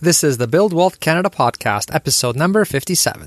This 0.00 0.22
is 0.22 0.38
the 0.38 0.46
Build 0.46 0.72
Wealth 0.72 1.00
Canada 1.00 1.28
podcast, 1.28 1.92
episode 1.92 2.36
number 2.36 2.64
57. 2.64 3.26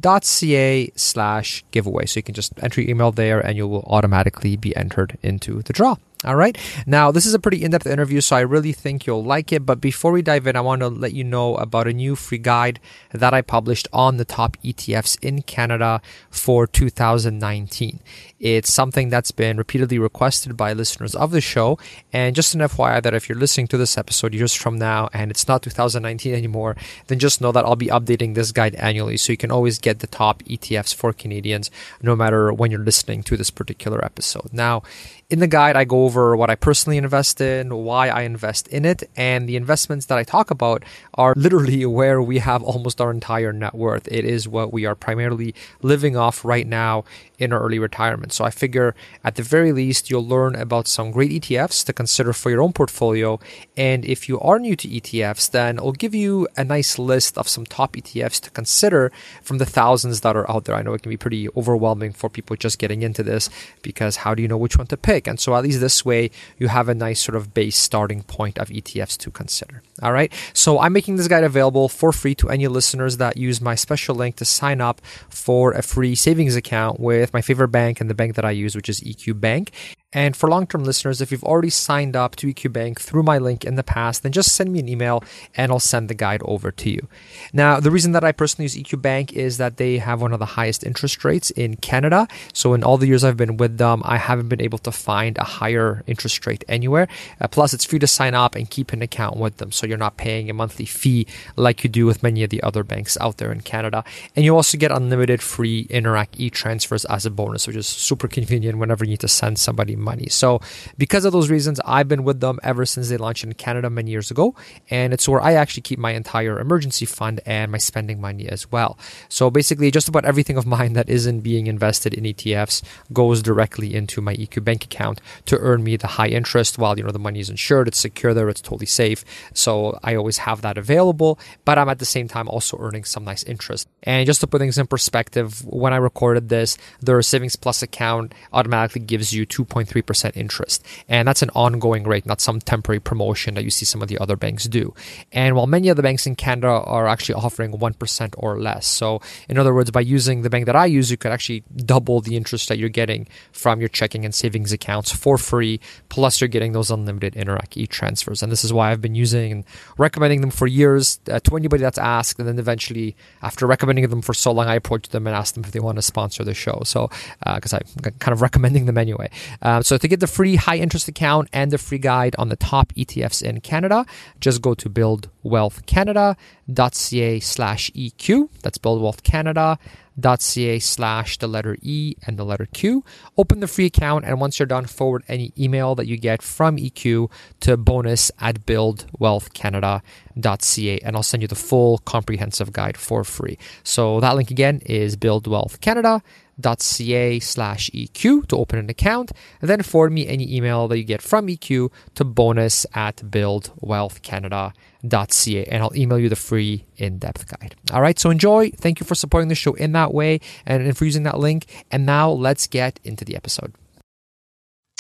ca 0.02 0.92
slash 0.96 1.64
giveaway. 1.72 2.06
So 2.06 2.20
you 2.20 2.24
can 2.24 2.36
just 2.36 2.54
enter 2.62 2.82
your 2.82 2.90
email 2.90 3.12
there 3.12 3.40
and 3.40 3.58
you 3.58 3.68
will 3.68 3.84
automatically 3.88 4.56
be 4.56 4.76
entered 4.76 5.18
into 5.22 5.62
the 5.62 5.74
draw. 5.74 5.96
All 6.26 6.36
right. 6.36 6.58
Now, 6.88 7.12
this 7.12 7.28
is 7.28 7.36
a 7.36 7.40
pretty 7.40 7.64
in 7.64 7.72
depth 7.72 7.86
interview, 7.86 8.20
so 8.20 8.36
I 8.36 8.40
really 8.40 8.73
think 8.73 9.06
you'll 9.06 9.23
like 9.23 9.54
it. 9.54 9.64
But 9.64 9.80
before 9.80 10.12
we 10.12 10.23
dive 10.23 10.48
in, 10.48 10.56
I 10.56 10.62
want 10.62 10.81
to 10.81 10.88
let 10.88 11.14
you 11.14 11.23
know 11.23 11.56
about 11.58 11.88
a 11.88 11.94
new 11.94 12.16
free 12.16 12.40
guide 12.40 12.80
that 13.12 13.34
I 13.34 13.42
published 13.44 13.88
on 13.94 14.18
the 14.18 14.26
top 14.26 14.58
ETFs 14.64 15.23
in 15.23 15.44
Canada 15.44 16.02
for 16.31 16.66
2019. 16.66 18.00
It's 18.40 18.73
something 18.73 19.09
that's 19.09 19.31
been 19.31 19.58
repeatedly 19.58 20.00
requested 20.00 20.58
by 20.58 20.73
listeners 20.73 21.16
of 21.16 21.31
the 21.31 21.42
show. 21.42 21.78
And 22.12 22.36
just 22.36 22.56
an 22.56 22.62
FYI 22.62 23.02
that 23.03 23.14
if 23.14 23.30
you're 23.30 23.38
listening 23.38 23.68
to 23.68 23.78
this 23.78 23.98
episode 23.98 24.34
years 24.34 24.53
from 24.53 24.78
now 24.78 25.09
and 25.14 25.31
it's 25.31 25.48
not 25.48 25.62
2019 25.62 26.34
anymore, 26.34 26.75
then 27.07 27.19
just 27.19 27.40
know 27.40 27.52
that 27.52 27.66
I'll 27.66 27.75
be 27.75 27.88
updating 27.88 28.36
this 28.36 28.52
guide 28.52 28.75
annually. 28.75 29.18
So 29.18 29.31
you 29.31 29.38
can 29.38 29.52
always 29.52 29.80
get 29.80 30.00
the 30.00 30.07
top 30.07 30.44
ETFs 30.44 30.94
for 30.94 31.13
Canadians 31.13 31.72
no 32.02 32.16
matter 32.16 32.52
when 32.52 32.72
you're 32.72 32.80
listening 32.80 33.24
to 33.24 33.38
this 33.38 33.52
particular 33.52 34.03
episode. 34.03 34.50
Now, 34.52 34.84
in 35.30 35.40
the 35.40 35.47
guide, 35.47 35.75
I 35.75 35.86
go 35.86 36.06
over 36.06 36.36
what 36.36 36.50
I 36.50 36.56
personally 36.56 36.97
invest 36.97 37.41
in, 37.41 37.74
why 37.74 38.09
I 38.09 38.22
invest 38.22 38.68
in 38.68 38.86
it, 38.86 39.09
and 39.16 39.50
the 39.50 39.56
investments 39.56 40.06
that 40.08 40.18
I 40.18 40.24
talk 40.24 40.52
about 40.52 40.84
are 41.16 41.34
literally 41.36 41.86
where 41.97 42.22
we 42.22 42.38
have 42.40 42.62
almost 42.62 43.02
our 43.02 43.12
entire 43.12 43.52
net 43.52 43.74
worth. 43.74 44.08
It 44.08 44.24
is 44.24 44.47
what 44.47 44.72
we 44.72 44.86
are 44.86 44.96
primarily 44.96 45.56
living 45.81 46.16
off 46.16 46.46
right 46.46 46.68
now 46.68 47.06
in 47.40 47.53
early 47.53 47.79
retirement. 47.79 48.34
So 48.34 48.46
I 48.46 48.50
figure 48.50 48.96
at 49.23 49.35
the 49.35 49.44
very 49.44 49.72
least, 49.72 50.09
you'll 50.09 50.28
learn 50.28 50.56
about 50.56 50.88
some 50.88 51.12
great 51.12 51.31
ETFs 51.31 51.85
to 51.85 51.94
consider 51.94 52.34
for 52.34 52.50
your 52.50 52.62
own 52.62 52.73
portfolio. 52.73 53.40
And 53.78 54.06
if 54.06 54.29
you 54.29 54.40
are 54.40 54.59
new 54.59 54.75
to 54.75 54.88
ETFs, 54.88 55.50
then 55.51 55.79
I'll 55.79 55.91
give 55.91 56.16
you 56.16 56.47
a 56.57 56.63
nice 56.63 56.97
list 56.97 57.38
of 57.38 57.47
some 57.47 57.66
top 57.66 57.95
ETFs 57.95 58.40
to 58.41 58.50
consider 58.51 59.12
from 59.41 59.57
the 59.57 59.66
thousands 59.66 60.22
that 60.22 60.35
are 60.35 60.50
out 60.50 60.66
there. 60.66 60.75
I 60.75 60.81
know 60.81 60.94
it 60.94 61.01
can 61.01 61.09
be 61.09 61.18
pretty 61.18 61.50
overwhelming 61.56 62.13
for 62.13 62.29
people 62.29 62.56
just 62.56 62.79
getting 62.79 63.01
into 63.01 63.24
this 63.24 63.50
because 63.81 64.18
how 64.18 64.34
do 64.35 64.41
you 64.41 64.47
know 64.47 64.57
which 64.57 64.78
one 64.78 64.88
to 64.88 64.97
pick. 64.97 65.28
And 65.28 65.40
so 65.40 65.56
at 65.56 65.63
least 65.63 65.79
this 65.79 66.06
way, 66.06 66.31
you 66.57 66.68
have 66.68 66.90
a 66.90 66.95
nice 66.95 67.22
sort 67.22 67.35
of 67.35 67.53
base 67.53 67.78
starting 67.78 68.24
point 68.24 68.57
of 68.57 68.69
ETFs 68.69 69.18
to 69.18 69.31
consider. 69.31 69.81
All 70.01 70.12
right. 70.12 70.31
So 70.53 70.79
I'm 70.79 70.94
making 70.94 71.16
this 71.16 71.28
guide 71.28 71.44
available 71.44 71.90
for 71.90 72.12
free 72.12 72.35
to 72.35 72.50
any 72.50 72.68
listeners 72.68 73.18
that 73.18 73.38
use 73.38 73.62
my 73.62 73.75
special 73.75 74.16
link 74.16 74.35
to 74.38 74.45
sign 74.45 74.81
up 74.81 75.01
for 75.29 75.72
a 75.72 75.81
free 75.81 76.16
savings 76.16 76.56
account 76.56 77.00
with 77.00 77.25
my 77.34 77.41
favorite 77.41 77.69
bank 77.69 78.02
and 78.02 78.09
the 78.09 78.16
bank 78.16 78.36
that 78.36 78.46
I 78.46 78.52
use, 78.52 78.75
which 78.75 78.90
is 78.90 79.02
EQ 79.02 79.40
Bank. 79.40 79.72
And 80.16 80.36
for 80.36 80.50
long 80.50 80.66
term 80.66 80.86
listeners, 80.86 81.20
if 81.20 81.30
you've 81.30 81.44
already 81.44 81.70
signed 81.70 82.16
up 82.16 82.38
to 82.38 82.48
EQ 82.48 82.72
Bank 82.72 83.02
through 83.02 83.24
my 83.24 83.38
link 83.38 83.66
in 83.66 83.76
the 83.76 83.84
past, 83.84 84.24
then 84.24 84.31
just 84.31 84.56
send 84.56 84.72
me 84.72 84.80
an 84.80 84.88
email 84.88 85.22
and 85.56 85.74
I'll 85.74 85.80
send 85.80 86.09
the 86.09 86.14
guide 86.14 86.42
over 86.46 86.72
to 86.72 86.90
you. 86.90 87.08
Now, 87.52 87.81
the 87.81 87.92
reason 87.92 88.14
that 88.14 88.24
I 88.24 88.31
personally 88.31 88.64
use 88.64 88.78
EQ 88.78 89.02
Bank 89.02 89.34
is 89.34 89.58
that 89.58 89.75
they 89.75 89.98
have 89.98 90.22
one 90.22 90.31
of 90.31 90.40
the 90.40 90.46
highest 90.46 90.86
interest 90.86 91.25
rates 91.25 91.52
in 91.52 91.75
Canada. 91.75 92.30
So, 92.54 92.74
in 92.74 92.81
all 92.81 92.98
the 92.98 93.08
years 93.08 93.25
I've 93.25 93.36
been 93.36 93.58
with 93.58 93.78
them, 93.78 94.02
I 94.06 94.18
haven't 94.18 94.48
been 94.48 94.62
able 94.62 94.78
to 94.80 94.92
find 94.92 95.38
a 95.38 95.44
higher 95.44 96.02
interest 96.08 96.48
rate 96.48 96.64
anywhere. 96.70 97.09
Uh, 97.42 97.50
plus, 97.50 97.74
it's 97.74 97.84
free 97.84 98.00
to 98.00 98.08
sign 98.08 98.34
up 98.34 98.56
and 98.56 98.70
keep 98.70 98.94
an 98.94 99.02
account 99.02 99.36
with 99.36 99.58
them. 99.58 99.74
So, 99.74 99.86
you're 99.86 99.98
not 99.98 100.16
paying 100.16 100.50
a 100.50 100.54
monthly 100.54 100.86
fee 100.86 101.28
like 101.58 101.84
you 101.84 101.90
do 101.90 102.06
with 102.06 102.24
many 102.24 102.42
of 102.42 102.52
the 102.52 102.64
other 102.64 102.86
banks 102.86 103.18
out 103.20 103.36
there 103.36 103.52
in 103.52 103.59
Canada. 103.59 104.06
And 104.34 104.46
you 104.46 104.56
also 104.56 104.78
get 104.78 104.94
unlimited 104.94 105.42
free 105.42 105.88
Interac 105.88 106.28
e 106.38 106.50
transfers 106.50 107.04
as 107.06 107.25
a 107.25 107.30
bonus, 107.30 107.68
which 107.68 107.75
is 107.75 107.86
super 107.86 108.30
convenient 108.30 108.78
whenever 108.78 109.04
you 109.04 109.09
need 109.12 109.20
to 109.20 109.28
send 109.28 109.59
somebody 109.59 109.98
money. 110.06 110.30
So, 110.30 110.62
because 110.98 111.26
of 111.26 111.34
those 111.34 111.50
reasons, 111.50 111.82
I've 111.84 112.08
been 112.08 112.24
with 112.24 112.40
them 112.40 112.60
ever 112.64 112.86
since 112.86 113.10
they 113.10 113.18
launched 113.18 113.44
in 113.44 113.52
Canada 113.54 113.90
many 113.90 114.12
years 114.12 114.32
ago. 114.32 114.56
And 114.90 115.14
it's 115.14 115.28
where 115.28 115.42
I 115.42 115.54
actually 115.54 115.82
keep 115.82 116.00
my 116.00 116.12
entire 116.12 116.60
emergency 116.60 117.06
fund 117.06 117.42
and 117.46 117.72
my 117.72 117.78
spending 117.80 118.22
money 118.22 118.48
as 118.48 118.72
well. 118.72 118.98
So, 119.28 119.50
basically, 119.50 119.92
just 119.92 120.08
about 120.08 120.24
everything 120.24 120.58
of 120.58 120.66
mine 120.66 120.94
that 120.94 121.10
isn't 121.10 121.42
being 121.42 121.68
invested 121.68 122.14
in 122.14 122.24
ETFs 122.24 122.82
goes 123.12 123.42
directly 123.42 123.94
into 123.94 124.22
my 124.22 124.36
EQ 124.36 124.64
bank 124.64 124.86
account 124.86 125.20
to 125.48 125.58
earn 125.60 125.84
me 125.84 125.98
the 125.98 126.08
high 126.08 126.28
interest 126.28 126.78
while, 126.78 126.98
you 126.98 127.04
know, 127.04 127.12
the 127.12 127.20
money 127.20 127.40
is 127.40 127.50
insured, 127.50 127.88
it's 127.88 128.00
secure 128.00 128.34
there, 128.34 128.48
it's 128.48 128.62
totally 128.62 128.86
safe. 128.86 129.26
So, 129.54 130.00
I 130.04 130.16
always 130.16 130.38
have 130.38 130.62
that 130.62 130.78
available, 130.78 131.40
but 131.66 131.78
I'm 131.78 131.90
at 131.90 132.00
the 132.00 132.06
same 132.06 132.28
time 132.30 132.48
also 132.48 132.78
earning 132.80 133.04
some 133.04 133.26
nice 133.26 133.44
interest. 133.44 133.88
And 134.04 134.26
just 134.26 134.42
to 134.42 134.48
put 134.48 134.60
things 134.60 134.78
in 134.78 134.88
perspective, 134.88 135.66
when 135.66 135.94
I 135.94 135.98
recorded 135.98 136.50
this, 136.50 136.78
their 137.02 137.22
Savings 137.22 137.56
Plus 137.56 137.82
account 137.82 138.34
automatically 138.54 139.02
gives 139.02 139.34
you 139.34 139.46
2.3 139.46 139.94
3% 139.95 140.35
interest. 140.35 140.83
And 141.07 141.28
that's 141.28 141.41
an 141.41 141.50
ongoing 141.56 142.03
rate, 142.03 142.25
not 142.25 142.41
some 142.41 142.59
temporary 142.59 143.00
promotion 143.00 143.56
that 143.56 143.63
you 143.63 143.72
see 143.72 143.85
some 143.85 144.01
of 144.01 144.07
the 144.07 144.17
other 144.17 144.35
banks 144.35 144.66
do. 144.66 144.94
And 145.31 145.56
while 145.56 145.67
many 145.67 145.89
of 145.89 145.95
the 145.95 146.03
banks 146.03 146.28
in 146.28 146.35
Canada 146.35 146.67
are 146.67 147.07
actually 147.07 147.35
offering 147.35 147.72
1% 147.72 148.35
or 148.38 148.59
less. 148.59 148.88
So, 148.88 149.22
in 149.50 149.57
other 149.57 149.73
words, 149.73 149.91
by 149.91 150.01
using 150.01 150.41
the 150.41 150.50
bank 150.50 150.66
that 150.66 150.75
I 150.75 150.85
use, 150.85 151.11
you 151.11 151.17
could 151.17 151.31
actually 151.31 151.63
double 151.75 152.22
the 152.22 152.35
interest 152.35 152.69
that 152.69 152.78
you're 152.78 152.89
getting 152.89 153.28
from 153.51 153.80
your 153.80 153.89
checking 153.89 154.25
and 154.25 154.33
savings 154.33 154.71
accounts 154.71 155.12
for 155.12 155.38
free. 155.38 155.80
Plus, 156.09 156.41
you're 156.41 156.48
getting 156.48 156.74
those 156.74 156.91
unlimited 156.91 157.33
Interac 157.33 157.77
e 157.77 157.88
transfers. 157.88 158.44
And 158.44 158.51
this 158.51 158.63
is 158.63 158.74
why 158.74 158.91
I've 158.91 159.01
been 159.01 159.15
using 159.15 159.51
and 159.51 159.63
recommending 159.98 160.41
them 160.41 160.51
for 160.51 160.68
years 160.68 161.19
uh, 161.31 161.39
to 161.39 161.56
anybody 161.56 161.81
that's 161.81 161.98
asked. 161.98 162.39
And 162.39 162.48
then 162.48 162.59
eventually, 162.59 163.15
after 163.41 163.65
recommending 163.68 164.07
them 164.09 164.21
for 164.21 164.33
so 164.33 164.51
long, 164.51 164.68
I 164.68 164.75
approached 164.75 165.12
them 165.12 165.27
and 165.27 165.36
asked 165.36 165.56
them 165.56 165.63
if 165.63 165.71
they 165.71 165.80
want 165.80 165.98
to 165.98 166.01
sponsor 166.01 166.44
the 166.44 166.53
show. 166.53 166.81
So, 166.86 167.09
because 167.44 167.74
uh, 167.74 167.80
I'm 168.06 168.13
kind 168.19 168.33
of 168.33 168.41
recommending 168.41 168.86
them 168.86 168.98
anyway. 168.98 169.30
Um, 169.75 169.83
so 169.83 169.98
to 169.98 170.07
get 170.07 170.22
the 170.22 170.27
free 170.27 170.56
high 170.56 170.77
interest 170.77 171.10
account 171.10 171.50
and 171.51 171.69
the 171.69 171.77
free 171.77 171.98
guide 171.98 172.33
on 172.39 172.48
the 172.48 172.56
top 172.56 172.94
ETFs 172.94 173.44
in 173.44 173.60
Canada, 173.60 174.06
just 174.39 174.62
go 174.62 174.74
to 174.74 174.89
buildwealthcanada.ca 174.89 177.39
slash 177.42 177.92
EQ. 177.92 178.48
That's 178.62 178.77
buildwealthcanada.ca 178.77 180.80
slash 180.80 181.38
the 181.39 181.48
letter 181.48 181.75
E 181.81 182.16
and 182.25 182.39
the 182.39 182.45
letter 182.45 182.68
Q. 182.68 183.04
Open 183.38 183.60
the 183.60 183.68
free 183.68 183.88
account, 183.88 184.24
and 184.24 184.39
once 184.39 184.60
you're 184.60 184.66
done, 184.66 184.86
forward 184.86 185.25
any 185.27 185.51
email 185.60 185.94
that 185.95 186.07
you 186.07 186.16
get 186.16 186.42
from 186.42 186.77
EQ 186.77 187.30
to 187.60 187.75
bonus 187.75 188.31
at 188.39 188.66
buildwealthcanada.ca, 188.66 191.00
and 191.00 191.18
I'll 191.18 191.24
send 191.24 191.42
you 191.42 191.50
the 191.50 191.56
full 191.56 191.98
comprehensive 191.98 192.72
guide 192.72 192.95
for 192.95 193.25
free. 193.25 193.57
So 193.83 194.22
that 194.22 194.38
link 194.38 194.51
again 194.51 194.80
is 194.86 195.18
buildwealthcanada.ca 195.18 196.22
buildwealthcanada.ca 196.60 197.40
slash 197.40 197.90
EQ 197.92 198.48
to 198.48 198.57
open 198.57 198.80
an 198.80 198.90
account, 198.90 199.31
and 199.62 199.69
then 199.69 199.84
forward 199.84 200.12
me 200.12 200.28
any 200.28 200.52
email 200.56 200.88
that 200.88 200.98
you 200.98 201.04
get 201.04 201.22
from 201.22 201.46
EQ 201.48 201.92
to 202.16 202.24
bonus 202.24 202.88
at 202.94 203.18
buildwealthcanada.ca, 203.18 205.66
and 205.66 205.84
I'll 205.84 205.96
email 205.96 206.18
you 206.19 206.30
the 206.30 206.36
free 206.36 206.86
in-depth 206.98 207.48
guide. 207.48 207.75
All 207.92 208.02
right, 208.02 208.19
so 208.19 208.30
enjoy. 208.30 208.69
Thank 208.72 209.00
you 209.00 209.06
for 209.06 209.16
supporting 209.16 209.48
the 209.50 209.56
show 209.56 209.74
in 209.74 209.92
that 209.94 210.13
way 210.13 210.40
and 210.66 210.98
for 210.98 211.06
using 211.06 211.24
that 211.24 211.40
link. 211.40 211.86
And 211.92 212.06
now 212.06 212.30
let's 212.31 212.68
get 212.68 213.00
into 213.04 213.25
the 213.25 213.36
episode. 213.36 213.74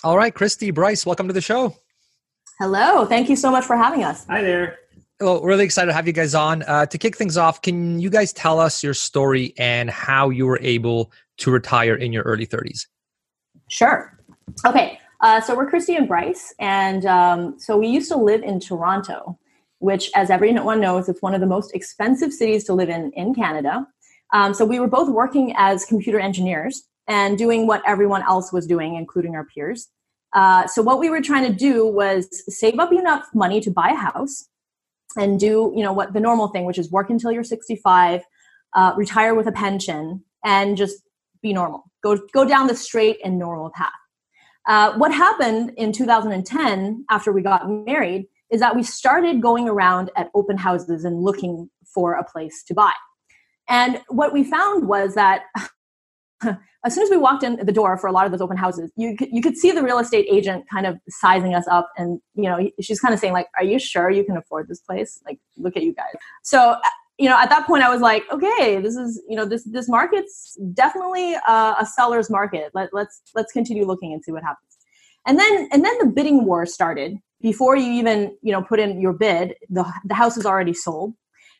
All 0.03 0.17
right, 0.17 0.33
Kristy, 0.33 0.73
Bryce, 0.73 1.05
welcome 1.05 1.27
to 1.27 1.33
the 1.33 1.41
show. 1.41 1.75
Hello. 2.59 3.05
Thank 3.05 3.29
you 3.29 3.35
so 3.35 3.51
much 3.51 3.65
for 3.65 3.75
having 3.75 4.03
us. 4.03 4.25
Hi 4.29 4.41
there. 4.41 4.77
Well, 5.19 5.41
really 5.41 5.63
excited 5.63 5.87
to 5.87 5.93
have 5.93 6.07
you 6.07 6.13
guys 6.13 6.35
on. 6.35 6.63
Uh, 6.63 6.85
to 6.87 6.97
kick 6.97 7.15
things 7.15 7.37
off, 7.37 7.61
can 7.61 8.01
you 8.01 8.09
guys 8.09 8.33
tell 8.33 8.59
us 8.59 8.83
your 8.83 8.93
story 8.93 9.53
and 9.57 9.89
how 9.89 10.29
you 10.29 10.45
were 10.45 10.59
able 10.61 11.09
to 11.37 11.51
retire 11.51 11.95
in 11.95 12.13
your 12.13 12.23
early 12.23 12.47
30s? 12.47 12.87
Sure. 13.69 14.17
Okay. 14.65 14.99
Uh, 15.21 15.41
so 15.41 15.55
we're 15.55 15.69
Kristy 15.69 15.97
and 15.97 16.07
Bryce. 16.07 16.53
And 16.59 17.05
um, 17.05 17.59
so 17.59 17.77
we 17.77 17.87
used 17.87 18.11
to 18.11 18.17
live 18.17 18.43
in 18.43 18.59
Toronto, 18.59 19.39
which, 19.79 20.11
as 20.15 20.29
everyone 20.29 20.79
knows, 20.79 21.09
it's 21.09 21.21
one 21.21 21.33
of 21.33 21.41
the 21.41 21.47
most 21.47 21.73
expensive 21.73 22.31
cities 22.31 22.63
to 22.65 22.73
live 22.73 22.89
in 22.89 23.11
in 23.13 23.33
Canada. 23.33 23.87
Um, 24.33 24.53
so 24.53 24.65
we 24.65 24.79
were 24.79 24.87
both 24.87 25.09
working 25.09 25.53
as 25.57 25.85
computer 25.85 26.19
engineers 26.19 26.83
and 27.07 27.37
doing 27.37 27.67
what 27.67 27.81
everyone 27.87 28.23
else 28.23 28.51
was 28.51 28.67
doing, 28.67 28.95
including 28.95 29.35
our 29.35 29.45
peers. 29.45 29.87
Uh, 30.33 30.67
so 30.67 30.81
what 30.81 30.99
we 30.99 31.09
were 31.09 31.21
trying 31.21 31.49
to 31.49 31.57
do 31.57 31.87
was 31.87 32.27
save 32.53 32.77
up 32.79 32.91
enough 32.91 33.25
money 33.33 33.61
to 33.61 33.71
buy 33.71 33.89
a 33.89 33.95
house 33.95 34.47
and 35.15 35.39
do 35.39 35.71
you 35.75 35.83
know 35.83 35.93
what 35.93 36.13
the 36.13 36.19
normal 36.19 36.49
thing 36.49 36.65
which 36.65 36.77
is 36.77 36.91
work 36.91 37.09
until 37.09 37.31
you're 37.31 37.43
65 37.43 38.21
uh, 38.73 38.93
retire 38.97 39.33
with 39.33 39.47
a 39.47 39.51
pension 39.51 40.23
and 40.43 40.75
just 40.77 41.01
be 41.47 41.53
normal 41.53 41.83
go 42.03 42.17
go 42.33 42.43
down 42.53 42.67
the 42.67 42.75
straight 42.75 43.17
and 43.23 43.37
normal 43.39 43.69
path 43.75 44.01
uh, 44.67 44.97
what 44.97 45.11
happened 45.13 45.71
in 45.77 45.91
2010 45.91 47.05
after 47.09 47.31
we 47.31 47.41
got 47.41 47.69
married 47.69 48.25
is 48.51 48.59
that 48.59 48.75
we 48.75 48.83
started 48.83 49.41
going 49.41 49.69
around 49.69 50.09
at 50.15 50.29
open 50.33 50.57
houses 50.57 51.05
and 51.05 51.21
looking 51.21 51.69
for 51.93 52.13
a 52.13 52.23
place 52.23 52.63
to 52.67 52.73
buy 52.73 52.93
and 53.69 54.01
what 54.09 54.33
we 54.33 54.43
found 54.43 54.87
was 54.87 55.15
that 55.15 55.43
as 56.85 56.93
soon 56.93 57.03
as 57.03 57.09
we 57.09 57.17
walked 57.17 57.43
in 57.43 57.57
the 57.65 57.71
door 57.71 57.97
for 57.97 58.07
a 58.07 58.11
lot 58.11 58.25
of 58.25 58.31
those 58.31 58.41
open 58.41 58.57
houses, 58.57 58.91
you 58.95 59.17
could, 59.17 59.29
you 59.31 59.41
could 59.41 59.57
see 59.57 59.71
the 59.71 59.81
real 59.81 59.97
estate 59.97 60.27
agent 60.29 60.65
kind 60.71 60.85
of 60.85 60.97
sizing 61.09 61.55
us 61.55 61.65
up, 61.67 61.89
and 61.97 62.19
you 62.35 62.43
know 62.43 62.69
she's 62.79 62.99
kind 62.99 63.13
of 63.13 63.19
saying 63.19 63.33
like, 63.33 63.47
"Are 63.57 63.63
you 63.63 63.79
sure 63.79 64.09
you 64.09 64.23
can 64.23 64.37
afford 64.37 64.67
this 64.67 64.79
place? 64.81 65.19
Like, 65.25 65.39
look 65.57 65.75
at 65.75 65.83
you 65.83 65.93
guys." 65.93 66.13
So 66.43 66.75
you 67.17 67.29
know, 67.29 67.37
at 67.37 67.49
that 67.49 67.65
point, 67.65 67.83
I 67.83 67.89
was 67.89 68.01
like, 68.01 68.23
"Okay, 68.31 68.79
this 68.79 68.95
is 68.95 69.21
you 69.27 69.35
know 69.35 69.45
this 69.45 69.63
this 69.63 69.87
market's 69.87 70.57
definitely 70.73 71.33
a, 71.33 71.75
a 71.79 71.87
seller's 71.95 72.29
market. 72.29 72.71
Let, 72.73 72.89
let's 72.93 73.21
let's 73.33 73.51
continue 73.51 73.85
looking 73.85 74.13
and 74.13 74.23
see 74.23 74.31
what 74.31 74.43
happens." 74.43 74.77
And 75.25 75.39
then 75.39 75.69
and 75.71 75.83
then 75.83 75.97
the 75.99 76.07
bidding 76.07 76.45
war 76.45 76.65
started 76.65 77.17
before 77.41 77.75
you 77.77 77.91
even 77.91 78.35
you 78.41 78.51
know 78.51 78.61
put 78.61 78.79
in 78.79 78.99
your 78.99 79.13
bid. 79.13 79.55
The 79.69 79.85
the 80.05 80.15
house 80.15 80.37
is 80.37 80.45
already 80.45 80.73
sold, 80.73 81.13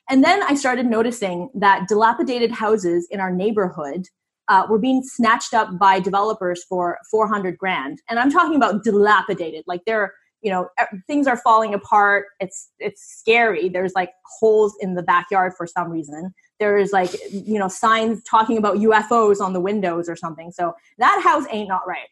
and 0.09 0.23
then 0.23 0.43
I 0.43 0.55
started 0.55 0.87
noticing 0.87 1.49
that 1.55 1.87
dilapidated 1.87 2.51
houses 2.51 3.07
in 3.09 3.19
our 3.19 3.31
neighborhood 3.31 4.07
uh, 4.47 4.67
were 4.69 4.79
being 4.79 5.01
snatched 5.03 5.53
up 5.53 5.77
by 5.79 5.99
developers 5.99 6.63
for 6.65 6.99
400 7.09 7.57
grand 7.57 8.01
and 8.09 8.19
i'm 8.19 8.31
talking 8.31 8.55
about 8.55 8.83
dilapidated 8.83 9.63
like 9.67 9.81
they're 9.85 10.13
you 10.41 10.51
know 10.51 10.69
things 11.07 11.27
are 11.27 11.37
falling 11.37 11.73
apart. 11.73 12.27
It's 12.39 12.69
it's 12.79 13.01
scary. 13.19 13.69
There's 13.69 13.93
like 13.95 14.11
holes 14.39 14.75
in 14.79 14.95
the 14.95 15.03
backyard 15.03 15.53
for 15.57 15.65
some 15.65 15.89
reason. 15.89 16.33
There's 16.59 16.91
like 16.91 17.11
you 17.31 17.59
know 17.59 17.67
signs 17.67 18.23
talking 18.23 18.57
about 18.57 18.77
ufos 18.77 19.41
on 19.41 19.53
the 19.53 19.59
windows 19.61 20.07
or 20.07 20.15
something. 20.15 20.51
So 20.51 20.73
that 20.97 21.21
house 21.23 21.45
ain't 21.51 21.67
not 21.67 21.87
right. 21.87 22.07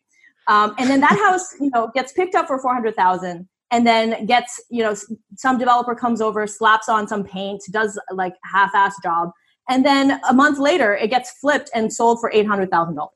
Um, 0.48 0.76
and 0.78 0.90
then 0.90 1.00
that 1.02 1.18
house 1.26 1.54
you 1.60 1.70
know 1.74 1.92
gets 1.94 2.12
picked 2.14 2.36
up 2.36 2.48
for 2.48 2.60
400000 2.60 3.48
and 3.72 3.88
then 3.88 4.26
gets 4.26 4.62
you 4.70 4.84
know 4.84 4.96
some 5.36 5.58
developer 5.58 5.96
comes 5.96 6.22
over 6.22 6.46
slaps 6.48 6.90
on 6.90 7.08
some 7.08 7.24
paint 7.24 7.62
does 7.72 8.00
like 8.12 8.34
half-ass 8.44 8.96
job. 9.04 9.32
And 9.70 9.86
then 9.86 10.20
a 10.30 10.34
month 10.34 10.60
later 10.60 10.96
it 10.96 11.10
gets 11.10 11.32
flipped 11.40 11.70
and 11.74 11.92
sold 11.92 12.20
for 12.20 12.32
$800000 12.32 13.08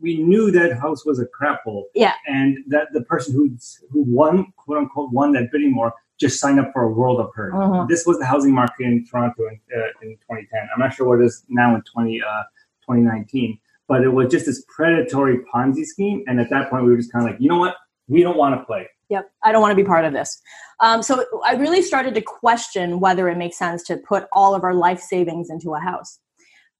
we 0.00 0.22
knew 0.22 0.50
that 0.50 0.78
house 0.78 1.04
was 1.04 1.20
a 1.20 1.26
crapple. 1.26 1.84
Yeah. 1.94 2.14
And 2.26 2.58
that 2.68 2.88
the 2.92 3.02
person 3.02 3.34
who 3.34 3.56
who 3.90 4.02
won, 4.02 4.52
quote 4.56 4.78
unquote, 4.78 5.12
won 5.12 5.32
that 5.32 5.50
bidding 5.50 5.74
war 5.74 5.94
just 6.22 6.40
signed 6.40 6.60
up 6.60 6.70
for 6.72 6.82
a 6.82 6.88
world 6.88 7.20
of 7.20 7.30
hurt. 7.34 7.52
Uh-huh. 7.52 7.62
Mm-hmm. 7.62 7.88
This 7.88 8.06
was 8.06 8.18
the 8.18 8.24
housing 8.24 8.54
market 8.54 8.84
in 8.84 9.04
Toronto 9.04 9.48
in, 9.48 9.60
uh, 9.76 9.86
in 10.02 10.10
2010. 10.10 10.68
I'm 10.72 10.80
not 10.80 10.94
sure 10.94 11.06
what 11.08 11.20
it 11.20 11.24
is 11.24 11.44
now 11.48 11.74
in 11.74 11.82
20, 11.82 12.22
uh, 12.22 12.42
2019, 12.82 13.58
but 13.88 14.02
it 14.02 14.08
was 14.08 14.30
just 14.30 14.46
this 14.46 14.64
predatory 14.68 15.38
Ponzi 15.52 15.84
scheme. 15.84 16.22
And 16.26 16.40
at 16.40 16.48
that 16.50 16.70
point, 16.70 16.84
we 16.84 16.90
were 16.90 16.96
just 16.96 17.12
kind 17.12 17.26
of 17.26 17.32
like, 17.32 17.40
you 17.40 17.48
know 17.48 17.58
what? 17.58 17.76
We 18.08 18.22
don't 18.22 18.36
want 18.36 18.58
to 18.58 18.64
play. 18.64 18.88
Yep, 19.08 19.30
I 19.42 19.52
don't 19.52 19.60
want 19.60 19.72
to 19.72 19.76
be 19.76 19.84
part 19.84 20.04
of 20.04 20.12
this. 20.12 20.40
Um, 20.80 21.02
so 21.02 21.24
I 21.44 21.54
really 21.54 21.82
started 21.82 22.14
to 22.14 22.22
question 22.22 22.98
whether 22.98 23.28
it 23.28 23.36
makes 23.36 23.58
sense 23.58 23.82
to 23.84 23.98
put 23.98 24.26
all 24.32 24.54
of 24.54 24.64
our 24.64 24.74
life 24.74 25.00
savings 25.00 25.50
into 25.50 25.74
a 25.74 25.80
house. 25.80 26.18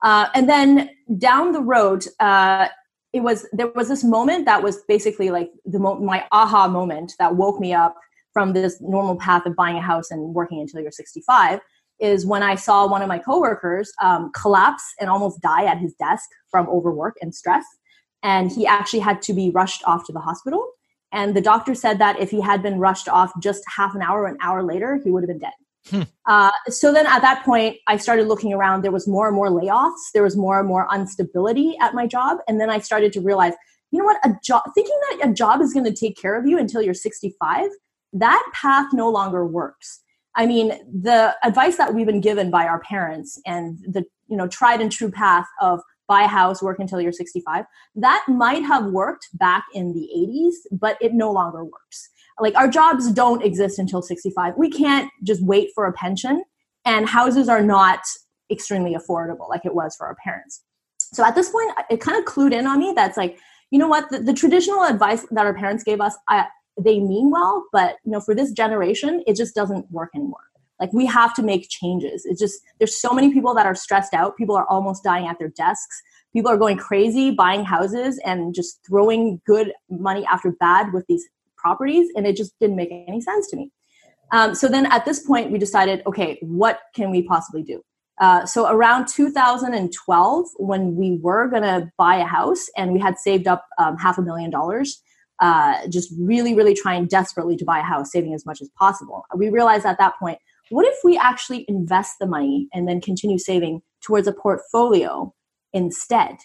Uh, 0.03 0.29
and 0.35 0.49
then 0.49 0.91
down 1.19 1.53
the 1.53 1.61
road, 1.61 2.07
uh, 2.21 2.69
it 3.13 3.21
was 3.21 3.47
there 3.53 3.69
was 3.69 3.89
this 3.89 4.05
moment 4.05 4.47
that 4.47 4.63
was 4.63 4.83
basically 4.89 5.31
like 5.31 5.51
the 5.65 5.79
mo- 5.79 6.01
my 6.01 6.27
aha 6.33 6.67
moment 6.67 7.13
that 7.19 7.37
woke 7.37 7.61
me 7.61 7.73
up 7.75 7.97
from 8.33 8.53
this 8.53 8.81
normal 8.81 9.17
path 9.17 9.45
of 9.45 9.55
buying 9.55 9.77
a 9.77 9.83
house 9.83 10.11
and 10.11 10.35
working 10.35 10.61
until 10.61 10.81
you're 10.81 10.91
65 10.91 11.61
is 12.01 12.27
when 12.27 12.43
I 12.43 12.55
saw 12.55 12.87
one 12.87 13.03
of 13.03 13.09
my 13.09 13.19
coworkers 13.19 13.93
um, 14.03 14.33
collapse 14.35 14.83
and 14.99 15.11
almost 15.11 15.41
die 15.41 15.65
at 15.65 15.79
his 15.79 15.95
desk 15.95 16.29
from 16.51 16.69
overwork 16.69 17.17
and 17.21 17.35
stress. 17.35 17.65
And 18.23 18.51
he 18.51 18.67
actually 18.67 19.01
had 19.01 19.23
to 19.23 19.35
be 19.35 19.51
rushed 19.51 19.83
off 19.85 20.07
to 20.07 20.13
the 20.13 20.21
hospital. 20.21 20.67
And 21.13 21.37
the 21.37 21.41
doctor 21.41 21.75
said 21.75 21.99
that 21.99 22.19
if 22.19 22.31
he 22.31 22.41
had 22.41 22.63
been 22.63 22.79
rushed 22.79 23.09
off 23.09 23.33
just 23.41 23.63
half 23.77 23.95
an 23.95 24.03
hour 24.03 24.23
or 24.23 24.27
an 24.27 24.39
hour 24.41 24.63
later, 24.63 25.01
he 25.05 25.11
would 25.11 25.23
have 25.23 25.29
been 25.29 25.39
dead. 25.39 25.53
Hmm. 25.91 26.03
Uh, 26.27 26.51
so 26.69 26.93
then 26.93 27.07
at 27.07 27.21
that 27.23 27.45
point, 27.45 27.77
I 27.89 27.97
started 27.97 28.29
looking 28.29 28.53
around. 28.53 28.83
There 28.83 28.93
was 28.93 29.09
more 29.09 29.27
and 29.27 29.35
more 29.35 29.49
layoffs. 29.49 30.13
There 30.15 30.23
was 30.23 30.37
more 30.37 30.61
and 30.61 30.69
more 30.69 30.87
instability 30.95 31.77
at 31.81 31.95
my 31.95 32.07
job. 32.07 32.39
And 32.47 32.61
then 32.61 32.71
I 32.71 32.79
started 32.79 33.13
to 33.15 33.21
realize, 33.21 33.55
you 33.91 33.99
know 33.99 34.05
what, 34.05 34.25
a 34.25 34.35
job, 34.45 34.63
thinking 34.75 34.97
that 35.11 35.31
a 35.31 35.33
job 35.33 35.61
is 35.61 35.75
going 35.75 35.87
to 35.87 35.93
take 35.93 36.17
care 36.17 36.39
of 36.39 36.47
you 36.47 36.59
until 36.59 36.83
you're 36.83 36.95
65, 36.95 37.69
that 38.15 38.43
path 38.55 38.87
no 38.93 39.11
longer 39.11 39.47
works. 39.47 40.01
I 40.37 40.47
mean, 40.47 40.69
the 40.89 41.35
advice 41.45 41.77
that 41.77 41.95
we've 41.95 42.07
been 42.07 42.21
given 42.21 42.51
by 42.51 42.67
our 42.67 42.81
parents 42.81 43.41
and 43.45 43.79
the, 43.81 44.05
you 44.29 44.37
know, 44.37 44.49
tried 44.49 44.81
and 44.81 44.91
true 44.91 45.11
path 45.11 45.47
of 45.61 45.83
buy 46.09 46.23
a 46.23 46.29
house, 46.29 46.63
work 46.63 46.79
until 46.79 47.01
you're 47.01 47.13
65. 47.13 47.65
That 47.95 48.25
might 48.29 48.63
have 48.65 48.87
worked 48.87 49.29
back 49.35 49.65
in 49.75 49.93
the 49.93 50.09
80s, 50.17 50.79
but 50.79 50.97
it 51.01 51.15
no 51.15 51.31
longer 51.33 51.65
works. 51.65 52.11
Like 52.43 52.57
our 52.57 52.67
jobs 52.67 53.11
don't 53.13 53.45
exist 53.45 53.79
until 53.79 54.03
65. 54.03 54.55
We 54.57 54.69
can't 54.69 55.09
just 55.23 55.43
wait 55.45 55.71
for 55.77 55.87
a 55.87 55.93
pension, 55.93 56.43
and 56.85 57.09
houses 57.09 57.49
are 57.49 57.63
not 57.63 58.01
extremely 58.51 58.97
affordable 58.97 59.49
like 59.49 59.65
it 59.65 59.75
was 59.75 59.95
for 59.97 60.09
our 60.09 60.17
parents. 60.17 60.63
So 61.13 61.25
at 61.25 61.37
this 61.37 61.51
point, 61.51 61.71
it 61.89 62.01
kind 62.01 62.19
of 62.19 62.25
clued 62.25 62.53
in 62.53 62.67
on 62.67 62.81
me 62.81 62.93
that's 62.97 63.17
like, 63.17 63.39
you 63.71 63.79
know 63.79 63.87
what, 63.87 64.11
the, 64.11 64.19
the 64.19 64.35
traditional 64.35 64.83
advice 64.83 65.25
that 65.31 65.47
our 65.47 65.55
parents 65.55 65.85
gave 65.85 66.01
us, 66.01 66.17
I, 66.29 66.47
they 66.77 66.99
mean 66.99 67.31
well, 67.31 67.65
but 67.73 67.97
you 68.05 68.11
know, 68.11 68.21
for 68.21 68.35
this 68.35 68.51
generation, 68.51 69.23
it 69.27 69.37
just 69.37 69.55
doesn't 69.55 69.91
work 69.93 70.11
anymore. 70.15 70.41
Like 70.81 70.93
we 70.93 71.07
have 71.07 71.33
to 71.35 71.43
make 71.43 71.69
changes. 71.69 72.25
It's 72.25 72.41
just 72.41 72.61
there's 72.79 73.01
so 73.01 73.13
many 73.13 73.33
people 73.33 73.55
that 73.55 73.67
are 73.67 73.75
stressed 73.75 74.15
out. 74.15 74.37
People 74.37 74.57
are 74.57 74.67
almost 74.67 75.05
dying 75.05 75.29
at 75.29 75.39
their 75.39 75.51
desks. 75.51 76.03
People 76.33 76.51
are 76.51 76.57
going 76.57 76.77
crazy 76.77 77.31
buying 77.31 77.65
houses 77.65 78.19
and 78.25 78.53
just 78.53 78.81
throwing 78.85 79.41
good 79.47 79.73
money 79.89 80.27
after 80.27 80.51
bad 80.51 80.93
with 80.93 81.07
these 81.07 81.25
properties, 81.63 82.09
and 82.17 82.27
it 82.27 82.37
just 82.37 82.53
didn't 82.61 82.77
make 82.77 82.91
any 82.91 83.21
sense 83.21 83.49
to 83.51 83.57
me. 83.57 83.71
Um, 84.33 84.55
so 84.55 84.69
then 84.69 84.87
at 84.87 85.05
this 85.05 85.21
point, 85.21 85.51
we 85.51 85.59
decided, 85.59 86.03
okay, 86.07 86.39
what 86.43 86.81
can 86.95 87.11
we 87.11 87.23
possibly 87.23 87.63
do? 87.63 87.83
Uh, 88.21 88.47
so 88.47 88.69
around 88.69 89.09
2012, 89.09 90.47
when 90.57 90.97
we 90.97 91.19
were 91.23 91.49
going 91.49 91.63
to 91.63 91.91
buy 91.99 92.17
a 92.17 92.25
house 92.25 92.67
and 92.77 92.93
we 92.93 93.01
had 93.01 93.19
saved 93.19 93.47
up 93.47 93.65
um, 93.79 93.97
half 93.97 94.19
a 94.19 94.23
million 94.23 94.51
dollars, 94.51 95.03
uh, 95.41 95.87
just 95.89 96.13
really, 96.21 96.55
really 96.55 96.75
trying 96.75 97.07
desperately 97.07 97.57
to 97.57 97.65
buy 97.65 97.81
a 97.81 97.83
house, 97.83 98.13
saving 98.13 98.33
as 98.33 98.47
much 98.47 98.61
as 98.63 98.71
possible, 98.79 99.25
we 99.37 99.49
realized 99.49 99.85
at 99.85 99.99
that 99.99 100.15
point 100.19 100.39
what 100.71 100.87
if 100.87 100.97
we 101.05 101.19
actually 101.19 101.67
invest 101.69 102.15
the 102.19 102.27
money 102.27 102.69
and 102.73 102.89
then 102.89 103.01
continue 103.01 103.39
saving 103.39 103.83
towards 104.03 104.27
a 104.27 104.33
portfolio 104.33 105.35
instead? 105.75 106.37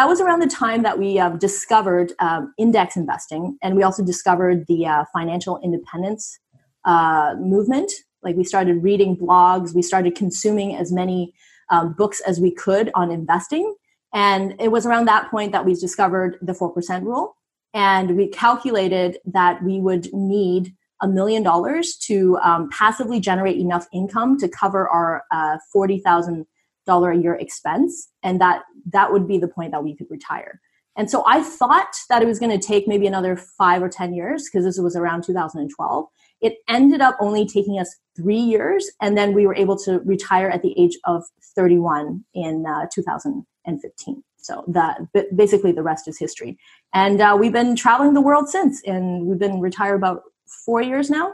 That 0.00 0.08
was 0.08 0.22
around 0.22 0.40
the 0.40 0.46
time 0.46 0.82
that 0.84 0.98
we 0.98 1.18
uh, 1.18 1.28
discovered 1.36 2.14
um, 2.20 2.54
index 2.56 2.96
investing, 2.96 3.58
and 3.62 3.76
we 3.76 3.82
also 3.82 4.02
discovered 4.02 4.66
the 4.66 4.86
uh, 4.86 5.04
financial 5.12 5.60
independence 5.62 6.38
uh, 6.86 7.34
movement. 7.38 7.92
Like 8.22 8.34
we 8.34 8.44
started 8.44 8.82
reading 8.82 9.14
blogs, 9.14 9.74
we 9.74 9.82
started 9.82 10.14
consuming 10.14 10.74
as 10.74 10.90
many 10.90 11.34
um, 11.68 11.92
books 11.92 12.22
as 12.22 12.40
we 12.40 12.50
could 12.50 12.90
on 12.94 13.10
investing, 13.10 13.74
and 14.14 14.58
it 14.58 14.68
was 14.68 14.86
around 14.86 15.04
that 15.04 15.30
point 15.30 15.52
that 15.52 15.66
we 15.66 15.74
discovered 15.74 16.38
the 16.40 16.54
four 16.54 16.72
percent 16.72 17.04
rule, 17.04 17.36
and 17.74 18.16
we 18.16 18.28
calculated 18.28 19.18
that 19.26 19.62
we 19.62 19.80
would 19.80 20.10
need 20.14 20.74
a 21.02 21.08
million 21.08 21.42
dollars 21.42 21.94
to 21.96 22.38
um, 22.38 22.70
passively 22.70 23.20
generate 23.20 23.58
enough 23.58 23.86
income 23.92 24.38
to 24.38 24.48
cover 24.48 24.88
our 24.88 25.24
uh, 25.30 25.58
$40,000 25.76 26.46
dollar 26.90 27.10
a 27.12 27.18
year 27.24 27.34
expense 27.34 27.92
and 28.22 28.40
that 28.40 28.62
that 28.96 29.12
would 29.12 29.26
be 29.32 29.38
the 29.38 29.52
point 29.56 29.70
that 29.72 29.84
we 29.84 29.96
could 29.96 30.10
retire. 30.10 30.60
And 30.96 31.10
so 31.10 31.22
i 31.34 31.42
thought 31.42 31.94
that 32.10 32.22
it 32.22 32.28
was 32.30 32.40
going 32.42 32.54
to 32.58 32.66
take 32.72 32.88
maybe 32.92 33.06
another 33.06 33.34
five 33.36 33.80
or 33.82 33.88
ten 33.88 34.10
years 34.12 34.40
because 34.46 34.64
this 34.64 34.78
was 34.86 34.96
around 34.96 35.24
2012 35.24 36.06
it 36.40 36.54
ended 36.68 37.00
up 37.00 37.16
only 37.20 37.46
taking 37.46 37.78
us 37.78 37.90
three 38.16 38.44
years 38.54 38.90
and 39.00 39.16
then 39.16 39.34
we 39.34 39.46
were 39.46 39.54
able 39.54 39.76
to 39.86 40.00
retire 40.00 40.48
at 40.48 40.62
the 40.62 40.74
age 40.82 40.96
of 41.04 41.22
31 41.54 42.24
in 42.34 42.64
uh, 42.66 42.86
2015 42.92 44.22
so 44.42 44.64
that 44.68 45.00
basically 45.36 45.72
the 45.72 45.82
rest 45.82 46.08
is 46.08 46.18
history. 46.18 46.58
And 46.94 47.20
uh, 47.20 47.36
we've 47.38 47.52
been 47.52 47.76
traveling 47.76 48.14
the 48.14 48.20
world 48.20 48.48
since 48.48 48.82
and 48.84 49.26
we've 49.26 49.38
been 49.38 49.60
retired 49.60 49.96
about 49.96 50.22
four 50.64 50.82
years 50.82 51.10
now 51.10 51.32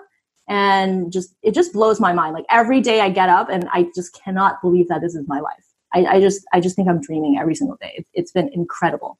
and 0.48 1.12
just 1.12 1.34
it 1.42 1.54
just 1.54 1.72
blows 1.72 2.00
my 2.00 2.12
mind 2.12 2.34
like 2.34 2.44
every 2.50 2.80
day 2.80 3.00
i 3.00 3.08
get 3.08 3.28
up 3.28 3.48
and 3.48 3.68
i 3.72 3.88
just 3.94 4.18
cannot 4.22 4.60
believe 4.62 4.88
that 4.88 5.00
this 5.00 5.14
is 5.14 5.24
my 5.26 5.40
life 5.40 5.64
i, 5.94 6.04
I 6.06 6.20
just 6.20 6.44
i 6.52 6.60
just 6.60 6.76
think 6.76 6.88
i'm 6.88 7.00
dreaming 7.00 7.38
every 7.38 7.54
single 7.54 7.76
day 7.80 7.94
it, 7.96 8.06
it's 8.14 8.32
been 8.32 8.50
incredible 8.52 9.18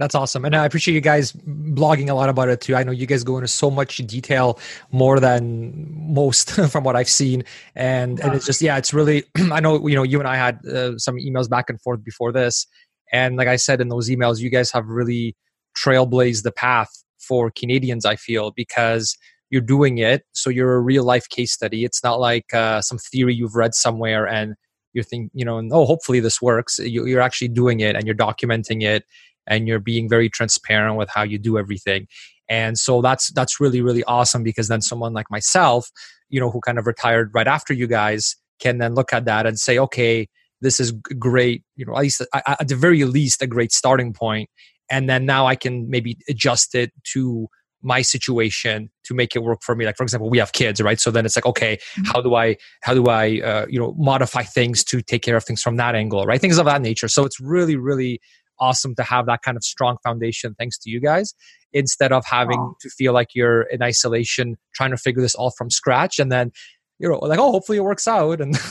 that's 0.00 0.14
awesome. 0.14 0.46
And 0.46 0.56
I 0.56 0.64
appreciate 0.64 0.94
you 0.94 1.02
guys 1.02 1.32
blogging 1.32 2.08
a 2.08 2.14
lot 2.14 2.30
about 2.30 2.48
it 2.48 2.62
too. 2.62 2.74
I 2.74 2.84
know 2.84 2.90
you 2.90 3.04
guys 3.04 3.22
go 3.22 3.36
into 3.36 3.48
so 3.48 3.70
much 3.70 3.98
detail 3.98 4.58
more 4.92 5.20
than 5.20 5.86
most 6.14 6.52
from 6.70 6.84
what 6.84 6.96
I've 6.96 7.10
seen. 7.10 7.44
And, 7.74 8.18
and 8.20 8.34
it's 8.34 8.46
just, 8.46 8.62
yeah, 8.62 8.78
it's 8.78 8.94
really, 8.94 9.24
I 9.52 9.60
know, 9.60 9.86
you 9.86 9.94
know, 9.94 10.02
you 10.02 10.18
and 10.18 10.26
I 10.26 10.36
had 10.36 10.64
uh, 10.64 10.96
some 10.96 11.16
emails 11.16 11.50
back 11.50 11.68
and 11.68 11.78
forth 11.82 12.02
before 12.02 12.32
this. 12.32 12.66
And 13.12 13.36
like 13.36 13.46
I 13.46 13.56
said 13.56 13.82
in 13.82 13.88
those 13.88 14.08
emails, 14.08 14.40
you 14.40 14.48
guys 14.48 14.70
have 14.70 14.86
really 14.86 15.36
trailblazed 15.76 16.44
the 16.44 16.52
path 16.52 16.88
for 17.18 17.50
Canadians, 17.50 18.06
I 18.06 18.16
feel, 18.16 18.52
because 18.52 19.18
you're 19.50 19.60
doing 19.60 19.98
it. 19.98 20.22
So 20.32 20.48
you're 20.48 20.74
a 20.74 20.80
real 20.80 21.04
life 21.04 21.28
case 21.28 21.52
study. 21.52 21.84
It's 21.84 22.02
not 22.02 22.20
like 22.20 22.54
uh, 22.54 22.80
some 22.80 22.98
theory 22.98 23.34
you've 23.34 23.56
read 23.56 23.74
somewhere 23.74 24.26
and 24.26 24.54
you're 24.92 25.04
thinking, 25.04 25.30
you 25.34 25.44
know, 25.44 25.60
oh, 25.72 25.84
hopefully 25.84 26.20
this 26.20 26.40
works. 26.40 26.78
You're 26.78 27.20
actually 27.20 27.48
doing 27.48 27.80
it 27.80 27.96
and 27.96 28.06
you're 28.06 28.16
documenting 28.16 28.82
it 28.82 29.04
and 29.46 29.66
you're 29.68 29.80
being 29.80 30.08
very 30.08 30.28
transparent 30.28 30.96
with 30.96 31.10
how 31.10 31.22
you 31.22 31.38
do 31.38 31.58
everything. 31.58 32.06
And 32.48 32.78
so 32.78 33.00
that's 33.00 33.32
that's 33.32 33.60
really 33.60 33.80
really 33.80 34.02
awesome 34.04 34.42
because 34.42 34.68
then 34.68 34.82
someone 34.82 35.12
like 35.12 35.30
myself, 35.30 35.88
you 36.28 36.40
know, 36.40 36.50
who 36.50 36.60
kind 36.60 36.78
of 36.78 36.86
retired 36.86 37.30
right 37.32 37.46
after 37.46 37.72
you 37.72 37.86
guys, 37.86 38.36
can 38.60 38.78
then 38.78 38.94
look 38.94 39.12
at 39.12 39.24
that 39.24 39.46
and 39.46 39.58
say, 39.58 39.78
okay, 39.78 40.28
this 40.60 40.80
is 40.80 40.92
great. 40.92 41.62
You 41.76 41.86
know, 41.86 41.94
at 41.96 42.02
least 42.02 42.22
at 42.34 42.68
the 42.68 42.76
very 42.76 43.04
least, 43.04 43.42
a 43.42 43.46
great 43.46 43.72
starting 43.72 44.12
point. 44.12 44.50
And 44.90 45.08
then 45.08 45.24
now 45.24 45.46
I 45.46 45.54
can 45.54 45.88
maybe 45.88 46.18
adjust 46.28 46.74
it 46.74 46.92
to 47.12 47.48
my 47.82 48.02
situation 48.02 48.90
to 49.04 49.14
make 49.14 49.34
it 49.34 49.42
work 49.42 49.60
for 49.62 49.74
me. 49.74 49.84
Like 49.86 49.96
for 49.96 50.02
example 50.02 50.30
we 50.30 50.38
have 50.38 50.52
kids 50.52 50.80
right? 50.80 51.00
So 51.00 51.10
then 51.10 51.24
it's 51.24 51.36
like 51.36 51.46
okay 51.46 51.76
mm-hmm. 51.76 52.04
how 52.04 52.20
do 52.20 52.34
i 52.34 52.56
how 52.82 52.94
do 52.94 53.06
i 53.06 53.40
uh, 53.40 53.66
you 53.68 53.78
know 53.78 53.94
modify 53.98 54.42
things 54.42 54.84
to 54.84 55.02
take 55.02 55.22
care 55.22 55.36
of 55.36 55.44
things 55.44 55.62
from 55.62 55.76
that 55.76 55.94
angle 55.94 56.24
right? 56.24 56.40
Things 56.40 56.58
of 56.58 56.66
that 56.66 56.82
nature. 56.82 57.08
So 57.08 57.24
it's 57.24 57.40
really 57.40 57.76
really 57.76 58.20
awesome 58.58 58.94
to 58.94 59.02
have 59.02 59.26
that 59.26 59.40
kind 59.42 59.56
of 59.56 59.64
strong 59.64 59.96
foundation 60.04 60.54
thanks 60.58 60.78
to 60.78 60.90
you 60.90 61.00
guys 61.00 61.34
instead 61.72 62.12
of 62.12 62.24
having 62.26 62.74
to 62.80 62.90
feel 62.90 63.12
like 63.12 63.28
you're 63.34 63.62
in 63.62 63.82
isolation 63.82 64.56
trying 64.74 64.90
to 64.90 64.96
figure 64.96 65.22
this 65.22 65.34
all 65.34 65.52
from 65.56 65.70
scratch. 65.70 66.18
And 66.18 66.30
then 66.30 66.50
you 67.00 67.08
know 67.08 67.18
like 67.18 67.38
oh 67.38 67.50
hopefully 67.50 67.78
it 67.78 67.84
works 67.84 68.06
out. 68.06 68.40
And 68.40 68.54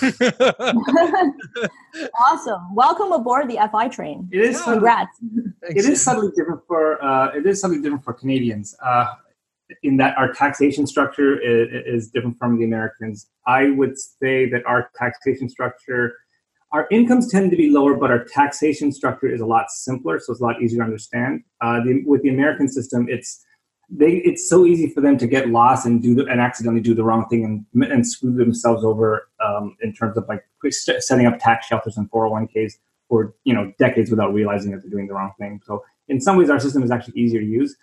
awesome. 2.21 2.75
Welcome 2.75 3.11
aboard 3.11 3.49
the 3.49 3.57
fi 3.71 3.87
train. 3.89 4.29
It 4.31 4.41
is 4.41 4.61
congrats. 4.61 5.17
it 5.63 5.85
is 5.85 6.01
something 6.01 6.31
different 6.37 6.61
for 6.67 7.03
uh, 7.03 7.35
it 7.35 7.45
is 7.45 7.59
something 7.59 7.81
different 7.81 8.03
for 8.03 8.13
canadians. 8.13 8.75
Uh, 8.85 9.15
in 9.83 9.97
that 9.97 10.17
our 10.17 10.33
taxation 10.33 10.87
structure 10.87 11.39
is, 11.39 11.67
is 11.85 12.09
different 12.09 12.37
from 12.37 12.57
the 12.57 12.65
americans. 12.65 13.27
I 13.45 13.69
would 13.69 13.99
say 13.99 14.49
that 14.49 14.65
our 14.65 14.89
taxation 14.97 15.47
structure 15.49 16.13
our 16.71 16.87
incomes 16.91 17.31
tend 17.31 17.49
to 17.49 17.57
be 17.57 17.71
lower, 17.71 17.95
but 17.95 18.11
our 18.11 18.23
taxation 18.23 18.91
structure 18.91 19.27
is 19.27 19.41
a 19.41 19.45
lot 19.45 19.71
simpler, 19.71 20.19
so 20.19 20.33
it's 20.33 20.41
a 20.41 20.43
lot 20.43 20.61
easier 20.61 20.79
to 20.79 20.83
understand. 20.83 21.41
Uh, 21.61 21.83
the, 21.83 22.03
with 22.05 22.21
the 22.21 22.29
American 22.29 22.67
system, 22.67 23.07
it's 23.09 23.43
they 23.91 24.17
it's 24.17 24.47
so 24.47 24.65
easy 24.65 24.87
for 24.89 25.01
them 25.01 25.17
to 25.17 25.27
get 25.27 25.49
lost 25.49 25.85
and 25.85 26.01
do 26.01 26.13
the, 26.13 26.25
and 26.25 26.39
accidentally 26.39 26.81
do 26.81 26.93
the 26.93 27.03
wrong 27.03 27.27
thing 27.27 27.65
and, 27.73 27.91
and 27.91 28.07
screw 28.07 28.31
themselves 28.31 28.83
over 28.83 29.27
um, 29.43 29.75
in 29.81 29.93
terms 29.93 30.15
of 30.17 30.27
like 30.27 30.43
setting 30.71 31.25
up 31.25 31.39
tax 31.39 31.67
shelters 31.67 31.97
and 31.97 32.09
401ks 32.11 32.73
for 33.07 33.33
you 33.43 33.53
know 33.53 33.73
decades 33.79 34.09
without 34.09 34.33
realizing 34.33 34.71
that 34.71 34.81
they're 34.81 34.91
doing 34.91 35.07
the 35.07 35.13
wrong 35.13 35.33
thing. 35.39 35.59
So 35.65 35.83
in 36.07 36.21
some 36.21 36.37
ways, 36.37 36.49
our 36.49 36.59
system 36.59 36.83
is 36.83 36.91
actually 36.91 37.19
easier 37.19 37.41
to 37.41 37.45
use. 37.45 37.75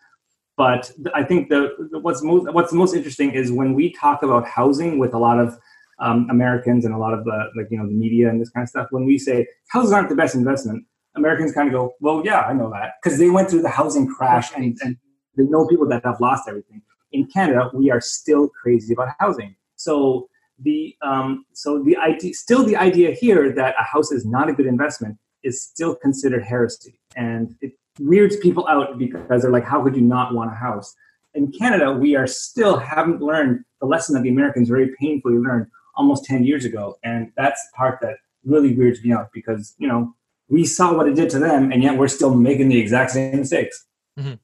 But 0.56 0.90
I 1.14 1.22
think 1.22 1.48
the, 1.48 1.74
the 1.90 1.98
what's 1.98 2.22
most 2.22 2.52
what's 2.52 2.72
most 2.72 2.94
interesting 2.94 3.32
is 3.32 3.52
when 3.52 3.74
we 3.74 3.92
talk 3.92 4.22
about 4.22 4.46
housing 4.46 4.98
with 4.98 5.12
a 5.12 5.18
lot 5.18 5.38
of 5.38 5.58
um, 5.98 6.28
Americans 6.30 6.84
and 6.84 6.94
a 6.94 6.98
lot 6.98 7.14
of 7.14 7.24
the 7.24 7.50
like 7.56 7.66
you 7.70 7.78
know 7.78 7.86
the 7.86 7.94
media 7.94 8.28
and 8.28 8.40
this 8.40 8.48
kind 8.50 8.62
of 8.62 8.68
stuff. 8.68 8.86
When 8.90 9.04
we 9.04 9.18
say 9.18 9.46
houses 9.68 9.92
aren't 9.92 10.08
the 10.08 10.14
best 10.14 10.34
investment, 10.34 10.84
Americans 11.14 11.52
kind 11.52 11.68
of 11.68 11.74
go, 11.74 11.94
"Well, 12.00 12.22
yeah, 12.24 12.40
I 12.42 12.52
know 12.52 12.70
that," 12.70 12.92
because 13.02 13.18
they 13.18 13.28
went 13.28 13.50
through 13.50 13.62
the 13.62 13.68
housing 13.68 14.08
crash 14.08 14.50
and, 14.54 14.78
and 14.82 14.96
they 15.36 15.44
know 15.44 15.66
people 15.66 15.88
that 15.88 16.04
have 16.04 16.20
lost 16.20 16.48
everything. 16.48 16.82
In 17.12 17.26
Canada, 17.26 17.70
we 17.72 17.90
are 17.90 18.00
still 18.00 18.48
crazy 18.48 18.92
about 18.92 19.14
housing. 19.18 19.54
So 19.76 20.28
the 20.58 20.96
um, 21.02 21.44
so 21.52 21.82
the 21.82 21.96
idea, 21.96 22.34
still 22.34 22.64
the 22.64 22.76
idea 22.76 23.12
here 23.12 23.52
that 23.52 23.74
a 23.78 23.84
house 23.84 24.10
is 24.10 24.24
not 24.24 24.48
a 24.48 24.52
good 24.52 24.66
investment 24.66 25.18
is 25.42 25.62
still 25.62 25.94
considered 25.94 26.42
heresy, 26.42 26.98
and 27.14 27.54
it 27.60 27.72
weirds 28.00 28.36
people 28.36 28.66
out 28.68 28.98
because 28.98 29.42
they're 29.42 29.50
like, 29.50 29.64
"How 29.64 29.82
could 29.82 29.94
you 29.94 30.02
not 30.02 30.34
want 30.34 30.50
a 30.50 30.54
house?" 30.54 30.94
In 31.34 31.52
Canada, 31.52 31.92
we 31.92 32.16
are 32.16 32.26
still 32.26 32.78
haven't 32.78 33.20
learned 33.20 33.64
the 33.80 33.86
lesson 33.86 34.14
that 34.14 34.22
the 34.22 34.30
Americans 34.30 34.68
very 34.68 34.94
painfully 34.98 35.36
learned 35.36 35.66
almost 35.96 36.24
10 36.24 36.44
years 36.44 36.64
ago. 36.64 36.98
And 37.02 37.32
that's 37.36 37.60
the 37.68 37.76
part 37.76 37.98
that 38.02 38.16
really 38.44 38.74
weirds 38.74 39.02
me 39.02 39.12
out 39.12 39.30
because, 39.32 39.74
you 39.78 39.88
know, 39.88 40.14
we 40.48 40.64
saw 40.64 40.94
what 40.94 41.08
it 41.08 41.14
did 41.14 41.30
to 41.30 41.38
them 41.38 41.72
and 41.72 41.82
yet 41.82 41.98
we're 41.98 42.08
still 42.08 42.34
making 42.34 42.68
the 42.68 42.78
exact 42.78 43.12
same 43.12 43.36
mistakes. 43.36 43.84
Mm-hmm. 44.18 44.34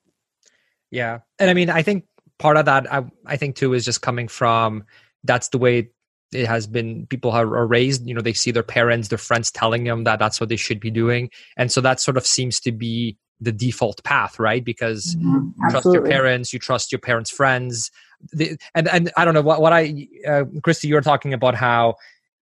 Yeah. 0.93 1.19
And 1.41 1.51
I 1.51 1.55
mean, 1.55 1.71
I 1.71 1.83
think 1.83 2.05
part 2.39 2.57
of 2.57 2.67
that, 2.67 2.93
I, 2.93 3.05
I 3.27 3.37
think 3.37 3.57
too, 3.57 3.75
is 3.75 3.85
just 3.85 4.03
coming 4.03 4.29
from 4.29 4.85
that's 5.25 5.49
the 5.49 5.59
way 5.59 5.91
it 6.33 6.47
has 6.47 6.67
been 6.67 7.07
people 7.09 7.31
are 7.31 7.67
raised 7.67 8.09
you 8.09 8.15
know 8.15 8.23
they 8.23 8.33
see 8.33 8.51
their 8.51 8.63
parents 8.63 9.09
their 9.09 9.19
friends 9.19 9.51
telling 9.51 9.85
them 9.85 10.05
that 10.05 10.19
that's 10.19 10.41
what 10.41 10.49
they 10.49 10.57
should 10.57 10.81
be 10.81 10.91
doing 10.91 11.29
and 11.59 11.71
so 11.71 11.79
that 11.79 12.01
sort 12.01 12.17
of 12.17 12.27
seems 12.27 12.59
to 12.59 12.73
be 12.73 13.19
the 13.39 13.53
default 13.53 14.03
path 14.03 14.39
right 14.39 14.65
because 14.65 15.15
mm-hmm. 15.15 15.49
you 15.63 15.71
trust 15.71 15.93
your 15.93 16.03
parents 16.03 16.51
you 16.51 16.59
trust 16.59 16.91
your 16.91 16.99
parents 16.99 17.31
friends 17.31 17.91
the, 18.33 18.57
and 18.75 18.89
and 18.89 19.13
I 19.17 19.25
don't 19.25 19.35
know 19.35 19.43
what 19.43 19.61
what 19.61 19.73
I 19.73 20.07
uh, 20.27 20.45
Kristy, 20.61 20.85
you 20.85 20.95
were 20.95 21.01
talking 21.01 21.33
about 21.33 21.55
how 21.55 21.97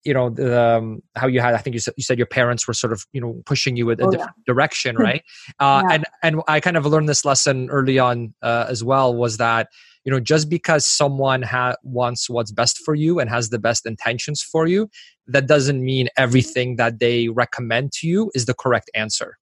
you 0.05 0.15
know 0.15 0.31
the, 0.31 0.61
um, 0.61 1.03
how 1.17 1.27
you 1.27 1.41
had 1.41 1.55
I 1.55 1.59
think 1.59 1.75
you 1.75 1.81
said, 1.81 1.95
you 1.97 2.03
said 2.03 2.19
your 2.19 2.27
parents 2.27 2.67
were 2.67 2.75
sort 2.75 2.93
of 2.93 3.07
you 3.13 3.21
know 3.21 3.43
pushing 3.47 3.77
you 3.77 3.91
in 3.91 4.01
a 4.01 4.07
oh, 4.07 4.11
different 4.11 4.33
yeah. 4.37 4.53
direction, 4.53 4.97
right? 5.09 5.23
Uh, 5.59 5.83
yeah. 5.89 5.95
And 5.95 6.07
and 6.23 6.43
I 6.49 6.61
kind 6.61 6.77
of 6.77 6.87
learned 6.87 7.09
this 7.09 7.25
lesson 7.25 7.69
early 7.71 7.99
on 7.99 8.35
uh, 8.43 8.67
as 8.69 8.83
well 8.83 9.15
was 9.15 9.37
that 9.37 9.69
you 10.05 10.13
know 10.13 10.21
just 10.21 10.49
because 10.49 10.87
someone 10.87 11.43
ha- 11.43 11.77
wants 11.83 12.31
what's 12.31 12.53
best 12.53 12.79
for 12.85 12.95
you 12.95 13.21
and 13.21 13.29
has 13.31 13.51
the 13.51 13.59
best 13.59 13.87
intentions 13.87 14.43
for 14.43 14.67
you 14.67 14.89
that 15.27 15.47
doesn't 15.47 15.85
mean 15.85 16.09
everything 16.17 16.77
that 16.77 16.99
they 16.99 17.29
recommend 17.29 17.93
to 17.93 18.09
you 18.09 18.31
is 18.35 18.47
the 18.47 18.55
correct 18.55 18.91
answer 18.95 19.37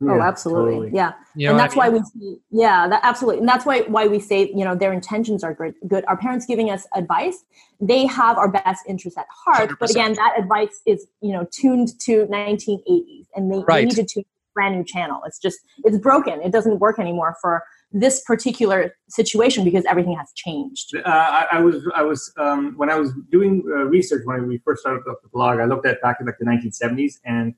yeah, 0.00 0.12
oh, 0.12 0.20
absolutely. 0.20 0.72
Totally. 0.72 0.90
Yeah. 0.94 1.12
You 1.34 1.46
know 1.46 1.50
and 1.52 1.60
that's 1.60 1.76
I 1.76 1.88
mean? 1.88 1.92
why 1.92 1.98
we 1.98 2.04
see, 2.04 2.38
yeah, 2.50 2.86
that 2.88 3.00
absolutely. 3.02 3.40
And 3.40 3.48
that's 3.48 3.64
why, 3.64 3.80
why 3.82 4.06
we 4.06 4.20
say, 4.20 4.50
you 4.54 4.64
know, 4.64 4.74
their 4.74 4.92
intentions 4.92 5.42
are 5.42 5.54
good, 5.54 5.74
good. 5.86 6.04
Our 6.06 6.18
parents 6.18 6.44
giving 6.44 6.70
us 6.70 6.86
advice, 6.94 7.44
they 7.80 8.04
have 8.06 8.36
our 8.36 8.50
best 8.50 8.84
interest 8.86 9.16
at 9.16 9.26
heart. 9.30 9.70
100%. 9.70 9.76
But 9.80 9.90
again, 9.90 10.12
that 10.14 10.34
advice 10.38 10.82
is, 10.84 11.06
you 11.22 11.32
know, 11.32 11.46
tuned 11.50 11.98
to 12.00 12.26
1980s 12.26 13.26
and 13.34 13.50
they, 13.50 13.64
right. 13.66 13.86
need 13.86 13.94
to 13.94 14.04
tune 14.04 14.24
a 14.26 14.52
brand 14.54 14.76
new 14.76 14.84
channel. 14.84 15.22
It's 15.26 15.38
just, 15.38 15.60
it's 15.84 15.98
broken. 15.98 16.42
It 16.42 16.52
doesn't 16.52 16.78
work 16.78 16.98
anymore 16.98 17.36
for 17.40 17.62
this 17.90 18.22
particular 18.22 18.94
situation 19.08 19.64
because 19.64 19.86
everything 19.86 20.14
has 20.18 20.30
changed. 20.34 20.94
Uh, 20.94 21.00
I, 21.06 21.46
I, 21.52 21.60
was, 21.60 21.88
I 21.94 22.02
was, 22.02 22.34
um, 22.36 22.74
when 22.76 22.90
I 22.90 22.96
was 22.96 23.12
doing 23.30 23.62
uh, 23.66 23.84
research 23.84 24.22
when 24.26 24.46
we 24.46 24.58
first 24.58 24.82
started 24.82 25.04
the 25.06 25.14
blog, 25.32 25.58
I 25.58 25.64
looked 25.64 25.86
at 25.86 26.02
back 26.02 26.18
in 26.20 26.26
like 26.26 26.36
the 26.38 26.44
1970s 26.44 27.14
and 27.24 27.54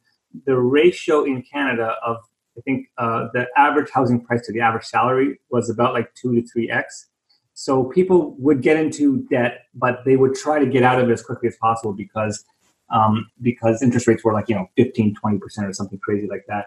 the 0.47 0.57
ratio 0.57 1.25
in 1.25 1.43
Canada 1.43 1.95
of 2.05 2.19
I 2.57 2.61
think 2.63 2.89
uh, 2.99 3.29
the 3.33 3.47
average 3.57 3.89
housing 3.93 4.21
price 4.21 4.45
to 4.47 4.53
the 4.53 4.61
average 4.61 4.85
salary 4.85 5.39
was 5.51 5.71
about 5.71 5.93
like 5.95 6.13
two 6.15 6.35
to 6.35 6.47
three 6.47 6.69
x. 6.71 7.07
So 7.55 7.85
people 7.85 8.35
would 8.39 8.63
get 8.63 8.77
into 8.77 9.27
debt, 9.31 9.67
but 9.75 10.05
they 10.05 10.17
would 10.17 10.35
try 10.35 10.59
to 10.59 10.67
get 10.67 10.83
out 10.83 11.01
of 11.01 11.09
it 11.09 11.13
as 11.13 11.23
quickly 11.23 11.49
as 11.49 11.57
possible 11.57 11.93
because 11.93 12.45
um, 12.91 13.31
because 13.43 13.83
interest 13.83 14.07
rates 14.07 14.25
were 14.25 14.33
like 14.33 14.49
you 14.49 14.55
know 14.55 14.69
15 14.77 15.15
20 15.15 15.39
percent 15.39 15.67
or 15.67 15.73
something 15.73 15.99
crazy 15.99 16.27
like 16.27 16.45
that. 16.49 16.67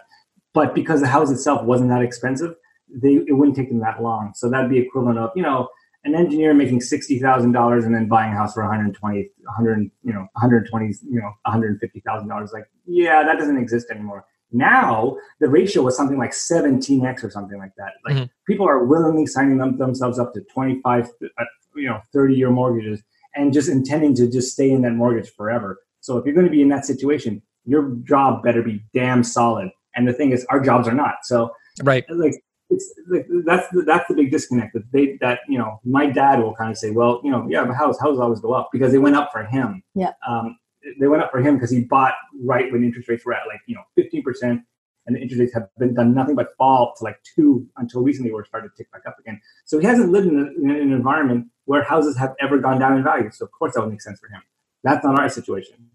But 0.53 0.75
because 0.75 1.01
the 1.01 1.08
house 1.08 1.32
itself 1.32 1.63
wasn't 1.63 1.89
that 1.89 2.01
expensive, 2.01 2.56
they 2.89 3.15
it 3.27 3.34
wouldn't 3.38 3.56
take 3.56 3.70
them 3.70 3.80
that 3.80 4.01
long. 4.01 4.34
So 4.36 4.50
that'd 4.50 4.70
be 4.70 4.80
equivalent 4.80 5.20
of 5.20 5.32
you 5.36 5.44
know 5.44 5.70
an 6.03 6.15
engineer 6.15 6.53
making 6.53 6.81
sixty 6.81 7.20
thousand 7.20 7.51
dollars 7.51 7.86
and 7.86 7.93
then 7.93 8.08
buying 8.08 8.34
a 8.34 8.36
house 8.36 8.53
for 8.53 8.63
120, 8.63 9.29
100, 9.43 9.91
you 10.03 10.13
know, 10.13 10.27
120, 10.34 10.86
you 11.10 11.20
know, 11.20 11.31
150 11.46 12.00
thousand 12.01 12.27
dollars. 12.27 12.51
Like, 12.53 12.65
yeah, 12.86 13.24
that 13.24 13.38
doesn't 13.38 13.58
exist 13.58 13.89
anymore. 13.91 14.25
Now 14.51 15.15
the 15.39 15.50
ratio 15.50 15.84
was 15.84 15.96
something 15.96 16.17
like 16.17 16.31
17x 16.31 17.24
or 17.24 17.29
something 17.29 17.58
like 17.58 17.72
that. 17.77 17.93
Like 18.05 18.15
mm-hmm. 18.15 18.25
people 18.46 18.67
are 18.67 18.86
willingly 18.86 19.25
signing 19.25 19.58
them, 19.58 19.77
themselves 19.77 20.20
up 20.20 20.34
to 20.34 20.41
25, 20.53 21.05
uh, 21.05 21.43
you 21.75 21.88
know, 21.88 22.01
30 22.13 22.36
year 22.36 22.50
mortgages 22.50 23.01
and 23.36 23.53
just 23.53 23.70
intending 23.70 24.13
to 24.15 24.29
just 24.29 24.51
stay 24.51 24.72
in 24.72 24.81
that 24.81 24.91
mortgage 24.91 25.29
forever. 25.31 25.79
So 26.01 26.17
if 26.17 26.25
you're 26.25 26.36
going 26.36 26.48
to 26.48 26.51
be 26.51 26.62
in 26.62 26.70
that 26.70 26.86
situation, 26.86 27.41
your 27.65 27.96
job 28.03 28.43
better 28.43 28.62
be 28.62 28.84
damn 28.93 29.24
solid. 29.24 29.70
And 29.96 30.08
the 30.08 30.13
thing 30.13 30.31
is, 30.31 30.46
our 30.50 30.60
jobs 30.60 30.88
are 30.88 30.93
not. 30.93 31.15
So 31.24 31.53
right, 31.84 32.03
like 32.10 32.34
it's 32.72 32.94
like, 33.10 33.28
that's 33.46 33.68
the, 33.70 33.84
that's 33.84 34.08
the 34.08 34.16
big 34.16 34.32
disconnect 34.32 34.74
that 34.74 34.92
they 34.92 35.18
that 35.22 35.40
you 35.48 35.58
know 35.58 35.80
my 35.84 36.06
dad 36.06 36.40
will 36.40 36.56
kind 36.56 36.72
of 36.72 36.78
say, 36.78 36.92
well, 36.92 37.22
you 37.24 37.32
know, 37.32 37.46
yeah, 37.50 37.63
the 37.66 37.74
house 37.74 38.00
houses 38.00 38.20
always 38.20 38.40
go 38.40 38.54
up 38.54 38.70
because 38.72 38.92
they 38.92 38.98
went 38.98 39.16
up 39.16 39.32
for 39.32 39.44
him. 39.44 39.84
Yeah. 39.94 40.12
Um, 40.28 40.58
they 41.00 41.08
went 41.08 41.22
up 41.22 41.32
for 41.32 41.40
him 41.40 41.56
because 41.56 41.70
he 41.70 41.82
bought 41.82 42.13
right 42.42 42.72
when 42.72 42.84
interest 42.84 43.08
rates 43.08 43.25
were 43.25 43.34
at 43.34 43.48
like 43.48 43.60
you 43.68 43.75
know 43.75 43.84
15 43.96 44.24
percent 44.24 44.62
and 45.06 45.16
the 45.16 45.22
interest 45.22 45.40
rates 45.40 45.54
have 45.54 45.68
been 45.78 45.94
done 45.94 46.13
nothing 46.13 46.36
but 46.36 46.56
fall 46.58 46.94
to 46.98 47.04
like 47.04 47.18
two 47.36 47.68
until 47.78 48.01
recently 48.01 48.32
where 48.32 48.42
it 48.42 48.48
started 48.48 48.70
to 48.70 48.75
tick 48.78 48.92
back 48.92 49.01
up 49.08 49.18
again. 49.20 49.42
So 49.66 49.80
he 49.80 49.86
hasn't 49.86 50.12
lived 50.12 50.28
in, 50.28 50.38
a, 50.38 50.62
in, 50.62 50.70
an 50.70 50.94
environment 50.94 51.48
where 51.66 51.84
houses 51.84 52.18
have 52.18 52.36
ever 52.40 52.60
gone 52.60 52.80
down 52.80 52.98
in 52.98 53.04
value. 53.04 53.30
So 53.32 53.46
of 53.46 53.51
course 53.51 53.74
that 53.74 53.82
would 53.82 53.90
make 53.90 54.01
sense 54.01 54.20
for 54.20 54.28
him. 54.28 54.42
That's 54.84 55.04
not 55.04 55.20
our 55.20 55.30
situation. 55.30 55.90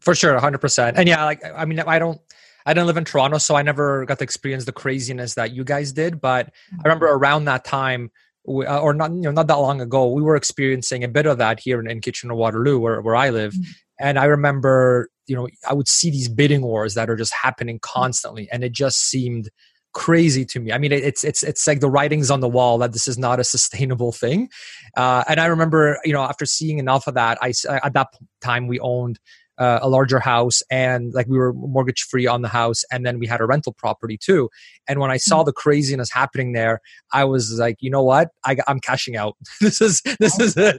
For 0.00 0.14
sure, 0.14 0.38
hundred 0.38 0.58
percent. 0.58 0.98
And 0.98 1.08
yeah, 1.08 1.24
like 1.24 1.42
I 1.44 1.64
mean, 1.64 1.80
I 1.80 1.98
don't. 1.98 2.20
I 2.66 2.72
didn't 2.72 2.86
live 2.86 2.96
in 2.96 3.04
Toronto, 3.04 3.38
so 3.38 3.56
I 3.56 3.62
never 3.62 4.04
got 4.06 4.18
to 4.18 4.24
experience 4.24 4.64
the 4.64 4.72
craziness 4.72 5.34
that 5.34 5.52
you 5.52 5.64
guys 5.64 5.92
did. 5.92 6.20
But 6.20 6.50
I 6.72 6.82
remember 6.84 7.06
around 7.06 7.44
that 7.44 7.64
time, 7.64 8.10
uh, 8.48 8.80
or 8.80 8.94
not, 8.94 9.12
you 9.12 9.22
know, 9.22 9.30
not 9.30 9.46
that 9.48 9.54
long 9.54 9.80
ago, 9.80 10.10
we 10.10 10.22
were 10.22 10.36
experiencing 10.36 11.04
a 11.04 11.08
bit 11.08 11.26
of 11.26 11.38
that 11.38 11.60
here 11.60 11.80
in, 11.80 11.90
in 11.90 12.00
Kitchener 12.00 12.34
Waterloo, 12.34 12.78
where, 12.78 13.00
where 13.02 13.16
I 13.16 13.30
live. 13.30 13.52
Mm-hmm. 13.52 13.70
And 14.00 14.18
I 14.18 14.24
remember, 14.24 15.08
you 15.26 15.36
know, 15.36 15.48
I 15.68 15.74
would 15.74 15.88
see 15.88 16.10
these 16.10 16.28
bidding 16.28 16.62
wars 16.62 16.94
that 16.94 17.08
are 17.08 17.16
just 17.16 17.32
happening 17.34 17.78
constantly, 17.80 18.48
and 18.50 18.64
it 18.64 18.72
just 18.72 18.98
seemed 18.98 19.50
crazy 19.94 20.44
to 20.44 20.60
me. 20.60 20.72
I 20.72 20.78
mean, 20.78 20.90
it's 20.92 21.22
it's 21.22 21.42
it's 21.42 21.66
like 21.66 21.80
the 21.80 21.88
writings 21.88 22.30
on 22.30 22.40
the 22.40 22.48
wall 22.48 22.78
that 22.78 22.92
this 22.92 23.06
is 23.06 23.16
not 23.16 23.40
a 23.40 23.44
sustainable 23.44 24.12
thing. 24.12 24.48
Uh, 24.96 25.22
and 25.28 25.40
I 25.40 25.46
remember, 25.46 25.98
you 26.04 26.12
know, 26.12 26.22
after 26.22 26.44
seeing 26.44 26.78
enough 26.78 27.06
of 27.06 27.14
that, 27.14 27.38
I 27.40 27.52
at 27.68 27.94
that 27.94 28.08
time 28.42 28.66
we 28.66 28.80
owned 28.80 29.20
uh, 29.58 29.78
a 29.82 29.88
larger 29.88 30.18
house 30.18 30.62
and 30.70 31.12
like 31.14 31.26
we 31.28 31.38
were 31.38 31.52
mortgage 31.52 32.02
free 32.02 32.26
on 32.26 32.42
the 32.42 32.48
house 32.48 32.84
and 32.90 33.06
then 33.06 33.18
we 33.18 33.26
had 33.26 33.40
a 33.40 33.46
rental 33.46 33.72
property 33.72 34.16
too 34.16 34.50
and 34.88 34.98
when 34.98 35.10
i 35.10 35.16
saw 35.16 35.42
mm. 35.42 35.46
the 35.46 35.52
craziness 35.52 36.10
happening 36.10 36.52
there 36.52 36.80
i 37.12 37.24
was 37.24 37.58
like 37.58 37.76
you 37.80 37.90
know 37.90 38.02
what 38.02 38.30
I, 38.44 38.56
i'm 38.66 38.80
cashing 38.80 39.16
out 39.16 39.36
this 39.60 39.80
is 39.80 40.00
this 40.18 40.38
is 40.40 40.56
it 40.56 40.76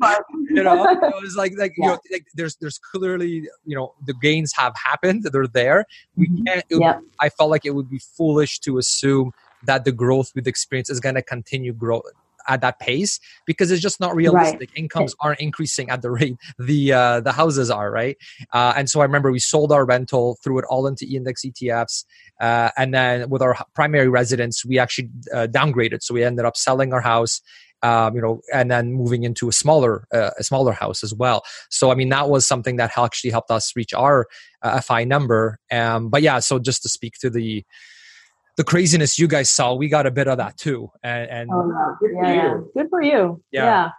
you 0.49 0.63
know 0.63 0.85
it 0.89 1.21
was 1.21 1.35
like 1.35 1.53
like 1.57 1.73
yeah. 1.77 1.85
you 1.85 1.91
know 1.91 1.99
like 2.11 2.25
there's 2.33 2.55
there's 2.57 2.77
clearly 2.77 3.47
you 3.65 3.75
know 3.75 3.93
the 4.05 4.13
gains 4.21 4.51
have 4.55 4.73
happened 4.75 5.23
they're 5.23 5.47
there 5.47 5.85
we 6.15 6.27
mm-hmm. 6.27 6.43
can't 6.43 6.65
it, 6.69 6.81
yeah. 6.81 6.99
i 7.19 7.29
felt 7.29 7.49
like 7.49 7.65
it 7.65 7.75
would 7.75 7.89
be 7.89 7.99
foolish 7.99 8.59
to 8.59 8.77
assume 8.77 9.31
that 9.63 9.85
the 9.85 9.91
growth 9.91 10.31
with 10.35 10.47
experience 10.47 10.89
is 10.89 10.99
going 10.99 11.15
to 11.15 11.21
continue 11.21 11.73
growing 11.73 12.03
at 12.47 12.61
that 12.61 12.79
pace 12.79 13.19
because 13.45 13.71
it's 13.71 13.81
just 13.81 13.99
not 13.99 14.15
realistic. 14.15 14.69
Right. 14.71 14.77
Incomes 14.77 15.15
aren't 15.19 15.39
increasing 15.39 15.89
at 15.89 16.01
the 16.01 16.11
rate 16.11 16.35
the 16.59 16.93
uh, 16.93 17.19
the 17.21 17.31
houses 17.31 17.69
are, 17.69 17.91
right? 17.91 18.17
Uh, 18.53 18.73
and 18.75 18.89
so 18.89 19.01
I 19.01 19.03
remember 19.03 19.31
we 19.31 19.39
sold 19.39 19.71
our 19.71 19.85
rental, 19.85 20.37
threw 20.43 20.59
it 20.59 20.65
all 20.69 20.87
into 20.87 21.05
index 21.05 21.43
ETFs, 21.45 22.05
uh, 22.41 22.69
and 22.77 22.93
then 22.93 23.29
with 23.29 23.41
our 23.41 23.57
primary 23.73 24.09
residence, 24.09 24.65
we 24.65 24.79
actually 24.79 25.09
uh, 25.33 25.47
downgraded. 25.47 26.01
So 26.01 26.13
we 26.13 26.23
ended 26.23 26.45
up 26.45 26.57
selling 26.57 26.93
our 26.93 27.01
house. 27.01 27.41
Um, 27.83 28.15
you 28.15 28.21
know, 28.21 28.41
and 28.51 28.71
then 28.71 28.93
moving 28.93 29.23
into 29.25 29.47
a 29.47 29.51
smaller, 29.51 30.07
uh, 30.11 30.31
a 30.39 30.43
smaller 30.43 30.71
house 30.71 31.03
as 31.03 31.13
well. 31.13 31.43
So, 31.69 31.91
I 31.91 31.95
mean, 31.95 32.09
that 32.09 32.29
was 32.29 32.47
something 32.47 32.77
that 32.77 32.97
actually 32.97 33.29
helped 33.29 33.51
us 33.51 33.75
reach 33.75 33.93
our 33.93 34.25
uh, 34.63 34.81
FI 34.81 35.03
number. 35.03 35.59
Um, 35.71 36.09
but 36.09 36.23
yeah, 36.23 36.39
so 36.39 36.57
just 36.57 36.81
to 36.81 36.89
speak 36.89 37.13
to 37.19 37.29
the, 37.29 37.63
the 38.57 38.63
craziness 38.63 39.19
you 39.19 39.27
guys 39.27 39.49
saw, 39.49 39.73
we 39.73 39.89
got 39.89 40.05
a 40.05 40.11
bit 40.11 40.27
of 40.27 40.37
that 40.37 40.57
too. 40.57 40.89
And, 41.03 41.29
and 41.29 41.49
oh, 41.51 41.65
no. 41.65 41.95
good, 41.99 42.11
yeah, 42.15 42.33
yeah. 42.33 42.57
good 42.75 42.89
for 42.89 43.01
you. 43.01 43.41
Yeah. 43.51 43.89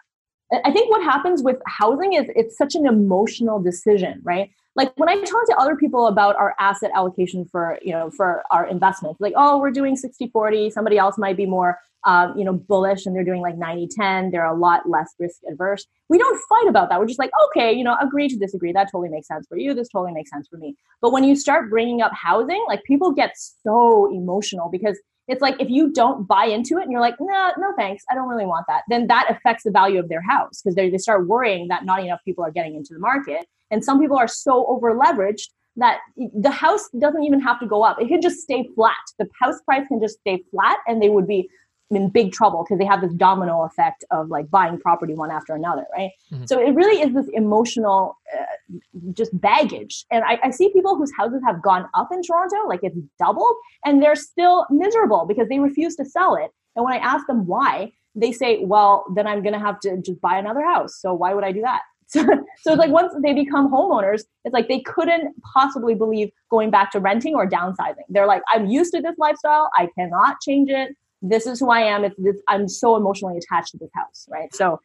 yeah. 0.52 0.60
I 0.64 0.70
think 0.70 0.90
what 0.90 1.02
happens 1.02 1.42
with 1.42 1.56
housing 1.66 2.14
is 2.14 2.26
it's 2.36 2.56
such 2.56 2.74
an 2.74 2.86
emotional 2.86 3.60
decision, 3.60 4.20
right? 4.22 4.50
Like 4.76 4.92
when 4.96 5.08
I 5.08 5.16
talk 5.16 5.46
to 5.46 5.56
other 5.58 5.74
people 5.74 6.06
about 6.06 6.36
our 6.36 6.54
asset 6.58 6.90
allocation 6.94 7.46
for, 7.50 7.78
you 7.82 7.92
know, 7.92 8.10
for 8.10 8.42
our 8.50 8.66
investments, 8.66 9.20
like, 9.20 9.32
oh, 9.36 9.58
we're 9.58 9.70
doing 9.70 9.96
60 9.96 10.28
40, 10.28 10.70
somebody 10.70 10.98
else 10.98 11.16
might 11.18 11.36
be 11.36 11.46
more 11.46 11.78
um, 12.06 12.38
you 12.38 12.44
know, 12.44 12.52
bullish 12.52 13.04
and 13.04 13.14
they're 13.14 13.24
doing 13.24 13.42
like 13.42 13.58
90 13.58 13.88
10. 13.88 14.30
They're 14.30 14.46
a 14.46 14.56
lot 14.56 14.88
less 14.88 15.12
risk 15.18 15.40
adverse. 15.50 15.84
We 16.08 16.18
don't 16.18 16.40
fight 16.48 16.68
about 16.68 16.88
that. 16.88 17.00
We're 17.00 17.06
just 17.06 17.18
like, 17.18 17.32
okay, 17.46 17.72
you 17.72 17.82
know, 17.82 17.96
agree 18.00 18.28
to 18.28 18.36
disagree. 18.36 18.72
That 18.72 18.88
totally 18.92 19.08
makes 19.08 19.26
sense 19.26 19.46
for 19.48 19.58
you. 19.58 19.74
This 19.74 19.88
totally 19.88 20.12
makes 20.12 20.30
sense 20.30 20.46
for 20.48 20.56
me. 20.56 20.76
But 21.02 21.12
when 21.12 21.24
you 21.24 21.34
start 21.34 21.68
bringing 21.68 22.02
up 22.02 22.12
housing, 22.14 22.64
like 22.68 22.84
people 22.84 23.10
get 23.10 23.32
so 23.36 24.08
emotional 24.14 24.68
because 24.70 24.98
it's 25.28 25.42
like 25.42 25.60
if 25.60 25.68
you 25.68 25.92
don't 25.92 26.26
buy 26.26 26.44
into 26.44 26.78
it 26.78 26.82
and 26.82 26.92
you're 26.92 27.00
like, 27.00 27.16
nah, 27.20 27.52
no 27.58 27.72
thanks, 27.76 28.04
I 28.10 28.14
don't 28.14 28.28
really 28.28 28.46
want 28.46 28.66
that, 28.68 28.82
then 28.88 29.06
that 29.08 29.30
affects 29.30 29.64
the 29.64 29.70
value 29.70 29.98
of 29.98 30.08
their 30.08 30.22
house 30.22 30.62
because 30.62 30.74
they 30.74 30.96
start 30.98 31.26
worrying 31.26 31.68
that 31.68 31.84
not 31.84 32.02
enough 32.02 32.20
people 32.24 32.44
are 32.44 32.50
getting 32.50 32.74
into 32.74 32.94
the 32.94 33.00
market. 33.00 33.46
And 33.70 33.84
some 33.84 34.00
people 34.00 34.16
are 34.16 34.28
so 34.28 34.66
over 34.66 34.94
leveraged 34.94 35.48
that 35.76 35.98
the 36.16 36.50
house 36.50 36.88
doesn't 36.98 37.22
even 37.22 37.40
have 37.40 37.60
to 37.60 37.66
go 37.66 37.82
up. 37.82 38.00
It 38.00 38.08
can 38.08 38.22
just 38.22 38.40
stay 38.40 38.68
flat. 38.74 38.94
The 39.18 39.28
house 39.40 39.60
price 39.64 39.86
can 39.88 40.00
just 40.00 40.20
stay 40.20 40.42
flat 40.50 40.78
and 40.86 41.02
they 41.02 41.08
would 41.08 41.26
be 41.26 41.48
in 41.90 42.08
big 42.08 42.32
trouble 42.32 42.64
because 42.64 42.78
they 42.78 42.84
have 42.84 43.00
this 43.00 43.12
domino 43.14 43.62
effect 43.62 44.04
of 44.10 44.28
like 44.28 44.50
buying 44.50 44.78
property 44.78 45.14
one 45.14 45.30
after 45.30 45.54
another, 45.54 45.84
right? 45.96 46.10
Mm-hmm. 46.32 46.46
So 46.46 46.60
it 46.60 46.74
really 46.74 47.00
is 47.00 47.14
this 47.14 47.28
emotional 47.32 48.18
uh, 48.36 48.78
just 49.12 49.38
baggage. 49.40 50.04
And 50.10 50.24
I, 50.24 50.38
I, 50.42 50.50
see 50.50 50.72
people 50.72 50.96
whose 50.96 51.12
houses 51.16 51.42
have 51.46 51.62
gone 51.62 51.86
up 51.94 52.08
in 52.12 52.22
Toronto, 52.22 52.56
like 52.66 52.80
it's 52.82 52.98
doubled, 53.18 53.54
and 53.84 54.02
they're 54.02 54.16
still 54.16 54.66
miserable 54.68 55.26
because 55.26 55.48
they 55.48 55.60
refuse 55.60 55.94
to 55.96 56.04
sell 56.04 56.34
it. 56.34 56.50
And 56.74 56.84
when 56.84 56.94
I 56.94 56.98
ask 56.98 57.26
them 57.26 57.46
why, 57.46 57.92
they 58.16 58.32
say, 58.32 58.64
well, 58.64 59.04
then 59.14 59.26
I'm 59.26 59.42
going 59.42 59.52
to 59.52 59.60
have 59.60 59.78
to 59.80 59.98
just 59.98 60.20
buy 60.20 60.38
another 60.38 60.64
house. 60.64 61.00
So 61.00 61.14
why 61.14 61.34
would 61.34 61.44
I 61.44 61.52
do 61.52 61.62
that? 61.62 61.82
So, 62.08 62.22
so 62.60 62.70
it's 62.70 62.78
like 62.78 62.92
once 62.92 63.12
they 63.20 63.34
become 63.34 63.68
homeowners, 63.68 64.22
it's 64.44 64.52
like 64.52 64.68
they 64.68 64.78
couldn't 64.78 65.34
possibly 65.52 65.96
believe 65.96 66.30
going 66.52 66.70
back 66.70 66.92
to 66.92 67.00
renting 67.00 67.34
or 67.34 67.48
downsizing. 67.48 68.04
They're 68.08 68.28
like, 68.28 68.42
I'm 68.48 68.66
used 68.66 68.94
to 68.94 69.00
this 69.00 69.16
lifestyle. 69.18 69.70
I 69.74 69.88
cannot 69.98 70.36
change 70.40 70.70
it 70.70 70.94
this 71.22 71.46
is 71.46 71.60
who 71.60 71.70
I 71.70 71.80
am. 71.80 72.04
It's 72.04 72.16
this, 72.18 72.36
I'm 72.48 72.68
so 72.68 72.96
emotionally 72.96 73.38
attached 73.38 73.72
to 73.72 73.78
this 73.78 73.90
house, 73.94 74.26
right? 74.30 74.54
So 74.54 74.80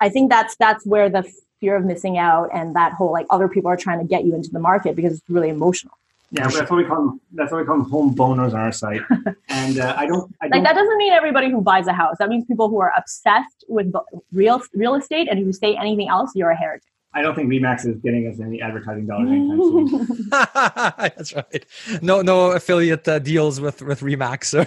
I 0.00 0.08
think 0.08 0.30
that's 0.30 0.56
that's 0.56 0.84
where 0.86 1.08
the 1.08 1.30
fear 1.60 1.76
of 1.76 1.84
missing 1.84 2.18
out 2.18 2.50
and 2.54 2.74
that 2.76 2.92
whole 2.92 3.12
like 3.12 3.26
other 3.30 3.48
people 3.48 3.70
are 3.70 3.76
trying 3.76 3.98
to 3.98 4.04
get 4.04 4.24
you 4.24 4.34
into 4.34 4.50
the 4.50 4.60
market 4.60 4.94
because 4.94 5.14
it's 5.14 5.28
really 5.28 5.48
emotional. 5.48 5.94
Yeah, 6.30 6.46
that's 6.46 6.70
what 6.70 6.76
we 6.76 6.84
call 6.84 6.96
them. 6.96 7.20
That's 7.32 7.50
what 7.50 7.58
we 7.60 7.66
call 7.66 7.78
them 7.78 7.90
home 7.90 8.14
boners 8.14 8.52
on 8.52 8.60
our 8.60 8.72
site. 8.72 9.00
And 9.50 9.80
uh, 9.80 9.94
I, 9.96 10.06
don't, 10.06 10.32
I 10.40 10.48
don't 10.48 10.62
like 10.62 10.64
that 10.64 10.74
doesn't 10.74 10.98
mean 10.98 11.12
everybody 11.12 11.50
who 11.50 11.60
buys 11.60 11.86
a 11.86 11.92
house. 11.92 12.16
That 12.18 12.28
means 12.28 12.44
people 12.44 12.68
who 12.68 12.78
are 12.80 12.92
obsessed 12.96 13.64
with 13.66 13.92
real 14.30 14.62
real 14.74 14.94
estate 14.94 15.28
and 15.28 15.38
who 15.38 15.52
say 15.52 15.74
anything 15.74 16.08
else, 16.08 16.32
you're 16.34 16.50
a 16.50 16.56
heretic. 16.56 16.82
I 17.18 17.22
don't 17.22 17.34
think 17.34 17.50
Remax 17.50 17.84
is 17.84 18.00
getting 18.00 18.28
us 18.28 18.38
any 18.38 18.62
advertising 18.62 19.06
dollars 19.06 19.28
anytime 19.28 19.60
soon. 19.60 20.06
That's 20.30 21.34
right. 21.34 21.66
No, 22.00 22.22
no 22.22 22.52
affiliate 22.52 23.08
uh, 23.08 23.18
deals 23.18 23.60
with 23.60 23.82
with 23.82 24.00
Remax. 24.00 24.54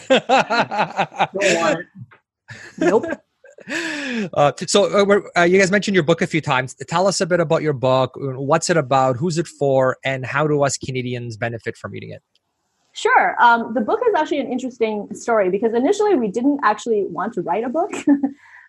nope. 2.77 3.05
Uh, 4.33 4.51
so 4.67 4.85
uh, 4.85 5.39
uh, 5.39 5.43
you 5.43 5.57
guys 5.57 5.71
mentioned 5.71 5.95
your 5.95 6.03
book 6.03 6.21
a 6.21 6.27
few 6.27 6.41
times. 6.41 6.75
Tell 6.87 7.07
us 7.07 7.21
a 7.21 7.25
bit 7.25 7.39
about 7.39 7.61
your 7.61 7.73
book. 7.73 8.11
What's 8.15 8.69
it 8.69 8.75
about? 8.75 9.15
Who's 9.15 9.37
it 9.37 9.47
for? 9.47 9.97
And 10.03 10.25
how 10.25 10.45
do 10.45 10.61
us 10.63 10.77
Canadians 10.77 11.37
benefit 11.37 11.77
from 11.77 11.93
reading 11.93 12.09
it? 12.09 12.21
Sure. 12.93 13.41
Um, 13.41 13.73
the 13.73 13.79
book 13.79 14.01
is 14.05 14.13
actually 14.17 14.41
an 14.41 14.51
interesting 14.51 15.07
story 15.13 15.49
because 15.49 15.73
initially 15.73 16.15
we 16.15 16.27
didn't 16.27 16.59
actually 16.63 17.05
want 17.07 17.33
to 17.35 17.41
write 17.41 17.63
a 17.63 17.69
book. 17.69 17.91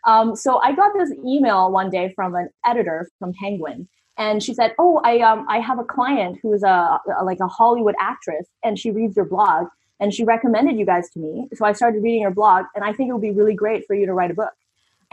Um, 0.05 0.35
so 0.35 0.59
I 0.59 0.73
got 0.73 0.93
this 0.95 1.13
email 1.25 1.71
one 1.71 1.91
day 1.91 2.13
from 2.15 2.35
an 2.35 2.49
editor 2.65 3.09
from 3.19 3.33
Penguin, 3.35 3.89
and 4.17 4.43
she 4.43 4.55
said, 4.55 4.75
"Oh, 4.79 5.01
I 5.05 5.21
um, 5.21 5.47
I 5.49 5.61
have 5.61 5.79
a 5.79 5.85
client 5.85 6.39
who 6.43 6.53
is 6.53 6.63
a, 6.63 7.01
a 7.19 7.25
like 7.25 7.41
a 7.41 7.47
Hollywood 7.47 7.95
actress, 8.01 8.47
and 8.65 8.79
she 8.79 8.91
reads 8.91 9.17
your 9.17 9.25
blog, 9.25 9.69
and 10.01 10.13
she 10.13 10.25
recommended 10.25 10.79
you 10.79 10.87
guys 10.87 11.11
to 11.11 11.21
me. 11.21 11.49
So 11.55 11.65
I 11.65 11.73
started 11.73 12.03
reading 12.03 12.23
your 12.23 12.33
blog, 12.33 12.67
and 12.75 12.85
I 12.85 12.93
think 12.93 13.11
it 13.11 13.13
would 13.13 13.23
be 13.23 13.31
really 13.31 13.55
great 13.55 13.87
for 13.87 13.95
you 13.95 14.07
to 14.07 14.13
write 14.13 14.31
a 14.31 14.35
book." 14.35 14.53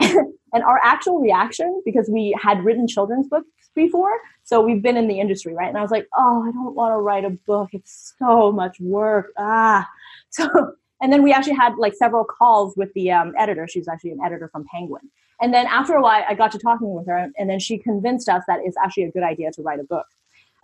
and 0.00 0.64
our 0.64 0.80
actual 0.82 1.20
reaction, 1.20 1.82
because 1.84 2.08
we 2.08 2.36
had 2.40 2.64
written 2.64 2.88
children's 2.88 3.28
books 3.28 3.48
before, 3.74 4.12
so 4.44 4.60
we've 4.60 4.82
been 4.82 4.96
in 4.96 5.06
the 5.06 5.20
industry, 5.20 5.54
right? 5.54 5.68
And 5.68 5.78
I 5.78 5.82
was 5.82 5.90
like, 5.92 6.08
"Oh, 6.16 6.44
I 6.48 6.50
don't 6.52 6.74
want 6.74 6.92
to 6.92 6.98
write 6.98 7.24
a 7.24 7.30
book. 7.30 7.70
It's 7.72 8.14
so 8.18 8.50
much 8.50 8.80
work." 8.80 9.32
Ah, 9.38 9.88
so 10.30 10.74
and 11.00 11.12
then 11.12 11.22
we 11.22 11.32
actually 11.32 11.54
had 11.54 11.76
like 11.76 11.94
several 11.94 12.24
calls 12.24 12.76
with 12.76 12.92
the 12.94 13.10
um, 13.10 13.32
editor. 13.38 13.66
She's 13.68 13.88
actually 13.88 14.10
an 14.12 14.20
editor 14.24 14.48
from 14.48 14.64
Penguin. 14.72 15.10
And 15.40 15.54
then 15.54 15.66
after 15.66 15.94
a 15.94 16.02
while, 16.02 16.22
I 16.28 16.34
got 16.34 16.52
to 16.52 16.58
talking 16.58 16.92
with 16.94 17.06
her, 17.06 17.30
and 17.38 17.48
then 17.48 17.58
she 17.58 17.78
convinced 17.78 18.28
us 18.28 18.44
that 18.46 18.60
it's 18.62 18.76
actually 18.76 19.04
a 19.04 19.10
good 19.10 19.22
idea 19.22 19.50
to 19.52 19.62
write 19.62 19.80
a 19.80 19.84
book. 19.84 20.06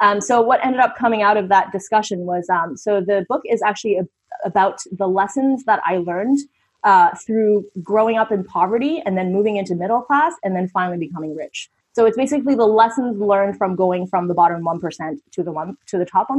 Um, 0.00 0.20
so 0.20 0.42
what 0.42 0.64
ended 0.64 0.80
up 0.80 0.96
coming 0.96 1.22
out 1.22 1.36
of 1.36 1.48
that 1.48 1.72
discussion 1.72 2.20
was 2.20 2.50
um, 2.50 2.76
so 2.76 3.00
the 3.00 3.24
book 3.28 3.42
is 3.46 3.62
actually 3.62 3.96
a, 3.96 4.04
about 4.44 4.80
the 4.92 5.08
lessons 5.08 5.64
that 5.64 5.80
I 5.86 5.98
learned 5.98 6.38
uh, 6.84 7.14
through 7.14 7.64
growing 7.82 8.18
up 8.18 8.30
in 8.30 8.44
poverty 8.44 9.02
and 9.04 9.16
then 9.16 9.32
moving 9.32 9.56
into 9.56 9.74
middle 9.74 10.02
class 10.02 10.34
and 10.42 10.54
then 10.54 10.68
finally 10.68 10.98
becoming 10.98 11.34
rich. 11.34 11.70
So 11.96 12.04
it's 12.04 12.18
basically 12.18 12.54
the 12.54 12.66
lessons 12.66 13.18
learned 13.18 13.56
from 13.56 13.74
going 13.74 14.06
from 14.06 14.28
the 14.28 14.34
bottom 14.34 14.62
1% 14.62 15.16
to 15.32 15.42
the 15.42 15.50
one 15.50 15.78
to 15.86 15.96
the 15.96 16.04
top 16.04 16.28
1%, 16.28 16.38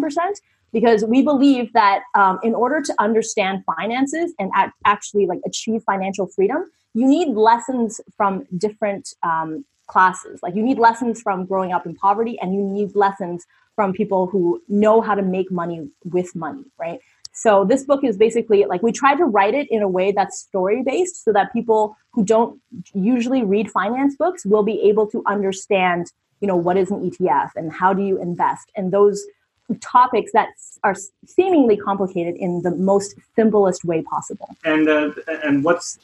because 0.72 1.04
we 1.04 1.24
believe 1.24 1.74
that 1.74 2.04
um, 2.14 2.38
in 2.44 2.54
order 2.54 2.80
to 2.80 2.94
understand 3.00 3.64
finances 3.66 4.36
and 4.38 4.52
actually 4.86 5.26
like 5.26 5.40
achieve 5.48 5.82
financial 5.84 6.28
freedom, 6.28 6.70
you 6.94 7.08
need 7.08 7.30
lessons 7.30 8.00
from 8.16 8.46
different 8.56 9.16
um, 9.24 9.66
classes. 9.88 10.40
Like 10.44 10.54
you 10.54 10.62
need 10.62 10.78
lessons 10.78 11.24
from 11.24 11.48
growing 11.48 11.72
up 11.72 11.88
in 11.88 11.96
poverty, 11.96 12.38
and 12.40 12.54
you 12.54 12.62
need 12.62 12.96
lessons 12.96 13.44
from 13.76 13.94
people 13.94 14.28
who 14.28 14.62
know 14.68 15.02
how 15.02 15.16
to 15.16 15.24
make 15.24 15.52
money 15.52 15.90
with 16.04 16.36
money, 16.36 16.66
right? 16.80 17.00
So 17.40 17.66
this 17.66 17.84
book 17.84 18.04
is 18.04 18.18
basically 18.18 18.66
like 18.66 18.82
we 18.82 18.92
try 18.92 19.14
to 19.16 19.24
write 19.24 19.54
it 19.54 19.68
in 19.70 19.84
a 19.84 19.88
way 19.88 20.12
that's 20.12 20.40
story 20.40 20.82
based 20.82 21.24
so 21.24 21.32
that 21.34 21.54
people 21.54 21.96
who 22.12 22.26
don't 22.26 22.60
usually 22.96 23.44
read 23.44 23.70
finance 23.70 24.16
books 24.16 24.44
will 24.44 24.64
be 24.64 24.82
able 24.90 25.06
to 25.12 25.22
understand, 25.28 26.12
you 26.42 26.48
know, 26.48 26.56
what 26.56 26.78
is 26.78 26.90
an 26.90 27.08
ETF 27.08 27.52
and 27.56 27.72
how 27.72 27.94
do 27.94 28.02
you 28.02 28.20
invest 28.20 28.72
and 28.76 28.92
those 28.92 29.24
topics 29.82 30.32
that 30.32 30.50
are 30.84 30.96
seemingly 31.28 31.78
complicated 31.78 32.36
in 32.38 32.64
the 32.64 32.72
most 32.72 33.14
simplest 33.36 33.86
way 33.86 34.02
possible. 34.02 34.56
And 34.64 34.90
uh, 34.90 35.12
and 35.44 35.64
what's 35.64 36.00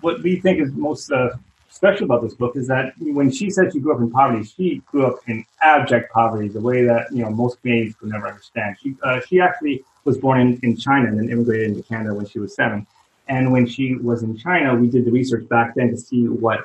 what 0.00 0.22
we 0.22 0.40
think 0.40 0.58
is 0.60 0.72
most 0.72 1.12
uh, 1.12 1.30
special 1.68 2.04
about 2.04 2.22
this 2.22 2.34
book 2.34 2.56
is 2.56 2.66
that 2.68 2.94
when 2.98 3.30
she 3.30 3.50
said 3.50 3.72
she 3.74 3.80
grew 3.80 3.94
up 3.94 4.00
in 4.00 4.10
poverty, 4.10 4.44
she 4.44 4.82
grew 4.86 5.06
up 5.06 5.18
in 5.26 5.44
abject 5.60 6.10
poverty, 6.12 6.48
the 6.48 6.60
way 6.60 6.84
that 6.84 7.12
you 7.12 7.22
know 7.22 7.30
most 7.30 7.60
Canadians 7.60 7.94
could 7.96 8.08
never 8.08 8.28
understand. 8.28 8.76
She 8.82 8.94
uh, 9.02 9.20
she 9.28 9.40
actually 9.40 9.84
was 10.08 10.18
born 10.18 10.40
in, 10.40 10.58
in 10.62 10.76
China 10.76 11.06
and 11.08 11.18
then 11.18 11.28
immigrated 11.30 11.68
into 11.70 11.82
Canada 11.82 12.14
when 12.14 12.26
she 12.26 12.38
was 12.38 12.54
seven. 12.54 12.86
And 13.28 13.52
when 13.52 13.66
she 13.66 13.94
was 13.96 14.22
in 14.22 14.36
China, 14.36 14.74
we 14.74 14.88
did 14.88 15.04
the 15.04 15.12
research 15.12 15.48
back 15.48 15.74
then 15.76 15.90
to 15.90 15.96
see 15.96 16.24
what 16.26 16.60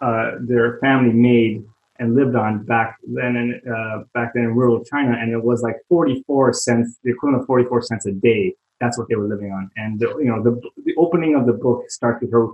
uh, 0.00 0.32
their 0.40 0.78
family 0.78 1.12
made 1.12 1.64
and 2.00 2.16
lived 2.16 2.34
on 2.34 2.64
back 2.64 2.98
then 3.06 3.36
in 3.36 3.48
uh, 3.70 4.04
back 4.14 4.32
then 4.34 4.44
in 4.44 4.54
rural 4.54 4.82
China, 4.82 5.12
and 5.20 5.30
it 5.30 5.42
was 5.42 5.62
like 5.62 5.76
44 5.88 6.54
cents, 6.54 6.98
the 7.04 7.10
equivalent 7.10 7.42
of 7.42 7.46
44 7.46 7.82
cents 7.82 8.06
a 8.06 8.12
day. 8.12 8.54
That's 8.80 8.96
what 8.98 9.06
they 9.08 9.16
were 9.16 9.28
living 9.28 9.52
on. 9.52 9.70
And 9.76 10.00
the, 10.00 10.08
you 10.18 10.30
know, 10.30 10.42
the 10.42 10.52
the 10.84 10.94
opening 10.96 11.34
of 11.34 11.44
the 11.46 11.52
book 11.52 11.90
starts 11.90 12.22
with 12.22 12.32
her 12.32 12.46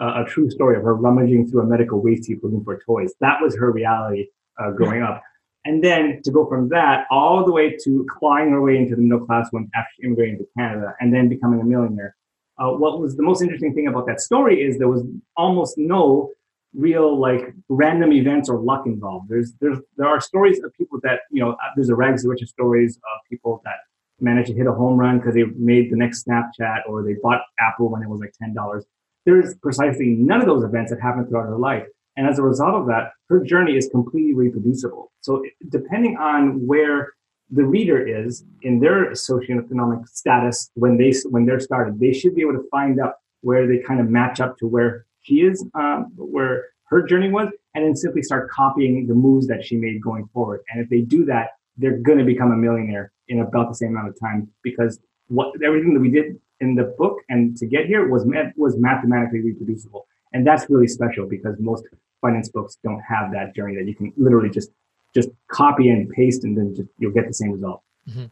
uh, 0.00 0.22
a 0.22 0.24
true 0.24 0.48
story 0.50 0.76
of 0.76 0.84
her 0.84 0.94
rummaging 0.94 1.50
through 1.50 1.62
a 1.62 1.66
medical 1.66 2.00
waste 2.00 2.26
heap 2.28 2.40
looking 2.42 2.64
for 2.64 2.80
toys. 2.86 3.12
That 3.20 3.42
was 3.42 3.56
her 3.56 3.72
reality 3.72 4.28
uh, 4.58 4.70
growing 4.70 5.02
up. 5.02 5.22
And 5.64 5.82
then 5.82 6.20
to 6.24 6.30
go 6.32 6.46
from 6.46 6.68
that 6.70 7.06
all 7.10 7.44
the 7.44 7.52
way 7.52 7.76
to 7.84 8.06
clawing 8.10 8.50
her 8.50 8.60
way 8.60 8.76
into 8.76 8.96
the 8.96 9.02
middle 9.02 9.24
class 9.24 9.48
when 9.52 9.70
after 9.74 10.04
immigrating 10.04 10.38
to 10.38 10.46
Canada 10.58 10.94
and 11.00 11.14
then 11.14 11.28
becoming 11.28 11.60
a 11.60 11.64
millionaire. 11.64 12.16
Uh, 12.58 12.70
what 12.70 13.00
was 13.00 13.16
the 13.16 13.22
most 13.22 13.42
interesting 13.42 13.72
thing 13.72 13.86
about 13.86 14.06
that 14.06 14.20
story 14.20 14.60
is 14.60 14.78
there 14.78 14.88
was 14.88 15.04
almost 15.36 15.78
no 15.78 16.30
real 16.74 17.18
like 17.18 17.54
random 17.68 18.12
events 18.12 18.48
or 18.48 18.58
luck 18.58 18.86
involved. 18.86 19.28
There's 19.28 19.52
there's 19.60 19.78
there 19.96 20.08
are 20.08 20.20
stories 20.20 20.62
of 20.62 20.72
people 20.74 20.98
that 21.02 21.20
you 21.30 21.42
know 21.42 21.56
there's 21.76 21.90
a 21.90 21.94
rags 21.94 22.22
to 22.22 22.28
riches 22.28 22.50
stories 22.50 22.96
of 22.96 23.20
people 23.30 23.62
that 23.64 23.76
managed 24.20 24.48
to 24.48 24.54
hit 24.54 24.66
a 24.66 24.72
home 24.72 24.96
run 24.96 25.18
because 25.18 25.34
they 25.34 25.44
made 25.56 25.90
the 25.90 25.96
next 25.96 26.26
Snapchat 26.26 26.80
or 26.88 27.02
they 27.02 27.14
bought 27.22 27.42
Apple 27.60 27.88
when 27.88 28.02
it 28.02 28.08
was 28.08 28.20
like 28.20 28.32
ten 28.38 28.52
dollars 28.52 28.84
there's 29.24 29.54
precisely 29.58 30.06
none 30.06 30.40
of 30.40 30.46
those 30.46 30.64
events 30.64 30.90
that 30.90 31.00
happened 31.00 31.28
throughout 31.28 31.46
her 31.46 31.58
life. 31.58 31.86
And 32.16 32.26
as 32.26 32.38
a 32.38 32.42
result 32.42 32.74
of 32.74 32.86
that, 32.86 33.12
her 33.28 33.42
journey 33.42 33.76
is 33.76 33.88
completely 33.88 34.34
reproducible. 34.34 35.12
So 35.20 35.42
depending 35.68 36.16
on 36.18 36.66
where 36.66 37.14
the 37.50 37.64
reader 37.64 38.06
is 38.06 38.44
in 38.62 38.80
their 38.80 39.10
socioeconomic 39.12 40.08
status 40.08 40.70
when 40.74 40.96
they 40.96 41.12
when 41.30 41.44
they're 41.44 41.60
started, 41.60 42.00
they 42.00 42.12
should 42.12 42.34
be 42.34 42.42
able 42.42 42.54
to 42.54 42.64
find 42.70 42.98
out 43.00 43.14
where 43.42 43.66
they 43.66 43.78
kind 43.78 44.00
of 44.00 44.08
match 44.08 44.40
up 44.40 44.56
to 44.58 44.66
where 44.66 45.06
she 45.20 45.40
is, 45.40 45.64
um, 45.74 46.12
where 46.16 46.66
her 46.84 47.02
journey 47.02 47.30
was, 47.30 47.48
and 47.74 47.84
then 47.84 47.96
simply 47.96 48.22
start 48.22 48.50
copying 48.50 49.06
the 49.06 49.14
moves 49.14 49.46
that 49.46 49.64
she 49.64 49.76
made 49.76 50.02
going 50.02 50.28
forward. 50.32 50.60
And 50.70 50.82
if 50.82 50.88
they 50.88 51.00
do 51.00 51.24
that, 51.26 51.50
they're 51.76 51.98
going 51.98 52.18
to 52.18 52.24
become 52.24 52.52
a 52.52 52.56
millionaire 52.56 53.12
in 53.28 53.40
about 53.40 53.68
the 53.68 53.74
same 53.74 53.90
amount 53.90 54.08
of 54.08 54.20
time 54.20 54.48
because 54.62 55.00
what 55.28 55.54
everything 55.62 55.94
that 55.94 56.00
we 56.00 56.10
did 56.10 56.38
in 56.60 56.74
the 56.74 56.94
book 56.98 57.18
and 57.28 57.56
to 57.56 57.66
get 57.66 57.86
here 57.86 58.08
was 58.08 58.24
was 58.56 58.76
mathematically 58.76 59.40
reproducible, 59.40 60.06
and 60.32 60.46
that's 60.46 60.68
really 60.68 60.88
special 60.88 61.26
because 61.26 61.56
most 61.58 61.84
finance 62.20 62.48
books 62.48 62.78
don't 62.84 63.00
have 63.00 63.32
that 63.32 63.54
journey 63.54 63.74
that 63.76 63.86
you 63.86 63.94
can 63.94 64.12
literally 64.16 64.50
just 64.50 64.70
just 65.14 65.28
copy 65.48 65.90
and 65.90 66.08
paste 66.10 66.42
and 66.42 66.56
then 66.56 66.74
just, 66.74 66.88
you'll 66.98 67.12
get 67.12 67.26
the 67.26 67.34
same 67.34 67.50
result. 67.52 67.82
Mm-hmm. 68.08 68.24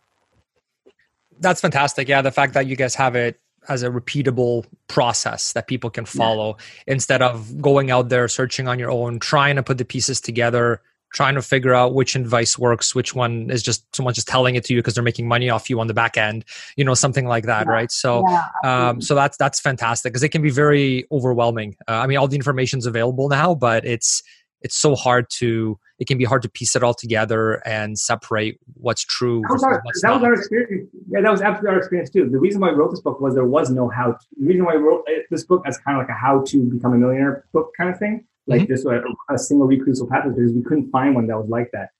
That's 1.38 1.60
fantastic. 1.60 2.08
Yeah, 2.08 2.22
the 2.22 2.30
fact 2.30 2.54
that 2.54 2.66
you 2.66 2.76
guys 2.76 2.94
have 2.94 3.16
it 3.16 3.40
as 3.68 3.82
a 3.82 3.90
repeatable 3.90 4.64
process 4.88 5.52
that 5.52 5.66
people 5.66 5.90
can 5.90 6.06
follow 6.06 6.56
yeah. 6.58 6.94
instead 6.94 7.20
of 7.20 7.60
going 7.60 7.90
out 7.90 8.08
there 8.08 8.26
searching 8.28 8.68
on 8.68 8.78
your 8.78 8.90
own, 8.90 9.18
trying 9.18 9.56
to 9.56 9.62
put 9.62 9.78
the 9.78 9.84
pieces 9.84 10.20
together 10.20 10.80
trying 11.12 11.34
to 11.34 11.42
figure 11.42 11.74
out 11.74 11.94
which 11.94 12.14
advice 12.14 12.58
works, 12.58 12.94
which 12.94 13.14
one 13.14 13.50
is 13.50 13.62
just 13.62 13.84
someone 13.94 14.14
just 14.14 14.28
telling 14.28 14.54
it 14.54 14.64
to 14.64 14.74
you 14.74 14.80
because 14.80 14.94
they're 14.94 15.04
making 15.04 15.26
money 15.26 15.50
off 15.50 15.68
you 15.68 15.80
on 15.80 15.86
the 15.86 15.94
back 15.94 16.16
end, 16.16 16.44
you 16.76 16.84
know, 16.84 16.94
something 16.94 17.26
like 17.26 17.44
that, 17.44 17.66
yeah. 17.66 17.72
right? 17.72 17.90
So, 17.90 18.24
yeah, 18.28 18.48
um, 18.64 19.00
so 19.00 19.14
that's 19.14 19.36
that's 19.36 19.60
fantastic 19.60 20.12
because 20.12 20.22
it 20.22 20.30
can 20.30 20.42
be 20.42 20.50
very 20.50 21.06
overwhelming. 21.10 21.76
Uh, 21.88 21.92
I 21.92 22.06
mean, 22.06 22.18
all 22.18 22.28
the 22.28 22.36
information's 22.36 22.86
available 22.86 23.28
now, 23.28 23.54
but 23.54 23.84
it's 23.84 24.22
it's 24.62 24.76
so 24.76 24.94
hard 24.94 25.26
to 25.30 25.78
it 25.98 26.06
can 26.06 26.16
be 26.16 26.24
hard 26.24 26.42
to 26.42 26.48
piece 26.48 26.74
it 26.76 26.82
all 26.82 26.94
together 26.94 27.54
and 27.66 27.98
separate 27.98 28.58
what's 28.74 29.04
true. 29.04 29.42
That 29.42 29.52
was, 29.52 29.62
our, 29.64 29.82
that 30.02 30.14
was 30.14 30.22
our, 30.22 30.32
experience. 30.34 30.88
Yeah, 31.10 31.20
that 31.20 31.30
was 31.30 31.42
absolutely 31.42 31.70
our 31.70 31.78
experience 31.78 32.10
too. 32.10 32.28
The 32.30 32.38
reason 32.38 32.60
why 32.60 32.68
I 32.68 32.72
wrote 32.72 32.90
this 32.90 33.00
book 33.00 33.20
was 33.20 33.34
there 33.34 33.44
was 33.44 33.70
no 33.70 33.88
how. 33.88 34.12
To, 34.12 34.26
the 34.38 34.46
reason 34.46 34.64
why 34.64 34.72
I 34.72 34.76
wrote 34.76 35.06
this 35.30 35.44
book 35.44 35.62
as 35.66 35.76
kind 35.78 36.00
of 36.00 36.06
like 36.06 36.10
a 36.10 36.18
how 36.18 36.42
to 36.48 36.70
become 36.70 36.94
a 36.94 36.98
millionaire 36.98 37.44
book 37.52 37.72
kind 37.76 37.90
of 37.90 37.98
thing 37.98 38.26
like 38.50 38.62
mm-hmm. 38.62 38.72
this 38.72 38.84
a, 38.84 39.02
a 39.32 39.38
single 39.38 39.66
reproducible 39.66 40.10
pathway 40.10 40.34
because 40.34 40.52
we 40.52 40.62
couldn't 40.62 40.90
find 40.90 41.14
one 41.14 41.26
that 41.28 41.38
was 41.38 41.48
like 41.48 41.70
that. 41.72 41.90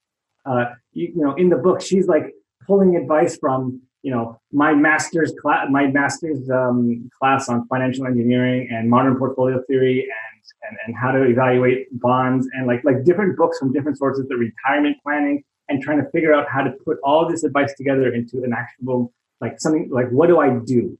Uh, 0.45 0.65
you, 0.93 1.13
you, 1.15 1.21
know, 1.21 1.33
in 1.35 1.49
the 1.49 1.55
book, 1.55 1.81
she's 1.81 2.07
like 2.07 2.33
pulling 2.67 2.95
advice 2.95 3.37
from 3.37 3.81
you 4.03 4.11
know 4.11 4.39
my 4.51 4.73
master's 4.73 5.33
class, 5.41 5.67
my 5.69 5.87
master's 5.87 6.49
um, 6.49 7.09
class 7.17 7.47
on 7.49 7.67
financial 7.67 8.05
engineering 8.05 8.67
and 8.71 8.89
modern 8.89 9.17
portfolio 9.17 9.61
theory 9.67 10.01
and, 10.01 10.69
and 10.69 10.77
and 10.85 10.95
how 10.95 11.11
to 11.11 11.23
evaluate 11.23 11.87
bonds 11.99 12.47
and 12.53 12.67
like 12.67 12.83
like 12.83 13.03
different 13.05 13.37
books 13.37 13.57
from 13.57 13.71
different 13.71 13.97
sources, 13.97 14.27
the 14.27 14.35
retirement 14.35 14.97
planning 15.03 15.43
and 15.69 15.81
trying 15.81 16.03
to 16.03 16.09
figure 16.11 16.33
out 16.33 16.49
how 16.49 16.61
to 16.61 16.71
put 16.83 16.97
all 17.03 17.29
this 17.29 17.43
advice 17.43 17.73
together 17.75 18.13
into 18.13 18.43
an 18.43 18.51
actionable 18.53 19.13
like 19.39 19.59
something 19.59 19.89
like 19.89 20.09
what 20.09 20.27
do 20.27 20.39
I 20.39 20.49
do? 20.65 20.97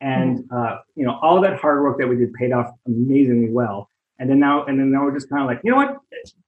And 0.00 0.40
mm-hmm. 0.40 0.56
uh, 0.56 0.78
you 0.96 1.06
know 1.06 1.18
all 1.22 1.40
that 1.40 1.58
hard 1.58 1.82
work 1.82 1.98
that 1.98 2.08
we 2.08 2.16
did 2.16 2.34
paid 2.34 2.52
off 2.52 2.68
amazingly 2.86 3.50
well 3.50 3.88
and 4.22 4.30
then 4.30 4.38
now, 4.38 4.64
and 4.66 4.78
then 4.78 4.92
now 4.92 5.02
we're 5.02 5.12
just 5.12 5.28
kind 5.28 5.42
of 5.42 5.48
like, 5.48 5.58
you 5.64 5.72
know 5.72 5.76
what? 5.76 5.96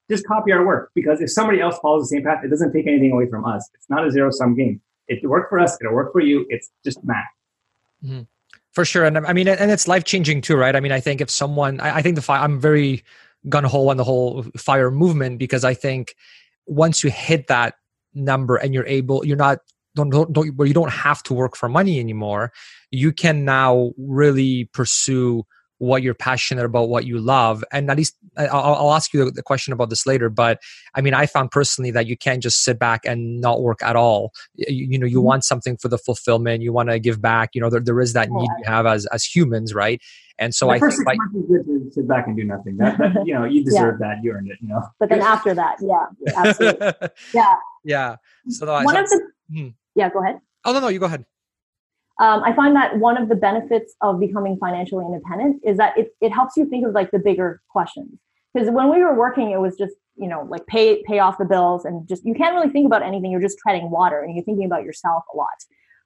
Just 0.09 0.25
copy 0.29 0.53
our 0.53 0.65
work 0.65 0.93
because 0.95 1.21
if 1.21 1.29
somebody 1.29 1.61
else 1.61 1.77
follows 1.83 2.09
the 2.09 2.17
same 2.17 2.25
path, 2.25 2.45
it 2.45 2.49
doesn't 2.49 2.73
take 2.73 2.87
anything 2.87 3.11
away 3.11 3.29
from 3.29 3.45
us. 3.45 3.69
It's 3.75 3.91
not 3.91 4.07
a 4.07 4.13
zero 4.13 4.31
sum 4.31 4.55
game. 4.55 4.81
It 5.09 5.29
worked 5.29 5.49
for 5.49 5.59
us. 5.59 5.77
It'll 5.81 5.93
work 5.93 6.13
for 6.13 6.21
you. 6.21 6.47
It's 6.51 6.71
just 6.85 7.01
math. 7.03 7.25
Mm-hmm. 8.05 8.21
For 8.75 8.85
sure. 8.85 9.05
And 9.05 9.19
I 9.19 9.33
mean, 9.33 9.49
and 9.49 9.73
it's 9.73 9.89
life 9.89 10.05
changing 10.05 10.43
too, 10.43 10.55
right? 10.55 10.77
I 10.77 10.79
mean, 10.79 10.93
I 10.93 11.01
think 11.01 11.21
if 11.21 11.29
someone, 11.29 11.81
I, 11.81 11.97
I 11.97 12.03
think 12.03 12.15
the 12.15 12.23
fire, 12.23 12.41
I'm 12.41 12.61
very 12.61 13.03
gun 13.49 13.65
ho 13.65 13.89
on 13.89 13.97
the 13.97 14.05
whole 14.05 14.45
fire 14.57 14.93
movement 14.93 15.41
because 15.41 15.65
I 15.65 15.75
think 15.75 16.15
once 16.67 17.03
you 17.03 17.11
hit 17.11 17.49
that 17.49 17.75
number 18.15 18.55
and 18.55 18.73
you're 18.73 18.87
able, 18.87 19.27
you're 19.27 19.37
not 19.37 19.59
don't, 19.97 20.11
don't, 20.11 20.33
don't 20.33 20.47
you 20.47 20.75
don't 20.75 20.93
have 20.93 21.23
to 21.25 21.35
work 21.35 21.57
for 21.57 21.69
money 21.69 22.01
anymore 22.01 22.53
you 22.91 23.13
can 23.13 23.45
now 23.45 23.93
really 23.97 24.65
pursue 24.73 25.45
what 25.79 26.03
you're 26.03 26.15
passionate 26.15 26.65
about, 26.65 26.89
what 26.89 27.05
you 27.05 27.19
love. 27.19 27.65
And 27.73 27.91
at 27.91 27.97
least 27.97 28.17
I'll, 28.37 28.75
I'll 28.75 28.95
ask 28.95 29.13
you 29.13 29.31
the 29.31 29.43
question 29.43 29.73
about 29.73 29.91
this 29.91 30.07
later. 30.07 30.29
But 30.31 30.61
I 30.95 31.01
mean, 31.01 31.15
I 31.15 31.27
found 31.27 31.51
personally 31.51 31.91
that 31.93 32.07
you 32.07 32.17
can't 32.17 32.43
just 32.43 32.63
sit 32.63 32.79
back 32.79 33.05
and 33.05 33.41
not 33.41 33.61
work 33.61 33.83
at 33.83 33.97
all. 33.97 34.33
You, 34.55 34.89
you 34.91 34.99
know, 34.99 35.07
you 35.07 35.19
mm-hmm. 35.19 35.27
want 35.27 35.45
something 35.45 35.77
for 35.77 35.89
the 35.89 35.99
fulfillment. 35.99 36.63
You 36.63 36.73
want 36.73 36.91
to 36.91 36.99
give 36.99 37.21
back. 37.21 37.51
You 37.55 37.61
know, 37.61 37.71
there, 37.71 37.81
there 37.81 38.01
is 38.01 38.13
that 38.13 38.31
need 38.31 38.49
we 38.59 38.65
have 38.67 38.87
as 38.87 39.07
as 39.07 39.25
humans, 39.25 39.75
right? 39.75 40.01
And 40.39 40.55
so 40.55 40.67
the 40.67 40.73
I 40.73 40.79
first 40.79 40.99
think, 40.99 41.09
six 41.11 41.19
months 41.19 41.37
is 41.37 41.49
good 41.49 41.67
to 41.67 41.91
sit 41.93 42.09
back 42.09 42.27
and 42.27 42.37
do 42.37 42.45
nothing. 42.45 42.77
That, 42.79 42.99
that 42.99 43.27
you 43.27 43.35
know, 43.35 43.45
you 43.45 43.65
deserve 43.65 43.99
yeah. 44.01 44.09
that. 44.09 44.25
You 44.25 44.33
earned 44.33 44.51
it. 44.51 44.59
You 44.61 44.69
know. 44.69 44.83
But 44.99 45.09
then 45.09 45.21
after 45.21 45.55
that, 45.55 45.77
yeah, 45.81 46.07
absolutely, 46.37 46.93
yeah, 47.33 47.55
yeah. 47.85 48.17
So 48.49 48.67
one 48.67 48.97
of 48.97 49.09
the, 49.09 49.21
hmm. 49.51 49.69
yeah, 49.95 50.09
go 50.11 50.23
ahead. 50.23 50.41
Oh 50.65 50.73
no, 50.73 50.81
no, 50.81 50.89
you 50.89 50.99
go 50.99 51.07
ahead 51.07 51.25
um, 52.21 52.45
I 52.45 52.53
find 52.53 52.77
that 52.77 52.99
one 52.99 53.21
of 53.21 53.29
the 53.29 53.35
benefits 53.35 53.95
of 54.01 54.21
becoming 54.21 54.57
financially 54.59 55.05
independent 55.05 55.61
is 55.65 55.77
that 55.79 55.99
it, 55.99 56.15
it 56.21 56.31
helps 56.31 56.57
you 56.57 56.65
think 56.65 56.87
of 56.87 56.93
like 56.93 57.11
the 57.11 57.19
bigger 57.19 57.61
questions. 57.69 58.19
Because 58.53 58.71
when 58.71 58.89
we 58.89 59.01
were 59.01 59.15
working, 59.15 59.51
it 59.51 59.59
was 59.59 59.77
just, 59.77 59.95
you 60.17 60.29
know, 60.29 60.47
like 60.49 60.65
pay 60.69 61.03
pay 61.03 61.19
off 61.19 61.39
the 61.39 61.45
bills 61.45 61.85
and 61.85 62.07
just 62.09 62.25
you 62.25 62.35
can't 62.35 62.55
really 62.55 62.71
think 62.71 62.87
about 62.87 63.03
anything. 63.03 63.33
You're 63.33 63.41
just 63.41 63.59
treading 63.59 63.91
water 63.91 64.21
and 64.21 64.35
you're 64.35 64.45
thinking 64.45 64.65
about 64.65 64.85
yourself 64.85 65.25
a 65.35 65.37
lot. 65.37 65.49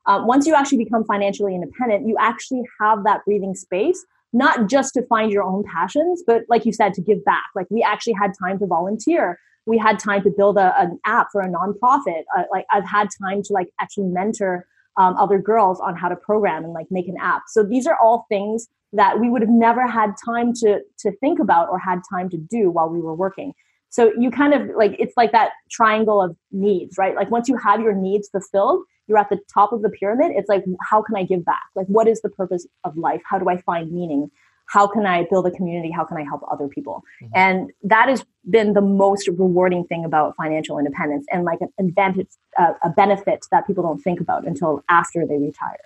Um, 0.06 0.26
once 0.26 0.46
you 0.46 0.54
actually 0.54 0.82
become 0.82 1.04
financially 1.04 1.54
independent, 1.54 2.08
you 2.08 2.16
actually 2.18 2.62
have 2.80 3.04
that 3.04 3.22
breathing 3.26 3.54
space, 3.54 4.02
not 4.32 4.66
just 4.66 4.94
to 4.94 5.02
find 5.02 5.30
your 5.30 5.42
own 5.42 5.62
passions, 5.62 6.22
but 6.26 6.44
like 6.48 6.64
you 6.64 6.72
said, 6.72 6.94
to 6.94 7.02
give 7.02 7.22
back. 7.26 7.44
Like 7.54 7.66
we 7.68 7.82
actually 7.82 8.14
had 8.14 8.32
time 8.42 8.58
to 8.60 8.66
volunteer. 8.66 9.38
We 9.66 9.76
had 9.76 9.98
time 9.98 10.22
to 10.22 10.30
build 10.30 10.56
a, 10.56 10.74
an 10.80 10.98
app 11.04 11.28
for 11.30 11.42
a 11.42 11.48
nonprofit. 11.48 12.22
Uh, 12.34 12.44
like 12.50 12.64
I've 12.70 12.86
had 12.86 13.08
time 13.22 13.42
to 13.42 13.52
like 13.52 13.68
actually 13.78 14.06
mentor 14.06 14.66
um, 14.98 15.16
other 15.16 15.38
girls 15.38 15.80
on 15.80 15.96
how 15.96 16.08
to 16.08 16.16
program 16.16 16.64
and 16.64 16.72
like 16.74 16.86
make 16.90 17.08
an 17.08 17.16
app. 17.20 17.42
So 17.48 17.62
these 17.62 17.86
are 17.86 17.96
all 18.02 18.26
things 18.28 18.68
that 18.92 19.20
we 19.20 19.30
would 19.30 19.42
have 19.42 19.50
never 19.50 19.86
had 19.86 20.12
time 20.22 20.52
to 20.54 20.80
to 20.98 21.12
think 21.18 21.38
about 21.38 21.68
or 21.70 21.78
had 21.78 22.00
time 22.10 22.28
to 22.30 22.36
do 22.36 22.70
while 22.70 22.88
we 22.88 23.00
were 23.00 23.14
working. 23.14 23.52
So 23.90 24.12
you 24.18 24.30
kind 24.30 24.52
of 24.52 24.76
like 24.76 24.96
it's 24.98 25.14
like 25.16 25.32
that 25.32 25.52
triangle 25.70 26.20
of 26.20 26.36
needs, 26.52 26.98
right? 26.98 27.14
Like 27.14 27.30
once 27.30 27.48
you 27.48 27.56
have 27.56 27.80
your 27.80 27.94
needs 27.94 28.28
fulfilled, 28.28 28.82
you're 29.06 29.18
at 29.18 29.30
the 29.30 29.38
top 29.52 29.72
of 29.72 29.82
the 29.82 29.88
pyramid. 29.88 30.32
It's 30.34 30.48
like 30.48 30.64
how 30.82 31.02
can 31.02 31.16
I 31.16 31.22
give 31.22 31.44
back? 31.44 31.64
Like 31.76 31.86
what 31.86 32.08
is 32.08 32.20
the 32.20 32.30
purpose 32.30 32.66
of 32.84 32.96
life? 32.96 33.22
How 33.24 33.38
do 33.38 33.48
I 33.48 33.60
find 33.62 33.92
meaning? 33.92 34.30
How 34.68 34.86
can 34.86 35.06
I 35.06 35.26
build 35.30 35.46
a 35.46 35.50
community? 35.50 35.90
How 35.90 36.04
can 36.04 36.16
I 36.16 36.24
help 36.24 36.42
other 36.50 36.68
people? 36.68 37.02
Mm-hmm. 37.22 37.32
And 37.34 37.70
that 37.82 38.08
has 38.08 38.24
been 38.48 38.74
the 38.74 38.80
most 38.80 39.26
rewarding 39.28 39.84
thing 39.84 40.04
about 40.04 40.36
financial 40.36 40.78
independence 40.78 41.26
and 41.32 41.44
like 41.44 41.60
an 41.60 41.72
advantage, 41.78 42.28
uh, 42.58 42.74
a 42.82 42.90
benefit 42.90 43.46
that 43.50 43.66
people 43.66 43.82
don't 43.82 44.00
think 44.00 44.20
about 44.20 44.46
until 44.46 44.84
after 44.88 45.26
they 45.26 45.38
retire. 45.38 45.78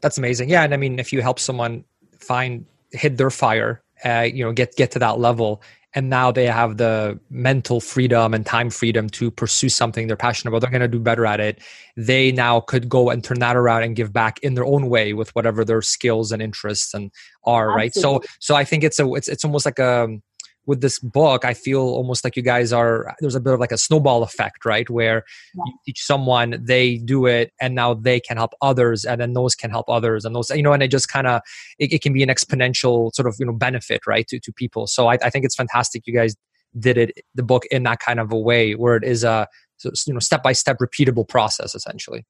That's 0.00 0.18
amazing. 0.18 0.48
Yeah, 0.48 0.64
and 0.64 0.74
I 0.74 0.76
mean, 0.76 0.98
if 0.98 1.12
you 1.12 1.20
help 1.22 1.38
someone 1.38 1.84
find 2.18 2.64
hit 2.92 3.16
their 3.16 3.30
fire, 3.30 3.82
uh, 4.04 4.20
you 4.32 4.44
know, 4.44 4.52
get 4.52 4.74
get 4.76 4.90
to 4.92 4.98
that 4.98 5.18
level, 5.18 5.62
and 5.94 6.08
now 6.08 6.32
they 6.32 6.46
have 6.46 6.78
the 6.78 7.18
mental 7.30 7.80
freedom 7.80 8.32
and 8.34 8.46
time 8.46 8.70
freedom 8.70 9.08
to 9.10 9.30
pursue 9.30 9.68
something 9.68 10.06
they're 10.06 10.16
passionate 10.16 10.50
about. 10.50 10.60
They're 10.60 10.70
going 10.70 10.80
to 10.80 10.88
do 10.88 10.98
better 10.98 11.26
at 11.26 11.40
it. 11.40 11.60
They 11.96 12.32
now 12.32 12.60
could 12.60 12.88
go 12.88 13.10
and 13.10 13.22
turn 13.22 13.40
that 13.40 13.56
around 13.56 13.82
and 13.82 13.94
give 13.94 14.12
back 14.12 14.38
in 14.40 14.54
their 14.54 14.64
own 14.64 14.88
way 14.88 15.12
with 15.12 15.34
whatever 15.34 15.64
their 15.64 15.82
skills 15.82 16.32
and 16.32 16.40
interests 16.40 16.94
and 16.94 17.10
are 17.44 17.78
Absolutely. 17.78 18.16
right? 18.16 18.28
So 18.28 18.28
so 18.40 18.54
i 18.54 18.64
think 18.64 18.84
it's 18.84 18.98
a 18.98 19.12
it's, 19.14 19.28
it's 19.28 19.44
almost 19.44 19.66
like 19.66 19.78
a 19.78 20.08
with 20.66 20.80
this 20.80 20.98
book, 20.98 21.44
I 21.44 21.54
feel 21.54 21.80
almost 21.80 22.24
like 22.24 22.36
you 22.36 22.42
guys 22.42 22.72
are 22.72 23.14
there's 23.20 23.34
a 23.34 23.40
bit 23.40 23.52
of 23.52 23.60
like 23.60 23.72
a 23.72 23.78
snowball 23.78 24.22
effect, 24.22 24.64
right? 24.64 24.88
Where 24.88 25.24
yeah. 25.54 25.62
you 25.66 25.72
teach 25.86 26.02
someone, 26.02 26.56
they 26.60 26.98
do 26.98 27.26
it, 27.26 27.52
and 27.60 27.74
now 27.74 27.94
they 27.94 28.20
can 28.20 28.36
help 28.36 28.52
others, 28.62 29.04
and 29.04 29.20
then 29.20 29.32
those 29.32 29.54
can 29.54 29.70
help 29.70 29.88
others, 29.88 30.24
and 30.24 30.34
those 30.34 30.50
you 30.50 30.62
know, 30.62 30.72
and 30.72 30.82
it 30.82 30.88
just 30.88 31.08
kind 31.08 31.26
of 31.26 31.42
it, 31.78 31.92
it, 31.92 32.02
can 32.02 32.12
be 32.12 32.22
an 32.22 32.28
exponential 32.28 33.12
sort 33.14 33.26
of 33.26 33.36
you 33.38 33.46
know 33.46 33.52
benefit, 33.52 34.06
right, 34.06 34.26
to 34.28 34.38
to 34.38 34.52
people. 34.52 34.86
So 34.86 35.08
I, 35.08 35.18
I 35.22 35.30
think 35.30 35.44
it's 35.44 35.56
fantastic 35.56 36.06
you 36.06 36.14
guys 36.14 36.36
did 36.78 36.96
it 36.96 37.12
the 37.34 37.42
book 37.42 37.64
in 37.70 37.82
that 37.82 37.98
kind 37.98 38.18
of 38.18 38.32
a 38.32 38.38
way 38.38 38.72
where 38.72 38.96
it 38.96 39.04
is 39.04 39.24
a 39.24 39.46
you 39.84 40.12
know 40.12 40.20
step 40.20 40.42
by 40.42 40.52
step 40.52 40.78
repeatable 40.78 41.26
process 41.28 41.74
essentially. 41.74 42.24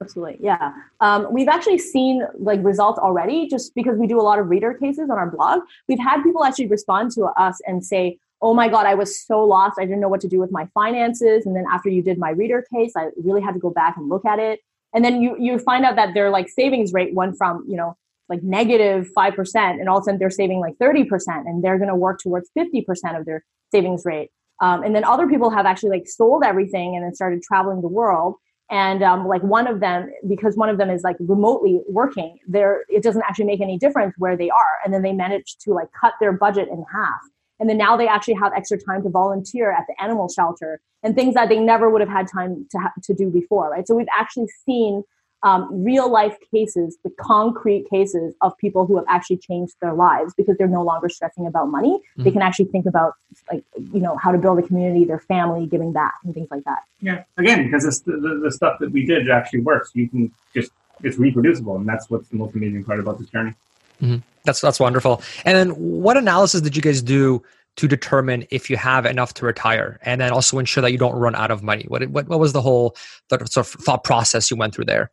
Absolutely. 0.00 0.36
Yeah. 0.40 0.72
Um, 1.00 1.28
we've 1.32 1.48
actually 1.48 1.78
seen 1.78 2.22
like 2.38 2.62
results 2.62 2.98
already 2.98 3.48
just 3.48 3.74
because 3.74 3.96
we 3.98 4.06
do 4.06 4.20
a 4.20 4.22
lot 4.22 4.38
of 4.38 4.48
reader 4.48 4.74
cases 4.74 5.08
on 5.10 5.16
our 5.16 5.30
blog. 5.30 5.62
We've 5.88 5.98
had 5.98 6.22
people 6.22 6.44
actually 6.44 6.66
respond 6.68 7.12
to 7.12 7.24
us 7.24 7.60
and 7.66 7.84
say, 7.84 8.18
Oh 8.42 8.52
my 8.52 8.68
God, 8.68 8.84
I 8.84 8.94
was 8.94 9.18
so 9.18 9.42
lost. 9.42 9.78
I 9.78 9.84
didn't 9.84 10.00
know 10.00 10.08
what 10.08 10.20
to 10.20 10.28
do 10.28 10.38
with 10.38 10.52
my 10.52 10.68
finances. 10.74 11.46
And 11.46 11.56
then 11.56 11.64
after 11.72 11.88
you 11.88 12.02
did 12.02 12.18
my 12.18 12.30
reader 12.30 12.62
case, 12.72 12.92
I 12.94 13.08
really 13.16 13.40
had 13.40 13.54
to 13.54 13.60
go 13.60 13.70
back 13.70 13.96
and 13.96 14.10
look 14.10 14.26
at 14.26 14.38
it. 14.38 14.60
And 14.92 15.02
then 15.02 15.22
you, 15.22 15.36
you 15.38 15.58
find 15.58 15.86
out 15.86 15.96
that 15.96 16.12
their 16.12 16.28
like 16.28 16.50
savings 16.50 16.92
rate 16.92 17.14
went 17.14 17.38
from, 17.38 17.64
you 17.66 17.76
know, 17.76 17.96
like 18.28 18.42
negative 18.42 19.08
5% 19.16 19.54
and 19.54 19.88
all 19.88 19.98
of 19.98 20.02
a 20.02 20.04
sudden 20.04 20.18
they're 20.18 20.30
saving 20.30 20.60
like 20.60 20.76
30% 20.78 21.06
and 21.46 21.62
they're 21.62 21.78
going 21.78 21.88
to 21.88 21.94
work 21.94 22.20
towards 22.20 22.50
50% 22.58 22.84
of 23.18 23.24
their 23.24 23.44
savings 23.72 24.04
rate. 24.04 24.30
Um, 24.60 24.82
and 24.82 24.94
then 24.94 25.04
other 25.04 25.26
people 25.26 25.50
have 25.50 25.66
actually 25.66 25.90
like 25.90 26.08
sold 26.08 26.42
everything 26.44 26.96
and 26.96 27.04
then 27.04 27.14
started 27.14 27.42
traveling 27.42 27.82
the 27.82 27.88
world 27.88 28.36
and 28.70 29.02
um, 29.02 29.26
like 29.26 29.42
one 29.42 29.66
of 29.66 29.80
them 29.80 30.10
because 30.28 30.56
one 30.56 30.68
of 30.68 30.78
them 30.78 30.90
is 30.90 31.02
like 31.02 31.16
remotely 31.20 31.80
working 31.88 32.38
there 32.48 32.84
it 32.88 33.02
doesn't 33.02 33.22
actually 33.22 33.44
make 33.44 33.60
any 33.60 33.78
difference 33.78 34.14
where 34.18 34.36
they 34.36 34.50
are. 34.50 34.78
And 34.84 34.92
then 34.92 35.02
they 35.02 35.12
manage 35.12 35.56
to 35.60 35.72
like 35.72 35.88
cut 35.98 36.14
their 36.20 36.32
budget 36.32 36.68
in 36.68 36.84
half. 36.92 37.20
And 37.58 37.70
then 37.70 37.78
now 37.78 37.96
they 37.96 38.08
actually 38.08 38.34
have 38.34 38.52
extra 38.54 38.78
time 38.78 39.02
to 39.04 39.08
volunteer 39.08 39.70
at 39.72 39.84
the 39.88 40.02
animal 40.02 40.28
shelter 40.28 40.80
and 41.02 41.14
things 41.14 41.34
that 41.34 41.48
they 41.48 41.58
never 41.58 41.88
would 41.88 42.00
have 42.00 42.10
had 42.10 42.26
time 42.28 42.66
to 42.70 42.78
ha- 42.78 42.92
to 43.04 43.14
do 43.14 43.30
before 43.30 43.70
right? 43.70 43.86
So 43.86 43.94
we've 43.94 44.06
actually 44.12 44.48
seen 44.64 45.04
um, 45.46 45.68
real 45.84 46.10
life 46.10 46.36
cases, 46.52 46.98
the 47.04 47.10
concrete 47.20 47.88
cases 47.88 48.34
of 48.40 48.58
people 48.58 48.84
who 48.84 48.96
have 48.96 49.04
actually 49.08 49.36
changed 49.36 49.74
their 49.80 49.94
lives 49.94 50.34
because 50.36 50.56
they're 50.58 50.66
no 50.66 50.82
longer 50.82 51.08
stressing 51.08 51.46
about 51.46 51.66
money. 51.66 51.92
Mm-hmm. 51.92 52.24
They 52.24 52.32
can 52.32 52.42
actually 52.42 52.64
think 52.64 52.84
about 52.84 53.14
like 53.52 53.62
you 53.92 54.00
know 54.00 54.16
how 54.16 54.32
to 54.32 54.38
build 54.38 54.58
a 54.58 54.62
community, 54.62 55.04
their 55.04 55.20
family, 55.20 55.66
giving 55.66 55.92
back, 55.92 56.14
and 56.24 56.34
things 56.34 56.48
like 56.50 56.64
that. 56.64 56.80
Yeah, 57.00 57.22
again, 57.36 57.64
because 57.64 58.00
the, 58.00 58.12
the, 58.12 58.40
the 58.42 58.50
stuff 58.50 58.78
that 58.80 58.90
we 58.90 59.06
did 59.06 59.30
actually 59.30 59.60
works. 59.60 59.92
You 59.94 60.08
can 60.08 60.32
just 60.52 60.72
it's 61.04 61.16
reproducible, 61.16 61.76
and 61.76 61.88
that's 61.88 62.10
what's 62.10 62.28
the 62.28 62.36
most 62.36 62.56
amazing 62.56 62.82
part 62.82 62.98
about 62.98 63.20
this 63.20 63.28
journey. 63.28 63.54
Mm-hmm. 64.02 64.16
That's 64.44 64.60
that's 64.60 64.80
wonderful. 64.80 65.22
And 65.44 65.56
then, 65.56 65.70
what 65.76 66.16
analysis 66.16 66.60
did 66.60 66.74
you 66.74 66.82
guys 66.82 67.02
do 67.02 67.40
to 67.76 67.86
determine 67.86 68.46
if 68.50 68.68
you 68.68 68.76
have 68.76 69.06
enough 69.06 69.34
to 69.34 69.46
retire, 69.46 70.00
and 70.02 70.20
then 70.20 70.32
also 70.32 70.58
ensure 70.58 70.82
that 70.82 70.90
you 70.90 70.98
don't 70.98 71.14
run 71.14 71.36
out 71.36 71.52
of 71.52 71.62
money? 71.62 71.84
What 71.86 72.04
what, 72.08 72.26
what 72.26 72.40
was 72.40 72.52
the 72.52 72.62
whole 72.62 72.96
sort 73.28 73.56
of 73.56 73.68
thought 73.68 74.02
process 74.02 74.50
you 74.50 74.56
went 74.56 74.74
through 74.74 74.86
there? 74.86 75.12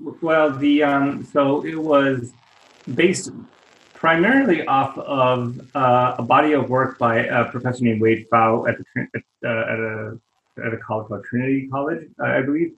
Well, 0.00 0.50
the 0.50 0.82
um, 0.82 1.24
so 1.24 1.64
it 1.64 1.76
was 1.76 2.32
based 2.94 3.30
primarily 3.94 4.66
off 4.66 4.96
of 4.98 5.58
uh, 5.74 6.16
a 6.18 6.22
body 6.22 6.52
of 6.52 6.68
work 6.68 6.98
by 6.98 7.20
a 7.20 7.50
professor 7.50 7.82
named 7.82 8.00
Wade 8.00 8.26
Pfau 8.30 8.68
at, 8.68 8.76
the, 8.94 9.22
uh, 9.44 9.48
at 9.48 9.78
a 9.78 10.18
at 10.64 10.74
a 10.74 10.78
college 10.78 11.08
called 11.08 11.24
Trinity 11.24 11.68
College, 11.68 12.08
I 12.22 12.42
believe, 12.42 12.72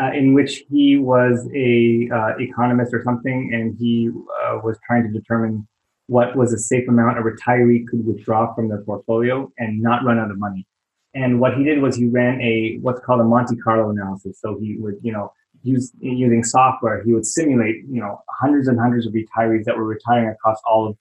uh, 0.00 0.12
in 0.12 0.34
which 0.34 0.64
he 0.70 0.98
was 0.98 1.48
a 1.54 2.08
uh, 2.12 2.36
economist 2.38 2.92
or 2.94 3.02
something, 3.02 3.52
and 3.52 3.76
he 3.78 4.10
uh, 4.10 4.60
was 4.62 4.78
trying 4.86 5.04
to 5.04 5.10
determine 5.10 5.66
what 6.06 6.36
was 6.36 6.52
a 6.52 6.58
safe 6.58 6.88
amount 6.88 7.18
a 7.18 7.22
retiree 7.22 7.86
could 7.86 8.06
withdraw 8.06 8.54
from 8.54 8.68
their 8.68 8.82
portfolio 8.82 9.50
and 9.58 9.80
not 9.80 10.04
run 10.04 10.18
out 10.18 10.30
of 10.30 10.38
money. 10.38 10.66
And 11.14 11.40
what 11.40 11.56
he 11.56 11.64
did 11.64 11.82
was 11.82 11.96
he 11.96 12.06
ran 12.06 12.40
a 12.40 12.78
what's 12.80 13.00
called 13.00 13.20
a 13.20 13.24
Monte 13.24 13.56
Carlo 13.56 13.90
analysis. 13.90 14.38
So 14.40 14.58
he 14.58 14.76
would, 14.78 14.96
you 15.02 15.12
know, 15.12 15.32
use 15.62 15.92
using 16.00 16.42
software, 16.44 17.02
he 17.04 17.12
would 17.12 17.26
simulate, 17.26 17.76
you 17.90 18.00
know, 18.00 18.22
hundreds 18.40 18.68
and 18.68 18.78
hundreds 18.78 19.06
of 19.06 19.12
retirees 19.12 19.64
that 19.64 19.76
were 19.76 19.84
retiring 19.84 20.28
across 20.28 20.58
all 20.68 20.88
of 20.88 20.96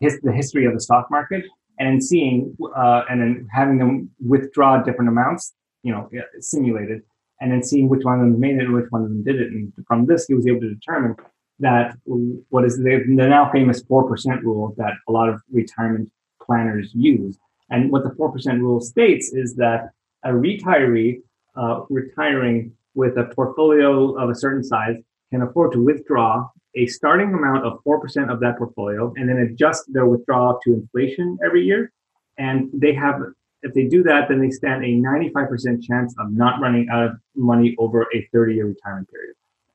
his, 0.00 0.20
the 0.22 0.32
history 0.32 0.66
of 0.66 0.74
the 0.74 0.80
stock 0.80 1.10
market, 1.10 1.44
and 1.78 2.02
seeing 2.02 2.56
uh, 2.76 3.02
and 3.08 3.20
then 3.20 3.48
having 3.52 3.78
them 3.78 4.10
withdraw 4.26 4.82
different 4.82 5.08
amounts, 5.08 5.54
you 5.82 5.92
know, 5.92 6.08
simulated, 6.40 7.02
and 7.40 7.52
then 7.52 7.62
seeing 7.62 7.88
which 7.88 8.04
one 8.04 8.14
of 8.14 8.20
them 8.20 8.38
made 8.38 8.56
it 8.56 8.64
and 8.64 8.74
which 8.74 8.86
one 8.90 9.02
of 9.02 9.08
them 9.08 9.22
did 9.22 9.40
it. 9.40 9.48
And 9.48 9.72
from 9.86 10.06
this, 10.06 10.26
he 10.26 10.34
was 10.34 10.46
able 10.46 10.60
to 10.60 10.74
determine 10.74 11.16
that 11.58 11.96
what 12.04 12.64
is 12.64 12.76
the, 12.76 13.02
the 13.06 13.26
now 13.26 13.50
famous 13.50 13.82
four 13.82 14.06
percent 14.08 14.42
rule 14.42 14.74
that 14.76 14.92
a 15.08 15.12
lot 15.12 15.28
of 15.28 15.40
retirement 15.50 16.10
planners 16.42 16.90
use. 16.94 17.38
And 17.70 17.90
what 17.90 18.04
the 18.04 18.14
four 18.16 18.30
percent 18.30 18.60
rule 18.60 18.80
states 18.80 19.32
is 19.32 19.56
that 19.56 19.90
a 20.24 20.30
retiree 20.30 21.20
uh, 21.56 21.80
retiring 21.88 22.72
with 22.96 23.16
a 23.18 23.26
portfolio 23.34 24.16
of 24.16 24.30
a 24.30 24.34
certain 24.34 24.64
size 24.64 24.96
can 25.30 25.42
afford 25.42 25.72
to 25.72 25.82
withdraw 25.82 26.48
a 26.74 26.86
starting 26.86 27.32
amount 27.32 27.64
of 27.64 27.78
4% 27.84 28.32
of 28.32 28.40
that 28.40 28.58
portfolio 28.58 29.12
and 29.16 29.28
then 29.28 29.38
adjust 29.38 29.84
their 29.92 30.06
withdrawal 30.06 30.58
to 30.64 30.74
inflation 30.74 31.38
every 31.44 31.64
year. 31.64 31.92
And 32.38 32.68
they 32.72 32.92
have, 32.94 33.20
if 33.62 33.72
they 33.74 33.84
do 33.84 34.02
that, 34.04 34.28
then 34.28 34.40
they 34.40 34.50
stand 34.50 34.84
a 34.84 34.88
95% 34.88 35.82
chance 35.82 36.14
of 36.18 36.32
not 36.32 36.60
running 36.60 36.88
out 36.90 37.04
of 37.04 37.12
money 37.34 37.74
over 37.78 38.06
a 38.14 38.28
30 38.32 38.54
year 38.54 38.66
retirement 38.66 39.08
period. 39.10 39.34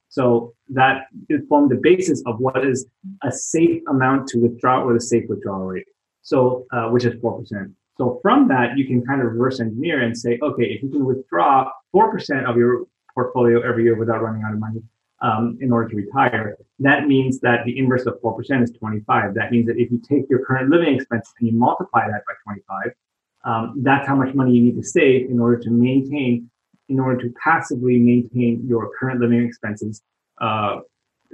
So 0.09 0.53
that 0.69 1.05
formed 1.47 1.71
the 1.71 1.79
basis 1.81 2.21
of 2.25 2.39
what 2.39 2.65
is 2.65 2.85
a 3.23 3.31
safe 3.31 3.81
amount 3.87 4.27
to 4.29 4.39
withdraw 4.39 4.83
or 4.83 4.93
the 4.93 5.01
safe 5.01 5.23
withdrawal 5.29 5.65
rate. 5.65 5.87
So, 6.21 6.65
uh, 6.71 6.89
which 6.89 7.05
is 7.05 7.13
4%. 7.21 7.73
So 7.97 8.19
from 8.21 8.47
that, 8.49 8.77
you 8.77 8.85
can 8.85 9.05
kind 9.05 9.21
of 9.21 9.27
reverse 9.27 9.59
engineer 9.59 10.01
and 10.01 10.17
say, 10.17 10.37
okay, 10.41 10.65
if 10.65 10.83
you 10.83 10.89
can 10.89 11.05
withdraw 11.05 11.69
4% 11.95 12.49
of 12.49 12.57
your 12.57 12.85
portfolio 13.13 13.61
every 13.61 13.83
year 13.83 13.95
without 13.95 14.21
running 14.21 14.43
out 14.43 14.53
of 14.53 14.59
money 14.59 14.81
um, 15.21 15.57
in 15.61 15.71
order 15.71 15.89
to 15.89 15.95
retire. 15.95 16.57
That 16.79 17.07
means 17.07 17.39
that 17.41 17.65
the 17.65 17.77
inverse 17.77 18.05
of 18.05 18.19
4% 18.21 18.63
is 18.63 18.71
25. 18.71 19.33
That 19.35 19.51
means 19.51 19.67
that 19.67 19.77
if 19.77 19.91
you 19.91 20.01
take 20.07 20.29
your 20.29 20.45
current 20.45 20.69
living 20.69 20.95
expenses 20.95 21.33
and 21.39 21.49
you 21.49 21.57
multiply 21.57 22.07
that 22.07 22.23
by 22.25 22.33
25, 22.43 22.91
um, 23.43 23.75
that's 23.83 24.07
how 24.07 24.15
much 24.15 24.33
money 24.33 24.53
you 24.53 24.63
need 24.63 24.75
to 24.75 24.83
save 24.83 25.29
in 25.29 25.39
order 25.39 25.57
to 25.57 25.69
maintain, 25.69 26.49
in 26.89 26.99
order 26.99 27.21
to 27.21 27.33
passively 27.43 27.99
maintain 27.99 28.65
your 28.67 28.91
current 28.99 29.19
living 29.19 29.43
expenses 29.43 30.01
uh, 30.39 30.79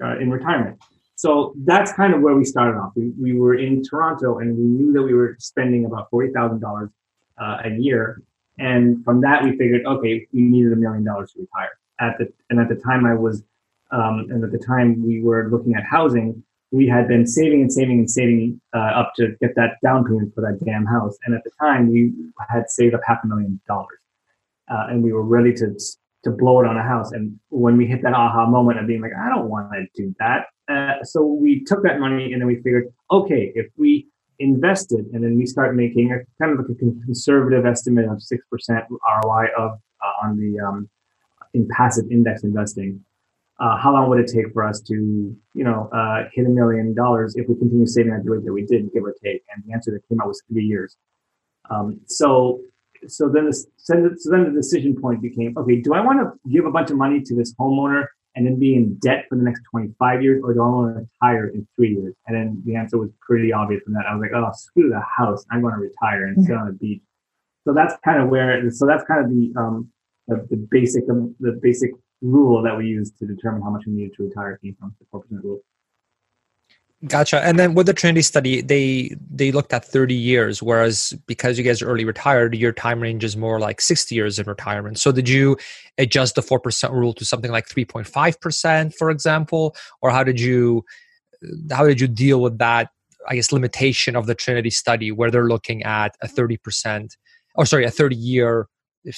uh, 0.03 0.17
in 0.19 0.29
retirement. 0.29 0.79
So 1.15 1.53
that's 1.65 1.91
kind 1.93 2.13
of 2.13 2.21
where 2.21 2.35
we 2.35 2.45
started 2.45 2.77
off. 2.77 2.91
We, 2.95 3.11
we 3.19 3.33
were 3.33 3.55
in 3.55 3.81
Toronto 3.83 4.37
and 4.37 4.55
we 4.55 4.63
knew 4.63 4.93
that 4.93 5.01
we 5.01 5.15
were 5.15 5.35
spending 5.39 5.85
about 5.85 6.11
$40,000 6.11 6.89
uh, 7.39 7.57
a 7.65 7.69
year 7.69 8.21
and 8.57 9.03
from 9.03 9.21
that, 9.21 9.43
we 9.43 9.51
figured, 9.57 9.85
okay, 9.85 10.27
we 10.33 10.41
needed 10.41 10.73
a 10.73 10.75
million 10.75 11.03
dollars 11.03 11.31
to 11.33 11.41
retire. 11.41 11.71
At 11.99 12.17
the 12.17 12.31
and 12.49 12.59
at 12.59 12.69
the 12.69 12.75
time, 12.75 13.05
I 13.05 13.13
was, 13.13 13.43
um, 13.91 14.27
and 14.29 14.43
at 14.43 14.51
the 14.51 14.59
time 14.59 15.05
we 15.05 15.21
were 15.21 15.49
looking 15.49 15.75
at 15.75 15.83
housing. 15.83 16.43
We 16.71 16.85
had 16.85 17.07
been 17.07 17.25
saving 17.25 17.61
and 17.61 17.71
saving 17.71 17.99
and 17.99 18.11
saving 18.11 18.59
uh, 18.75 18.91
up 18.99 19.13
to 19.15 19.37
get 19.39 19.55
that 19.55 19.77
down 19.81 20.03
payment 20.03 20.35
for 20.35 20.41
that 20.41 20.59
damn 20.65 20.85
house. 20.85 21.17
And 21.23 21.33
at 21.33 21.43
the 21.45 21.51
time, 21.61 21.89
we 21.89 22.11
had 22.49 22.69
saved 22.69 22.93
up 22.93 22.99
half 23.07 23.19
a 23.23 23.27
million 23.27 23.61
dollars, 23.67 23.99
uh, 24.69 24.87
and 24.89 25.01
we 25.01 25.13
were 25.13 25.23
ready 25.23 25.53
to 25.53 25.79
to 26.23 26.31
blow 26.31 26.59
it 26.59 26.67
on 26.67 26.75
a 26.75 26.83
house. 26.83 27.11
And 27.11 27.39
when 27.49 27.77
we 27.77 27.85
hit 27.85 28.01
that 28.03 28.13
aha 28.13 28.45
moment 28.47 28.79
of 28.79 28.87
being 28.87 29.01
like, 29.01 29.13
I 29.17 29.29
don't 29.29 29.49
want 29.49 29.71
to 29.71 29.85
do 29.95 30.13
that, 30.19 30.47
uh, 30.67 31.03
so 31.03 31.23
we 31.23 31.63
took 31.63 31.83
that 31.83 31.99
money 31.99 32.33
and 32.33 32.41
then 32.41 32.47
we 32.47 32.55
figured, 32.57 32.93
okay, 33.09 33.51
if 33.55 33.67
we 33.77 34.07
invested, 34.39 35.05
and 35.13 35.23
then 35.23 35.37
we 35.37 35.45
start 35.45 35.75
making 35.75 36.11
a 36.11 36.19
kind 36.41 36.51
of 36.51 36.59
like 36.59 36.77
a 36.77 37.05
conservative 37.05 37.65
estimate 37.65 38.05
of 38.05 38.21
six 38.21 38.45
percent 38.49 38.85
ROI 38.89 39.47
of 39.57 39.79
uh, 40.03 40.25
on 40.25 40.37
the 40.37 40.59
um, 40.59 40.89
in 41.53 41.67
passive 41.69 42.05
index 42.11 42.43
investing. 42.43 43.03
Uh, 43.59 43.75
how 43.75 43.91
long 43.91 44.07
would 44.07 44.19
it 44.19 44.31
take 44.31 44.53
for 44.53 44.63
us 44.63 44.79
to, 44.81 44.93
you 44.93 45.63
know, 45.63 45.89
uh, 45.91 46.29
hit 46.31 46.45
a 46.45 46.49
million 46.49 46.93
dollars 46.93 47.35
if 47.35 47.49
we 47.49 47.55
continue 47.55 47.87
saving 47.87 48.13
at 48.13 48.23
the 48.23 48.29
rate 48.29 48.45
that 48.45 48.53
we 48.53 48.63
did, 48.63 48.93
give 48.93 49.03
or 49.03 49.15
take? 49.23 49.41
And 49.51 49.63
the 49.65 49.73
answer 49.73 49.89
that 49.91 50.07
came 50.07 50.21
out 50.21 50.27
was 50.27 50.43
three 50.47 50.63
years. 50.63 50.95
Um, 51.71 51.99
so 52.05 52.61
so 53.07 53.29
then 53.29 53.45
the 53.45 53.53
so 53.53 54.31
then 54.31 54.43
the 54.43 54.51
decision 54.51 54.99
point 54.99 55.21
became 55.21 55.55
okay 55.57 55.79
do 55.81 55.93
i 55.93 55.99
want 56.01 56.19
to 56.19 56.49
give 56.49 56.65
a 56.65 56.71
bunch 56.71 56.89
of 56.89 56.97
money 56.97 57.21
to 57.21 57.35
this 57.35 57.53
homeowner 57.55 58.05
and 58.37 58.45
then 58.45 58.59
be 58.59 58.75
in 58.75 58.93
debt 58.99 59.25
for 59.27 59.35
the 59.35 59.41
next 59.41 59.61
25 59.71 60.21
years 60.21 60.41
or 60.43 60.53
do 60.53 60.61
i 60.61 60.65
want 60.67 60.95
to 60.95 61.01
retire 61.01 61.47
in 61.47 61.67
three 61.75 61.89
years? 61.95 62.13
And 62.27 62.37
then 62.37 62.61
the 62.65 62.75
answer 62.75 62.99
was 62.99 63.09
pretty 63.19 63.51
obvious 63.51 63.81
from 63.83 63.93
that. 63.95 64.05
I 64.07 64.13
was 64.13 64.21
like 64.21 64.31
oh 64.35 64.51
screw 64.53 64.89
the 64.89 65.01
house. 65.01 65.43
I'm 65.51 65.61
going 65.61 65.73
to 65.73 65.79
retire 65.79 66.27
and 66.27 66.45
sit 66.45 66.55
on 66.55 66.67
the 66.67 66.73
beach. 66.73 67.01
So 67.67 67.73
that's 67.73 67.95
kind 68.05 68.21
of 68.21 68.29
where 68.29 68.69
so 68.69 68.85
that's 68.85 69.03
kind 69.05 69.25
of 69.25 69.31
the 69.31 69.59
um 69.59 69.89
the, 70.27 70.45
the 70.51 70.67
basic 70.69 71.03
um, 71.09 71.35
the 71.39 71.59
basic 71.61 71.91
rule 72.21 72.61
that 72.61 72.77
we 72.77 72.85
use 72.85 73.11
to 73.19 73.25
determine 73.25 73.61
how 73.61 73.71
much 73.71 73.83
we 73.87 73.93
needed 73.93 74.13
to 74.17 74.23
retire 74.23 74.57
came 74.63 74.75
from 74.79 74.95
the 74.99 75.05
4% 75.17 75.23
rule 75.43 75.59
Gotcha. 77.05 77.45
And 77.45 77.59
then 77.59 77.75
with 77.75 77.85
the 77.85 77.93
Trinity 77.93 78.23
study, 78.23 78.59
they 78.61 79.15
they 79.29 79.51
looked 79.51 79.71
at 79.71 79.85
30 79.85 80.15
years, 80.15 80.63
whereas 80.63 81.13
because 81.27 81.55
you 81.55 81.63
guys 81.63 81.79
are 81.79 81.87
early 81.87 82.05
retired, 82.05 82.55
your 82.55 82.71
time 82.71 82.99
range 82.99 83.23
is 83.23 83.37
more 83.37 83.59
like 83.59 83.81
60 83.81 84.15
years 84.15 84.39
in 84.39 84.47
retirement. 84.47 84.97
So 84.97 85.11
did 85.11 85.29
you 85.29 85.57
adjust 85.99 86.33
the 86.33 86.41
4% 86.41 86.91
rule 86.91 87.13
to 87.13 87.23
something 87.23 87.51
like 87.51 87.67
3.5%, 87.69 88.95
for 88.95 89.11
example? 89.11 89.75
Or 90.01 90.09
how 90.09 90.23
did 90.23 90.39
you 90.39 90.83
how 91.71 91.85
did 91.85 92.01
you 92.01 92.07
deal 92.07 92.41
with 92.41 92.57
that, 92.57 92.89
I 93.29 93.35
guess, 93.35 93.51
limitation 93.51 94.15
of 94.15 94.25
the 94.25 94.33
Trinity 94.33 94.71
study 94.71 95.11
where 95.11 95.29
they're 95.29 95.47
looking 95.47 95.83
at 95.83 96.15
a 96.23 96.27
30% 96.27 97.15
or 97.55 97.65
sorry, 97.67 97.85
a 97.85 97.91
30 97.91 98.15
year 98.15 98.67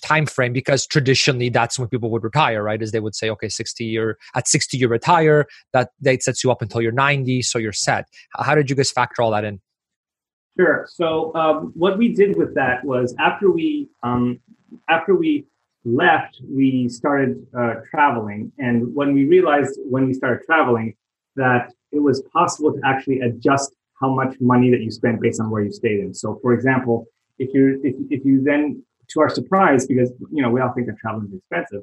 time 0.02 0.26
frame 0.26 0.54
because 0.54 0.86
traditionally 0.86 1.50
that's 1.50 1.80
when 1.80 1.88
people 1.88 2.10
would 2.10 2.24
retire 2.24 2.64
right? 2.64 2.82
Is 2.82 2.92
they 2.92 3.00
would 3.00 3.16
say 3.16 3.30
okay 3.30 3.50
60 3.50 3.84
year 3.84 4.18
at 4.36 4.48
60 4.48 4.78
you 4.78 4.88
retire 4.88 5.46
that 5.74 5.92
date 6.02 6.24
sets 6.24 6.44
you 6.44 6.52
up 6.52 6.62
until 6.62 6.82
you're 6.82 6.92
90 6.92 7.42
so 7.42 7.58
you're 7.58 7.74
set. 7.74 8.08
How 8.34 8.56
did 8.56 8.70
you 8.70 8.76
guys 8.76 8.92
factor 8.92 9.22
all 9.22 9.32
that 9.32 9.44
in? 9.44 9.60
Sure. 10.60 10.88
So 10.90 11.34
um, 11.36 11.72
what 11.76 11.98
we 11.98 12.14
did 12.14 12.38
with 12.38 12.54
that 12.56 12.84
was 12.84 13.16
after 13.20 13.50
we 13.50 13.90
um, 14.04 14.40
after 14.90 15.16
we 15.16 15.46
left 15.86 16.42
we 16.50 16.90
started 16.90 17.46
uh, 17.58 17.76
traveling. 17.90 18.52
And 18.58 18.94
when 18.94 19.14
we 19.14 19.26
realized 19.26 19.80
when 19.84 20.06
we 20.06 20.14
started 20.14 20.44
traveling 20.46 20.96
that 21.36 21.72
it 21.92 22.00
was 22.00 22.22
possible 22.34 22.74
to 22.74 22.80
actually 22.86 23.22
adjust 23.22 23.74
how 24.02 24.14
much 24.14 24.36
money 24.40 24.70
that 24.72 24.82
you 24.82 24.92
spent 24.92 25.22
based 25.22 25.40
on 25.40 25.50
where 25.50 25.64
you 25.64 25.72
stayed 25.72 26.00
in. 26.00 26.14
So 26.14 26.40
for 26.42 26.54
example 26.54 27.08
if 27.38 27.54
you 27.54 27.80
if, 27.84 27.96
if 28.10 28.26
you 28.26 28.44
then 28.44 28.84
to 29.10 29.22
our 29.22 29.30
surprise, 29.30 29.86
because 29.86 30.12
you 30.32 30.42
know 30.42 30.50
we 30.50 30.62
all 30.62 30.72
think 30.74 30.88
that 30.88 30.98
traveling 30.98 31.28
is 31.28 31.34
expensive. 31.36 31.82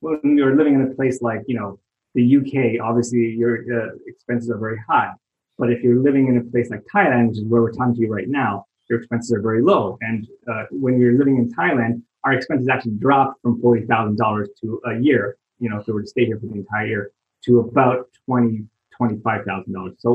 When 0.00 0.36
you're 0.36 0.56
living 0.56 0.74
in 0.74 0.82
a 0.82 0.94
place 0.94 1.22
like 1.22 1.42
you 1.46 1.56
know 1.58 1.78
the 2.14 2.36
UK, 2.38 2.80
obviously 2.84 3.30
your 3.30 3.54
uh, 3.58 3.90
expenses 4.06 4.50
are 4.50 4.58
very 4.58 4.80
high. 4.88 5.12
But 5.58 5.72
if 5.72 5.82
you're 5.82 6.00
living 6.00 6.28
in 6.28 6.38
a 6.38 6.44
place 6.44 6.70
like 6.70 6.84
Thailand, 6.94 7.28
which 7.28 7.38
is 7.38 7.44
where 7.44 7.62
we're 7.62 7.72
talking 7.72 7.94
to 7.94 8.00
you 8.00 8.12
right 8.12 8.28
now, 8.28 8.66
your 8.88 9.00
expenses 9.00 9.32
are 9.32 9.40
very 9.40 9.62
low. 9.62 9.98
And 10.00 10.26
uh, 10.50 10.64
when 10.70 11.00
you're 11.00 11.18
living 11.18 11.36
in 11.36 11.52
Thailand, 11.52 12.02
our 12.24 12.32
expenses 12.32 12.68
actually 12.68 12.92
dropped 12.92 13.42
from 13.42 13.60
forty 13.60 13.84
thousand 13.86 14.16
dollars 14.16 14.48
to 14.60 14.80
a 14.86 14.98
year. 14.98 15.36
You 15.58 15.70
know, 15.70 15.78
if 15.78 15.86
we 15.86 15.92
were 15.92 16.02
to 16.02 16.06
stay 16.06 16.26
here 16.26 16.38
for 16.38 16.46
the 16.46 16.54
entire 16.54 16.86
year, 16.86 17.10
to 17.44 17.60
about 17.60 18.08
twenty 18.24 18.64
twenty-five 18.96 19.44
thousand 19.44 19.72
dollars. 19.72 19.94
So, 19.98 20.10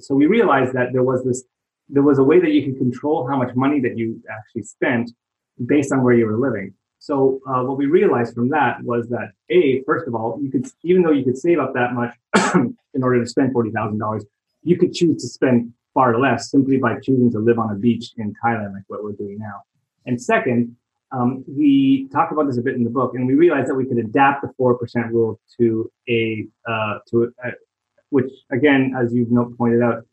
so 0.00 0.14
we 0.14 0.26
realized 0.26 0.72
that 0.74 0.92
there 0.92 1.02
was 1.02 1.24
this, 1.24 1.44
there 1.88 2.02
was 2.02 2.18
a 2.18 2.24
way 2.24 2.40
that 2.40 2.50
you 2.50 2.64
could 2.64 2.78
control 2.78 3.26
how 3.28 3.36
much 3.36 3.54
money 3.54 3.80
that 3.80 3.96
you 3.96 4.22
actually 4.30 4.62
spent 4.62 5.10
based 5.66 5.92
on 5.92 6.02
where 6.02 6.14
you 6.14 6.26
were 6.26 6.38
living. 6.38 6.74
So 6.98 7.40
uh, 7.46 7.62
what 7.64 7.76
we 7.76 7.86
realized 7.86 8.34
from 8.34 8.48
that 8.48 8.82
was 8.82 9.08
that 9.10 9.32
a 9.50 9.82
first 9.84 10.08
of 10.08 10.14
all, 10.14 10.38
you 10.40 10.50
could 10.50 10.66
even 10.82 11.02
though 11.02 11.10
you 11.12 11.24
could 11.24 11.36
save 11.36 11.58
up 11.58 11.74
that 11.74 11.92
much 11.92 12.14
in 12.94 13.02
order 13.02 13.22
to 13.22 13.28
spend 13.28 13.52
forty 13.52 13.70
thousand 13.70 13.98
dollars, 13.98 14.24
you 14.62 14.78
could 14.78 14.94
choose 14.94 15.20
to 15.22 15.28
spend 15.28 15.72
far 15.92 16.18
less 16.18 16.50
simply 16.50 16.78
by 16.78 16.98
choosing 17.00 17.30
to 17.32 17.38
live 17.38 17.58
on 17.58 17.70
a 17.70 17.74
beach 17.74 18.12
in 18.16 18.34
Thailand, 18.42 18.72
like 18.72 18.84
what 18.88 19.04
we're 19.04 19.12
doing 19.12 19.38
now. 19.38 19.62
And 20.06 20.20
second, 20.20 20.76
um, 21.12 21.44
we 21.46 22.08
talk 22.12 22.32
about 22.32 22.46
this 22.46 22.58
a 22.58 22.62
bit 22.62 22.74
in 22.74 22.82
the 22.82 22.90
book, 22.90 23.14
and 23.14 23.26
we 23.26 23.34
realized 23.34 23.68
that 23.68 23.74
we 23.74 23.86
could 23.86 23.98
adapt 23.98 24.42
the 24.42 24.50
four 24.56 24.76
percent 24.76 25.12
rule 25.12 25.38
to 25.58 25.90
a 26.08 26.46
uh, 26.66 26.98
to 27.10 27.32
a, 27.44 27.50
which 28.10 28.32
again, 28.50 28.94
as 28.98 29.14
you've 29.14 29.28
pointed 29.56 29.82
out, 29.82 30.04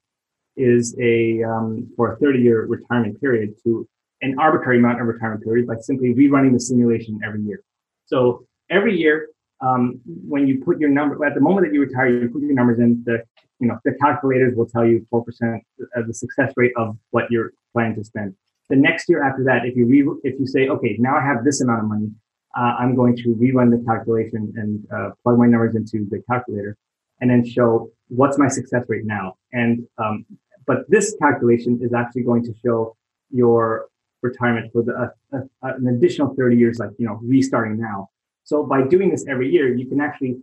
is 0.57 0.95
a 0.99 1.41
um, 1.43 1.89
for 1.95 2.13
a 2.13 2.17
thirty 2.17 2.39
year 2.39 2.65
retirement 2.65 3.19
period 3.19 3.55
to 3.63 3.87
an 4.21 4.35
arbitrary 4.39 4.77
amount 4.79 5.01
of 5.01 5.07
retirement 5.07 5.43
period 5.43 5.67
by 5.67 5.75
simply 5.77 6.13
rerunning 6.13 6.53
the 6.53 6.59
simulation 6.59 7.19
every 7.25 7.41
year. 7.41 7.63
So 8.05 8.45
every 8.69 8.95
year, 8.97 9.27
um, 9.61 9.99
when 10.05 10.47
you 10.47 10.63
put 10.63 10.79
your 10.79 10.89
number 10.89 11.23
at 11.25 11.35
the 11.35 11.41
moment 11.41 11.67
that 11.67 11.73
you 11.73 11.81
retire, 11.81 12.09
you 12.09 12.29
put 12.29 12.41
your 12.41 12.53
numbers 12.53 12.79
in. 12.79 13.03
The 13.05 13.23
you 13.59 13.67
know 13.67 13.77
the 13.85 13.93
calculators 14.01 14.55
will 14.55 14.65
tell 14.65 14.85
you 14.85 15.05
four 15.09 15.23
percent 15.23 15.63
of 15.95 16.07
the 16.07 16.13
success 16.13 16.51
rate 16.57 16.73
of 16.77 16.97
what 17.11 17.29
you're 17.29 17.51
planning 17.73 17.95
to 17.95 18.03
spend. 18.03 18.35
The 18.69 18.75
next 18.75 19.07
year 19.09 19.23
after 19.23 19.43
that, 19.43 19.65
if 19.65 19.75
you 19.75 19.85
re- 19.85 20.19
if 20.23 20.39
you 20.39 20.47
say, 20.47 20.67
okay, 20.69 20.95
now 20.99 21.15
I 21.15 21.21
have 21.21 21.43
this 21.43 21.61
amount 21.61 21.81
of 21.83 21.89
money, 21.89 22.09
uh, 22.57 22.73
I'm 22.79 22.95
going 22.95 23.15
to 23.17 23.35
rerun 23.35 23.69
the 23.69 23.83
calculation 23.85 24.53
and 24.55 24.87
uh, 24.91 25.11
plug 25.23 25.37
my 25.37 25.45
numbers 25.45 25.75
into 25.75 26.07
the 26.09 26.23
calculator, 26.29 26.75
and 27.19 27.29
then 27.29 27.45
show 27.45 27.91
what's 28.07 28.37
my 28.39 28.47
success 28.47 28.83
rate 28.87 29.05
now. 29.05 29.35
And 29.53 29.87
um, 29.99 30.25
but 30.65 30.89
this 30.89 31.15
calculation 31.21 31.79
is 31.83 31.93
actually 31.93 32.23
going 32.23 32.43
to 32.45 32.53
show 32.65 32.95
your 33.29 33.90
retirement 34.21 34.71
for 34.71 34.83
the, 34.83 34.93
uh, 34.93 35.37
uh, 35.37 35.73
an 35.77 35.87
additional 35.87 36.33
30 36.35 36.57
years, 36.57 36.79
like, 36.79 36.91
you 36.97 37.05
know, 37.05 37.19
restarting 37.23 37.79
now. 37.79 38.09
So 38.43 38.63
by 38.63 38.83
doing 38.83 39.09
this 39.09 39.25
every 39.27 39.49
year, 39.49 39.73
you 39.75 39.85
can 39.87 40.01
actually 40.01 40.37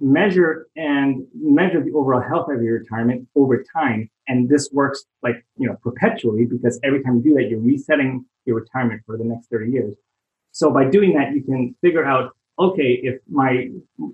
measure 0.00 0.66
and 0.76 1.26
measure 1.34 1.82
the 1.82 1.92
overall 1.92 2.20
health 2.20 2.50
of 2.50 2.62
your 2.62 2.78
retirement 2.78 3.28
over 3.36 3.64
time. 3.72 4.10
And 4.26 4.48
this 4.48 4.70
works 4.72 5.04
like, 5.22 5.44
you 5.56 5.68
know, 5.68 5.76
perpetually 5.82 6.46
because 6.46 6.80
every 6.82 7.02
time 7.02 7.16
you 7.16 7.22
do 7.22 7.34
that, 7.34 7.48
you're 7.48 7.60
resetting 7.60 8.24
your 8.44 8.56
retirement 8.56 9.02
for 9.06 9.16
the 9.16 9.24
next 9.24 9.48
30 9.48 9.70
years. 9.70 9.94
So 10.52 10.70
by 10.70 10.88
doing 10.88 11.14
that, 11.14 11.32
you 11.32 11.42
can 11.42 11.74
figure 11.80 12.04
out, 12.04 12.32
okay, 12.58 13.00
if 13.02 13.20
my 13.28 13.68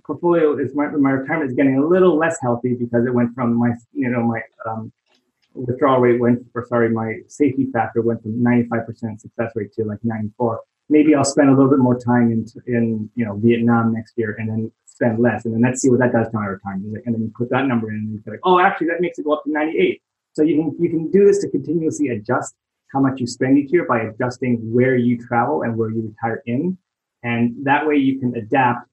portfolio 0.06 0.56
is 0.58 0.74
my, 0.74 0.88
my 0.88 1.10
retirement 1.10 1.50
is 1.50 1.56
getting 1.56 1.76
a 1.76 1.86
little 1.86 2.16
less 2.16 2.38
healthy 2.40 2.74
because 2.74 3.06
it 3.06 3.12
went 3.12 3.34
from 3.34 3.54
my, 3.54 3.72
you 3.92 4.08
know, 4.08 4.22
my 4.22 4.40
um, 4.66 4.92
withdrawal 5.54 6.00
rate 6.00 6.20
went, 6.20 6.44
or 6.54 6.66
sorry, 6.66 6.90
my 6.90 7.18
safety 7.26 7.66
factor 7.72 8.02
went 8.02 8.22
from 8.22 8.32
95% 8.42 9.20
success 9.20 9.52
rate 9.54 9.72
to 9.74 9.84
like 9.84 9.98
94. 10.02 10.60
Maybe 10.88 11.14
I'll 11.14 11.24
spend 11.24 11.48
a 11.48 11.52
little 11.52 11.70
bit 11.70 11.78
more 11.78 11.98
time 11.98 12.32
in, 12.32 12.46
in 12.66 13.10
you 13.14 13.24
know, 13.24 13.36
Vietnam 13.36 13.92
next 13.92 14.14
year 14.16 14.36
and 14.38 14.48
then 14.48 14.72
spend 14.86 15.18
less. 15.20 15.44
And 15.44 15.54
then 15.54 15.62
let's 15.62 15.80
see 15.80 15.88
what 15.88 16.00
that 16.00 16.12
does 16.12 16.28
to 16.28 16.34
my 16.34 16.46
retirement. 16.46 17.02
And 17.06 17.14
then 17.14 17.22
you 17.22 17.32
put 17.36 17.50
that 17.50 17.66
number 17.66 17.90
in 17.90 17.96
and 17.96 18.12
you 18.12 18.20
say, 18.24 18.32
like, 18.32 18.40
oh, 18.44 18.58
actually 18.58 18.88
that 18.88 19.00
makes 19.00 19.18
it 19.18 19.24
go 19.24 19.32
up 19.32 19.44
to 19.44 19.50
98. 19.50 20.02
So 20.32 20.42
you 20.42 20.56
can, 20.56 20.76
you 20.82 20.90
can 20.90 21.10
do 21.10 21.24
this 21.24 21.38
to 21.40 21.48
continuously 21.48 22.08
adjust 22.08 22.54
how 22.92 23.00
much 23.00 23.20
you 23.20 23.26
spend 23.26 23.58
each 23.58 23.72
year 23.72 23.86
by 23.86 24.00
adjusting 24.00 24.56
where 24.72 24.96
you 24.96 25.16
travel 25.18 25.62
and 25.62 25.76
where 25.76 25.90
you 25.90 26.02
retire 26.02 26.42
in. 26.46 26.76
And 27.22 27.54
that 27.64 27.86
way 27.86 27.96
you 27.96 28.18
can 28.18 28.34
adapt 28.36 28.88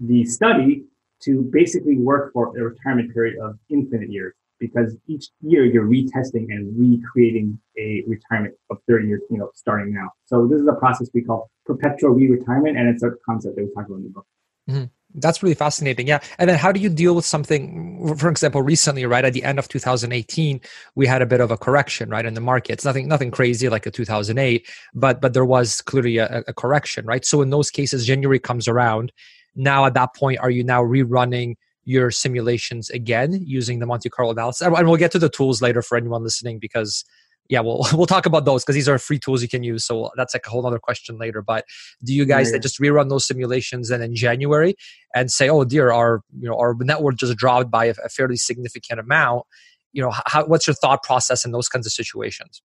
the 0.00 0.24
study 0.24 0.84
to 1.20 1.42
basically 1.42 1.96
work 1.96 2.32
for 2.32 2.56
a 2.56 2.62
retirement 2.62 3.12
period 3.12 3.38
of 3.38 3.58
infinite 3.70 4.10
years 4.10 4.34
because 4.58 4.96
each 5.06 5.28
year 5.40 5.64
you're 5.64 5.86
retesting 5.86 6.46
and 6.50 6.78
recreating 6.78 7.58
a 7.78 8.02
retirement 8.06 8.54
of 8.70 8.78
30 8.88 9.08
years, 9.08 9.22
you 9.30 9.38
know, 9.38 9.50
starting 9.54 9.92
now. 9.92 10.10
So 10.26 10.46
this 10.46 10.60
is 10.60 10.66
a 10.66 10.74
process 10.74 11.08
we 11.14 11.22
call 11.22 11.50
perpetual 11.66 12.10
re-retirement, 12.10 12.76
and 12.76 12.88
it's 12.88 13.02
a 13.02 13.10
concept 13.24 13.56
that 13.56 13.64
we 13.64 13.74
talk 13.74 13.86
about 13.86 13.96
in 13.96 14.02
the 14.04 14.10
book. 14.10 14.26
Mm-hmm. 14.68 14.84
That's 15.14 15.42
really 15.42 15.54
fascinating. 15.54 16.06
Yeah. 16.06 16.20
And 16.38 16.50
then 16.50 16.58
how 16.58 16.70
do 16.70 16.80
you 16.80 16.90
deal 16.90 17.14
with 17.14 17.24
something, 17.24 18.14
for 18.18 18.28
example, 18.28 18.60
recently, 18.60 19.06
right 19.06 19.24
at 19.24 19.32
the 19.32 19.42
end 19.42 19.58
of 19.58 19.66
2018, 19.68 20.60
we 20.96 21.06
had 21.06 21.22
a 21.22 21.26
bit 21.26 21.40
of 21.40 21.50
a 21.50 21.56
correction, 21.56 22.10
right, 22.10 22.26
in 22.26 22.34
the 22.34 22.42
markets. 22.42 22.84
Nothing, 22.84 23.08
nothing 23.08 23.30
crazy 23.30 23.70
like 23.70 23.86
a 23.86 23.90
2008, 23.90 24.68
but, 24.94 25.22
but 25.22 25.32
there 25.32 25.46
was 25.46 25.80
clearly 25.80 26.18
a, 26.18 26.44
a 26.46 26.52
correction, 26.52 27.06
right? 27.06 27.24
So 27.24 27.40
in 27.40 27.48
those 27.48 27.70
cases, 27.70 28.06
January 28.06 28.38
comes 28.38 28.68
around. 28.68 29.10
Now 29.56 29.86
at 29.86 29.94
that 29.94 30.14
point, 30.14 30.40
are 30.40 30.50
you 30.50 30.62
now 30.62 30.82
rerunning 30.82 31.56
your 31.88 32.10
simulations 32.10 32.90
again 32.90 33.32
using 33.46 33.78
the 33.78 33.86
Monte 33.86 34.10
Carlo 34.10 34.32
analysis. 34.32 34.60
And 34.60 34.86
we'll 34.86 34.98
get 34.98 35.10
to 35.12 35.18
the 35.18 35.30
tools 35.30 35.62
later 35.62 35.80
for 35.80 35.96
anyone 35.96 36.22
listening 36.22 36.58
because 36.58 37.02
yeah, 37.48 37.60
we'll 37.60 37.82
we'll 37.94 38.06
talk 38.06 38.26
about 38.26 38.44
those 38.44 38.62
because 38.62 38.74
these 38.74 38.90
are 38.90 38.98
free 38.98 39.18
tools 39.18 39.40
you 39.40 39.48
can 39.48 39.62
use. 39.62 39.86
So 39.86 40.10
that's 40.14 40.34
like 40.34 40.46
a 40.46 40.50
whole 40.50 40.66
other 40.66 40.78
question 40.78 41.16
later. 41.16 41.40
But 41.40 41.64
do 42.04 42.12
you 42.12 42.26
guys 42.26 42.52
yeah. 42.52 42.58
just 42.58 42.78
rerun 42.78 43.08
those 43.08 43.26
simulations 43.26 43.88
then 43.88 44.02
in 44.02 44.14
January 44.14 44.74
and 45.14 45.30
say, 45.30 45.48
oh 45.48 45.64
dear, 45.64 45.90
our 45.90 46.20
you 46.38 46.46
know 46.46 46.58
our 46.58 46.74
network 46.78 47.16
just 47.16 47.38
dropped 47.38 47.70
by 47.70 47.86
a, 47.86 47.94
a 48.04 48.10
fairly 48.10 48.36
significant 48.36 49.00
amount? 49.00 49.46
You 49.94 50.02
know, 50.02 50.12
how, 50.26 50.44
what's 50.44 50.66
your 50.66 50.74
thought 50.74 51.02
process 51.02 51.46
in 51.46 51.52
those 51.52 51.70
kinds 51.70 51.86
of 51.86 51.92
situations? 51.92 52.60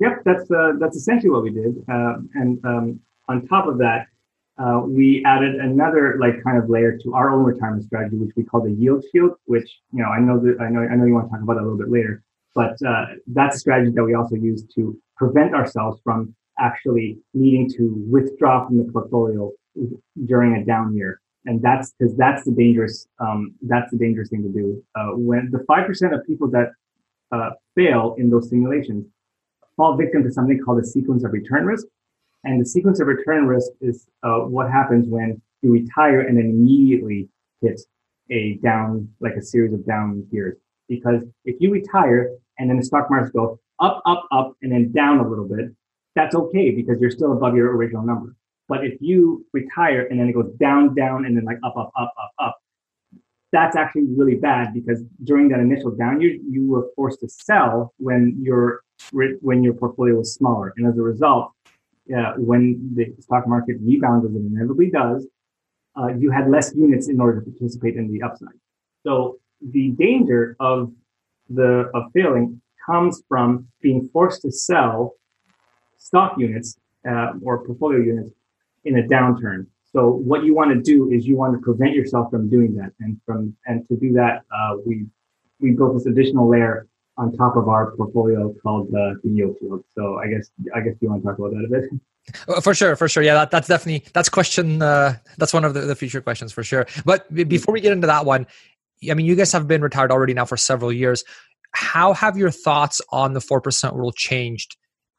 Yep, 0.00 0.24
that's 0.26 0.50
uh, 0.50 0.72
that's 0.78 0.94
essentially 0.94 1.30
what 1.30 1.42
we 1.42 1.50
did. 1.50 1.82
Uh, 1.90 2.16
and 2.34 2.62
um, 2.66 3.00
on 3.30 3.46
top 3.46 3.66
of 3.66 3.78
that, 3.78 4.08
uh, 4.58 4.82
we 4.84 5.22
added 5.24 5.56
another 5.56 6.16
like 6.20 6.42
kind 6.42 6.58
of 6.58 6.68
layer 6.68 6.98
to 6.98 7.14
our 7.14 7.30
own 7.30 7.44
retirement 7.44 7.84
strategy, 7.84 8.16
which 8.16 8.30
we 8.36 8.42
call 8.42 8.62
the 8.62 8.72
yield 8.72 9.04
shield. 9.12 9.32
Which 9.44 9.70
you 9.92 10.02
know, 10.02 10.08
I 10.08 10.20
know 10.20 10.38
that 10.40 10.60
I 10.60 10.68
know 10.68 10.80
I 10.80 10.96
know 10.96 11.04
you 11.04 11.14
want 11.14 11.26
to 11.26 11.30
talk 11.30 11.42
about 11.42 11.54
that 11.54 11.62
a 11.62 11.68
little 11.68 11.78
bit 11.78 11.90
later, 11.90 12.22
but 12.54 12.76
uh, 12.86 13.06
that's 13.28 13.56
a 13.56 13.58
strategy 13.60 13.92
that 13.94 14.04
we 14.04 14.14
also 14.14 14.34
use 14.34 14.64
to 14.74 14.98
prevent 15.16 15.54
ourselves 15.54 16.00
from 16.02 16.34
actually 16.58 17.18
needing 17.34 17.70
to 17.70 18.04
withdraw 18.10 18.66
from 18.66 18.78
the 18.78 18.92
portfolio 18.92 19.52
during 20.26 20.56
a 20.56 20.64
down 20.64 20.94
year. 20.96 21.20
And 21.44 21.62
that's 21.62 21.94
because 21.96 22.16
that's 22.16 22.44
the 22.44 22.52
dangerous 22.52 23.06
um, 23.20 23.54
that's 23.62 23.90
the 23.92 23.98
dangerous 23.98 24.28
thing 24.30 24.42
to 24.42 24.48
do. 24.48 24.82
Uh, 24.94 25.12
when 25.14 25.50
the 25.52 25.64
five 25.68 25.86
percent 25.86 26.14
of 26.14 26.26
people 26.26 26.50
that 26.50 26.72
uh, 27.30 27.50
fail 27.74 28.16
in 28.18 28.28
those 28.28 28.48
simulations 28.48 29.06
fall 29.76 29.96
victim 29.96 30.24
to 30.24 30.30
something 30.30 30.58
called 30.58 30.80
a 30.82 30.84
sequence 30.84 31.24
of 31.24 31.32
return 31.32 31.64
risk. 31.64 31.86
And 32.44 32.60
the 32.60 32.66
sequence 32.66 33.00
of 33.00 33.08
return 33.08 33.46
risk 33.46 33.70
is 33.80 34.06
uh, 34.22 34.40
what 34.40 34.70
happens 34.70 35.08
when 35.08 35.40
you 35.62 35.72
retire 35.72 36.20
and 36.20 36.36
then 36.36 36.46
immediately 36.46 37.28
hit 37.60 37.80
a 38.30 38.54
down, 38.62 39.08
like 39.20 39.34
a 39.34 39.42
series 39.42 39.72
of 39.72 39.86
down 39.86 40.26
years. 40.30 40.56
Because 40.88 41.22
if 41.44 41.56
you 41.60 41.70
retire 41.70 42.30
and 42.58 42.70
then 42.70 42.78
the 42.78 42.84
stock 42.84 43.10
markets 43.10 43.32
go 43.32 43.58
up, 43.80 44.02
up, 44.06 44.26
up, 44.32 44.56
and 44.62 44.72
then 44.72 44.92
down 44.92 45.18
a 45.18 45.28
little 45.28 45.46
bit, 45.46 45.74
that's 46.14 46.34
okay 46.34 46.70
because 46.70 47.00
you're 47.00 47.10
still 47.10 47.32
above 47.32 47.54
your 47.54 47.76
original 47.76 48.02
number. 48.02 48.34
But 48.68 48.84
if 48.84 48.98
you 49.00 49.46
retire 49.52 50.06
and 50.10 50.20
then 50.20 50.28
it 50.28 50.32
goes 50.32 50.52
down, 50.60 50.94
down, 50.94 51.24
and 51.24 51.36
then 51.36 51.44
like 51.44 51.58
up, 51.64 51.76
up, 51.76 51.90
up, 51.96 52.12
up, 52.18 52.32
up, 52.38 52.58
that's 53.52 53.76
actually 53.76 54.06
really 54.16 54.34
bad 54.34 54.74
because 54.74 55.02
during 55.24 55.48
that 55.48 55.60
initial 55.60 55.90
down 55.90 56.20
year, 56.20 56.36
you 56.48 56.66
were 56.66 56.88
forced 56.94 57.20
to 57.20 57.28
sell 57.28 57.94
when 57.98 58.36
your 58.40 58.82
when 59.40 59.62
your 59.62 59.74
portfolio 59.74 60.16
was 60.16 60.34
smaller, 60.34 60.74
and 60.76 60.86
as 60.86 60.98
a 60.98 61.02
result, 61.02 61.52
uh, 62.16 62.32
when 62.36 62.92
the 62.94 63.14
stock 63.20 63.46
market 63.46 63.76
rebounds 63.80 64.26
as 64.26 64.34
it 64.34 64.38
inevitably 64.38 64.90
does, 64.90 65.26
uh, 65.98 66.08
you 66.08 66.30
had 66.30 66.48
less 66.50 66.74
units 66.74 67.08
in 67.08 67.20
order 67.20 67.40
to 67.40 67.50
participate 67.50 67.96
in 67.96 68.10
the 68.12 68.22
upside. 68.22 68.58
So 69.04 69.38
the 69.60 69.90
danger 69.90 70.56
of 70.60 70.92
the 71.50 71.90
of 71.94 72.04
failing 72.12 72.60
comes 72.84 73.22
from 73.28 73.68
being 73.82 74.08
forced 74.12 74.42
to 74.42 74.52
sell 74.52 75.14
stock 75.96 76.38
units 76.38 76.78
uh, 77.08 77.32
or 77.42 77.64
portfolio 77.64 77.98
units 77.98 78.30
in 78.84 78.98
a 78.98 79.02
downturn. 79.02 79.66
So 79.92 80.08
what 80.10 80.44
you 80.44 80.54
want 80.54 80.70
to 80.72 80.80
do 80.80 81.10
is 81.10 81.26
you 81.26 81.36
want 81.36 81.54
to 81.54 81.60
prevent 81.60 81.94
yourself 81.94 82.30
from 82.30 82.48
doing 82.48 82.74
that, 82.76 82.92
and 83.00 83.20
from 83.24 83.56
and 83.66 83.86
to 83.88 83.96
do 83.96 84.12
that, 84.14 84.42
uh, 84.54 84.76
we 84.84 85.06
we 85.60 85.72
built 85.72 85.94
this 85.94 86.06
additional 86.06 86.48
layer 86.48 86.86
on 87.18 87.36
top 87.36 87.56
of 87.56 87.68
our 87.68 87.94
portfolio 87.96 88.54
called 88.62 88.88
uh, 88.94 89.14
the 89.22 89.30
yield 89.30 89.56
shield. 89.60 89.84
So 89.94 90.18
I 90.18 90.28
guess 90.28 90.50
I 90.74 90.80
guess 90.80 90.94
you 91.00 91.10
want 91.10 91.22
to 91.22 91.28
talk 91.28 91.38
about 91.38 91.50
that 91.50 91.64
a 91.64 91.68
bit. 91.68 92.00
Uh, 92.48 92.60
for 92.60 92.74
sure, 92.74 92.94
for 92.96 93.08
sure. 93.08 93.22
Yeah, 93.22 93.34
that, 93.34 93.50
that's 93.50 93.68
definitely 93.68 94.08
that's 94.12 94.28
question. 94.28 94.80
Uh, 94.80 95.16
that's 95.36 95.52
one 95.52 95.64
of 95.64 95.74
the, 95.74 95.80
the 95.80 95.96
future 95.96 96.20
questions 96.20 96.52
for 96.52 96.62
sure. 96.62 96.86
But 97.04 97.32
before 97.34 97.72
we 97.72 97.80
get 97.80 97.92
into 97.92 98.06
that 98.06 98.24
one, 98.24 98.46
I 99.10 99.14
mean, 99.14 99.26
you 99.26 99.34
guys 99.34 99.52
have 99.52 99.66
been 99.66 99.82
retired 99.82 100.10
already 100.10 100.34
now 100.34 100.44
for 100.44 100.56
several 100.56 100.92
years. 100.92 101.24
How 101.72 102.14
have 102.14 102.36
your 102.36 102.50
thoughts 102.50 103.00
on 103.10 103.34
the 103.34 103.40
four 103.40 103.60
percent 103.60 103.94
rule 103.94 104.12
changed 104.12 104.76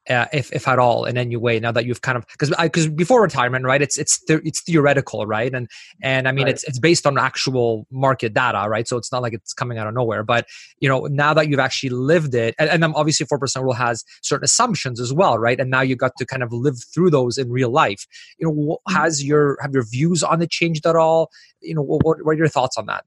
uh, 0.09 0.25
if 0.33 0.51
if 0.51 0.67
at 0.67 0.79
all 0.79 1.05
in 1.05 1.17
any 1.17 1.35
way 1.35 1.59
now 1.59 1.71
that 1.71 1.85
you've 1.85 2.01
kind 2.01 2.17
of 2.17 2.25
because 2.27 2.49
because 2.61 2.87
before 2.87 3.21
retirement 3.21 3.65
right 3.65 3.81
it's 3.81 3.97
it's 3.97 4.23
th- 4.25 4.41
it's 4.43 4.61
theoretical 4.61 5.25
right? 5.25 5.53
And 5.53 5.69
and 6.01 6.27
i 6.27 6.31
mean 6.31 6.45
right. 6.45 6.53
it's 6.53 6.63
it's 6.63 6.79
based 6.79 7.05
on 7.05 7.17
actual 7.17 7.85
market 7.91 8.33
data 8.33 8.67
right? 8.69 8.87
So 8.87 8.97
it's 8.97 9.11
not 9.11 9.21
like 9.21 9.33
it's 9.33 9.53
coming 9.53 9.77
out 9.77 9.87
of 9.87 9.93
nowhere 9.93 10.23
but 10.23 10.45
you 10.79 10.89
know 10.89 11.07
now 11.09 11.33
that 11.33 11.47
you've 11.47 11.59
actually 11.59 11.89
lived 11.89 12.33
it 12.33 12.55
and, 12.57 12.69
and 12.69 12.83
obviously 12.95 13.25
4% 13.25 13.63
rule 13.63 13.73
has 13.73 14.03
certain 14.21 14.45
assumptions 14.45 14.99
as 14.99 15.13
well 15.13 15.37
right? 15.37 15.59
And 15.59 15.69
now 15.69 15.81
you 15.81 15.95
got 15.95 16.13
to 16.17 16.25
kind 16.25 16.43
of 16.43 16.51
live 16.51 16.77
through 16.93 17.11
those 17.11 17.37
in 17.37 17.51
real 17.51 17.69
life. 17.69 18.05
You 18.37 18.47
know 18.47 18.53
mm-hmm. 18.53 18.95
has 18.95 19.23
your 19.23 19.57
have 19.61 19.73
your 19.73 19.85
views 19.85 20.23
on 20.23 20.41
it 20.41 20.49
changed 20.49 20.85
at 20.85 20.95
all? 20.95 21.29
You 21.61 21.75
know 21.75 21.83
what, 21.83 22.23
what 22.23 22.31
are 22.31 22.37
your 22.37 22.47
thoughts 22.47 22.77
on 22.77 22.85
that 22.87 23.05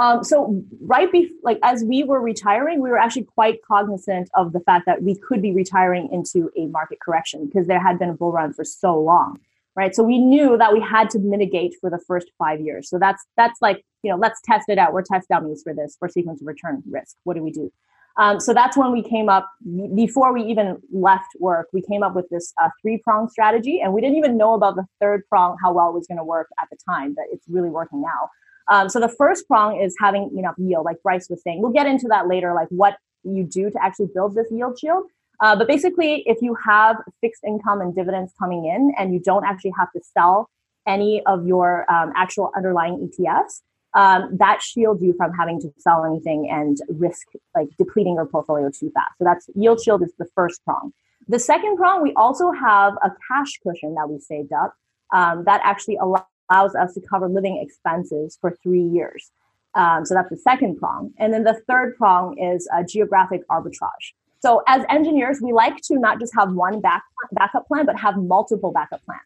um, 0.00 0.24
so 0.24 0.64
right 0.80 1.12
before, 1.12 1.36
like 1.42 1.58
as 1.62 1.84
we 1.84 2.04
were 2.04 2.22
retiring, 2.22 2.80
we 2.80 2.88
were 2.88 2.96
actually 2.96 3.24
quite 3.24 3.60
cognizant 3.62 4.30
of 4.34 4.54
the 4.54 4.60
fact 4.60 4.86
that 4.86 5.02
we 5.02 5.14
could 5.14 5.42
be 5.42 5.52
retiring 5.52 6.08
into 6.10 6.50
a 6.56 6.66
market 6.68 7.00
correction 7.00 7.44
because 7.44 7.66
there 7.66 7.78
had 7.78 7.98
been 7.98 8.08
a 8.08 8.14
bull 8.14 8.32
run 8.32 8.54
for 8.54 8.64
so 8.64 8.98
long, 8.98 9.38
right? 9.76 9.94
So 9.94 10.02
we 10.02 10.18
knew 10.18 10.56
that 10.56 10.72
we 10.72 10.80
had 10.80 11.10
to 11.10 11.18
mitigate 11.18 11.74
for 11.82 11.90
the 11.90 11.98
first 11.98 12.30
five 12.38 12.62
years. 12.62 12.88
So 12.88 12.98
that's 12.98 13.22
that's 13.36 13.60
like 13.60 13.84
you 14.02 14.10
know 14.10 14.16
let's 14.16 14.40
test 14.42 14.70
it 14.70 14.78
out. 14.78 14.94
We're 14.94 15.02
test 15.02 15.28
dummies 15.28 15.62
for 15.62 15.74
this 15.74 15.96
for 15.98 16.08
sequence 16.08 16.40
of 16.40 16.46
return 16.46 16.82
risk. 16.90 17.16
What 17.24 17.34
do 17.34 17.42
we 17.42 17.50
do? 17.50 17.70
Um, 18.16 18.40
so 18.40 18.54
that's 18.54 18.78
when 18.78 18.92
we 18.92 19.02
came 19.02 19.28
up 19.28 19.50
before 19.94 20.32
we 20.32 20.42
even 20.44 20.78
left 20.90 21.28
work. 21.38 21.68
We 21.74 21.82
came 21.82 22.02
up 22.02 22.14
with 22.14 22.28
this 22.30 22.54
uh, 22.60 22.70
three 22.80 22.96
prong 23.04 23.28
strategy, 23.28 23.80
and 23.82 23.92
we 23.92 24.00
didn't 24.00 24.16
even 24.16 24.38
know 24.38 24.54
about 24.54 24.76
the 24.76 24.86
third 24.98 25.24
prong 25.28 25.58
how 25.62 25.74
well 25.74 25.90
it 25.90 25.94
was 25.94 26.06
going 26.06 26.18
to 26.18 26.24
work 26.24 26.48
at 26.58 26.68
the 26.70 26.78
time, 26.88 27.12
but 27.14 27.26
it's 27.30 27.46
really 27.48 27.68
working 27.68 28.00
now. 28.00 28.30
Um, 28.70 28.88
so 28.88 29.00
the 29.00 29.08
first 29.08 29.46
prong 29.46 29.80
is 29.80 29.94
having 30.00 30.30
enough 30.36 30.54
yield, 30.56 30.84
like 30.84 31.02
Bryce 31.02 31.28
was 31.28 31.42
saying. 31.42 31.60
We'll 31.60 31.72
get 31.72 31.86
into 31.86 32.06
that 32.08 32.28
later, 32.28 32.54
like 32.54 32.68
what 32.68 32.96
you 33.24 33.44
do 33.44 33.70
to 33.70 33.82
actually 33.82 34.08
build 34.14 34.34
this 34.34 34.46
yield 34.50 34.78
shield. 34.78 35.04
Uh, 35.40 35.56
but 35.56 35.66
basically, 35.66 36.22
if 36.26 36.38
you 36.40 36.54
have 36.64 36.96
fixed 37.20 37.42
income 37.44 37.80
and 37.80 37.94
dividends 37.94 38.32
coming 38.38 38.66
in 38.66 38.92
and 38.98 39.12
you 39.12 39.20
don't 39.20 39.44
actually 39.44 39.72
have 39.78 39.90
to 39.92 40.00
sell 40.02 40.48
any 40.86 41.22
of 41.26 41.46
your 41.46 41.90
um, 41.92 42.12
actual 42.14 42.52
underlying 42.56 43.10
ETFs, 43.18 43.62
um, 43.94 44.36
that 44.38 44.62
shields 44.62 45.02
you 45.02 45.14
from 45.16 45.32
having 45.32 45.60
to 45.60 45.72
sell 45.78 46.04
anything 46.04 46.48
and 46.48 46.78
risk 46.88 47.26
like 47.56 47.68
depleting 47.76 48.14
your 48.14 48.26
portfolio 48.26 48.70
too 48.70 48.90
fast. 48.94 49.10
So 49.18 49.24
that's 49.24 49.48
yield 49.54 49.80
shield 49.80 50.02
is 50.02 50.12
the 50.18 50.26
first 50.34 50.62
prong. 50.64 50.92
The 51.28 51.38
second 51.38 51.76
prong, 51.76 52.02
we 52.02 52.12
also 52.14 52.52
have 52.52 52.94
a 53.02 53.10
cash 53.28 53.58
cushion 53.62 53.94
that 53.94 54.08
we 54.08 54.20
saved 54.20 54.52
up 54.52 54.74
um, 55.12 55.44
that 55.44 55.60
actually 55.64 55.96
allows 55.96 56.24
allows 56.50 56.74
us 56.74 56.94
to 56.94 57.00
cover 57.00 57.28
living 57.28 57.58
expenses 57.62 58.36
for 58.40 58.56
three 58.62 58.82
years. 58.82 59.30
Um, 59.74 60.04
so 60.04 60.14
that's 60.14 60.30
the 60.30 60.36
second 60.36 60.78
prong. 60.78 61.12
And 61.18 61.32
then 61.32 61.44
the 61.44 61.60
third 61.68 61.96
prong 61.96 62.38
is 62.38 62.68
a 62.76 62.84
geographic 62.84 63.46
arbitrage. 63.48 64.14
So 64.40 64.62
as 64.66 64.84
engineers, 64.88 65.38
we 65.42 65.52
like 65.52 65.76
to 65.82 65.98
not 65.98 66.18
just 66.18 66.34
have 66.34 66.52
one 66.52 66.80
back, 66.80 67.04
backup 67.32 67.68
plan, 67.68 67.86
but 67.86 67.98
have 67.98 68.16
multiple 68.16 68.72
backup 68.72 69.04
plans. 69.04 69.20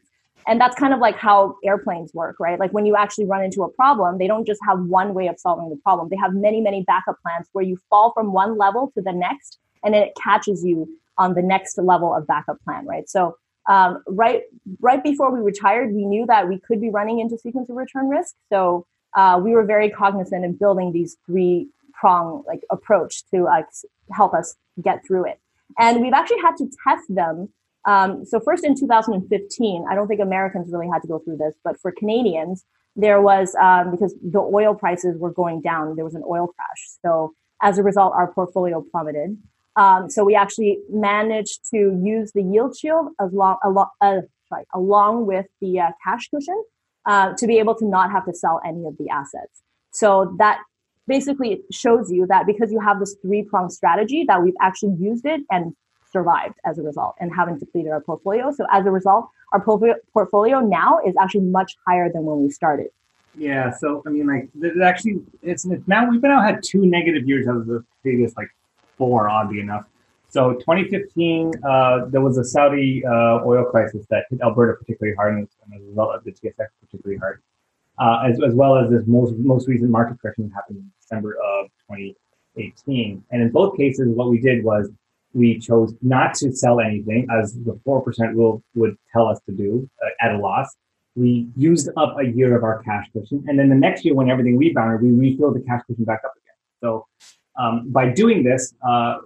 And 0.47 0.61
that's 0.61 0.79
kind 0.79 0.93
of 0.93 1.01
like 1.01 1.16
how 1.16 1.57
airplanes 1.64 2.12
work, 2.12 2.37
right? 2.39 2.59
Like 2.61 2.72
when 2.72 2.85
you 2.85 2.97
actually 2.97 3.25
run 3.25 3.43
into 3.43 3.62
a 3.62 3.68
problem, 3.70 4.18
they 4.18 4.27
don't 4.27 4.47
just 4.47 4.61
have 4.68 4.79
one 4.81 5.14
way 5.14 5.29
of 5.29 5.39
solving 5.39 5.70
the 5.70 5.77
problem. 5.77 6.09
They 6.11 6.16
have 6.16 6.35
many, 6.35 6.61
many 6.61 6.83
backup 6.83 7.16
plans 7.22 7.49
where 7.53 7.64
you 7.64 7.79
fall 7.89 8.12
from 8.12 8.33
one 8.33 8.59
level 8.59 8.93
to 8.95 9.03
the 9.03 9.12
next, 9.12 9.59
and 9.83 9.95
then 9.95 10.03
it 10.03 10.12
catches 10.22 10.62
you 10.62 10.87
on 11.16 11.35
the 11.35 11.43
next 11.43 11.79
level 11.79 12.14
of 12.14 12.27
backup 12.27 12.62
plan, 12.64 12.85
right? 12.85 13.09
So 13.09 13.37
um, 13.69 14.03
right 14.07 14.43
right 14.81 15.03
before 15.03 15.33
we 15.33 15.41
retired, 15.41 15.93
we 15.93 16.05
knew 16.05 16.27
that 16.27 16.49
we 16.49 16.59
could 16.59 16.81
be 16.81 16.91
running 16.91 17.21
into 17.21 17.39
sequence 17.39 17.71
of 17.71 17.77
return 17.77 18.09
risk. 18.09 18.35
So 18.53 18.87
uh, 19.15 19.41
we 19.43 19.53
were 19.53 19.65
very 19.65 19.91
cognizant 19.91 20.45
in 20.45 20.55
building 20.55 20.93
these 20.93 21.17
three 21.27 21.69
prong 21.93 22.43
like 22.47 22.61
approach 22.71 23.25
to 23.33 23.47
uh, 23.47 23.62
help 24.12 24.35
us 24.35 24.57
get 24.83 25.07
through 25.07 25.27
it. 25.27 25.41
And 25.79 26.03
we've 26.03 26.12
actually 26.12 26.41
had 26.41 26.57
to 26.57 26.69
test 26.87 27.05
them. 27.09 27.49
Um, 27.87 28.25
so 28.25 28.41
first 28.41 28.65
in 28.65 28.79
2015, 28.79 29.85
I 29.91 29.95
don't 29.95 30.09
think 30.09 30.21
Americans 30.21 30.73
really 30.73 30.89
had 30.89 31.03
to 31.03 31.09
go 31.09 31.19
through 31.19 31.37
this, 31.37 31.55
but 31.62 31.81
for 31.81 31.93
Canadians, 31.93 32.65
there 32.97 33.21
was 33.21 33.55
um, 33.61 33.91
because 33.91 34.15
the 34.23 34.39
oil 34.39 34.75
prices 34.75 35.19
were 35.19 35.33
going 35.33 35.61
down. 35.61 35.97
There 35.97 36.05
was 36.05 36.15
an 36.15 36.23
oil 36.29 36.49
crash. 36.49 36.91
So 37.03 37.35
as 37.62 37.79
a 37.79 37.83
result, 37.83 38.12
our 38.15 38.33
portfolio 38.33 38.85
plummeted. 38.91 39.37
Um, 39.77 40.09
so 40.09 40.25
we 40.25 40.35
actually 40.35 40.79
managed 40.91 41.68
to 41.70 42.01
use 42.03 42.33
the 42.33 42.43
yield 42.43 42.77
shield 42.77 43.09
as 43.20 43.33
long, 43.33 43.57
along, 43.64 43.89
uh, 44.01 44.20
sorry, 44.49 44.64
along 44.72 45.27
with 45.27 45.47
the 45.61 45.81
uh, 45.81 45.91
cash 46.03 46.29
cushion 46.29 46.62
uh, 47.07 47.35
to 47.35 47.47
be 47.47 47.59
able 47.59 47.75
to 47.77 47.85
not 47.85 48.11
have 48.11 48.25
to 48.27 48.35
sell 48.35 48.61
any 48.64 48.87
of 48.87 48.97
the 48.99 49.09
assets. 49.09 49.62
So 49.91 50.35
that 50.39 50.61
basically 51.07 51.62
shows 51.70 52.11
you 52.11 52.27
that 52.29 52.47
because 52.47 52.72
you 52.72 52.81
have 52.81 52.99
this 53.01 53.16
three 53.20 53.43
pronged 53.43 53.72
strategy 53.72 54.25
that 54.29 54.43
we've 54.43 54.55
actually 54.61 54.95
used 54.99 55.27
it 55.27 55.41
and 55.51 55.75
survived 56.12 56.55
as 56.64 56.79
a 56.79 56.83
result 56.83 57.16
and 57.20 57.35
haven't 57.35 57.59
depleted 57.59 57.91
our 57.91 58.01
portfolio. 58.01 58.53
So 58.53 58.66
as 58.70 58.87
a 58.87 58.91
result, 58.91 59.29
our 59.53 59.61
portfolio 60.12 60.61
now 60.61 61.01
is 61.05 61.14
actually 61.20 61.43
much 61.43 61.77
higher 61.87 62.11
than 62.12 62.25
when 62.25 62.43
we 62.43 62.51
started. 62.51 62.89
Yeah. 63.37 63.72
So 63.72 64.03
I 64.07 64.11
mean, 64.11 64.29
like, 64.29 64.49
it 64.61 64.81
actually, 64.81 65.20
it's, 65.43 65.64
it's 65.64 65.87
now 65.89 66.09
we've 66.09 66.20
been 66.20 66.31
out 66.31 66.45
had 66.45 66.62
two 66.62 66.87
negative 66.87 67.29
years 67.29 67.49
out 67.49 67.57
of 67.57 67.66
the 67.66 67.85
previous 68.03 68.37
like 68.37 68.49
four, 68.97 69.29
oddly 69.29 69.61
enough. 69.61 69.87
So 70.35 70.55
2015, 70.55 71.53
uh, 71.63 72.07
there 72.07 72.21
was 72.21 72.39
a 72.39 72.45
Saudi 72.45 73.05
uh, 73.07 73.39
oil 73.45 73.65
crisis 73.67 74.05
that 74.11 74.25
hit 74.31 74.41
Alberta 74.41 74.77
particularly 74.77 75.15
hard, 75.15 75.35
and 75.35 75.49
as 75.73 75.81
a 75.81 75.85
result 75.87 76.17
of 76.17 76.25
the 76.25 76.33
TSX 76.33 76.67
particularly 76.81 77.19
hard, 77.19 77.41
uh, 78.01 78.29
as, 78.29 78.41
as 78.43 78.53
well 78.53 78.77
as 78.77 78.91
this 78.91 79.05
most 79.07 79.35
most 79.37 79.69
recent 79.69 79.91
market 79.91 80.21
correction 80.21 80.49
that 80.49 80.55
happened 80.55 80.79
in 80.79 80.91
December 81.01 81.37
of 81.37 81.67
2018. 81.89 83.25
And 83.31 83.43
in 83.43 83.51
both 83.53 83.77
cases, 83.77 84.09
what 84.09 84.29
we 84.29 84.41
did 84.41 84.65
was 84.65 84.91
we 85.35 85.59
chose 85.61 85.95
not 86.03 86.35
to 86.35 86.51
sell 86.53 86.81
anything, 86.81 87.29
as 87.31 87.55
the 87.55 87.79
four 87.85 88.03
percent 88.03 88.35
rule 88.35 88.61
would 88.75 88.97
tell 89.13 89.29
us 89.29 89.41
to 89.47 89.53
do 89.53 89.89
uh, 90.05 90.27
at 90.27 90.35
a 90.35 90.39
loss. 90.39 90.75
We 91.15 91.47
used 91.57 91.89
up 91.97 92.17
a 92.19 92.25
year 92.25 92.57
of 92.57 92.65
our 92.65 92.83
cash 92.83 93.07
cushion, 93.13 93.45
and 93.47 93.57
then 93.57 93.69
the 93.69 93.77
next 93.77 94.05
year, 94.05 94.17
when 94.17 94.29
everything 94.29 94.59
rebounded, 94.59 95.01
we 95.01 95.13
refilled 95.13 95.55
the 95.55 95.61
cash 95.61 95.83
cushion 95.87 96.03
back 96.03 96.23
up 96.25 96.33
again. 96.37 96.57
So 96.81 97.07
um, 97.59 97.91
by 97.91 98.11
doing 98.11 98.43
this, 98.43 98.75
uh, 98.87 99.17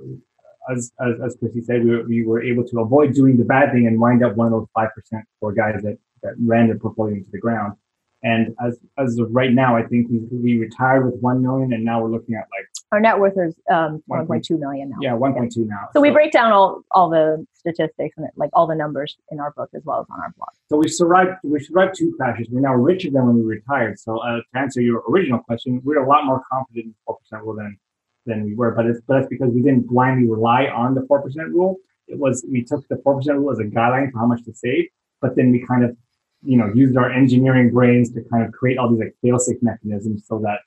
as, 0.71 0.93
as, 1.01 1.15
as 1.25 1.37
Kristy 1.37 1.65
said, 1.65 1.85
we 1.85 1.91
were, 1.91 2.03
we 2.05 2.27
were 2.27 2.43
able 2.43 2.65
to 2.69 2.81
avoid 2.81 3.15
doing 3.15 3.37
the 3.37 3.45
bad 3.45 3.73
thing 3.73 3.87
and 3.87 3.99
wind 3.99 4.25
up 4.25 4.37
one 4.37 4.53
of 4.53 4.53
those 4.53 4.69
5% 4.77 5.23
for 5.41 5.53
guys 5.53 5.81
that, 5.83 5.99
that 6.23 6.35
ran 6.39 6.67
their 6.67 6.79
portfolio 6.79 7.17
into 7.17 7.31
the 7.31 7.39
ground. 7.39 7.75
And 8.23 8.55
as, 8.65 8.79
as 8.99 9.17
of 9.19 9.29
right 9.31 9.53
now, 9.53 9.77
I 9.77 9.85
think 9.85 10.09
we, 10.11 10.19
we 10.31 10.59
retired 10.59 11.07
with 11.07 11.21
1 11.21 11.41
million 11.41 11.73
and 11.73 11.85
now 11.85 12.03
we're 12.03 12.11
looking 12.11 12.35
at 12.35 12.47
like. 12.51 12.67
Our 12.91 13.01
net 13.01 13.19
worth 13.19 13.35
is 13.37 13.55
um, 13.71 14.03
1.2 14.11 14.59
million 14.59 14.91
now. 14.91 14.97
Yeah, 15.01 15.13
1.2 15.13 15.57
yeah. 15.57 15.65
now. 15.67 15.89
So, 15.93 15.99
so, 15.99 16.01
we 16.01 16.11
break 16.11 16.33
down 16.33 16.53
all, 16.53 16.83
all 16.91 17.09
the 17.11 17.47
statistics 17.55 18.17
and 18.17 18.27
like 18.35 18.51
all 18.55 18.67
the 18.67 18.75
numbers 18.75 19.17
in 19.31 19.39
our 19.39 19.53
book 19.53 19.71
as 19.75 19.83
well 19.85 20.01
as 20.01 20.07
on 20.11 20.21
our 20.21 20.33
blog. 20.37 20.49
So 20.71 20.79
we 20.79 20.89
survived, 20.89 21.33
we 21.45 21.61
survived 21.61 21.95
two 21.97 22.13
crashes. 22.17 22.49
We're 22.51 22.61
now 22.61 22.75
richer 22.75 23.11
than 23.11 23.27
when 23.27 23.37
we 23.37 23.43
retired. 23.43 24.01
So 24.01 24.19
uh, 24.19 24.39
to 24.39 24.59
answer 24.59 24.81
your 24.81 25.05
original 25.09 25.39
question, 25.41 25.81
we're 25.85 26.03
a 26.03 26.09
lot 26.09 26.25
more 26.25 26.43
confident 26.51 26.87
in 26.87 26.95
4% 27.09 27.43
rule 27.43 27.55
than 27.55 27.79
than 28.27 28.45
we 28.45 28.55
were. 28.55 28.73
But 28.73 28.87
it's 28.87 29.01
but 29.07 29.19
it's 29.19 29.29
because 29.29 29.51
we 29.53 29.63
didn't 29.63 29.89
blindly 29.89 30.29
rely 30.29 30.67
on 30.67 30.95
the 30.95 31.05
four 31.07 31.23
percent 31.23 31.49
rule. 31.49 31.77
It 32.07 32.19
was 32.19 32.45
we 32.51 32.65
took 32.65 32.87
the 32.89 32.97
four 32.99 33.17
percent 33.17 33.39
rule 33.39 33.53
as 33.53 33.59
a 33.59 33.65
guideline 33.65 34.11
for 34.13 34.19
how 34.19 34.27
much 34.27 34.45
to 34.45 34.55
save, 34.55 34.89
but 35.21 35.37
then 35.37 35.51
we 35.51 35.65
kind 35.67 35.85
of 35.85 35.97
you 36.43 36.57
know 36.57 36.71
used 36.75 36.97
our 36.97 37.11
engineering 37.11 37.71
brains 37.71 38.13
to 38.13 38.23
kind 38.31 38.45
of 38.45 38.53
create 38.53 38.79
all 38.79 38.91
these 38.91 39.01
like 39.01 39.15
fail-safe 39.23 39.59
mechanisms 39.63 40.25
so 40.27 40.39
that 40.39 40.61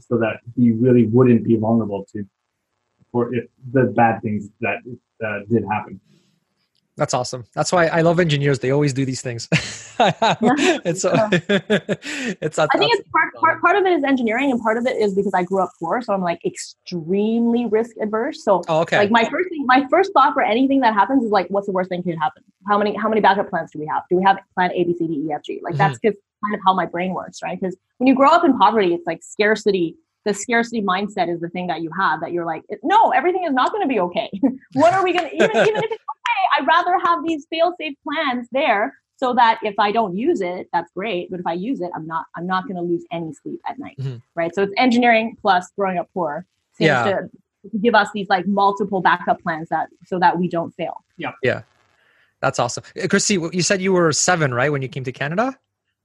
so 0.00 0.18
that 0.18 0.40
we 0.56 0.72
really 0.72 1.06
wouldn't 1.06 1.44
be 1.44 1.56
vulnerable 1.56 2.04
to 2.12 2.24
for 3.12 3.34
if 3.34 3.44
the 3.72 3.84
bad 3.84 4.20
things 4.22 4.48
that 4.60 4.78
uh, 5.24 5.40
did 5.50 5.64
happen. 5.70 6.00
That's 6.96 7.14
awesome. 7.14 7.44
That's 7.54 7.72
why 7.72 7.86
I 7.86 8.02
love 8.02 8.20
engineers. 8.20 8.58
They 8.58 8.70
always 8.70 8.92
do 8.92 9.06
these 9.06 9.22
things. 9.22 9.48
it's 9.52 11.04
uh, 11.06 11.28
it's. 12.42 12.58
I 12.58 12.66
think 12.66 12.92
it's 12.94 13.08
part, 13.08 13.34
part 13.34 13.62
part 13.62 13.76
of 13.76 13.86
it 13.86 13.92
is 13.92 14.04
engineering, 14.04 14.50
and 14.50 14.60
part 14.60 14.76
of 14.76 14.86
it 14.86 14.96
is 14.96 15.14
because 15.14 15.32
I 15.34 15.42
grew 15.42 15.62
up 15.62 15.70
poor, 15.80 16.02
so 16.02 16.12
I'm 16.12 16.20
like 16.20 16.44
extremely 16.44 17.64
risk 17.64 17.96
adverse. 18.02 18.44
So, 18.44 18.62
oh, 18.68 18.80
okay. 18.80 18.98
like 18.98 19.10
my 19.10 19.24
first 19.24 19.48
thing, 19.48 19.64
my 19.66 19.86
first 19.90 20.12
thought 20.12 20.34
for 20.34 20.42
anything 20.42 20.80
that 20.80 20.92
happens 20.92 21.24
is 21.24 21.30
like, 21.30 21.48
what's 21.48 21.66
the 21.66 21.72
worst 21.72 21.88
thing 21.88 22.02
could 22.02 22.18
happen? 22.18 22.42
How 22.68 22.76
many 22.76 22.94
how 22.94 23.08
many 23.08 23.22
backup 23.22 23.48
plans 23.48 23.70
do 23.72 23.78
we 23.78 23.86
have? 23.86 24.02
Do 24.10 24.16
we 24.16 24.22
have 24.24 24.38
plan 24.54 24.70
A, 24.72 24.84
B, 24.84 24.94
C, 24.98 25.06
D, 25.06 25.14
E, 25.14 25.32
F, 25.32 25.42
G? 25.44 25.60
Like 25.62 25.72
mm-hmm. 25.72 25.78
that's 25.78 25.98
just 26.04 26.18
kind 26.44 26.54
of 26.54 26.60
how 26.66 26.74
my 26.74 26.84
brain 26.84 27.14
works, 27.14 27.38
right? 27.42 27.58
Because 27.58 27.76
when 27.96 28.06
you 28.06 28.14
grow 28.14 28.30
up 28.30 28.44
in 28.44 28.58
poverty, 28.58 28.92
it's 28.92 29.06
like 29.06 29.22
scarcity 29.22 29.96
the 30.24 30.34
scarcity 30.34 30.82
mindset 30.82 31.32
is 31.32 31.40
the 31.40 31.48
thing 31.48 31.66
that 31.66 31.82
you 31.82 31.90
have 31.98 32.20
that 32.20 32.32
you're 32.32 32.46
like 32.46 32.62
no 32.82 33.10
everything 33.10 33.44
is 33.44 33.52
not 33.52 33.72
going 33.72 33.82
to 33.82 33.88
be 33.88 34.00
okay. 34.00 34.30
What 34.74 34.94
are 34.94 35.04
we 35.04 35.12
going 35.12 35.28
to 35.28 35.34
even, 35.34 35.50
even 35.50 35.76
if 35.76 35.90
it's 35.90 35.92
okay 35.92 36.58
i'd 36.58 36.66
rather 36.66 36.98
have 37.04 37.22
these 37.24 37.46
fail 37.50 37.74
safe 37.78 37.94
plans 38.04 38.48
there 38.52 38.96
so 39.16 39.34
that 39.34 39.58
if 39.62 39.74
i 39.78 39.92
don't 39.92 40.16
use 40.16 40.40
it 40.40 40.68
that's 40.72 40.90
great 40.92 41.30
but 41.30 41.40
if 41.40 41.46
i 41.46 41.52
use 41.52 41.80
it 41.80 41.90
i'm 41.94 42.06
not 42.06 42.24
i'm 42.36 42.46
not 42.46 42.64
going 42.64 42.76
to 42.76 42.82
lose 42.82 43.04
any 43.12 43.32
sleep 43.34 43.60
at 43.68 43.78
night 43.78 43.96
mm-hmm. 43.98 44.16
right? 44.34 44.54
So 44.54 44.62
it's 44.62 44.72
engineering 44.76 45.36
plus 45.40 45.70
growing 45.76 45.98
up 45.98 46.08
poor 46.14 46.46
seems 46.74 46.86
yeah. 46.86 47.04
to, 47.04 47.70
to 47.70 47.78
give 47.78 47.94
us 47.94 48.08
these 48.14 48.28
like 48.28 48.46
multiple 48.46 49.00
backup 49.00 49.42
plans 49.42 49.68
that 49.68 49.88
so 50.06 50.18
that 50.18 50.38
we 50.38 50.48
don't 50.48 50.74
fail. 50.74 51.04
Yeah. 51.16 51.32
Yeah. 51.42 51.62
That's 52.40 52.58
awesome. 52.58 52.84
Kristy 52.96 53.54
you 53.54 53.62
said 53.62 53.80
you 53.80 53.92
were 53.92 54.12
seven 54.12 54.52
right 54.52 54.72
when 54.72 54.82
you 54.82 54.88
came 54.88 55.04
to 55.04 55.12
canada 55.12 55.56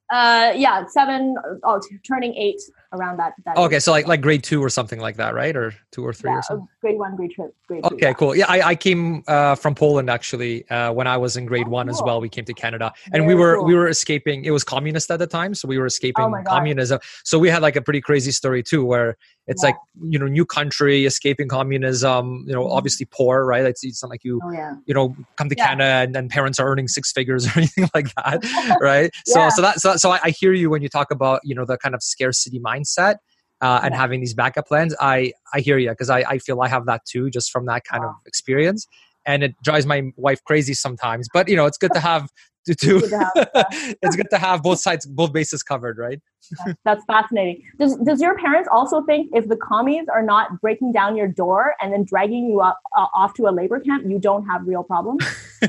uh, 0.10 0.54
yeah, 0.56 0.86
seven, 0.88 1.36
oh, 1.64 1.82
turning 2.06 2.34
eight 2.36 2.62
around 2.94 3.18
that. 3.18 3.34
that 3.44 3.58
okay, 3.58 3.80
so 3.80 3.92
like 3.92 4.08
like 4.08 4.22
grade 4.22 4.44
two 4.44 4.64
or 4.64 4.70
something 4.70 5.00
like 5.00 5.18
that, 5.18 5.34
right? 5.34 5.56
Or 5.56 5.74
two 5.92 6.06
or 6.06 6.14
three 6.14 6.32
yeah, 6.32 6.38
or 6.38 6.42
something. 6.44 6.68
Grade 6.80 6.98
one, 6.98 7.16
grade 7.18 7.32
two, 7.36 7.54
grade 7.68 7.84
Okay, 7.84 7.98
yeah. 8.02 8.14
cool. 8.14 8.36
Yeah, 8.36 8.46
I, 8.48 8.70
I 8.70 8.76
came 8.76 9.24
uh, 9.28 9.56
from 9.56 9.76
Poland 9.76 10.10
actually 10.10 10.68
uh, 10.70 10.94
when 10.94 11.08
I 11.08 11.18
was 11.18 11.36
in 11.36 11.46
grade 11.46 11.66
oh, 11.68 11.72
one 11.72 11.88
cool. 11.88 11.96
as 11.96 12.02
well. 12.02 12.22
We 12.22 12.30
came 12.30 12.46
to 12.46 12.54
Canada, 12.54 12.94
and 13.12 13.24
Very 13.24 13.28
we 13.28 13.36
were 13.36 13.58
cool. 13.58 13.66
we 13.66 13.76
were 13.76 13.90
escaping. 13.90 14.46
It 14.46 14.52
was 14.52 14.64
communist 14.64 15.12
at 15.12 15.20
the 15.20 15.28
time, 15.28 15.54
so 15.54 15.68
we 15.68 15.78
were 15.78 15.88
escaping 15.88 16.26
oh 16.26 16.44
communism. 16.46 17.00
So 17.24 17.38
we 17.38 17.50
had 17.50 17.62
like 17.62 17.76
a 17.76 17.82
pretty 17.82 18.02
crazy 18.02 18.32
story 18.32 18.64
too, 18.64 18.86
where 18.86 19.18
it's 19.48 19.64
yeah. 19.64 19.70
like 19.70 19.76
you 20.02 20.20
know 20.20 20.28
new 20.28 20.46
country 20.46 21.06
escaping 21.06 21.48
communism 21.48 22.44
you 22.48 22.54
know 22.54 22.64
mm-hmm. 22.64 22.74
obviously 22.74 23.06
poor 23.06 23.46
right 23.46 23.66
it's, 23.66 23.84
it's 23.84 24.04
not 24.04 24.10
like 24.10 24.24
you 24.24 24.40
oh, 24.44 24.52
yeah. 24.52 24.76
you 24.86 24.94
know 24.94 25.16
come 25.38 25.50
to 25.50 25.56
yeah. 25.58 25.68
canada 25.68 26.06
and 26.06 26.14
then 26.14 26.30
parents 26.30 26.60
are 26.60 26.68
earning 26.68 26.88
six 26.88 27.12
figures 27.12 27.48
or 27.56 27.60
anything 27.60 27.90
like 27.94 28.14
that 28.16 28.78
right 28.82 29.12
so 29.26 29.50
so 29.50 29.62
that 29.62 29.80
so, 29.80 29.96
so 29.96 30.12
I, 30.12 30.20
I, 30.24 30.30
hear 30.32 30.54
you 30.54 30.70
when 30.70 30.82
you 30.82 30.90
talk 30.90 31.12
about 31.12 31.42
you 31.44 31.56
know 31.56 31.66
the 31.66 31.78
kind 31.78 31.96
of 31.96 32.04
scarcity 32.04 32.60
mindset 32.60 33.16
uh, 33.62 33.80
and 33.84 33.96
having 33.96 34.20
these 34.20 34.34
backup 34.34 34.68
plans 34.68 34.96
i 35.00 35.32
i 35.54 35.60
hear 35.60 35.78
you 35.78 35.90
because 35.90 36.10
I, 36.10 36.20
I 36.20 36.38
feel 36.38 36.62
i 36.62 36.68
have 36.68 36.86
that 36.86 37.06
too 37.06 37.30
just 37.30 37.52
from 37.52 37.66
that 37.66 37.84
kind 37.86 38.04
wow. 38.04 38.10
of 38.10 38.16
experience 38.26 38.86
and 39.26 39.44
it 39.44 39.56
drives 39.64 39.86
my 39.86 40.12
wife 40.16 40.44
crazy 40.44 40.74
sometimes 40.74 41.28
but 41.34 41.48
you 41.48 41.56
know 41.56 41.66
it's 41.66 41.78
good 41.78 41.94
to 41.94 42.00
have 42.00 42.30
to, 42.68 42.76
to 42.76 43.02
it's 44.02 44.16
good 44.16 44.30
to 44.30 44.38
have 44.38 44.62
both 44.62 44.80
sides 44.80 45.06
both 45.06 45.34
bases 45.34 45.64
covered 45.64 45.98
right 45.98 46.20
that's 46.86 47.04
fascinating. 47.06 47.64
Does, 47.80 47.96
does 47.98 48.22
your 48.22 48.38
parents 48.38 48.70
also 48.72 49.04
think 49.04 49.30
if 49.34 49.48
the 49.48 49.58
commies 49.58 50.06
are 50.14 50.24
not 50.24 50.62
breaking 50.62 50.92
down 50.92 51.16
your 51.16 51.28
door 51.28 51.76
and 51.82 51.92
then 51.92 52.04
dragging 52.04 52.46
you 52.50 52.62
up, 52.62 52.80
uh, 52.96 53.08
off 53.16 53.34
to 53.36 53.48
a 53.48 53.52
labor 53.52 53.80
camp 53.80 54.06
you 54.08 54.20
don't 54.20 54.46
have 54.46 54.68
real 54.68 54.84
problems? 54.84 55.24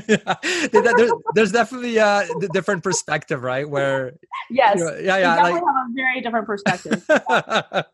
There's, 0.71 1.11
there's 1.33 1.51
definitely 1.51 1.97
a 1.97 2.27
different 2.53 2.83
perspective 2.83 3.41
right? 3.41 3.67
Where 3.67 4.13
yes. 4.51 4.77
you 4.77 4.85
know, 4.85 4.97
yeah 4.97 5.17
yeah 5.17 5.35
we 5.35 5.41
definitely 5.41 5.51
like, 5.53 5.63
have 5.63 5.89
a 5.89 5.93
very 5.95 6.21
different 6.21 6.45
perspective. 6.45 7.05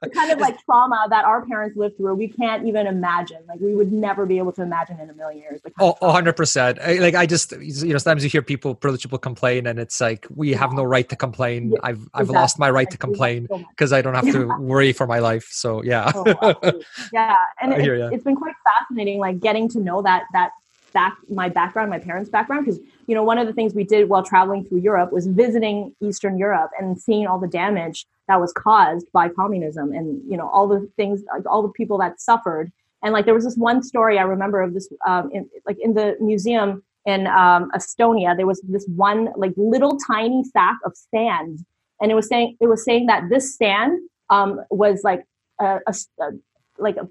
The 0.06 0.10
kind 0.14 0.32
of 0.32 0.40
like 0.40 0.64
trauma 0.66 1.08
that 1.10 1.26
our 1.26 1.46
parents 1.46 1.78
lived 1.78 1.98
through 1.98 2.16
we 2.16 2.28
can't 2.28 2.68
even 2.68 2.86
imagine. 2.88 3.40
Like 3.48 3.60
we 3.60 3.76
would 3.76 3.92
never 3.92 4.26
be 4.26 4.38
able 4.38 4.52
to 4.54 4.62
imagine 4.62 5.00
in 5.00 5.10
a 5.10 5.14
million 5.14 5.42
years 5.42 5.62
oh 5.80 5.96
100% 6.02 7.02
like 7.02 7.16
i 7.16 7.26
just 7.26 7.52
you 7.54 7.94
know 7.94 7.98
sometimes 7.98 8.24
you 8.24 8.30
hear 8.30 8.42
people 8.42 8.76
privileged 8.76 9.04
people 9.04 9.18
complain 9.18 9.68
and 9.68 9.80
it's 9.80 10.00
like 10.02 10.28
we 10.34 10.52
have 10.54 10.74
no 10.74 10.84
right 10.84 11.10
to 11.10 11.16
complain. 11.16 11.72
Yeah, 11.72 11.80
i've 11.84 12.02
i've 12.14 12.22
exactly. 12.22 12.36
lost 12.36 12.60
my 12.60 12.64
right 12.70 12.89
to 12.89 12.97
complain 12.97 13.47
because 13.70 13.89
so 13.89 13.97
i 13.97 14.01
don't 14.01 14.16
have 14.16 14.32
to 14.32 14.45
worry 14.59 14.91
for 14.93 15.07
my 15.07 15.20
life 15.20 15.47
so 15.51 15.84
yeah. 15.84 16.11
Oh, 16.16 16.53
yeah 17.13 17.36
and 17.61 17.74
it, 17.74 18.13
it's 18.13 18.24
been 18.24 18.36
quite 18.36 18.55
fascinating 18.66 19.20
like 19.20 19.39
getting 19.39 19.70
to 19.70 19.80
know 19.80 20.01
that 20.01 20.24
that 20.34 20.51
back 20.93 21.18
my 21.30 21.49
background 21.49 21.89
my 21.89 21.99
parents 21.99 22.30
background 22.30 22.66
because 22.66 22.80
you 23.07 23.16
know 23.16 23.24
one 23.24 23.38
of 23.38 23.47
the 23.47 23.53
things 23.53 23.74
we 23.74 23.84
did 23.84 24.07
while 24.07 24.24
traveling 24.24 24.63
through 24.63 24.80
europe 24.80 25.11
was 25.11 25.28
visiting 25.28 25.93
eastern 26.01 26.38
europe 26.38 26.72
and 26.80 26.99
seeing 26.99 27.28
all 27.28 27.39
the 27.39 27.47
damage 27.47 28.05
that 28.28 28.39
was 28.39 28.51
caused 28.53 29.11
by 29.11 29.30
communism 29.30 29.91
and 29.91 30.22
you 30.30 30.38
know 30.38 30.49
all 30.49 30.68
the 30.68 30.89
things 30.95 31.22
like 31.32 31.45
all 31.49 31.61
the 31.61 31.70
people 31.70 31.97
that 31.97 32.20
suffered. 32.20 32.72
And 33.03 33.13
like 33.13 33.26
there 33.26 33.36
was 33.36 33.43
this 33.43 33.57
one 33.57 33.84
story 33.84 34.18
i 34.18 34.24
remember 34.24 34.61
of 34.61 34.74
this 34.74 34.89
um, 35.05 35.30
in, 35.32 35.49
like 35.66 35.78
in 35.80 35.93
the 35.93 36.18
museum 36.20 36.84
in 37.05 37.28
um, 37.28 37.70
Estonia, 37.76 38.36
there 38.36 38.47
was 38.47 38.59
this 38.61 38.84
one 38.88 39.30
like 39.36 39.53
little 39.57 39.95
tiny 40.07 40.43
sack 40.43 40.78
of 40.84 40.93
sand, 41.13 41.59
and 42.02 42.12
it 42.12 42.16
was 42.16 42.28
saying 42.28 42.58
it 42.60 42.68
was 42.68 42.84
saying 42.84 43.08
that 43.08 43.24
this 43.30 43.56
sand 43.56 44.00
um, 44.30 44.62
was 44.70 45.02
like 45.04 45.24
a, 45.60 45.80
a, 45.88 45.96
a, 46.22 46.32
like 46.78 46.98
a 46.98 47.08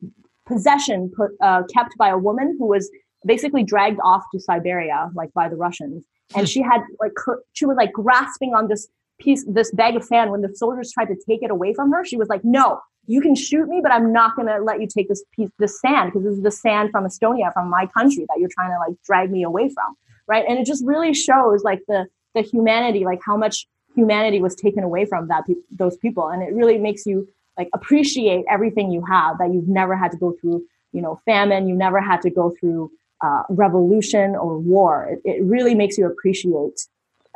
possession 0.47 1.11
put, 1.17 1.31
uh, 1.41 1.63
kept 1.73 1.97
by 1.97 2.09
a 2.09 2.19
woman 2.19 2.57
who 2.59 2.67
was 2.67 2.91
basically 3.25 3.63
dragged 3.63 4.01
off 4.05 4.23
to 4.33 4.41
Siberia, 4.41 5.11
like 5.15 5.33
by 5.33 5.49
the 5.49 5.57
Russians, 5.57 6.05
and 6.35 6.49
she 6.49 6.61
had 6.63 6.83
like 7.01 7.13
she 7.53 7.67
was 7.67 7.77
like 7.77 7.93
grasping 7.93 8.55
on 8.55 8.69
this 8.69 8.89
piece, 9.21 9.45
this 9.49 9.71
bag 9.73 9.97
of 9.97 10.05
sand. 10.05 10.31
When 10.31 10.43
the 10.43 10.55
soldiers 10.55 10.93
tried 10.93 11.07
to 11.07 11.17
take 11.29 11.43
it 11.43 11.51
away 11.51 11.75
from 11.75 11.91
her, 11.93 12.05
she 12.05 12.17
was 12.17 12.29
like, 12.29 12.45
"No, 12.45 12.81
you 13.07 13.21
can 13.21 13.35
shoot 13.35 13.69
me, 13.69 13.81
but 13.83 13.93
I'm 13.93 14.13
not 14.13 14.37
going 14.37 14.49
to 14.49 14.59
let 14.59 14.81
you 14.81 14.87
take 14.87 15.09
this 15.09 15.23
piece, 15.35 15.51
this 15.59 15.81
sand, 15.81 16.13
because 16.13 16.25
this 16.25 16.37
is 16.37 16.43
the 16.43 16.51
sand 16.51 16.91
from 16.91 17.05
Estonia, 17.05 17.53
from 17.53 17.69
my 17.69 17.87
country 17.87 18.25
that 18.29 18.39
you're 18.39 18.51
trying 18.53 18.71
to 18.71 18.79
like 18.79 18.97
drag 19.05 19.31
me 19.31 19.43
away 19.43 19.69
from. 19.69 19.95
Right. 20.27 20.45
And 20.49 20.59
it 20.59 20.65
just 20.65 20.85
really 20.87 21.13
shows 21.13 21.63
like 21.63 21.81
the, 21.87 22.07
the 22.35 22.41
humanity, 22.41 23.05
like 23.05 23.21
how 23.25 23.37
much 23.37 23.67
humanity 23.95 24.41
was 24.41 24.55
taken 24.55 24.83
away 24.83 25.05
from 25.05 25.29
that, 25.29 25.47
pe- 25.47 25.55
those 25.71 25.97
people. 25.97 26.29
And 26.29 26.43
it 26.43 26.53
really 26.53 26.79
makes 26.79 27.07
you 27.07 27.29
like 27.57 27.69
appreciate 27.73 28.45
everything 28.51 28.91
you 28.91 29.05
have 29.05 29.39
that 29.39 29.53
you've 29.53 29.69
never 29.69 29.97
had 29.97 30.11
to 30.13 30.17
go 30.17 30.35
through, 30.41 30.65
you 30.93 31.01
know, 31.01 31.21
famine. 31.25 31.69
You 31.69 31.75
never 31.75 32.01
had 32.01 32.21
to 32.23 32.31
go 32.31 32.55
through 32.59 32.91
uh, 33.21 33.43
revolution 33.49 34.35
or 34.37 34.59
war. 34.59 35.09
It, 35.11 35.21
it 35.25 35.45
really 35.45 35.75
makes 35.75 35.97
you 35.97 36.07
appreciate 36.07 36.87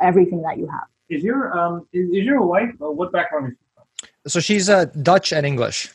everything 0.01 0.41
that 0.43 0.57
you 0.57 0.67
have. 0.67 0.87
Is 1.09 1.23
your, 1.23 1.57
um, 1.57 1.87
is, 1.93 2.09
is 2.09 2.25
your 2.25 2.41
wife, 2.41 2.69
uh, 2.81 2.91
what 2.91 3.11
background 3.11 3.51
is 3.51 3.57
so 4.27 4.39
she's 4.39 4.69
uh, 4.69 4.85
Dutch 5.01 5.33
and 5.33 5.45
English. 5.45 5.89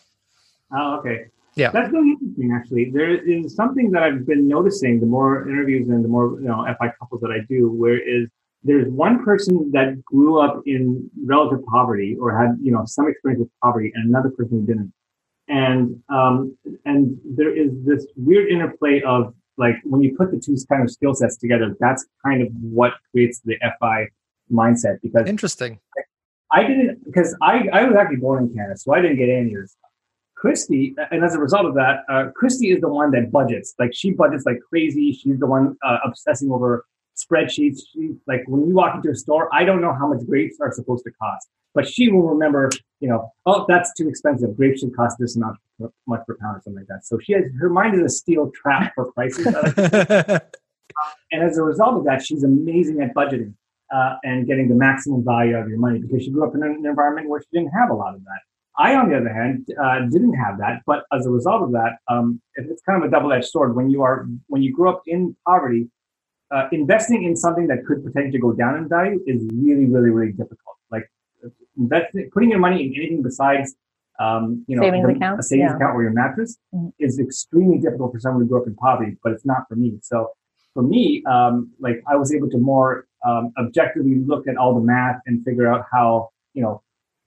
Oh, 0.73 0.97
okay. 0.99 1.27
Yeah, 1.57 1.71
that's 1.71 1.93
really 1.93 2.17
interesting. 2.21 2.53
Actually, 2.53 2.91
there 2.91 3.15
is 3.15 3.55
something 3.55 3.93
that 3.93 4.03
I've 4.03 4.27
been 4.27 4.49
noticing. 4.49 4.99
The 4.99 5.07
more 5.07 5.49
interviews 5.49 5.89
and 5.89 6.03
the 6.05 6.09
more 6.09 6.41
you 6.41 6.49
know 6.49 6.67
FI 6.79 6.93
couples 6.99 7.21
that 7.21 7.31
I 7.31 7.41
do, 7.49 7.71
where 7.71 7.97
is 7.97 8.29
there's 8.65 8.91
one 8.91 9.23
person 9.23 9.71
that 9.73 10.03
grew 10.05 10.41
up 10.41 10.63
in 10.65 11.11
relative 11.25 11.65
poverty 11.67 12.17
or 12.19 12.37
had 12.37 12.57
you 12.61 12.73
know 12.73 12.85
some 12.87 13.09
experience 13.09 13.41
with 13.41 13.51
poverty, 13.63 13.93
and 13.95 14.09
another 14.09 14.31
person 14.31 14.61
who 14.61 14.67
didn't. 14.67 14.93
And 15.49 16.03
um, 16.09 16.57
and 16.87 17.19
there 17.25 17.55
is 17.55 17.71
this 17.85 18.07
weird 18.17 18.49
interplay 18.49 19.03
of 19.03 19.35
like 19.59 19.77
when 19.85 20.03
you 20.03 20.17
put 20.17 20.31
the 20.31 20.39
two 20.39 20.57
kind 20.69 20.83
of 20.83 20.91
skill 20.91 21.15
sets 21.15 21.37
together, 21.37 21.77
that's 21.79 22.07
kind 22.25 22.43
of 22.43 22.49
what 22.61 22.95
creates 23.11 23.41
the 23.45 23.57
FI 23.79 24.09
mindset. 24.51 25.01
Because 25.03 25.29
interesting. 25.29 25.79
I 26.51 26.63
didn't 26.63 27.05
because 27.05 27.37
I, 27.43 27.69
I 27.73 27.85
was 27.85 27.97
actually 27.97 28.17
born 28.17 28.45
in 28.45 28.55
Canada, 28.55 28.79
so 28.79 28.95
I 28.95 29.03
didn't 29.03 29.19
get 29.19 29.29
any 29.29 29.55
of 29.55 29.69
stuff. 29.69 29.81
Kristy, 30.43 30.95
and 31.11 31.25
as 31.25 31.35
a 31.35 31.39
result 31.39 31.65
of 31.65 31.75
that, 31.75 32.01
uh, 32.09 32.27
Kristy 32.41 32.75
is 32.75 32.81
the 32.81 32.89
one 32.89 33.11
that 33.13 33.33
budgets. 33.33 33.75
Like 33.79 33.93
she 33.95 34.11
budgets 34.11 34.45
like 34.47 34.59
crazy. 34.69 35.13
She's 35.13 35.39
the 35.39 35.47
one 35.47 35.77
uh, 35.85 35.99
obsessing 36.05 36.51
over 36.51 36.85
spreadsheets. 37.17 37.81
She 37.93 38.15
like 38.27 38.43
when 38.47 38.67
you 38.67 38.75
walk 38.75 38.95
into 38.97 39.11
a 39.11 39.15
store, 39.15 39.49
I 39.53 39.65
don't 39.65 39.81
know 39.81 39.93
how 39.93 40.09
much 40.09 40.27
grapes 40.27 40.59
are 40.61 40.73
supposed 40.73 41.05
to 41.05 41.11
cost, 41.13 41.49
but 41.75 41.89
she 41.89 42.11
will 42.11 42.29
remember. 42.29 42.71
You 43.01 43.11
know, 43.11 43.33
oh, 43.47 43.67
that's 43.69 43.93
too 43.95 44.09
expensive. 44.09 44.57
Grapes 44.57 44.81
should 44.81 44.97
cost 44.97 45.17
this 45.19 45.37
amount 45.37 45.59
much 46.07 46.21
per 46.27 46.37
pound 46.41 46.57
or 46.57 46.61
something 46.65 46.81
like 46.81 46.89
that. 46.89 47.05
So 47.05 47.19
she 47.19 47.33
has 47.35 47.45
her 47.59 47.69
mind 47.69 47.95
is 47.97 48.03
a 48.03 48.09
steel 48.09 48.51
trap 48.51 48.93
for 48.95 49.13
prices. 49.13 49.47
and 51.33 51.43
as 51.43 51.59
a 51.59 51.63
result 51.63 51.97
of 51.97 52.05
that, 52.05 52.25
she's 52.25 52.45
amazing 52.45 53.01
at 53.03 53.15
budgeting 53.15 53.55
uh, 53.95 54.17
and 54.25 54.47
getting 54.47 54.69
the 54.69 54.75
maximum 54.75 55.25
value 55.25 55.57
out 55.57 55.63
of 55.63 55.69
your 55.69 55.79
money 55.79 55.99
because 55.99 56.23
she 56.23 56.31
grew 56.31 56.47
up 56.47 56.55
in 56.55 56.63
an 56.63 56.85
environment 56.85 57.29
where 57.29 57.41
she 57.41 57.49
didn't 57.53 57.73
have 57.73 57.91
a 57.91 57.95
lot 57.95 58.15
of 58.15 58.25
that. 58.25 58.41
I, 58.77 58.97
on 58.97 59.09
the 59.09 59.17
other 59.17 59.33
hand, 59.33 59.69
uh, 59.81 60.01
didn't 60.11 60.35
have 60.35 60.59
that, 60.59 60.83
but 60.85 61.05
as 61.13 61.27
a 61.27 61.31
result 61.31 61.63
of 61.63 61.73
that, 61.73 61.99
um, 62.09 62.41
it's 62.57 62.83
kind 62.83 63.01
of 63.01 63.09
a 63.09 63.11
double-edged 63.11 63.47
sword. 63.47 63.77
When 63.77 63.89
you 63.89 64.03
are 64.03 64.27
when 64.49 64.63
you 64.63 64.73
grew 64.73 64.91
up 64.91 65.03
in 65.07 65.37
poverty, 65.47 65.89
uh, 66.51 66.69
investing 66.73 67.25
in 67.25 67.37
something 67.37 67.67
that 67.69 67.85
could 67.87 68.05
potentially 68.05 68.39
go 68.39 68.53
down 68.53 68.77
in 68.77 68.89
value 68.89 69.21
is 69.27 69.43
really, 69.53 69.87
really, 69.87 70.11
really 70.11 70.33
difficult. 70.33 70.77
Like 70.91 71.11
investing, 71.77 72.31
putting 72.33 72.51
your 72.51 72.61
money 72.61 72.85
in 72.87 72.95
anything 72.95 73.23
besides 73.23 73.75
um, 74.21 74.65
you 74.69 74.77
know, 74.77 74.83
savings 74.83 75.07
the, 75.07 75.15
account, 75.15 75.41
a 75.41 75.43
savings 75.43 75.71
yeah. 75.71 75.77
account 75.77 75.97
or 75.97 76.03
your 76.03 76.13
mattress 76.13 76.57
Mhm. 76.75 76.93
is 76.99 77.19
extremely 77.19 77.79
difficult 77.79 78.13
for 78.13 78.21
someone 78.21 78.43
who 78.43 78.49
grew 78.49 78.61
up 78.61 78.67
in 78.69 78.75
poverty, 78.77 79.17
but 79.25 79.33
it's 79.33 79.45
not 79.45 79.67
for 79.69 79.75
me. 79.75 79.99
So 80.03 80.31
for 80.73 80.83
me, 80.83 81.25
um, 81.25 81.73
like 81.81 82.03
I 82.07 82.17
was 82.17 82.33
able 82.33 82.49
to 82.51 82.59
more 82.59 83.07
um, 83.27 83.53
objectively 83.59 84.17
look 84.21 84.47
at 84.47 84.57
all 84.57 84.75
the 84.75 84.81
math 84.81 85.21
and 85.27 85.45
figure 85.45 85.67
out 85.67 85.87
how 85.91 86.31
you 86.53 86.63
know, 86.63 86.83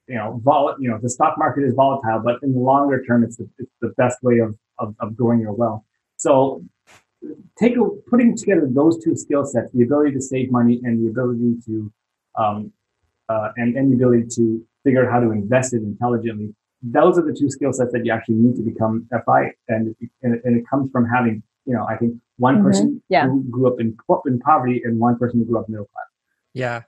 you 0.07 0.15
know, 0.15 0.39
vol- 0.43 0.75
you 0.79 0.89
know, 0.89 0.97
the 1.01 1.09
stock 1.09 1.37
market 1.37 1.63
is 1.65 1.73
volatile, 1.73 2.21
but 2.23 2.41
in 2.41 2.53
the 2.53 2.59
longer 2.59 3.03
term, 3.03 3.23
it's 3.25 3.35
the, 3.35 3.49
it's 3.57 3.71
the 3.81 3.89
best 3.97 4.17
way 4.23 4.37
of, 4.39 4.55
of 4.79 4.95
of 5.01 5.17
growing 5.17 5.41
your 5.41 5.53
wealth. 5.53 5.83
So 6.15 6.63
take 7.59 7.75
a, 7.77 7.83
putting 8.09 8.35
together 8.35 8.67
those 8.69 9.03
two 9.03 9.15
skill 9.15 9.45
sets, 9.45 9.71
the 9.73 9.83
ability 9.83 10.11
to 10.13 10.21
save 10.21 10.51
money 10.51 10.79
and 10.83 11.03
the 11.03 11.09
ability 11.09 11.55
to 11.65 11.91
um, 12.37 12.71
uh, 13.29 13.49
and, 13.57 13.75
and 13.75 13.91
the 13.91 13.95
ability 13.95 14.27
to 14.35 14.63
figure 14.83 15.05
out 15.05 15.11
how 15.11 15.19
to 15.19 15.31
invest 15.31 15.73
it 15.73 15.81
intelligently. 15.81 16.53
Those 16.83 17.17
are 17.17 17.23
the 17.25 17.33
two 17.37 17.49
skill 17.49 17.73
sets 17.73 17.91
that 17.93 18.05
you 18.05 18.11
actually 18.13 18.35
need 18.35 18.55
to 18.57 18.61
become 18.61 19.07
FI, 19.25 19.51
and 19.67 19.95
and, 20.21 20.35
it- 20.35 20.41
and 20.45 20.55
it 20.59 20.63
comes 20.69 20.91
from 20.91 21.07
having 21.07 21.41
you 21.65 21.73
know 21.73 21.85
I 21.87 21.97
think 21.97 22.15
one 22.37 22.59
Mhm. 22.59 22.63
person 22.63 23.03
Yeah. 23.09 23.27
who 23.27 23.43
grew 23.49 23.67
up 23.67 23.79
in 23.79 23.97
po- 24.07 24.21
in 24.27 24.39
poverty 24.39 24.81
and 24.85 24.99
one 24.99 25.17
person 25.17 25.39
who 25.39 25.45
grew 25.45 25.59
up 25.59 25.67
middle 25.67 25.85
class. 25.85 26.05
Yeah. 26.53 26.83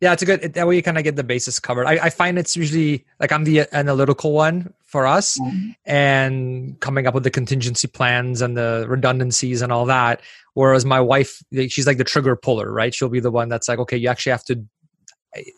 Yeah, 0.00 0.12
it's 0.14 0.22
a 0.22 0.26
good 0.26 0.40
that 0.54 0.66
way 0.66 0.76
you 0.76 0.82
kind 0.82 0.98
of 0.98 1.04
get 1.04 1.16
the 1.16 1.24
basis 1.24 1.58
covered. 1.60 1.86
I, 1.86 1.92
I 2.06 2.10
find 2.10 2.38
it's 2.38 2.56
usually 2.56 3.04
like 3.20 3.30
I'm 3.32 3.44
the 3.44 3.66
analytical 3.72 4.32
one 4.32 4.72
for 4.86 5.06
us 5.06 5.38
Mm-hmm. 5.38 5.70
and 5.84 6.80
coming 6.80 7.06
up 7.06 7.14
with 7.14 7.24
the 7.24 7.30
contingency 7.30 7.88
plans 7.88 8.40
and 8.40 8.56
the 8.56 8.86
redundancies 8.88 9.60
and 9.62 9.72
all 9.72 9.86
that. 9.86 10.20
Whereas 10.54 10.84
my 10.84 11.00
wife, 11.00 11.42
she's 11.68 11.86
like 11.86 11.98
the 11.98 12.04
trigger 12.04 12.36
puller, 12.36 12.72
right? 12.72 12.94
She'll 12.94 13.08
be 13.08 13.20
the 13.20 13.30
one 13.30 13.48
that's 13.48 13.68
like, 13.68 13.78
okay, 13.80 13.96
you 13.96 14.08
actually 14.08 14.30
have 14.32 14.44
to 14.44 14.64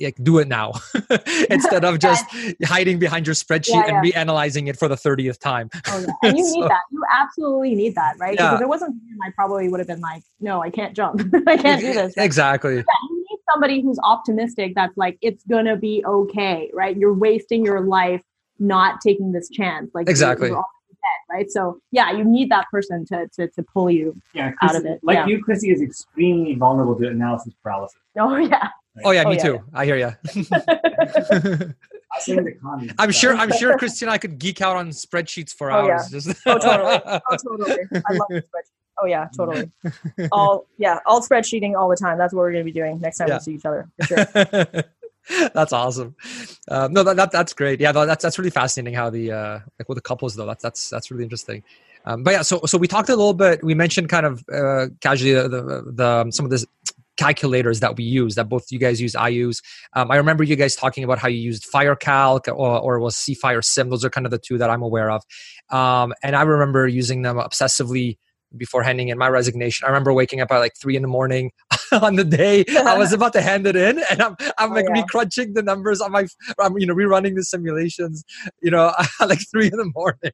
like 0.01 0.16
do 0.24 0.39
it 0.39 0.49
now 0.49 0.72
instead 1.51 1.85
of 1.85 2.01
just 2.01 2.24
hiding 2.64 2.99
behind 2.99 3.26
your 3.29 3.35
spreadsheet 3.35 3.74
Yeah, 3.87 3.99
and 4.03 4.12
reanalyzing 4.12 4.68
it 4.68 4.76
for 4.76 4.89
the 4.89 4.97
30th 4.97 5.39
time. 5.39 5.70
Oh, 5.87 6.01
yeah. 6.01 6.29
And 6.31 6.37
you 6.39 6.45
So- 6.49 6.55
need 6.61 6.64
that. 6.70 6.81
You 6.91 7.03
absolutely 7.12 7.74
need 7.76 7.95
that, 7.95 8.16
right? 8.18 8.37
'Cause 8.37 8.45
Yeah. 8.45 8.55
If 8.57 8.61
it 8.62 8.68
wasn't 8.68 8.95
him, 8.95 9.18
I 9.24 9.31
probably 9.37 9.68
would 9.68 9.79
have 9.79 9.87
been 9.87 10.01
like, 10.01 10.24
no, 10.41 10.62
I 10.62 10.70
can't 10.70 10.97
jump. 10.97 11.20
I 11.47 11.57
can't 11.59 11.81
do 11.81 11.93
this. 11.93 12.14
Exactly. 12.16 12.76
Yeah, 12.76 12.83
you 13.11 13.24
need 13.31 13.39
somebody 13.53 13.81
who's 13.83 14.01
optimistic 14.03 14.72
that's 14.74 14.97
like, 14.97 15.16
it's 15.20 15.45
going 15.45 15.66
to 15.66 15.76
be 15.76 16.03
okay, 16.05 16.70
right? 16.74 16.97
You're 16.97 17.14
wasting 17.14 17.64
your 17.64 17.83
life 17.83 18.22
not 18.59 19.01
taking 19.01 19.33
this 19.33 19.49
chance. 19.49 19.91
Like, 19.95 20.09
Exactly. 20.09 20.49
you're 20.49 20.57
already 20.57 20.67
dead, 20.91 21.35
right? 21.37 21.51
So, 21.51 21.81
yeah, 21.91 22.11
you 22.13 22.25
need 22.25 22.51
that 22.51 22.67
person 22.71 23.05
to, 23.07 23.29
to, 23.35 23.49
to 23.49 23.63
pull 23.63 23.91
you. 23.91 24.15
Yeah, 24.35 24.53
Out 24.63 24.77
of 24.77 24.85
it, 24.85 25.01
Like 25.03 25.17
yeah. 25.17 25.27
you, 25.27 25.43
Chrissy 25.43 25.71
is 25.71 25.81
extremely 25.83 26.55
vulnerable 26.55 26.97
to 26.97 27.09
analysis 27.09 27.55
paralysis. 27.63 27.99
Oh, 28.19 28.37
yeah. 28.37 28.69
Oh 29.05 29.13
yeah, 29.13 29.23
Oh, 29.25 29.31
me 29.31 29.37
yeah, 29.37 29.43
too. 29.43 29.61
I 29.73 29.85
hear 29.85 29.97
you. 29.97 30.07
I 32.11 32.21
say 32.21 32.37
in 32.37 32.45
the 32.45 32.53
comments. 32.61 32.95
I'm 32.99 33.11
sure. 33.13 33.35
I'm 33.37 33.53
sure 33.53 33.77
Christina, 33.79 34.11
I 34.11 34.19
could 34.19 34.39
geek 34.39 34.61
out 34.61 34.77
on 34.77 34.89
spreadsheets 34.89 35.53
for 35.53 35.71
Oh, 35.71 35.87
yeah. 35.87 35.93
hours. 35.95 36.09
Just 36.11 36.29
Oh, 36.47 36.59
totally. 36.59 37.01
Oh, 37.05 37.37
totally. 37.37 37.79
I 37.93 38.13
love 38.15 38.27
the 38.31 38.43
spreadsheet. 38.43 38.73
Oh, 39.01 39.07
yeah, 39.07 39.29
totally. 39.37 39.71
All, 40.33 40.67
yeah, 40.79 40.99
all 41.07 41.21
spreadsheeting 41.23 41.77
all 41.79 41.89
the 41.89 41.95
time. 41.97 42.19
That's 42.19 42.35
what 42.35 42.41
we're 42.41 42.51
going 42.53 42.65
to 42.67 42.73
be 42.73 42.77
doing 42.77 42.99
next 43.01 43.19
time 43.19 43.29
Yeah. 43.29 43.37
we 43.37 43.41
see 43.41 43.55
each 43.55 43.65
other. 43.65 43.89
For 44.01 44.07
sure. 44.07 44.85
that's 45.55 45.72
awesome. 45.72 46.14
Um, 46.70 46.93
no, 46.93 47.03
that, 47.03 47.16
that 47.16 47.31
that's 47.31 47.53
great. 47.53 47.81
Yeah, 47.81 47.93
that's 47.93 48.22
that's 48.22 48.39
really 48.39 48.51
fascinating. 48.51 48.95
How 48.95 49.11
the 49.11 49.33
uh, 49.33 49.59
like 49.79 49.89
with 49.89 49.97
the 49.97 50.03
couples 50.03 50.37
though, 50.37 50.47
that's 50.47 50.62
that's 50.62 50.89
that's 50.89 51.11
really 51.11 51.24
interesting. 51.24 51.62
Um, 52.05 52.22
but 52.22 52.33
yeah, 52.33 52.43
so 52.43 52.61
so 52.64 52.79
we 52.79 52.87
talked 52.87 53.09
a 53.09 53.16
little 53.16 53.35
bit. 53.35 53.62
We 53.62 53.74
mentioned 53.74 54.09
kind 54.09 54.26
of 54.26 54.45
uh, 54.53 54.87
casually 55.01 55.35
the, 55.35 55.49
the, 55.49 55.93
the 55.93 56.31
some 56.31 56.47
of 56.47 56.51
the 56.51 56.64
calculators 57.18 57.81
that 57.81 57.97
we 57.97 58.05
use 58.05 58.37
that 58.37 58.49
both 58.49 58.70
you 58.70 58.79
guys 58.79 59.01
use 59.01 59.16
i 59.16 59.29
use 59.29 59.61
um, 59.95 60.09
i 60.11 60.16
remember 60.16 60.45
you 60.45 60.55
guys 60.55 60.76
talking 60.76 61.03
about 61.03 61.18
how 61.18 61.26
you 61.26 61.41
used 61.41 61.66
firecalc 61.70 62.47
or, 62.47 62.81
or 62.81 63.01
was 63.01 63.16
cFIREsim 63.16 63.91
those 63.91 64.05
are 64.05 64.11
kind 64.11 64.24
of 64.24 64.31
the 64.31 64.39
two 64.39 64.57
that 64.57 64.70
i'm 64.70 64.83
aware 64.83 65.11
of 65.11 65.24
um, 65.70 66.14
and 66.22 66.37
i 66.37 66.43
remember 66.43 66.87
using 66.87 67.22
them 67.22 67.37
obsessively 67.37 68.16
before 68.57 68.85
handing 68.85 69.09
in 69.09 69.18
my 69.18 69.29
resignation 69.29 69.85
i 69.85 69.89
remember 69.89 70.12
waking 70.12 70.41
up 70.41 70.51
at 70.53 70.59
like 70.59 70.74
three 70.81 70.95
in 70.95 71.03
the 71.03 71.09
morning 71.09 71.51
on 72.03 72.16
the 72.16 72.24
day 72.24 72.64
i 72.86 72.97
was 72.97 73.12
about 73.12 73.32
to 73.32 73.41
hand 73.41 73.66
it 73.66 73.76
in 73.76 74.01
and 74.11 74.22
i'm, 74.22 74.36
I'm 74.59 74.70
Oh, 74.70 74.74
like 74.74 74.86
yeah. 74.86 75.03
recrunching 75.03 75.55
the 75.55 75.62
numbers 75.62 76.01
on 76.01 76.12
my 76.12 76.26
i'm 76.61 76.78
you 76.78 76.86
know 76.86 76.95
rerunning 76.95 77.34
the 77.34 77.45
simulations 77.45 78.24
you 78.62 78.70
know 78.70 78.93
like 79.20 79.41
three 79.51 79.66
in 79.66 79.76
the 79.76 79.91
morning 79.95 80.32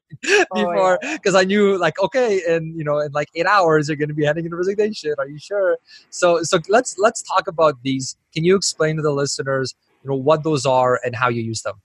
Oh, 0.51 0.71
before 0.71 0.99
because 1.13 1.35
i 1.35 1.43
knew 1.43 1.77
like 1.77 1.99
okay 2.01 2.41
and 2.47 2.77
you 2.77 2.83
know 2.83 2.99
in 2.99 3.11
like 3.11 3.29
eight 3.35 3.45
hours 3.45 3.87
you're 3.87 3.97
going 3.97 4.09
to 4.09 4.15
be 4.15 4.25
handing 4.25 4.45
in 4.45 4.53
a 4.53 4.55
resignation. 4.55 5.13
Are 5.17 5.27
you 5.27 5.39
sure? 5.39 5.77
So 6.09 6.43
so 6.43 6.59
let's 6.69 6.95
let's 6.97 7.21
talk 7.23 7.47
about 7.47 7.75
these. 7.83 8.15
Can 8.33 8.43
you 8.43 8.55
explain 8.55 8.95
to 8.97 9.01
the 9.01 9.11
listeners 9.11 9.73
you 10.03 10.09
know 10.09 10.15
what 10.15 10.43
those 10.43 10.65
are 10.65 10.99
and 11.03 11.15
how 11.15 11.29
you 11.29 11.41
use 11.41 11.61
them? 11.61 11.75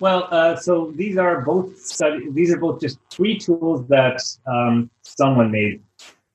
Well, 0.00 0.26
uh, 0.32 0.56
so 0.56 0.92
these 0.96 1.16
are 1.16 1.42
both 1.42 1.78
study. 1.78 2.28
These 2.30 2.52
are 2.52 2.58
both 2.58 2.80
just 2.80 2.98
three 3.10 3.38
tools 3.38 3.86
that 3.88 4.20
um, 4.46 4.90
someone 5.02 5.52
made 5.52 5.82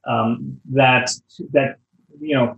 um, 0.08 0.60
that 0.72 1.12
that 1.51 1.78
you 2.20 2.36
know 2.36 2.58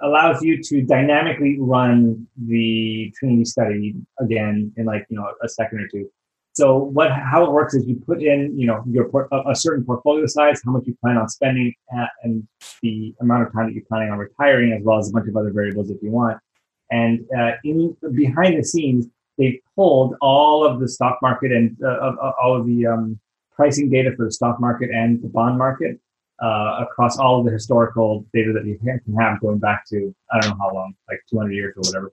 allows 0.00 0.42
you 0.42 0.62
to 0.62 0.82
dynamically 0.82 1.56
run 1.58 2.26
the 2.46 3.12
Trinity 3.18 3.44
study 3.44 3.94
again 4.20 4.72
in 4.76 4.84
like 4.86 5.06
you 5.08 5.16
know 5.16 5.32
a 5.42 5.48
second 5.48 5.80
or 5.80 5.88
two. 5.88 6.10
So 6.52 6.78
what 6.78 7.10
how 7.12 7.44
it 7.44 7.52
works 7.52 7.74
is 7.74 7.86
you 7.86 7.96
put 8.06 8.22
in 8.22 8.58
you 8.58 8.66
know 8.66 8.82
your 8.88 9.08
por- 9.08 9.28
a, 9.32 9.54
certain 9.54 9.84
portfolio 9.84 10.26
size, 10.26 10.62
how 10.64 10.72
much 10.72 10.84
you 10.86 10.96
plan 11.02 11.16
on 11.16 11.28
spending, 11.28 11.74
at, 11.92 12.10
and 12.22 12.46
the 12.82 13.14
amount 13.20 13.46
of 13.46 13.52
time 13.52 13.66
that 13.66 13.74
you're 13.74 13.84
planning 13.84 14.10
on 14.10 14.18
retiring, 14.18 14.72
as 14.72 14.82
well 14.82 14.98
as 14.98 15.10
a 15.10 15.12
bunch 15.12 15.28
of 15.28 15.36
other 15.36 15.52
variables 15.52 15.90
if 15.90 15.98
you 16.02 16.10
want. 16.10 16.38
And 16.90 17.26
uh, 17.36 17.52
in 17.64 17.96
behind 18.14 18.56
the 18.56 18.64
scenes, 18.64 19.06
they 19.38 19.60
pulled 19.74 20.14
all 20.20 20.64
of 20.64 20.80
the 20.80 20.88
stock 20.88 21.18
market 21.20 21.52
and 21.52 21.76
uh, 21.84 22.14
all 22.40 22.56
of 22.56 22.66
the 22.66 22.86
um, 22.86 23.18
pricing 23.54 23.90
data 23.90 24.12
for 24.16 24.26
the 24.26 24.32
stock 24.32 24.60
market 24.60 24.90
and 24.90 25.22
the 25.22 25.28
bond 25.28 25.58
market 25.58 26.00
uh, 26.42 26.84
across 26.84 27.18
all 27.18 27.40
of 27.40 27.46
the 27.46 27.52
historical 27.52 28.26
data 28.32 28.52
that 28.52 28.66
you 28.66 28.78
can 28.78 29.00
have 29.18 29.40
going 29.40 29.58
back 29.58 29.84
to 29.88 30.14
I 30.32 30.40
don't 30.40 30.50
know 30.50 30.56
how 30.58 30.74
long, 30.74 30.94
like 31.08 31.20
200 31.30 31.52
years 31.52 31.74
or 31.76 31.80
whatever. 31.80 32.12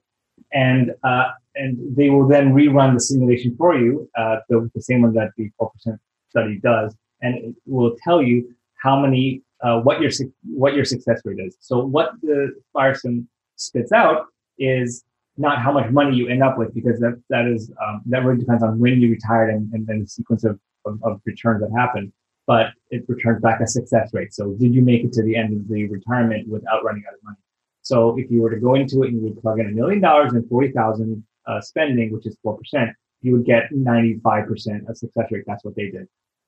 And 0.52 0.92
uh, 1.02 1.30
and 1.56 1.96
they 1.96 2.10
will 2.10 2.26
then 2.26 2.52
rerun 2.52 2.94
the 2.94 3.00
simulation 3.00 3.54
for 3.56 3.76
you, 3.76 4.08
uh, 4.16 4.36
the, 4.48 4.70
the 4.74 4.82
same 4.82 5.02
one 5.02 5.14
that 5.14 5.30
the 5.36 5.50
4% 5.60 5.98
study 6.28 6.58
does, 6.58 6.94
and 7.22 7.36
it 7.36 7.54
will 7.66 7.94
tell 8.02 8.22
you 8.22 8.52
how 8.82 9.00
many 9.00 9.42
uh, 9.62 9.80
what 9.80 10.00
your 10.00 10.10
what 10.42 10.74
your 10.74 10.84
success 10.84 11.20
rate 11.24 11.38
is. 11.38 11.56
So 11.60 11.84
what 11.84 12.12
the 12.22 12.52
Firesim 12.74 13.26
spits 13.56 13.92
out 13.92 14.26
is 14.58 15.04
not 15.36 15.60
how 15.60 15.72
much 15.72 15.90
money 15.90 16.16
you 16.16 16.28
end 16.28 16.42
up 16.42 16.58
with 16.58 16.74
because 16.74 17.00
that 17.00 17.20
that 17.30 17.46
is 17.46 17.70
um, 17.84 18.02
that 18.06 18.24
really 18.24 18.40
depends 18.40 18.62
on 18.62 18.78
when 18.78 19.00
you 19.00 19.10
retired 19.10 19.50
and, 19.50 19.72
and, 19.72 19.88
and 19.88 20.04
the 20.04 20.08
sequence 20.08 20.44
of, 20.44 20.58
of, 20.84 21.02
of 21.02 21.20
returns 21.24 21.60
that 21.60 21.70
happen. 21.76 22.12
But 22.46 22.66
it 22.90 23.04
returns 23.08 23.40
back 23.40 23.60
a 23.60 23.66
success 23.66 24.10
rate. 24.12 24.34
So 24.34 24.52
did 24.52 24.74
you 24.74 24.82
make 24.82 25.02
it 25.04 25.12
to 25.14 25.22
the 25.22 25.34
end 25.36 25.56
of 25.56 25.66
the 25.68 25.88
retirement 25.88 26.46
without 26.48 26.84
running 26.84 27.04
out 27.08 27.14
of 27.14 27.22
money? 27.24 27.36
So 27.82 28.18
if 28.18 28.30
you 28.30 28.42
were 28.42 28.50
to 28.50 28.60
go 28.60 28.74
into 28.74 29.02
it 29.02 29.08
and 29.08 29.16
you 29.16 29.28
would 29.28 29.40
plug 29.40 29.60
in 29.60 29.66
a 29.66 29.70
million 29.70 30.00
dollars 30.00 30.32
and 30.34 30.46
forty 30.48 30.70
thousand 30.72 31.24
uh, 31.46 31.60
spending, 31.60 32.12
which 32.12 32.26
is 32.26 32.36
four 32.42 32.56
percent, 32.58 32.90
you 33.22 33.32
would 33.32 33.46
get 33.46 33.72
ninety 33.72 34.20
five 34.22 34.46
percent 34.46 34.88
of 34.88 34.96
success 34.96 35.26
rate. 35.30 35.44
That's 35.46 35.64
what 35.64 35.74
they 35.76 35.90
did. 35.90 36.06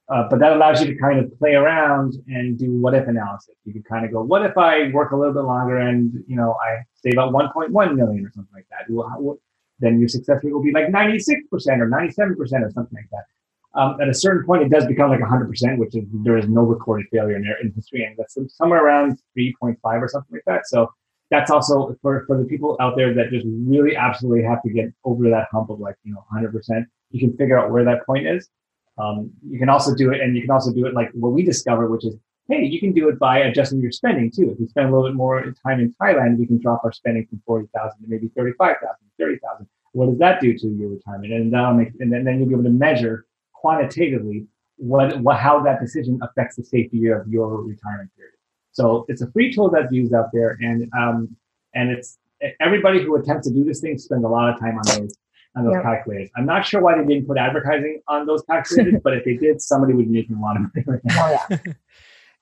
Uh, 0.08 0.28
but 0.30 0.38
that 0.38 0.52
allows 0.52 0.80
you 0.80 0.86
to 0.86 0.98
kind 1.00 1.18
of 1.18 1.36
play 1.38 1.54
around 1.54 2.14
and 2.28 2.56
do 2.56 2.72
what 2.72 2.94
if 2.94 3.08
analysis. 3.08 3.56
You 3.64 3.72
could 3.72 3.84
kind 3.86 4.04
of 4.04 4.12
go, 4.12 4.22
what 4.22 4.44
if 4.44 4.56
I 4.56 4.88
work 4.92 5.10
a 5.10 5.16
little 5.16 5.34
bit 5.34 5.42
longer 5.42 5.78
and 5.78 6.12
you 6.28 6.36
know 6.36 6.56
I 6.62 6.82
save 6.94 7.18
out 7.18 7.32
1.1 7.32 7.70
million 7.96 8.24
or 8.24 8.30
something 8.30 8.54
like 8.54 8.66
that? 8.70 8.88
Well, 8.88 9.08
how- 9.08 9.38
then 9.78 9.98
your 10.00 10.08
success 10.08 10.42
rate 10.42 10.54
will 10.54 10.62
be 10.62 10.72
like 10.72 10.86
96% 10.88 11.42
or 11.80 11.86
97% 11.86 12.38
or 12.38 12.46
something 12.70 12.96
like 12.96 13.10
that. 13.12 13.24
Um, 13.76 14.00
at 14.00 14.08
a 14.08 14.14
certain 14.14 14.44
point, 14.46 14.62
it 14.62 14.70
does 14.70 14.86
become 14.86 15.10
like 15.10 15.20
100%, 15.20 15.78
which 15.78 15.94
is 15.94 16.04
there 16.24 16.38
is 16.38 16.48
no 16.48 16.62
recorded 16.62 17.06
failure 17.12 17.36
in 17.36 17.42
there 17.42 17.60
in 17.60 17.72
history, 17.72 18.04
and 18.04 18.16
that's 18.16 18.38
somewhere 18.56 18.84
around 18.84 19.18
3.5 19.38 19.76
or 19.84 20.08
something 20.08 20.32
like 20.32 20.44
that. 20.46 20.66
So 20.66 20.90
that's 21.30 21.50
also 21.50 21.96
for 22.00 22.24
for 22.26 22.38
the 22.38 22.44
people 22.44 22.76
out 22.80 22.96
there 22.96 23.12
that 23.12 23.30
just 23.30 23.44
really 23.46 23.96
absolutely 23.96 24.44
have 24.44 24.62
to 24.62 24.70
get 24.70 24.86
over 25.04 25.28
that 25.28 25.48
hump 25.50 25.70
of 25.70 25.78
like 25.80 25.96
you 26.04 26.14
know 26.14 26.24
100%. 26.32 26.86
You 27.10 27.20
can 27.20 27.36
figure 27.36 27.58
out 27.58 27.70
where 27.70 27.84
that 27.84 28.06
point 28.06 28.26
is. 28.26 28.48
Um, 28.98 29.30
you 29.46 29.58
can 29.58 29.68
also 29.68 29.94
do 29.94 30.10
it, 30.10 30.20
and 30.20 30.34
you 30.34 30.42
can 30.42 30.50
also 30.50 30.72
do 30.72 30.86
it 30.86 30.94
like 30.94 31.10
what 31.12 31.32
we 31.32 31.42
discovered, 31.42 31.90
which 31.90 32.06
is 32.06 32.14
hey, 32.48 32.64
you 32.64 32.80
can 32.80 32.92
do 32.92 33.08
it 33.08 33.18
by 33.18 33.38
adjusting 33.38 33.80
your 33.80 33.90
spending 33.92 34.30
too. 34.30 34.50
If 34.52 34.60
you 34.60 34.68
spend 34.68 34.88
a 34.88 34.90
little 34.90 35.08
bit 35.08 35.16
more 35.16 35.42
time 35.66 35.80
in 35.80 35.94
Thailand, 36.00 36.38
we 36.38 36.46
can 36.46 36.58
drop 36.58 36.82
our 36.84 36.92
spending 36.92 37.26
from 37.26 37.42
40,000 37.44 38.02
to 38.02 38.08
maybe 38.08 38.30
35,000, 38.36 38.86
30,000. 39.18 39.66
What 39.92 40.06
does 40.06 40.18
that 40.18 40.40
do 40.40 40.56
to 40.56 40.68
your 40.68 40.90
retirement? 40.90 41.32
And 41.32 41.52
that'll 41.52 41.74
make, 41.74 41.88
and 41.98 42.12
then, 42.12 42.24
then 42.24 42.38
you'll 42.38 42.48
be 42.48 42.54
able 42.54 42.64
to 42.64 42.70
measure 42.70 43.25
quantitatively 43.60 44.46
what, 44.76 45.20
what, 45.20 45.38
how 45.38 45.62
that 45.62 45.80
decision 45.80 46.18
affects 46.22 46.56
the 46.56 46.64
safety 46.64 47.08
of 47.08 47.26
your 47.28 47.62
retirement 47.62 48.10
period. 48.16 48.34
So 48.72 49.06
it's 49.08 49.22
a 49.22 49.30
free 49.30 49.52
tool 49.52 49.70
that's 49.70 49.90
used 49.90 50.12
out 50.12 50.30
there. 50.32 50.58
And, 50.60 50.90
um, 50.98 51.34
and 51.74 51.90
it's 51.90 52.18
everybody 52.60 53.02
who 53.02 53.16
attempts 53.16 53.48
to 53.48 53.54
do 53.54 53.64
this 53.64 53.80
thing 53.80 53.96
spends 53.96 54.24
a 54.24 54.28
lot 54.28 54.52
of 54.52 54.60
time 54.60 54.76
on 54.76 54.84
those, 54.86 55.16
on 55.56 55.64
those 55.64 55.74
Yep. 55.74 55.82
calculators. 55.82 56.30
I'm 56.36 56.44
not 56.44 56.66
sure 56.66 56.82
why 56.82 56.96
they 57.00 57.06
didn't 57.06 57.26
put 57.26 57.38
advertising 57.38 58.02
on 58.08 58.26
those 58.26 58.42
calculators, 58.42 59.00
but 59.04 59.14
if 59.14 59.24
they 59.24 59.34
did, 59.34 59.62
somebody 59.62 59.94
would 59.94 60.06
be 60.06 60.12
making 60.12 60.36
a 60.36 60.40
lot 60.40 60.56
of 60.56 60.62
money 60.62 60.84
right 60.86 61.00
now. 61.04 61.26
Oh, 61.26 61.46
yeah. 61.50 61.58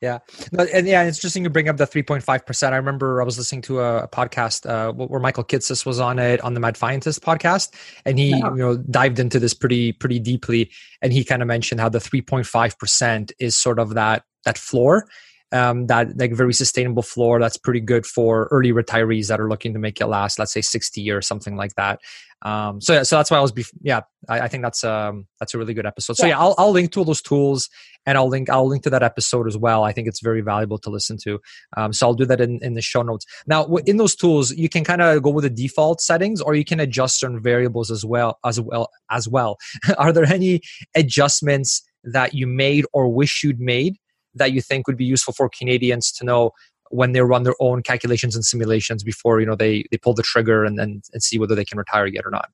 Yeah, 0.04 0.18
no, 0.52 0.64
and 0.64 0.86
yeah, 0.86 1.02
it's 1.04 1.16
interesting 1.16 1.44
you 1.44 1.48
bring 1.48 1.70
up 1.70 1.78
the 1.78 1.86
three 1.86 2.02
point 2.02 2.22
five 2.22 2.44
percent. 2.44 2.74
I 2.74 2.76
remember 2.76 3.22
I 3.22 3.24
was 3.24 3.38
listening 3.38 3.62
to 3.62 3.80
a, 3.80 4.06
podcast 4.06 4.68
uh, 4.68 4.92
where 4.92 5.18
Michael 5.18 5.44
Kitces 5.44 5.86
was 5.86 5.98
on 5.98 6.18
it 6.18 6.42
on 6.42 6.52
the 6.52 6.60
Mad 6.60 6.74
Fientist 6.74 7.20
podcast, 7.20 7.74
and 8.04 8.18
he 8.18 8.36
you 8.36 8.50
know 8.54 8.76
dived 8.76 9.18
into 9.18 9.40
this 9.40 9.54
pretty 9.54 9.92
pretty 9.92 10.18
deeply, 10.18 10.70
and 11.00 11.10
he 11.10 11.24
kind 11.24 11.40
of 11.40 11.48
mentioned 11.48 11.80
how 11.80 11.88
the 11.88 12.00
three 12.00 12.20
point 12.20 12.46
five 12.46 12.78
percent 12.78 13.32
is 13.38 13.56
sort 13.56 13.78
of 13.78 13.94
that 13.94 14.24
that 14.44 14.58
floor 14.58 15.06
um, 15.54 15.86
that 15.86 16.18
like 16.18 16.32
very 16.32 16.52
sustainable 16.52 17.02
floor 17.02 17.38
that's 17.38 17.56
pretty 17.56 17.80
good 17.80 18.04
for 18.04 18.48
early 18.50 18.72
retirees 18.72 19.28
that 19.28 19.40
are 19.40 19.48
looking 19.48 19.72
to 19.72 19.78
make 19.78 20.00
it 20.00 20.06
last 20.06 20.38
let's 20.38 20.52
say 20.52 20.60
60 20.60 21.00
years 21.00 21.26
something 21.26 21.56
like 21.56 21.74
that. 21.76 22.00
Um, 22.42 22.80
so 22.80 22.92
yeah 22.92 23.04
so 23.04 23.16
that's 23.16 23.30
why 23.30 23.38
i 23.38 23.40
was 23.40 23.52
bef- 23.52 23.72
yeah 23.80 24.02
I, 24.28 24.40
I, 24.40 24.48
think 24.48 24.64
that's 24.64 24.84
um 24.84 25.26
that's 25.40 25.54
a 25.54 25.58
really 25.58 25.72
good 25.72 25.86
episode. 25.86 26.18
So 26.18 26.26
yeah, 26.26 26.32
yeah 26.32 26.40
I'll, 26.40 26.54
I'll 26.58 26.72
link 26.72 26.92
to 26.92 26.98
all 26.98 27.04
those 27.06 27.22
tools 27.22 27.70
and 28.04 28.18
i'll 28.18 28.28
link 28.28 28.50
i'll 28.50 28.66
link 28.66 28.82
to 28.82 28.90
that 28.90 29.02
episode 29.02 29.46
as 29.46 29.56
well. 29.56 29.84
I 29.84 29.92
think 29.92 30.08
it's 30.08 30.20
very 30.20 30.42
valuable 30.42 30.76
to 30.78 30.90
listen 30.90 31.16
to. 31.24 31.40
Um, 31.76 31.92
so 31.94 32.08
i'll 32.08 32.14
do 32.14 32.26
that 32.26 32.40
in, 32.40 32.58
in 32.62 32.74
the 32.74 32.82
show 32.82 33.02
notes. 33.02 33.24
Now 33.46 33.64
in 33.86 33.96
those 33.96 34.14
tools 34.14 34.50
you 34.50 34.68
can 34.68 34.84
kind 34.84 35.00
of 35.00 35.22
go 35.22 35.30
with 35.30 35.44
the 35.44 35.50
default 35.50 36.02
settings 36.02 36.42
or 36.42 36.54
you 36.54 36.64
can 36.64 36.80
adjust 36.80 37.20
certain 37.20 37.40
variables 37.40 37.90
as 37.90 38.04
well 38.04 38.38
as 38.44 38.60
well 38.60 38.90
as 39.10 39.28
well. 39.28 39.56
Are 39.98 40.12
there 40.12 40.26
any 40.26 40.60
adjustments 40.94 41.82
that 42.02 42.34
you 42.34 42.46
made 42.46 42.84
or 42.92 43.08
wish 43.08 43.42
you'd 43.42 43.60
made 43.60 43.96
that 44.34 44.52
you 44.52 44.60
think 44.60 44.86
would 44.86 44.96
be 44.96 45.04
useful 45.04 45.34
for 45.34 45.48
Canadians 45.48 46.12
to 46.12 46.24
know 46.24 46.50
when 46.90 47.12
they 47.12 47.20
run 47.20 47.42
their 47.42 47.54
own 47.60 47.82
calculations 47.82 48.34
and 48.34 48.44
simulations 48.44 49.02
before 49.02 49.40
you 49.40 49.46
know 49.46 49.56
they 49.56 49.84
they 49.90 49.98
pull 49.98 50.14
the 50.14 50.22
trigger 50.22 50.64
and 50.64 50.78
and, 50.78 51.04
and 51.12 51.22
see 51.22 51.38
whether 51.38 51.54
they 51.54 51.64
can 51.64 51.78
retire 51.78 52.06
yet 52.06 52.24
or 52.24 52.30
not? 52.30 52.50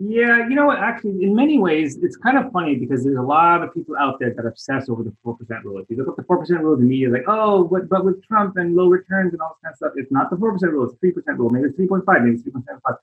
Yeah, 0.00 0.48
you 0.48 0.56
know 0.56 0.66
what? 0.66 0.78
Actually, 0.80 1.22
in 1.22 1.36
many 1.36 1.56
ways, 1.56 1.98
it's 2.02 2.16
kind 2.16 2.36
of 2.36 2.50
funny 2.50 2.74
because 2.74 3.04
there's 3.04 3.16
a 3.16 3.22
lot 3.22 3.62
of 3.62 3.72
people 3.72 3.94
out 3.96 4.18
there 4.18 4.34
that 4.34 4.44
obsess 4.44 4.88
over 4.88 5.04
the 5.04 5.14
four 5.22 5.36
percent 5.36 5.64
rule. 5.64 5.78
If 5.78 5.88
you 5.88 5.96
look 5.96 6.08
at 6.08 6.16
the 6.16 6.24
four 6.24 6.38
percent 6.38 6.62
rule, 6.62 6.76
the 6.76 6.82
media 6.82 7.08
is 7.08 7.12
like, 7.12 7.28
oh, 7.28 7.64
but, 7.64 7.88
but 7.88 8.04
with 8.04 8.22
Trump 8.26 8.56
and 8.56 8.74
low 8.74 8.88
returns 8.88 9.32
and 9.32 9.40
all 9.40 9.50
this 9.50 9.62
kind 9.62 9.72
of 9.72 9.76
stuff, 9.76 9.92
it's 9.96 10.10
not 10.10 10.30
the 10.30 10.36
four 10.36 10.52
percent 10.52 10.72
rule; 10.72 10.84
it's 10.86 10.98
three 10.98 11.12
percent 11.12 11.38
rule. 11.38 11.48
Maybe 11.48 11.66
it's 11.68 11.76
three 11.76 11.86
point 11.86 12.04
five, 12.04 12.22
maybe 12.22 12.34
it's 12.34 12.42
three 12.42 12.52
point 12.52 12.64
seven 12.66 12.80
five. 12.84 12.96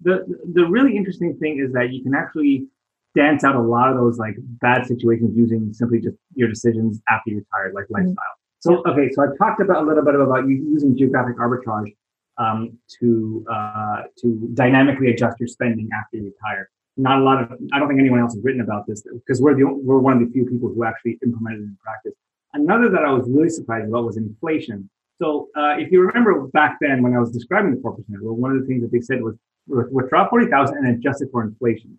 The 0.00 0.24
the 0.54 0.64
really 0.66 0.96
interesting 0.96 1.36
thing 1.36 1.58
is 1.58 1.74
that 1.74 1.92
you 1.92 2.02
can 2.02 2.14
actually 2.14 2.68
dance 3.14 3.44
out 3.44 3.56
a 3.56 3.60
lot 3.60 3.90
of 3.90 3.96
those 3.96 4.18
like 4.18 4.36
bad 4.38 4.86
situations 4.86 5.36
using 5.36 5.72
simply 5.72 6.00
just 6.00 6.16
your 6.34 6.48
decisions 6.48 7.00
after 7.08 7.30
you're 7.30 7.42
tired, 7.52 7.74
like 7.74 7.84
mm-hmm. 7.84 8.06
lifestyle. 8.06 8.34
So 8.60 8.82
okay, 8.86 9.10
so 9.12 9.22
I've 9.22 9.38
talked 9.38 9.60
about 9.60 9.82
a 9.84 9.86
little 9.86 10.04
bit 10.04 10.14
about 10.14 10.46
using 10.46 10.96
geographic 10.96 11.38
arbitrage 11.38 11.94
um, 12.36 12.76
to 12.98 13.44
uh, 13.50 14.02
to 14.20 14.50
dynamically 14.54 15.10
adjust 15.10 15.40
your 15.40 15.48
spending 15.48 15.88
after 15.94 16.18
you 16.18 16.24
retire. 16.24 16.70
Not 16.96 17.20
a 17.20 17.24
lot 17.24 17.42
of 17.42 17.58
I 17.72 17.78
don't 17.78 17.88
think 17.88 18.00
anyone 18.00 18.20
else 18.20 18.34
has 18.34 18.44
written 18.44 18.60
about 18.60 18.86
this 18.86 19.02
because 19.02 19.40
we're 19.40 19.54
the 19.54 19.64
we're 19.66 19.98
one 19.98 20.14
of 20.14 20.20
the 20.20 20.30
few 20.32 20.44
people 20.44 20.68
who 20.68 20.84
actually 20.84 21.18
implemented 21.24 21.60
it 21.60 21.64
in 21.64 21.78
practice. 21.82 22.12
Another 22.52 22.88
that 22.90 23.04
I 23.04 23.12
was 23.12 23.26
really 23.28 23.48
surprised 23.48 23.88
about 23.88 24.04
was 24.04 24.16
inflation. 24.16 24.90
So 25.18 25.48
uh, 25.56 25.76
if 25.78 25.92
you 25.92 26.00
remember 26.00 26.46
back 26.48 26.78
then 26.80 27.02
when 27.02 27.14
I 27.14 27.18
was 27.18 27.30
describing 27.30 27.74
the 27.74 27.80
four 27.80 27.92
percent 27.92 28.18
rule, 28.20 28.36
one 28.36 28.52
of 28.52 28.60
the 28.60 28.66
things 28.66 28.82
that 28.82 28.92
they 28.92 29.00
said 29.00 29.22
was 29.22 29.36
withdraw 29.66 30.28
forty 30.28 30.46
thousand 30.46 30.78
and 30.78 30.98
adjust 30.98 31.22
it 31.22 31.28
for 31.32 31.42
inflation. 31.42 31.98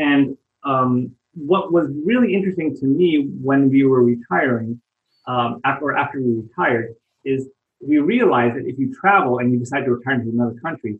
And 0.00 0.36
um, 0.64 1.14
what 1.34 1.72
was 1.72 1.88
really 2.04 2.34
interesting 2.34 2.74
to 2.76 2.86
me 2.86 3.28
when 3.40 3.68
we 3.68 3.84
were 3.84 4.02
retiring, 4.02 4.80
um, 5.26 5.60
after, 5.64 5.94
after 5.94 6.20
we 6.20 6.40
retired, 6.40 6.94
is 7.24 7.48
we 7.86 7.98
realized 7.98 8.56
that 8.56 8.66
if 8.66 8.78
you 8.78 8.92
travel 8.94 9.38
and 9.38 9.52
you 9.52 9.58
decide 9.58 9.84
to 9.84 9.92
retire 9.92 10.22
to 10.22 10.28
another 10.30 10.58
country, 10.60 10.98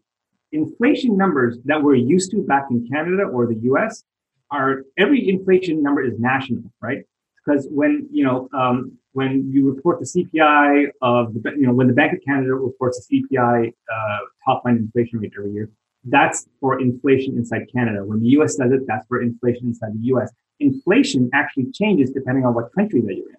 inflation 0.53 1.17
numbers 1.17 1.59
that 1.65 1.83
we're 1.83 1.95
used 1.95 2.31
to 2.33 2.43
back 2.43 2.65
in 2.71 2.87
Canada 2.89 3.23
or 3.23 3.47
the 3.47 3.59
US 3.73 4.05
are 4.51 4.83
every 4.99 5.29
inflation 5.29 5.83
number 5.83 6.05
is 6.05 6.19
national, 6.19 6.65
right? 6.83 7.05
Because 7.45 7.67
when 7.71 8.07
you 8.11 8.25
know 8.25 8.49
um, 8.53 8.99
when 9.13 9.51
you 9.51 9.71
report 9.71 10.01
the 10.01 10.07
CPI 10.07 10.89
of 11.01 11.33
the 11.33 11.53
you 11.53 11.67
know 11.67 11.73
when 11.73 11.87
the 11.87 11.95
Bank 11.95 12.13
of 12.13 12.19
Canada 12.27 12.55
reports 12.55 13.07
the 13.09 13.23
CPI 13.23 13.69
uh, 13.69 14.19
top 14.45 14.65
line 14.65 14.77
inflation 14.77 15.21
rate 15.21 15.33
every 15.39 15.53
year, 15.53 15.71
that's 16.05 16.47
for 16.61 16.81
inflation 16.81 17.37
inside 17.37 17.67
Canada. 17.73 18.05
When 18.05 18.21
the 18.21 18.29
US 18.41 18.57
does 18.57 18.73
it, 18.73 18.87
that's 18.87 19.07
for 19.07 19.23
inflation 19.23 19.69
inside 19.69 19.93
the 19.95 20.07
US. 20.15 20.33
Inflation 20.59 21.31
actually 21.35 21.71
changes 21.73 22.11
depending 22.11 22.45
on 22.45 22.55
what 22.55 22.73
country 22.75 23.01
that 23.03 23.15
you're 23.15 23.31
in. 23.31 23.37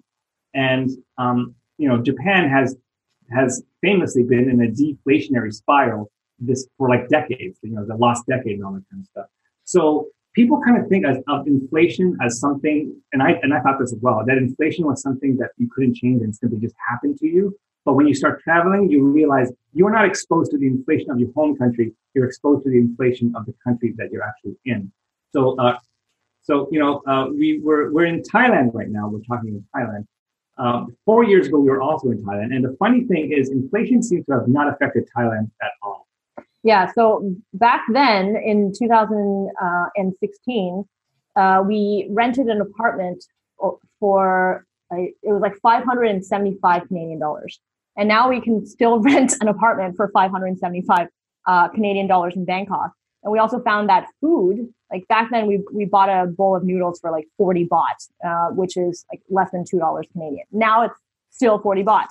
And, 0.54 0.90
um, 1.18 1.56
you 1.78 1.88
know, 1.88 2.02
Japan 2.02 2.50
has, 2.50 2.76
has 3.32 3.64
famously 3.82 4.24
been 4.24 4.50
in 4.50 4.62
a 4.62 4.68
deflationary 4.68 5.54
spiral 5.54 6.12
this 6.42 6.68
for 6.78 6.90
like 6.90 7.08
decades, 7.10 7.60
you 7.62 7.72
know, 7.72 7.86
the 7.86 7.96
last 7.96 8.26
decade 8.28 8.56
and 8.56 8.66
all 8.66 8.74
that 8.74 8.84
kind 8.92 9.02
of 9.02 9.08
stuff. 9.08 9.26
So 9.64 10.08
people 10.34 10.62
kind 10.66 10.82
of 10.82 10.88
think 10.88 11.06
of, 11.06 11.18
of 11.28 11.48
inflation 11.48 12.18
as 12.22 12.40
something, 12.40 12.96
and 13.14 13.22
I, 13.22 13.34
and 13.44 13.54
I 13.54 13.60
thought 13.62 13.80
this 13.80 13.94
as 13.94 14.00
well, 14.02 14.24
that 14.26 14.38
inflation 14.38 14.86
was 14.86 15.02
something 15.02 15.38
that 15.38 15.52
you 15.58 15.70
couldn't 15.74 15.96
change 15.96 16.22
and 16.22 16.36
simply 16.36 16.60
just 16.60 16.76
happened 16.90 17.18
to 17.20 17.28
you. 17.28 17.56
But 17.86 17.94
when 17.94 18.08
you 18.08 18.14
start 18.14 18.42
traveling, 18.44 18.92
you 18.92 19.04
realize 19.04 19.52
you're 19.74 19.92
not 19.92 20.06
exposed 20.06 20.52
to 20.52 20.58
the 20.58 20.68
inflation 20.68 21.10
of 21.10 21.20
your 21.20 21.32
home 21.34 21.58
country. 21.58 21.94
You're 22.14 22.26
exposed 22.26 22.64
to 22.64 22.70
the 22.70 22.78
inflation 22.78 23.34
of 23.36 23.46
the 23.46 23.54
country 23.64 23.94
that 23.98 24.12
you're 24.12 24.24
actually 24.24 24.58
in. 24.66 24.92
So, 25.34 25.58
uh, 25.58 25.78
so 26.42 26.68
you 26.72 26.80
know, 26.80 27.02
uh, 27.08 27.28
we 27.28 27.60
were 27.60 27.92
we're 27.92 28.06
in 28.06 28.22
Thailand 28.22 28.74
right 28.74 28.90
now. 28.90 29.08
We're 29.08 29.22
talking 29.22 29.50
in 29.50 29.66
Thailand. 29.76 30.06
Um, 30.58 30.96
four 31.06 31.24
years 31.24 31.48
ago, 31.48 31.60
we 31.60 31.70
were 31.70 31.82
also 31.82 32.12
in 32.12 32.24
Thailand, 32.24 32.54
and 32.54 32.64
the 32.64 32.76
funny 32.78 33.06
thing 33.06 33.32
is, 33.32 33.50
inflation 33.50 34.04
seems 34.04 34.26
to 34.28 34.34
have 34.34 34.48
not 34.48 34.72
affected 34.72 35.10
Thailand 35.16 35.50
at 35.62 35.72
all. 35.82 36.08
Yeah. 36.64 36.92
So 36.94 37.36
back 37.54 37.86
then, 37.92 38.36
in 38.36 38.72
2016, 38.78 40.86
uh, 41.36 41.64
we 41.66 42.08
rented 42.12 42.46
an 42.48 42.62
apartment 42.62 43.26
for 44.00 44.66
it 44.92 45.16
was 45.24 45.42
like 45.42 45.58
575 45.62 46.88
Canadian 46.88 47.20
dollars 47.20 47.60
and 47.98 48.08
now 48.08 48.30
we 48.30 48.42
can 48.42 48.66
still 48.66 49.00
rent 49.02 49.34
an 49.42 49.48
apartment 49.48 49.96
for 49.96 50.10
575 50.14 51.08
uh, 51.48 51.68
Canadian 51.70 52.08
dollars 52.08 52.36
in 52.36 52.46
Bangkok. 52.46 52.92
And 53.24 53.32
we 53.32 53.40
also 53.40 53.62
found 53.62 53.90
that 53.90 54.08
food, 54.20 54.68
like 54.92 55.08
back 55.08 55.30
then, 55.32 55.46
we, 55.46 55.62
we 55.74 55.86
bought 55.86 56.10
a 56.10 56.26
bowl 56.28 56.56
of 56.56 56.64
noodles 56.64 57.00
for 57.00 57.12
like 57.12 57.28
40 57.38 57.68
baht, 57.68 58.10
uh, 58.26 58.54
which 58.54 58.76
is 58.78 59.06
like 59.12 59.22
less 59.30 59.52
than 59.52 59.64
$2 59.64 60.04
Canadian. 60.12 60.46
Now 60.52 60.84
it's 60.84 61.00
still 61.30 61.60
40 61.60 61.84
baht. 61.84 62.08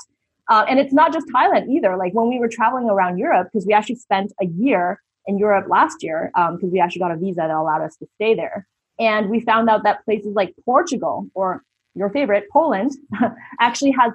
Uh, 0.49 0.65
and 0.69 0.79
it's 0.79 0.93
not 0.93 1.13
just 1.13 1.27
Thailand 1.29 1.69
either. 1.69 1.97
Like 1.97 2.13
when 2.13 2.29
we 2.29 2.39
were 2.39 2.49
traveling 2.49 2.89
around 2.89 3.19
Europe, 3.19 3.49
because 3.53 3.67
we 3.67 3.73
actually 3.73 3.97
spent 3.97 4.33
a 4.41 4.47
year 4.47 5.01
in 5.27 5.39
Europe 5.39 5.67
last 5.69 6.03
year, 6.03 6.31
because 6.35 6.63
um, 6.63 6.71
we 6.71 6.81
actually 6.81 7.01
got 7.01 7.13
a 7.13 7.17
visa 7.17 7.37
that 7.37 7.51
allowed 7.51 7.83
us 7.83 7.97
to 7.97 8.07
stay 8.17 8.35
there. 8.35 8.67
And 8.99 9.31
we 9.31 9.41
found 9.41 9.69
out 9.71 9.83
that 9.85 10.05
places 10.05 10.35
like 10.35 10.55
Portugal 10.65 11.27
or 11.35 11.63
your 11.95 12.11
favorite, 12.11 12.45
Poland, 12.53 12.93
actually 13.61 13.93
has 13.93 14.13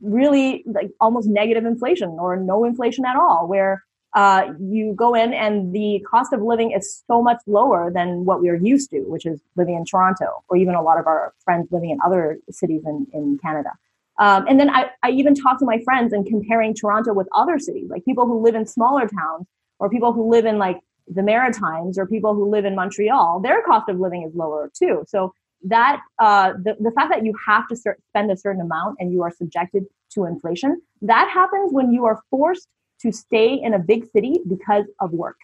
really 0.00 0.64
like 0.66 0.90
almost 1.00 1.28
negative 1.28 1.64
inflation 1.64 2.10
or 2.10 2.36
no 2.36 2.64
inflation 2.64 3.04
at 3.04 3.16
all, 3.16 3.46
where 3.48 3.84
uh, 4.14 4.52
you 4.60 4.94
go 4.94 5.14
in 5.14 5.32
and 5.32 5.74
the 5.74 6.04
cost 6.08 6.32
of 6.32 6.42
living 6.42 6.72
is 6.72 7.02
so 7.06 7.22
much 7.22 7.38
lower 7.46 7.90
than 7.92 8.24
what 8.24 8.42
we 8.42 8.48
are 8.48 8.56
used 8.56 8.90
to, 8.90 9.00
which 9.00 9.24
is 9.24 9.40
living 9.56 9.74
in 9.74 9.84
Toronto 9.84 10.44
or 10.48 10.56
even 10.56 10.74
a 10.74 10.82
lot 10.82 10.98
of 10.98 11.06
our 11.06 11.32
friends 11.44 11.68
living 11.70 11.90
in 11.90 11.98
other 12.04 12.38
cities 12.50 12.82
in, 12.84 13.06
in 13.12 13.38
Canada. 13.42 13.70
Um, 14.18 14.46
and 14.46 14.60
then 14.60 14.68
I, 14.68 14.90
I 15.02 15.10
even 15.10 15.34
talk 15.34 15.58
to 15.60 15.64
my 15.64 15.80
friends 15.84 16.12
and 16.12 16.26
comparing 16.26 16.74
Toronto 16.74 17.14
with 17.14 17.26
other 17.34 17.58
cities, 17.58 17.88
like 17.88 18.04
people 18.04 18.26
who 18.26 18.42
live 18.42 18.54
in 18.54 18.66
smaller 18.66 19.08
towns 19.08 19.46
or 19.78 19.88
people 19.88 20.12
who 20.12 20.30
live 20.30 20.44
in 20.44 20.58
like 20.58 20.78
the 21.08 21.22
Maritimes 21.22 21.98
or 21.98 22.06
people 22.06 22.34
who 22.34 22.50
live 22.50 22.66
in 22.66 22.74
Montreal, 22.74 23.40
their 23.40 23.62
cost 23.62 23.88
of 23.88 23.98
living 23.98 24.22
is 24.22 24.34
lower 24.34 24.70
too. 24.78 25.04
So 25.08 25.32
that 25.64 26.00
uh, 26.18 26.52
the, 26.64 26.76
the 26.80 26.90
fact 26.92 27.10
that 27.12 27.24
you 27.24 27.34
have 27.46 27.68
to 27.68 27.76
spend 27.76 28.30
a 28.30 28.36
certain 28.36 28.60
amount 28.60 28.96
and 28.98 29.12
you 29.12 29.22
are 29.22 29.30
subjected 29.30 29.84
to 30.12 30.24
inflation, 30.24 30.80
that 31.02 31.30
happens 31.30 31.72
when 31.72 31.92
you 31.92 32.04
are 32.04 32.22
forced 32.30 32.68
to 33.00 33.12
stay 33.12 33.54
in 33.54 33.74
a 33.74 33.78
big 33.78 34.06
city 34.14 34.40
because 34.48 34.84
of 35.00 35.12
work. 35.12 35.36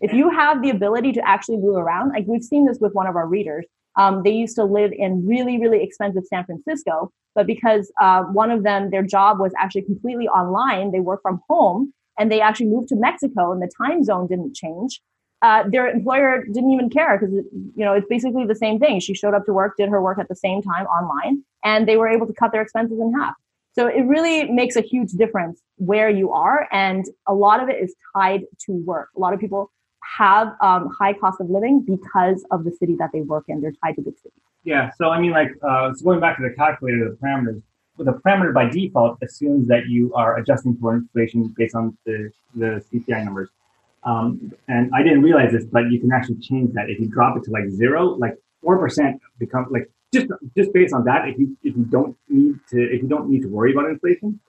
If 0.00 0.12
you 0.12 0.30
have 0.30 0.62
the 0.62 0.70
ability 0.70 1.12
to 1.12 1.26
actually 1.26 1.58
move 1.58 1.76
around, 1.76 2.10
like 2.10 2.24
we've 2.26 2.42
seen 2.42 2.66
this 2.66 2.78
with 2.80 2.92
one 2.94 3.06
of 3.06 3.16
our 3.16 3.26
readers, 3.26 3.64
um, 3.96 4.22
they 4.22 4.32
used 4.32 4.56
to 4.56 4.64
live 4.64 4.92
in 4.92 5.26
really, 5.26 5.58
really 5.58 5.82
expensive 5.82 6.24
San 6.26 6.44
Francisco, 6.44 7.12
but 7.34 7.46
because 7.46 7.92
uh, 8.00 8.22
one 8.24 8.50
of 8.50 8.64
them, 8.64 8.90
their 8.90 9.02
job 9.02 9.38
was 9.38 9.52
actually 9.58 9.82
completely 9.82 10.28
online, 10.28 10.90
they 10.90 11.00
work 11.00 11.22
from 11.22 11.40
home, 11.48 11.92
and 12.18 12.30
they 12.30 12.40
actually 12.40 12.66
moved 12.66 12.88
to 12.88 12.96
Mexico, 12.96 13.52
and 13.52 13.62
the 13.62 13.70
time 13.76 14.02
zone 14.02 14.26
didn't 14.26 14.54
change 14.54 15.00
uh, 15.44 15.62
their 15.68 15.86
employer 15.88 16.42
didn't 16.54 16.70
even 16.70 16.88
care 16.88 17.18
because 17.18 17.34
you 17.34 17.84
know 17.84 17.92
it's 17.92 18.08
basically 18.08 18.46
the 18.46 18.54
same 18.54 18.78
thing. 18.78 18.98
She 18.98 19.14
showed 19.14 19.34
up 19.34 19.44
to 19.44 19.52
work, 19.52 19.76
did 19.76 19.90
her 19.90 20.00
work 20.00 20.18
at 20.18 20.28
the 20.28 20.40
same 20.46 20.62
time 20.62 20.86
online, 20.86 21.44
and 21.62 21.86
they 21.86 21.98
were 21.98 22.08
able 22.08 22.26
to 22.26 22.32
cut 22.32 22.50
their 22.52 22.62
expenses 22.62 22.98
in 22.98 23.12
half. 23.12 23.34
So 23.74 23.86
it 23.86 24.04
really 24.14 24.50
makes 24.50 24.74
a 24.76 24.80
huge 24.80 25.10
difference 25.22 25.60
where 25.76 26.08
you 26.08 26.30
are, 26.30 26.66
and 26.72 27.04
a 27.28 27.34
lot 27.34 27.62
of 27.62 27.68
it 27.68 27.76
is 27.84 27.94
tied 28.16 28.42
to 28.64 28.72
work. 28.72 29.08
A 29.16 29.20
lot 29.20 29.34
of 29.34 29.40
people 29.40 29.70
have 30.18 30.48
um, 30.62 30.88
high 30.98 31.12
cost 31.12 31.38
of 31.42 31.50
living 31.50 31.84
because 31.94 32.42
of 32.50 32.64
the 32.64 32.72
city 32.80 32.96
that 32.98 33.10
they 33.12 33.20
work 33.20 33.44
in. 33.48 33.60
They're 33.60 33.78
tied 33.84 33.96
to 33.96 34.02
big 34.02 34.16
cities. 34.16 34.40
Yeah. 34.64 34.92
So 34.96 35.10
I 35.10 35.20
mean, 35.20 35.32
like, 35.32 35.50
uh, 35.62 35.92
so 35.92 36.04
going 36.06 36.20
back 36.20 36.38
to 36.38 36.42
the 36.42 36.54
calculator, 36.54 37.10
the 37.10 37.18
parameters. 37.22 37.62
The 37.98 38.18
parameter 38.26 38.52
by 38.52 38.70
default 38.70 39.18
assumes 39.22 39.68
that 39.68 39.86
you 39.86 40.12
are 40.14 40.38
adjusting 40.38 40.76
for 40.80 40.96
inflation 40.96 41.54
based 41.56 41.76
on 41.76 41.96
the, 42.06 42.30
the 42.56 42.82
CPI 42.90 43.24
numbers. 43.24 43.50
Um, 44.04 44.52
and 44.68 44.90
I 44.94 45.02
didn't 45.02 45.22
realize 45.22 45.52
this, 45.52 45.64
but 45.64 45.90
you 45.90 45.98
can 45.98 46.12
actually 46.12 46.36
change 46.36 46.72
that. 46.74 46.90
If 46.90 47.00
you 47.00 47.08
drop 47.08 47.36
it 47.36 47.44
to 47.44 47.50
like 47.50 47.68
zero, 47.70 48.10
like 48.10 48.34
4% 48.64 49.18
become 49.38 49.66
like 49.70 49.90
just 50.12 50.26
just 50.56 50.72
based 50.72 50.94
on 50.94 51.04
that, 51.04 51.28
if 51.28 51.38
you 51.38 51.56
if 51.62 51.76
you 51.76 51.84
don't 51.84 52.16
need 52.28 52.54
to 52.70 52.78
if 52.80 53.02
you 53.02 53.08
don't 53.08 53.28
need 53.28 53.42
to 53.42 53.48
worry 53.48 53.72
about 53.72 53.86
inflation, 53.90 54.40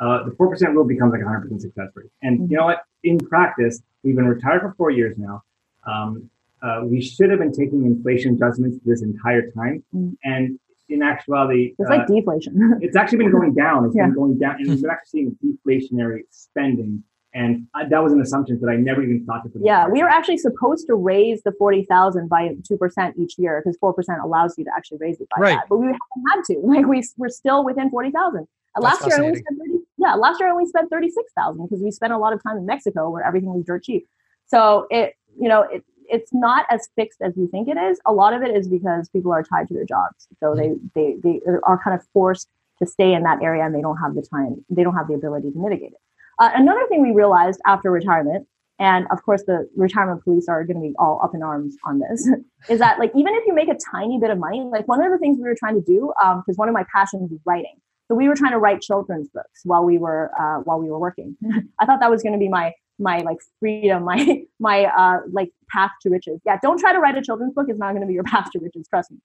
uh, 0.00 0.24
the 0.24 0.32
four 0.36 0.48
percent 0.50 0.74
rule 0.74 0.84
becomes 0.84 1.12
like 1.12 1.22
a 1.22 1.24
hundred 1.24 1.42
percent 1.42 1.62
success 1.62 1.88
rate. 1.94 2.10
And 2.22 2.40
mm-hmm. 2.40 2.50
you 2.50 2.58
know 2.58 2.66
what? 2.66 2.82
In 3.02 3.18
practice, 3.18 3.80
we've 4.02 4.16
been 4.16 4.26
retired 4.26 4.60
for 4.60 4.74
four 4.76 4.90
years 4.90 5.16
now. 5.16 5.42
Um, 5.86 6.30
uh, 6.62 6.80
we 6.84 7.00
should 7.00 7.30
have 7.30 7.38
been 7.38 7.52
taking 7.52 7.84
inflation 7.84 8.34
adjustments 8.34 8.78
this 8.84 9.02
entire 9.02 9.50
time, 9.50 9.82
mm-hmm. 9.94 10.12
and 10.24 10.58
in 10.88 11.02
actuality, 11.02 11.74
it's 11.78 11.90
uh, 11.90 11.96
like 11.96 12.06
deflation. 12.06 12.78
it's 12.82 12.96
actually 12.96 13.18
been 13.18 13.32
going 13.32 13.54
down. 13.54 13.86
It's 13.86 13.96
yeah. 13.96 14.06
been 14.06 14.14
going 14.14 14.38
down, 14.38 14.56
and 14.58 14.68
we've 14.68 14.82
been 14.82 14.90
actually 14.90 15.28
seeing 15.40 15.58
deflationary 15.66 16.20
spending 16.30 17.02
and 17.34 17.66
I, 17.74 17.84
that 17.86 18.02
was 18.02 18.12
an 18.12 18.20
assumption 18.20 18.60
that 18.60 18.68
I 18.68 18.76
never 18.76 19.02
even 19.02 19.24
thought 19.26 19.42
to 19.42 19.48
put. 19.48 19.62
Yeah, 19.62 19.88
we 19.88 20.02
were 20.02 20.08
actually 20.08 20.38
supposed 20.38 20.86
to 20.86 20.94
raise 20.94 21.42
the 21.42 21.52
forty 21.52 21.84
thousand 21.84 22.28
by 22.28 22.54
two 22.66 22.76
percent 22.76 23.16
each 23.18 23.38
year 23.38 23.60
because 23.62 23.76
four 23.78 23.92
percent 23.92 24.20
allows 24.22 24.54
you 24.56 24.64
to 24.64 24.70
actually 24.76 24.98
raise 24.98 25.20
it 25.20 25.28
by 25.34 25.42
right. 25.42 25.56
that. 25.56 25.68
But 25.68 25.78
we 25.78 25.86
haven't 25.86 26.00
had 26.30 26.44
to. 26.44 26.60
Like 26.74 26.86
we 26.86 27.02
we're 27.16 27.28
still 27.28 27.64
within 27.64 27.90
forty 27.90 28.10
thousand. 28.10 28.46
Uh, 28.76 28.80
last 28.80 29.06
year 29.06 29.16
I 29.16 29.26
only 29.26 29.38
spent 29.38 29.58
30, 29.58 29.78
yeah, 29.98 30.14
last 30.14 30.40
year 30.40 30.48
I 30.48 30.52
only 30.52 30.66
spent 30.66 30.90
thirty 30.90 31.10
six 31.10 31.32
thousand 31.36 31.66
because 31.66 31.82
we 31.82 31.90
spent 31.90 32.12
a 32.12 32.18
lot 32.18 32.32
of 32.32 32.42
time 32.42 32.56
in 32.56 32.66
Mexico 32.66 33.10
where 33.10 33.24
everything 33.24 33.52
was 33.52 33.64
dirt 33.64 33.84
cheap. 33.84 34.08
So 34.46 34.86
it 34.90 35.14
you 35.38 35.48
know 35.48 35.62
it 35.62 35.84
it's 36.06 36.32
not 36.32 36.66
as 36.70 36.88
fixed 36.96 37.20
as 37.22 37.36
you 37.36 37.48
think 37.48 37.68
it 37.68 37.76
is. 37.76 38.00
A 38.06 38.12
lot 38.12 38.34
of 38.34 38.42
it 38.42 38.54
is 38.54 38.68
because 38.68 39.08
people 39.08 39.32
are 39.32 39.42
tied 39.42 39.68
to 39.68 39.74
their 39.74 39.84
jobs, 39.84 40.28
so 40.40 40.54
they 40.54 40.74
they 40.94 41.16
they 41.22 41.40
are 41.64 41.80
kind 41.82 41.98
of 41.98 42.06
forced 42.12 42.48
to 42.78 42.86
stay 42.86 43.14
in 43.14 43.22
that 43.22 43.42
area 43.42 43.64
and 43.64 43.74
they 43.74 43.80
don't 43.80 43.96
have 43.98 44.14
the 44.14 44.22
time, 44.22 44.64
they 44.68 44.82
don't 44.82 44.96
have 44.96 45.08
the 45.08 45.14
ability 45.14 45.50
to 45.50 45.58
mitigate 45.58 45.92
it. 45.92 46.00
Uh, 46.38 46.50
another 46.54 46.86
thing 46.88 47.02
we 47.02 47.12
realized 47.12 47.60
after 47.66 47.90
retirement, 47.90 48.46
and 48.78 49.06
of 49.12 49.22
course 49.22 49.42
the 49.46 49.68
retirement 49.76 50.22
police 50.24 50.48
are 50.48 50.64
going 50.64 50.76
to 50.76 50.82
be 50.82 50.94
all 50.98 51.20
up 51.22 51.34
in 51.34 51.42
arms 51.42 51.76
on 51.86 52.00
this, 52.00 52.28
is 52.68 52.78
that 52.78 52.98
like 52.98 53.12
even 53.14 53.34
if 53.34 53.44
you 53.46 53.54
make 53.54 53.68
a 53.68 53.76
tiny 53.90 54.18
bit 54.18 54.30
of 54.30 54.38
money, 54.38 54.60
like 54.60 54.88
one 54.88 55.02
of 55.02 55.10
the 55.12 55.18
things 55.18 55.38
we 55.38 55.44
were 55.44 55.56
trying 55.58 55.74
to 55.74 55.82
do, 55.86 56.12
because 56.18 56.56
um, 56.56 56.56
one 56.56 56.68
of 56.68 56.74
my 56.74 56.84
passions 56.92 57.30
is 57.30 57.40
writing, 57.44 57.76
so 58.08 58.14
we 58.14 58.28
were 58.28 58.34
trying 58.34 58.52
to 58.52 58.58
write 58.58 58.80
children's 58.80 59.28
books 59.28 59.60
while 59.64 59.84
we 59.84 59.98
were 59.98 60.30
uh, 60.38 60.60
while 60.62 60.78
we 60.78 60.90
were 60.90 60.98
working. 60.98 61.36
I 61.80 61.86
thought 61.86 62.00
that 62.00 62.10
was 62.10 62.22
going 62.22 62.34
to 62.34 62.38
be 62.38 62.48
my 62.48 62.72
my 62.98 63.18
like 63.18 63.38
freedom, 63.60 64.04
my 64.04 64.42
my 64.58 64.84
uh, 64.84 65.20
like 65.32 65.50
path 65.70 65.92
to 66.02 66.10
riches. 66.10 66.40
Yeah, 66.44 66.58
don't 66.62 66.78
try 66.78 66.92
to 66.92 66.98
write 66.98 67.16
a 67.16 67.22
children's 67.22 67.54
book; 67.54 67.66
it's 67.68 67.78
not 67.78 67.90
going 67.90 68.02
to 68.02 68.06
be 68.06 68.14
your 68.14 68.24
path 68.24 68.50
to 68.52 68.58
riches. 68.58 68.86
Trust 68.88 69.10
me. 69.10 69.18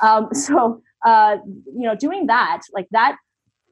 Um, 0.00 0.28
so 0.32 0.82
uh, 1.04 1.36
you 1.44 1.82
know, 1.82 1.94
doing 1.94 2.26
that 2.26 2.62
like 2.72 2.86
that 2.92 3.16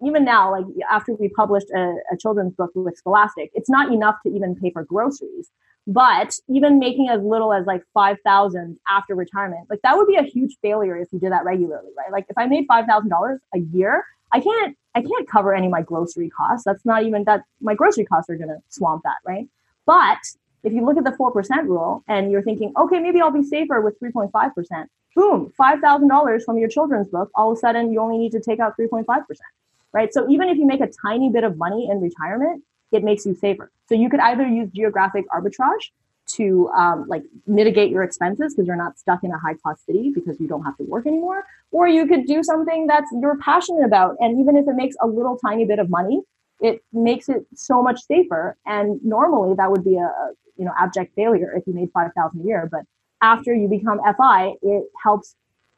even 0.04 0.24
now, 0.24 0.50
like 0.50 0.64
after 0.90 1.12
we 1.14 1.28
published 1.28 1.70
a, 1.70 1.96
a, 2.12 2.16
children's 2.16 2.54
book 2.54 2.70
with 2.74 2.96
Scholastic, 2.96 3.50
it's 3.54 3.68
not 3.68 3.92
enough 3.92 4.16
to 4.24 4.32
even 4.32 4.56
pay 4.56 4.70
for 4.70 4.84
groceries. 4.84 5.50
But 5.86 6.38
even 6.48 6.78
making 6.78 7.08
as 7.08 7.22
little 7.22 7.52
as 7.52 7.66
like 7.66 7.82
five 7.94 8.18
thousand 8.24 8.78
after 8.88 9.14
retirement, 9.14 9.66
like 9.70 9.80
that 9.82 9.96
would 9.96 10.06
be 10.06 10.16
a 10.16 10.22
huge 10.22 10.56
failure 10.62 10.96
if 10.96 11.08
you 11.12 11.18
did 11.18 11.32
that 11.32 11.44
regularly, 11.44 11.90
right? 11.96 12.12
Like 12.12 12.26
if 12.28 12.36
I 12.36 12.46
made 12.46 12.66
five 12.68 12.86
thousand 12.86 13.08
dollars 13.08 13.40
a 13.54 13.58
year, 13.58 14.04
I 14.30 14.40
can't 14.40 14.76
I 14.94 15.02
can't 15.02 15.28
cover 15.28 15.54
any 15.54 15.66
of 15.66 15.72
my 15.72 15.82
grocery 15.82 16.28
costs. 16.30 16.64
That's 16.64 16.84
not 16.84 17.04
even 17.04 17.24
that 17.24 17.44
my 17.60 17.74
grocery 17.74 18.04
costs 18.04 18.28
are 18.30 18.36
gonna 18.36 18.58
swamp 18.68 19.02
that, 19.04 19.16
right? 19.26 19.48
But 19.86 20.18
if 20.62 20.72
you 20.72 20.84
look 20.84 20.98
at 20.98 21.04
the 21.04 21.12
four 21.12 21.32
percent 21.32 21.66
rule 21.66 22.04
and 22.06 22.30
you're 22.30 22.42
thinking, 22.42 22.72
okay, 22.76 23.00
maybe 23.00 23.20
I'll 23.20 23.32
be 23.32 23.42
safer 23.42 23.80
with 23.80 23.98
three 23.98 24.12
point 24.12 24.32
five 24.32 24.54
percent, 24.54 24.90
boom, 25.16 25.50
five 25.56 25.80
thousand 25.80 26.08
dollars 26.08 26.44
from 26.44 26.58
your 26.58 26.68
children's 26.68 27.08
book, 27.08 27.30
all 27.34 27.52
of 27.52 27.56
a 27.56 27.60
sudden 27.60 27.90
you 27.90 28.00
only 28.00 28.18
need 28.18 28.32
to 28.32 28.40
take 28.40 28.60
out 28.60 28.76
three 28.76 28.88
point 28.88 29.06
five 29.06 29.26
percent 29.26 29.48
right? 29.92 30.12
So 30.12 30.28
even 30.30 30.48
if 30.48 30.58
you 30.58 30.66
make 30.66 30.80
a 30.80 30.88
tiny 31.04 31.30
bit 31.30 31.44
of 31.44 31.56
money 31.56 31.88
in 31.90 32.00
retirement, 32.00 32.62
it 32.92 33.04
makes 33.04 33.24
you 33.26 33.34
safer. 33.34 33.70
So 33.88 33.94
you 33.94 34.08
could 34.08 34.20
either 34.20 34.46
use 34.46 34.70
geographic 34.72 35.24
arbitrage 35.30 35.90
to 36.34 36.68
um, 36.70 37.06
like 37.08 37.24
mitigate 37.46 37.90
your 37.90 38.02
expenses 38.02 38.54
because 38.54 38.66
you're 38.66 38.76
not 38.76 38.98
stuck 38.98 39.24
in 39.24 39.30
a 39.32 39.38
high 39.38 39.54
cost 39.54 39.84
city 39.84 40.12
because 40.14 40.38
you 40.38 40.46
don't 40.46 40.62
have 40.62 40.76
to 40.76 40.84
work 40.84 41.06
anymore, 41.06 41.44
or 41.72 41.88
you 41.88 42.06
could 42.06 42.26
do 42.26 42.42
something 42.42 42.86
that's 42.86 43.10
you're 43.20 43.38
passionate 43.38 43.84
about, 43.84 44.16
and 44.20 44.40
even 44.40 44.56
if 44.56 44.66
it 44.68 44.76
makes 44.76 44.96
a 45.00 45.06
little 45.06 45.36
tiny 45.38 45.64
bit 45.64 45.78
of 45.78 45.90
money, 45.90 46.22
it 46.60 46.82
makes 46.92 47.28
it 47.28 47.46
so 47.54 47.82
much 47.82 48.00
safer. 48.02 48.56
And 48.66 49.00
normally 49.02 49.54
that 49.56 49.70
would 49.70 49.84
be 49.84 49.96
a, 49.96 50.10
you 50.56 50.64
know 50.64 50.72
abject 50.78 51.14
failure 51.16 51.52
if 51.56 51.66
you 51.66 51.72
made 51.72 51.90
five 51.92 52.12
thousand 52.14 52.42
a 52.42 52.44
year, 52.44 52.68
but 52.70 52.82
after 53.22 53.54
you 53.54 53.68
become 53.68 54.00
FI, 54.16 54.54
it 54.62 54.84
helps 55.02 55.34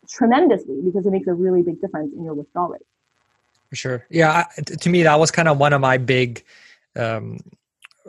tremendously 0.08 0.80
because 0.84 1.06
it 1.06 1.10
makes 1.10 1.26
a 1.26 1.34
really 1.34 1.62
big 1.62 1.80
difference 1.80 2.12
in 2.16 2.24
your 2.24 2.34
withdrawal 2.34 2.68
rate. 2.68 2.82
For 3.72 3.76
sure. 3.76 4.06
Yeah. 4.10 4.44
To 4.66 4.90
me, 4.90 5.02
that 5.02 5.18
was 5.18 5.30
kind 5.30 5.48
of 5.48 5.56
one 5.56 5.72
of 5.72 5.80
my 5.80 5.96
big, 5.96 6.44
um, 6.94 7.38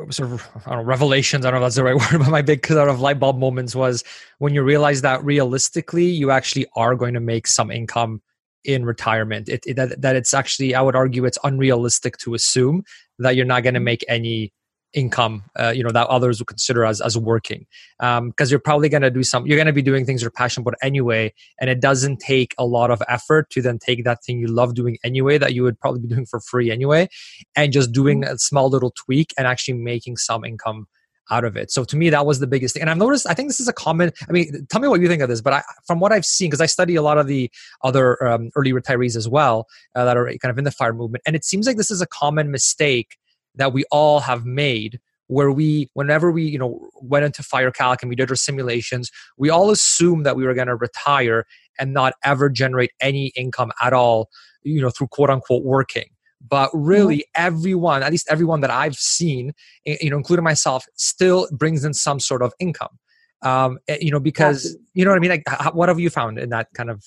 sort 0.09 0.33
of 0.33 0.45
I 0.65 0.71
don't 0.71 0.79
know, 0.79 0.83
revelations. 0.83 1.45
I 1.45 1.51
don't 1.51 1.61
know 1.61 1.65
if 1.65 1.69
that's 1.73 1.77
the 1.77 1.85
right 1.85 1.95
word, 2.11 2.19
but 2.19 2.29
my 2.29 2.41
big 2.41 2.67
sort 2.67 2.89
of 2.89 2.99
light 2.99 3.17
bulb 3.17 3.39
moments 3.39 3.73
was 3.73 4.03
when 4.39 4.53
you 4.53 4.61
realize 4.61 5.03
that 5.03 5.23
realistically, 5.23 6.03
you 6.03 6.31
actually 6.31 6.65
are 6.75 6.95
going 6.95 7.13
to 7.13 7.21
make 7.21 7.47
some 7.47 7.71
income 7.71 8.21
in 8.65 8.83
retirement. 8.83 9.47
It, 9.47 9.63
it 9.65 9.77
that, 9.77 10.01
that 10.01 10.17
it's 10.17 10.33
actually, 10.33 10.75
I 10.75 10.81
would 10.81 10.97
argue, 10.97 11.23
it's 11.23 11.37
unrealistic 11.45 12.17
to 12.17 12.33
assume 12.33 12.83
that 13.19 13.37
you're 13.37 13.45
not 13.45 13.63
going 13.63 13.75
to 13.75 13.79
make 13.79 14.03
any 14.09 14.51
income 14.93 15.43
uh, 15.59 15.69
you 15.69 15.83
know 15.83 15.91
that 15.91 16.07
others 16.07 16.39
would 16.39 16.47
consider 16.47 16.85
as 16.85 17.01
as 17.01 17.17
working 17.17 17.65
because 17.99 18.19
um, 18.19 18.33
you're 18.49 18.59
probably 18.59 18.89
going 18.89 19.01
to 19.01 19.09
do 19.09 19.23
some 19.23 19.45
you're 19.45 19.57
going 19.57 19.67
to 19.67 19.73
be 19.73 19.81
doing 19.81 20.05
things 20.05 20.21
you're 20.21 20.31
passionate 20.31 20.63
about 20.63 20.75
anyway 20.81 21.33
and 21.59 21.69
it 21.69 21.79
doesn't 21.79 22.17
take 22.17 22.53
a 22.57 22.65
lot 22.65 22.91
of 22.91 23.01
effort 23.07 23.49
to 23.49 23.61
then 23.61 23.79
take 23.79 24.03
that 24.03 24.23
thing 24.23 24.39
you 24.39 24.47
love 24.47 24.73
doing 24.73 24.97
anyway 25.03 25.37
that 25.37 25.53
you 25.53 25.63
would 25.63 25.79
probably 25.79 26.01
be 26.01 26.07
doing 26.07 26.25
for 26.25 26.39
free 26.39 26.71
anyway 26.71 27.07
and 27.55 27.73
just 27.73 27.91
doing 27.91 28.21
mm-hmm. 28.21 28.33
a 28.33 28.37
small 28.37 28.69
little 28.69 28.91
tweak 28.91 29.33
and 29.37 29.47
actually 29.47 29.73
making 29.73 30.17
some 30.17 30.45
income 30.45 30.87
out 31.31 31.45
of 31.45 31.55
it. 31.55 31.71
So 31.71 31.83
to 31.85 31.95
me, 31.95 32.09
that 32.09 32.25
was 32.25 32.39
the 32.39 32.47
biggest 32.47 32.73
thing. 32.73 32.81
And 32.81 32.89
I've 32.89 32.97
noticed, 32.97 33.25
I 33.27 33.33
think 33.33 33.49
this 33.49 33.59
is 33.59 33.67
a 33.67 33.73
common, 33.73 34.11
I 34.27 34.31
mean, 34.31 34.67
tell 34.69 34.81
me 34.81 34.87
what 34.87 35.01
you 35.01 35.07
think 35.07 35.21
of 35.21 35.29
this, 35.29 35.41
but 35.41 35.53
I, 35.53 35.63
from 35.87 35.99
what 35.99 36.11
I've 36.11 36.25
seen, 36.25 36.49
because 36.49 36.61
I 36.61 36.65
study 36.65 36.95
a 36.95 37.01
lot 37.01 37.17
of 37.17 37.27
the 37.27 37.49
other 37.83 38.23
um, 38.25 38.49
early 38.55 38.73
retirees 38.73 39.15
as 39.15 39.27
well 39.27 39.67
uh, 39.95 40.05
that 40.05 40.17
are 40.17 40.25
kind 40.25 40.51
of 40.51 40.57
in 40.57 40.63
the 40.63 40.71
fire 40.71 40.93
movement. 40.93 41.23
And 41.25 41.35
it 41.35 41.45
seems 41.45 41.65
like 41.65 41.77
this 41.77 41.91
is 41.91 42.01
a 42.01 42.07
common 42.07 42.51
mistake 42.51 43.17
that 43.55 43.73
we 43.73 43.83
all 43.91 44.19
have 44.19 44.45
made 44.45 44.99
where 45.27 45.51
we 45.51 45.89
whenever 45.93 46.31
we 46.31 46.43
you 46.43 46.59
know 46.59 46.89
went 47.01 47.25
into 47.25 47.41
FireCalc 47.41 47.97
and 48.01 48.09
we 48.09 48.15
did 48.15 48.29
our 48.29 48.35
simulations 48.35 49.09
we 49.37 49.49
all 49.49 49.71
assumed 49.71 50.25
that 50.25 50.35
we 50.35 50.45
were 50.45 50.53
going 50.53 50.67
to 50.67 50.75
retire 50.75 51.45
and 51.79 51.93
not 51.93 52.13
ever 52.23 52.49
generate 52.49 52.91
any 53.01 53.27
income 53.35 53.71
at 53.81 53.93
all 53.93 54.29
you 54.63 54.81
know 54.81 54.89
through 54.89 55.07
quote 55.07 55.29
unquote 55.29 55.63
working. 55.63 56.05
But 56.45 56.69
really 56.73 57.19
mm-hmm. 57.19 57.45
everyone 57.45 58.03
at 58.03 58.11
least 58.11 58.27
everyone 58.29 58.61
that 58.61 58.71
i've 58.71 58.95
seen 58.95 59.53
you 59.85 60.09
know 60.09 60.17
including 60.17 60.43
myself 60.43 60.85
still 60.95 61.47
brings 61.51 61.85
in 61.85 61.93
some 61.93 62.19
sort 62.19 62.41
of 62.41 62.53
income. 62.59 62.99
Um 63.41 63.79
eh, 63.87 63.97
you 64.01 64.11
know 64.11 64.19
because 64.19 64.77
you 64.93 65.05
know 65.05 65.11
what 65.11 65.17
i 65.17 65.19
mean? 65.19 65.31
Like 65.31 65.73
what 65.73 65.89
have 65.89 65.99
you 65.99 66.09
found 66.09 66.37
in 66.37 66.49
that 66.49 66.67
kind 66.75 66.89
of 66.89 67.03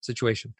situation 0.00 0.54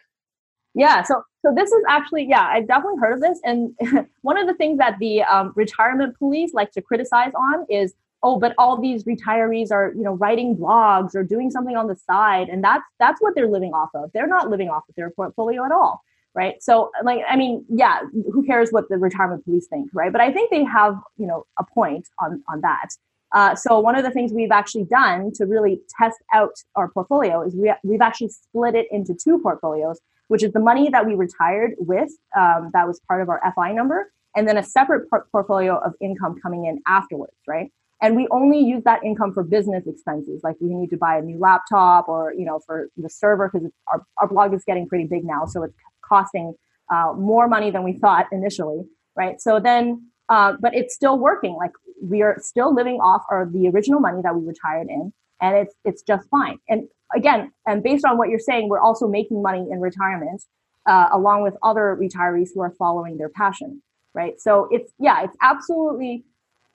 yeah, 0.79 1.03
so 1.03 1.22
so 1.45 1.53
this 1.55 1.72
is 1.72 1.83
actually 1.89 2.26
yeah, 2.29 2.47
I 2.47 2.61
definitely 2.61 3.01
heard 3.01 3.14
of 3.14 3.20
this, 3.20 3.41
and 3.43 3.76
one 4.22 4.39
of 4.39 4.47
the 4.47 4.55
things 4.55 4.79
that 4.79 4.97
the 5.01 5.24
um, 5.24 5.53
retirement 5.57 6.16
police 6.16 6.55
like 6.55 6.70
to 6.72 6.81
criticize 6.81 7.33
on 7.35 7.66
is 7.68 7.95
oh, 8.22 8.39
but 8.39 8.55
all 8.59 8.81
these 8.81 9.03
retirees 9.03 9.72
are 9.72 9.93
you 9.97 10.05
know 10.05 10.12
writing 10.12 10.57
blogs 10.57 11.16
or 11.16 11.24
doing 11.24 11.51
something 11.51 11.76
on 11.76 11.89
the 11.89 11.97
side, 11.97 12.49
and 12.49 12.62
that's 12.62 12.85
that's 13.01 13.20
what 13.20 13.35
they're 13.35 13.51
living 13.51 13.72
off 13.72 13.91
of. 13.93 14.12
They're 14.14 14.29
not 14.29 14.51
living 14.51 14.68
off 14.68 14.85
of 14.89 14.95
their 14.95 15.11
portfolio 15.11 15.64
at 15.64 15.72
all, 15.72 16.01
right? 16.33 16.62
So 16.62 16.93
like 17.03 17.22
I 17.29 17.35
mean, 17.35 17.64
yeah, 17.68 18.03
who 18.33 18.45
cares 18.47 18.70
what 18.70 18.89
the 18.89 18.99
retirement 18.99 19.45
police 19.45 19.66
think, 19.66 19.91
right? 19.93 20.12
But 20.12 20.20
I 20.20 20.33
think 20.33 20.51
they 20.53 20.62
have 20.62 20.97
you 21.16 21.26
know 21.26 21.45
a 21.59 21.64
point 21.64 22.07
on 22.20 22.45
on 22.49 22.61
that. 22.61 22.91
Uh, 23.35 23.55
so 23.57 23.81
one 23.81 23.97
of 23.97 24.05
the 24.05 24.11
things 24.12 24.33
we've 24.33 24.53
actually 24.53 24.85
done 24.85 25.33
to 25.35 25.45
really 25.45 25.81
test 25.99 26.18
out 26.33 26.53
our 26.76 26.89
portfolio 26.89 27.43
is 27.43 27.55
we, 27.55 27.70
we've 27.83 28.01
actually 28.01 28.29
split 28.29 28.74
it 28.74 28.87
into 28.91 29.12
two 29.12 29.39
portfolios 29.41 30.01
which 30.29 30.43
is 30.43 30.53
the 30.53 30.61
money 30.61 30.89
that 30.91 31.07
we 31.07 31.14
retired 31.14 31.72
with 31.79 32.11
um, 32.37 32.70
that 32.72 32.87
was 32.87 33.01
part 33.09 33.20
of 33.20 33.29
our 33.29 33.41
FI 33.55 33.72
number, 33.72 34.11
and 34.37 34.47
then 34.49 34.57
a 34.57 34.62
separate 34.62 35.11
por- 35.11 35.26
portfolio 35.33 35.79
of 35.79 35.95
income 36.01 36.37
coming 36.41 36.66
in 36.66 36.81
afterwards, 36.87 37.37
right? 37.47 37.70
And 38.01 38.14
we 38.14 38.29
only 38.31 38.61
use 38.61 38.85
that 38.85 39.03
income 39.03 39.35
for 39.35 39.43
business 39.43 39.87
expenses, 39.87 40.43
like 40.45 40.57
we 40.61 40.72
need 40.72 40.91
to 40.91 40.97
buy 40.97 41.18
a 41.18 41.22
new 41.22 41.39
laptop 41.39 42.09
or 42.09 42.33
you 42.33 42.45
know 42.45 42.61
for 42.64 42.89
the 42.97 43.11
server 43.11 43.51
because 43.53 43.68
our 43.89 44.07
our 44.18 44.29
blog 44.29 44.55
is 44.55 44.64
getting 44.64 44.89
pretty 44.89 45.05
big 45.05 45.24
now, 45.24 45.47
so 45.47 45.64
it's 45.64 45.74
costing 46.03 46.55
uh, 46.91 47.12
more 47.16 47.49
money 47.49 47.70
than 47.70 47.83
we 47.83 47.93
thought 47.95 48.26
initially, 48.33 48.83
right? 49.16 49.41
So 49.41 49.61
then, 49.61 50.11
uh, 50.29 50.55
but 50.61 50.74
it's 50.74 50.95
still 50.95 51.18
working. 51.18 51.57
Like 51.57 51.72
we 52.01 52.22
are 52.22 52.37
still 52.41 52.74
living 52.74 53.01
off 53.01 53.24
our 53.31 53.47
the 53.47 53.68
original 53.68 54.01
money 54.01 54.22
that 54.22 54.35
we 54.35 54.47
retired 54.47 54.89
in, 54.89 55.12
and 55.41 55.57
it's 55.57 55.74
it's 55.85 56.03
just 56.03 56.29
fine. 56.29 56.59
And 56.68 56.89
again, 57.15 57.53
and 57.67 57.83
based 57.83 58.05
on 58.05 58.19
what 58.19 58.29
you're 58.29 58.39
saying, 58.39 58.69
we're 58.69 58.81
also 58.81 59.09
making 59.09 59.43
money 59.43 59.67
in 59.71 59.81
retirement, 59.81 60.43
uh, 60.87 61.09
along 61.13 61.43
with 61.43 61.55
other 61.63 61.97
retirees 62.01 62.49
who 62.55 62.61
are 62.61 62.73
following 62.79 63.19
their 63.19 63.29
passion, 63.29 63.83
right? 64.15 64.41
So 64.41 64.69
it's 64.71 64.93
yeah, 64.99 65.25
it's 65.25 65.37
absolutely. 65.43 66.25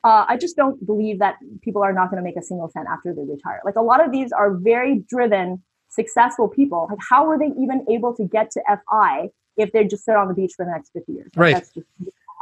Uh, 0.05 0.25
I 0.27 0.35
just 0.35 0.57
don't 0.57 0.85
believe 0.85 1.19
that 1.19 1.35
people 1.61 1.81
are 1.81 1.93
not 1.93 2.09
going 2.09 2.21
to 2.21 2.23
make 2.23 2.35
a 2.35 2.41
single 2.41 2.69
cent 2.69 2.87
after 2.89 3.13
they 3.13 3.23
retire. 3.23 3.61
Like 3.63 3.77
a 3.77 3.81
lot 3.81 4.05
of 4.05 4.11
these 4.11 4.33
are 4.33 4.53
very 4.53 4.99
driven, 5.07 5.63
successful 5.87 6.49
people. 6.49 6.87
Like 6.89 6.99
how 7.09 7.25
were 7.25 7.37
they 7.39 7.51
even 7.57 7.85
able 7.89 8.13
to 8.15 8.25
get 8.25 8.51
to 8.51 8.61
FI 8.67 9.29
if 9.55 9.71
they 9.71 9.85
just 9.85 10.03
sit 10.03 10.17
on 10.17 10.27
the 10.27 10.33
beach 10.33 10.53
for 10.57 10.65
the 10.65 10.71
next 10.71 10.91
50 10.91 11.13
years? 11.13 11.31
Like, 11.35 11.41
right. 11.41 11.53
That's 11.53 11.69
just 11.69 11.87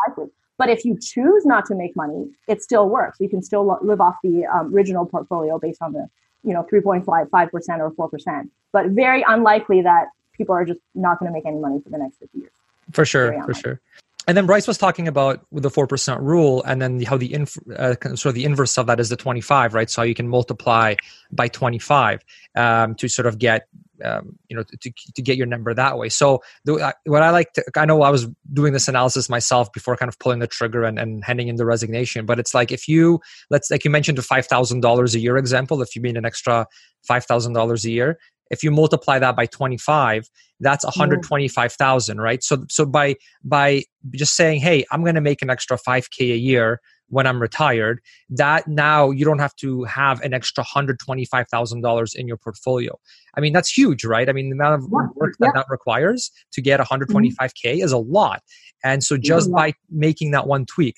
unlikely. 0.08 0.34
But 0.58 0.70
if 0.70 0.86
you 0.86 0.98
choose 1.00 1.46
not 1.46 1.66
to 1.68 1.76
make 1.76 1.96
money, 1.96 2.32
it 2.48 2.64
still 2.64 2.90
works. 2.90 3.18
You 3.20 3.30
can 3.30 3.42
still 3.44 3.80
live 3.82 4.02
off 4.02 4.16
the 4.24 4.46
um, 4.46 4.74
original 4.74 5.06
portfolio 5.06 5.60
based 5.60 5.82
on 5.84 5.94
the 5.94 6.08
you 6.44 6.54
know 6.54 6.64
3.5 6.72 7.06
5% 7.06 7.94
or 7.98 8.10
4% 8.10 8.50
but 8.72 8.88
very 8.88 9.24
unlikely 9.28 9.82
that 9.82 10.08
people 10.42 10.56
are 10.56 10.66
just 10.66 10.80
not 10.96 11.20
going 11.20 11.30
to 11.32 11.34
make 11.34 11.46
any 11.46 11.58
money 11.58 11.80
for 11.84 11.90
the 11.90 11.98
next 11.98 12.18
50 12.18 12.40
years. 12.40 12.52
For 12.92 13.06
sure, 13.06 13.44
for 13.44 13.54
sure. 13.54 13.80
And 14.28 14.38
then 14.38 14.46
Bryce 14.46 14.68
was 14.68 14.78
talking 14.78 15.08
about 15.08 15.46
the 15.52 15.70
four 15.70 15.88
percent 15.88 16.22
rule, 16.22 16.64
and 16.64 16.82
then 16.82 17.02
how 17.02 17.18
the 17.18 17.34
inf- 17.34 17.58
uh, 17.76 17.96
sort 18.16 18.28
of 18.28 18.36
the 18.36 18.46
inverse 18.46 18.78
of 18.78 18.86
that 18.88 19.00
is 19.00 19.10
the 19.10 19.16
twenty 19.16 19.42
five, 19.42 19.74
right? 19.74 19.90
So 19.90 20.04
you 20.04 20.14
can 20.14 20.28
multiply 20.28 20.96
by 21.32 21.48
twenty 21.48 21.80
five 21.80 22.24
um, 22.56 22.94
to 22.96 23.08
sort 23.08 23.26
of 23.26 23.40
get 23.40 23.68
um, 24.04 24.38
you 24.48 24.56
know 24.56 24.64
to, 24.64 24.92
to 25.16 25.22
get 25.22 25.38
your 25.38 25.48
number 25.48 25.74
that 25.74 25.98
way. 25.98 26.10
So 26.10 26.44
the, 26.66 26.94
what 27.06 27.24
I 27.24 27.32
like 27.32 27.54
to, 27.54 27.64
I 27.76 27.86
know 27.86 28.04
I 28.04 28.12
was 28.12 28.28
doing 28.54 28.74
this 28.74 28.88
analysis 28.88 29.28
myself 29.28 29.74
before 29.74 29.96
kind 29.96 30.10
of 30.10 30.20
pulling 30.20 30.40
the 30.40 30.48
trigger 30.48 30.84
and, 30.84 31.00
and 31.00 31.24
handing 31.24 31.48
in 31.48 31.56
the 31.56 31.66
resignation. 31.66 32.26
But 32.28 32.40
it's 32.40 32.54
like 32.54 32.72
if 32.72 32.88
you 32.88 33.22
let's 33.50 33.72
like 33.72 33.84
you 33.84 33.92
mentioned 33.92 34.20
the 34.20 34.24
five 34.24 34.46
thousand 34.46 34.82
dollars 34.82 35.16
a 35.16 35.20
year 35.20 35.38
example, 35.38 35.82
if 35.82 35.96
you 35.96 36.02
mean 36.02 36.16
an 36.16 36.26
extra 36.26 36.68
five 37.02 37.26
thousand 37.26 37.54
dollars 37.54 37.86
a 37.86 37.92
year, 37.92 38.20
if 38.52 38.64
you 38.64 38.70
multiply 38.70 39.18
that 39.18 39.36
by 39.36 39.46
25 39.48 40.30
that's 40.62 40.86
125000 40.86 42.22
right? 42.22 42.44
So 42.44 42.66
so 42.70 42.86
by 42.86 43.16
by 43.44 43.84
just 44.12 44.36
saying 44.36 44.62
hey 44.62 44.86
i'm 44.92 45.02
going 45.02 45.16
to 45.16 45.22
make 45.22 45.42
an 45.42 45.50
extra 45.50 45.78
5k 45.78 46.34
a 46.34 46.38
year 46.38 46.80
when 47.08 47.26
i'm 47.28 47.42
retired 47.42 48.00
that 48.30 48.68
now 48.68 49.10
you 49.10 49.26
don't 49.26 49.40
have 49.40 49.56
to 49.56 49.84
have 49.86 50.22
an 50.22 50.34
extra 50.34 50.64
$125000 50.64 52.16
in 52.16 52.28
your 52.28 52.38
portfolio. 52.38 52.98
I 53.36 53.42
mean 53.42 53.54
that's 53.54 53.76
huge 53.76 54.06
right? 54.06 54.30
I 54.30 54.34
mean 54.34 54.50
the 54.50 54.56
amount 54.56 54.84
of 54.84 54.90
work 54.92 55.36
that 55.40 55.52
that 55.56 55.66
requires 55.70 56.32
to 56.54 56.62
get 56.62 56.80
125k 56.80 57.36
mm-hmm. 57.36 57.84
is 57.84 57.92
a 57.92 57.98
lot. 57.98 58.44
And 58.84 59.04
so 59.04 59.18
just 59.18 59.52
by 59.52 59.74
making 59.90 60.32
that 60.32 60.48
one 60.48 60.66
tweak 60.66 60.96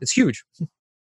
it's 0.00 0.12
huge. 0.12 0.44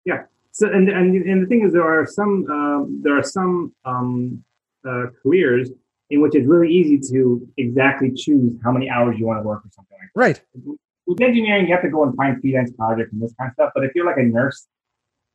Yeah. 0.06 0.24
So 0.52 0.68
and 0.68 0.90
and, 0.90 1.16
and 1.16 1.44
the 1.44 1.48
thing 1.48 1.64
is 1.66 1.74
there 1.74 1.84
are 1.84 2.06
some 2.06 2.46
um, 2.50 3.02
there 3.04 3.18
are 3.18 3.24
some 3.24 3.74
um, 3.86 4.44
uh, 4.88 5.08
careers 5.22 5.72
in 6.10 6.22
which 6.22 6.34
it's 6.36 6.48
really 6.48 6.72
easy 6.72 6.98
to 7.12 7.48
exactly 7.58 8.12
choose 8.16 8.56
how 8.64 8.72
many 8.72 8.90
hours 8.90 9.18
you 9.20 9.26
want 9.26 9.40
to 9.40 9.44
work 9.44 9.60
or 9.64 9.70
something 9.72 9.98
like 10.00 10.10
that. 10.16 10.20
Right. 10.20 10.78
With 11.06 11.22
engineering, 11.22 11.68
you 11.68 11.74
have 11.74 11.84
to 11.84 11.90
go 11.90 12.04
and 12.04 12.16
find 12.16 12.40
freelance 12.42 12.72
projects 12.72 13.14
and 13.14 13.22
this 13.22 13.34
kind 13.40 13.50
of 13.50 13.54
stuff. 13.54 13.72
But 13.76 13.84
if 13.84 13.92
you're 13.94 14.06
like 14.06 14.18
a 14.18 14.24
nurse 14.24 14.68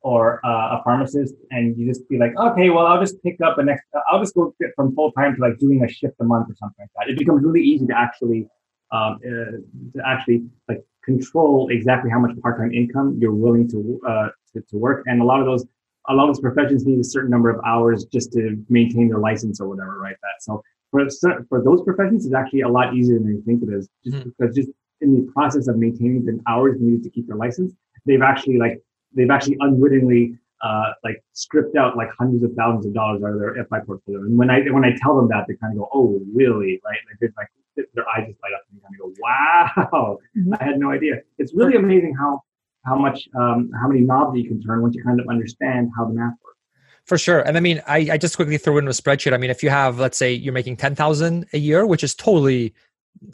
or 0.03 0.45
uh, 0.45 0.79
a 0.79 0.83
pharmacist 0.85 1.35
and 1.51 1.77
you 1.79 1.87
just 1.87 2.09
be 2.09 2.19
like, 2.19 2.37
okay, 2.37 2.71
well, 2.71 2.87
I'll 2.87 3.01
just 3.01 3.23
pick 3.23 3.41
up 3.41 3.59
an 3.59 3.69
extra, 3.69 4.03
I'll 4.11 4.21
just 4.21 4.35
go 4.35 4.55
from 4.77 4.95
full 4.95 5.13
time 5.13 5.37
to 5.37 5.41
like 5.41 5.59
doing 5.59 5.83
a 5.85 5.89
shift 5.89 6.17
a 6.21 6.25
month 6.25 6.51
or 6.51 6.55
something 6.57 6.77
like 6.81 6.91
that. 6.97 7.13
It 7.13 7.19
becomes 7.19 7.45
really 7.45 7.63
easy 7.63 7.87
to 7.87 7.97
actually, 7.97 8.49
um, 8.93 9.19
uh, 9.25 9.99
to 9.99 10.03
actually 10.07 10.45
like 10.69 10.85
control 11.05 11.69
exactly 11.71 12.11
how 12.11 12.19
much 12.19 12.33
part-time 12.43 12.73
income 12.73 13.17
you're 13.21 13.35
willing 13.35 13.69
to, 13.71 14.01
uh, 14.07 14.29
to, 14.53 14.61
to 14.61 14.77
work. 14.77 15.05
And 15.07 15.23
a 15.23 15.25
lot 15.25 15.41
of 15.41 15.47
those 15.47 15.65
a 16.09 16.15
lot 16.15 16.29
of 16.29 16.37
these 16.37 16.41
professions 16.41 16.85
need 16.85 16.99
a 16.99 17.05
certain 17.05 17.31
number 17.31 17.51
of 17.51 17.61
hours 17.65 18.05
just 18.05 18.33
to 18.33 18.63
maintain 18.69 19.09
their 19.09 19.19
license 19.19 19.61
or 19.61 19.69
whatever, 19.69 19.99
right? 19.99 20.17
That 20.23 20.43
so 20.43 20.63
for 20.91 21.07
for 21.49 21.63
those 21.63 21.83
professions, 21.83 22.27
it's 22.27 22.35
actually 22.35 22.61
a 22.61 22.69
lot 22.69 22.95
easier 22.95 23.19
than 23.19 23.29
you 23.29 23.43
think 23.43 23.63
it 23.63 23.73
is, 23.73 23.89
just 24.05 24.17
mm-hmm. 24.17 24.31
because 24.39 24.55
just 24.55 24.69
in 25.01 25.15
the 25.15 25.33
process 25.33 25.69
of 25.69 25.77
maintaining 25.77 26.25
the 26.25 26.41
hours 26.47 26.77
needed 26.81 27.03
to 27.05 27.11
keep 27.11 27.27
their 27.27 27.37
license, 27.37 27.73
they've 28.07 28.23
actually 28.23 28.59
like 28.59 28.81
they've 29.15 29.31
actually 29.31 29.57
unwittingly 29.61 30.37
uh, 30.63 30.93
like 31.03 31.23
stripped 31.33 31.77
out 31.77 31.97
like 31.97 32.09
hundreds 32.19 32.43
of 32.43 32.53
thousands 32.55 32.87
of 32.87 32.95
dollars 32.95 33.23
out 33.23 33.33
of 33.33 33.39
their 33.39 33.55
FI 33.69 33.81
portfolio. 33.81 34.21
And 34.21 34.39
when 34.39 34.51
I 34.51 34.61
when 34.71 34.85
I 34.85 34.95
tell 35.03 35.17
them 35.17 35.29
that, 35.29 35.47
they 35.49 35.55
kind 35.57 35.73
of 35.73 35.79
go, 35.79 35.89
"Oh, 35.93 36.21
really?" 36.35 36.81
Right? 36.85 36.99
Like 37.23 37.33
like 37.37 37.87
their 37.95 38.09
eyes 38.09 38.27
just 38.29 38.39
light 38.43 38.53
up 38.55 38.63
and 38.71 38.79
they 38.79 38.83
kind 38.83 38.95
of 38.95 39.01
go, 39.01 39.15
"Wow, 39.21 40.19
mm-hmm. 40.37 40.55
I 40.61 40.65
had 40.65 40.79
no 40.79 40.91
idea." 40.91 41.21
It's 41.39 41.55
really 41.55 41.77
amazing 41.77 42.15
how 42.15 42.43
how 42.85 42.97
much 42.97 43.29
um, 43.37 43.71
how 43.81 43.89
many 43.89 44.01
knobs 44.01 44.39
you 44.39 44.49
can 44.49 44.61
turn 44.61 44.83
once 44.83 44.95
you 44.95 45.03
kind 45.03 45.21
of 45.21 45.27
understand 45.29 45.91
how 45.97 46.05
the 46.05 46.15
math 46.15 46.35
works. 46.45 46.59
For 47.07 47.19
sure. 47.19 47.41
And 47.41 47.57
i 47.57 47.61
mean 47.61 47.83
I, 47.87 48.09
I 48.13 48.19
just 48.19 48.37
quickly 48.37 48.59
threw 48.59 48.79
in 48.79 48.87
a 48.87 48.91
spreadsheet. 48.91 49.33
I 49.33 49.37
mean 49.37 49.51
if 49.51 49.63
you 49.63 49.71
have 49.71 49.99
let's 49.99 50.19
say 50.19 50.33
you're 50.33 50.53
making 50.53 50.77
10000 50.77 51.47
a 51.53 51.59
year 51.59 51.87
which 51.87 52.05
is 52.05 52.15
totally 52.15 52.75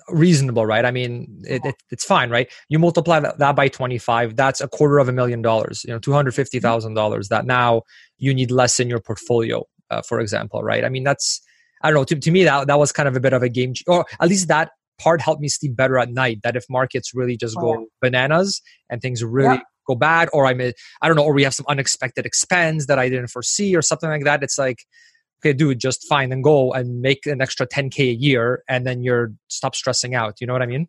reasonable 0.08 0.66
right? 0.66 0.84
I 0.84 0.90
mean 0.90 1.42
it, 1.46 1.64
it, 1.64 1.74
it's 1.90 2.04
fine 2.04 2.30
right? 2.30 2.50
You 2.68 2.78
multiply 2.78 3.20
that, 3.20 3.38
that, 3.38 3.56
by 3.56 3.68
25 3.68 4.36
that's 4.36 4.60
a 4.60 4.68
quarter 4.68 4.98
of 4.98 5.08
a 5.08 5.12
million 5.12 5.42
dollars 5.42 5.84
you 5.84 5.92
know 5.92 6.00
$250000 6.00 7.28
that 7.28 7.46
now 7.46 7.82
you 8.18 8.34
need 8.34 8.50
less 8.50 8.80
in 8.80 8.88
your 8.88 9.00
portfolio 9.00 9.64
uh, 9.90 10.02
for 10.02 10.20
example 10.20 10.62
right? 10.62 10.84
I 10.84 10.88
mean 10.88 11.04
that's 11.04 11.40
i 11.82 11.88
don't 11.88 11.94
know 11.94 12.04
to, 12.04 12.16
to 12.16 12.30
me 12.30 12.44
that, 12.44 12.66
that 12.66 12.78
was 12.78 12.92
kind 12.92 13.08
of 13.08 13.16
a 13.16 13.20
bit 13.20 13.32
of 13.32 13.42
a 13.42 13.48
game 13.48 13.72
or 13.86 14.04
at 14.20 14.28
least 14.28 14.48
that 14.48 14.72
part 15.00 15.20
helped 15.20 15.40
me 15.40 15.48
sleep 15.48 15.76
better 15.76 15.98
at 15.98 16.10
night. 16.10 16.40
That 16.42 16.56
if 16.56 16.64
markets 16.68 17.14
really 17.14 17.36
just 17.36 17.56
oh, 17.58 17.60
go 17.60 17.86
bananas 18.00 18.60
and 18.90 19.00
things 19.00 19.24
really 19.24 19.56
yeah. 19.56 19.62
go 19.86 19.94
bad, 19.94 20.28
or 20.32 20.46
I 20.46 20.54
may, 20.54 20.72
I 21.02 21.08
don't 21.08 21.16
know, 21.16 21.24
or 21.24 21.32
we 21.32 21.44
have 21.44 21.54
some 21.54 21.66
unexpected 21.68 22.26
expense 22.26 22.86
that 22.86 22.98
I 22.98 23.08
didn't 23.08 23.28
foresee 23.28 23.74
or 23.74 23.82
something 23.82 24.10
like 24.10 24.24
that, 24.24 24.42
it's 24.42 24.58
like, 24.58 24.84
okay, 25.40 25.52
dude, 25.52 25.80
just 25.80 26.06
fine 26.06 26.32
and 26.32 26.44
go 26.44 26.72
and 26.72 27.00
make 27.00 27.26
an 27.26 27.40
extra 27.40 27.66
10K 27.66 28.10
a 28.10 28.14
year 28.14 28.62
and 28.68 28.86
then 28.86 29.02
you're 29.02 29.32
stop 29.48 29.74
stressing 29.74 30.14
out. 30.14 30.40
You 30.40 30.46
know 30.46 30.52
what 30.52 30.62
I 30.62 30.66
mean? 30.66 30.88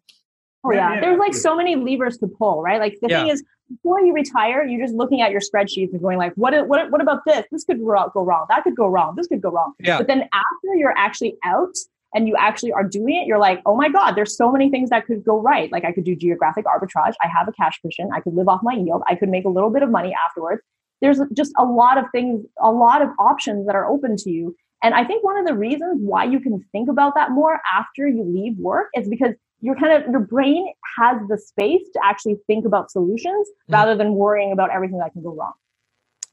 Oh 0.64 0.72
yeah. 0.72 1.00
There's 1.00 1.18
like 1.18 1.34
so 1.34 1.56
many 1.56 1.76
levers 1.76 2.18
to 2.20 2.28
pull, 2.28 2.62
right? 2.62 2.80
Like 2.80 2.98
the 3.02 3.08
yeah. 3.10 3.22
thing 3.22 3.32
is 3.32 3.44
before 3.70 4.02
you 4.02 4.14
retire, 4.14 4.66
you're 4.66 4.86
just 4.86 4.94
looking 4.94 5.22
at 5.22 5.32
your 5.32 5.40
spreadsheets 5.40 5.92
and 5.92 6.02
going 6.02 6.18
like, 6.18 6.34
what, 6.36 6.54
what, 6.68 6.92
what 6.92 7.02
about 7.02 7.22
this? 7.26 7.46
This 7.52 7.64
could 7.64 7.80
go 7.80 8.22
wrong. 8.24 8.46
That 8.50 8.64
could 8.64 8.76
go 8.76 8.88
wrong. 8.88 9.16
This 9.16 9.28
could 9.28 9.42
go 9.42 9.50
wrong. 9.50 9.74
Yeah. 9.80 9.98
But 9.98 10.08
then 10.08 10.22
after 10.22 10.76
you're 10.76 10.94
actually 10.98 11.36
out 11.44 11.76
and 12.14 12.28
you 12.28 12.36
actually 12.38 12.72
are 12.74 12.84
doing 12.84 13.16
it, 13.16 13.28
you're 13.28 13.40
like, 13.40 13.62
oh 13.66 13.76
my 13.76 13.90
God, 13.90 14.14
there's 14.14 14.36
so 14.36 14.52
many 14.52 14.70
things 14.70 14.90
that 14.90 15.06
could 15.06 15.24
go 15.24 15.40
right. 15.40 15.72
Like 15.72 15.86
I 15.86 15.92
could 15.92 16.04
do 16.04 16.16
geographic 16.16 16.66
arbitrage. 16.66 17.14
I 17.22 17.28
have 17.28 17.48
a 17.48 17.54
cash 17.54 17.80
cushion. 17.82 18.10
I 18.14 18.20
could 18.20 18.34
live 18.34 18.48
off 18.48 18.62
my 18.64 18.74
yield. 18.74 19.02
I 19.08 19.16
could 19.16 19.30
make 19.30 19.46
a 19.46 19.50
little 19.50 19.70
bit 19.70 19.84
of 19.84 19.90
money 19.90 20.14
afterwards. 20.28 20.62
There's 21.02 21.20
just 21.34 21.52
a 21.58 21.64
lot 21.64 21.98
of 21.98 22.06
things, 22.12 22.46
a 22.62 22.72
lot 22.72 23.02
of 23.02 23.10
options 23.18 23.66
that 23.66 23.76
are 23.76 23.90
open 23.90 24.18
to 24.18 24.30
you. 24.30 24.56
And 24.84 24.94
I 24.94 25.06
think 25.06 25.24
one 25.24 25.38
of 25.38 25.46
the 25.46 25.56
reasons 25.56 26.00
why 26.02 26.26
you 26.26 26.40
can 26.40 26.64
think 26.72 26.90
about 26.90 27.16
that 27.16 27.32
more 27.32 27.62
after 27.72 28.08
you 28.08 28.24
leave 28.24 28.58
work 28.58 28.88
is 28.96 29.08
because 29.08 29.34
you're 29.62 29.76
kind 29.76 30.04
of 30.04 30.10
your 30.10 30.20
brain 30.20 30.74
has 30.98 31.18
the 31.30 31.38
space 31.38 31.84
to 31.94 32.00
actually 32.04 32.38
think 32.48 32.66
about 32.66 32.92
solutions 32.92 33.48
mm-hmm. 33.48 33.74
rather 33.74 33.96
than 33.96 34.16
worrying 34.16 34.52
about 34.52 34.72
everything 34.72 34.98
that 34.98 35.14
can 35.14 35.22
go 35.22 35.34
wrong. 35.34 35.54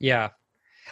Yeah, 0.01 0.31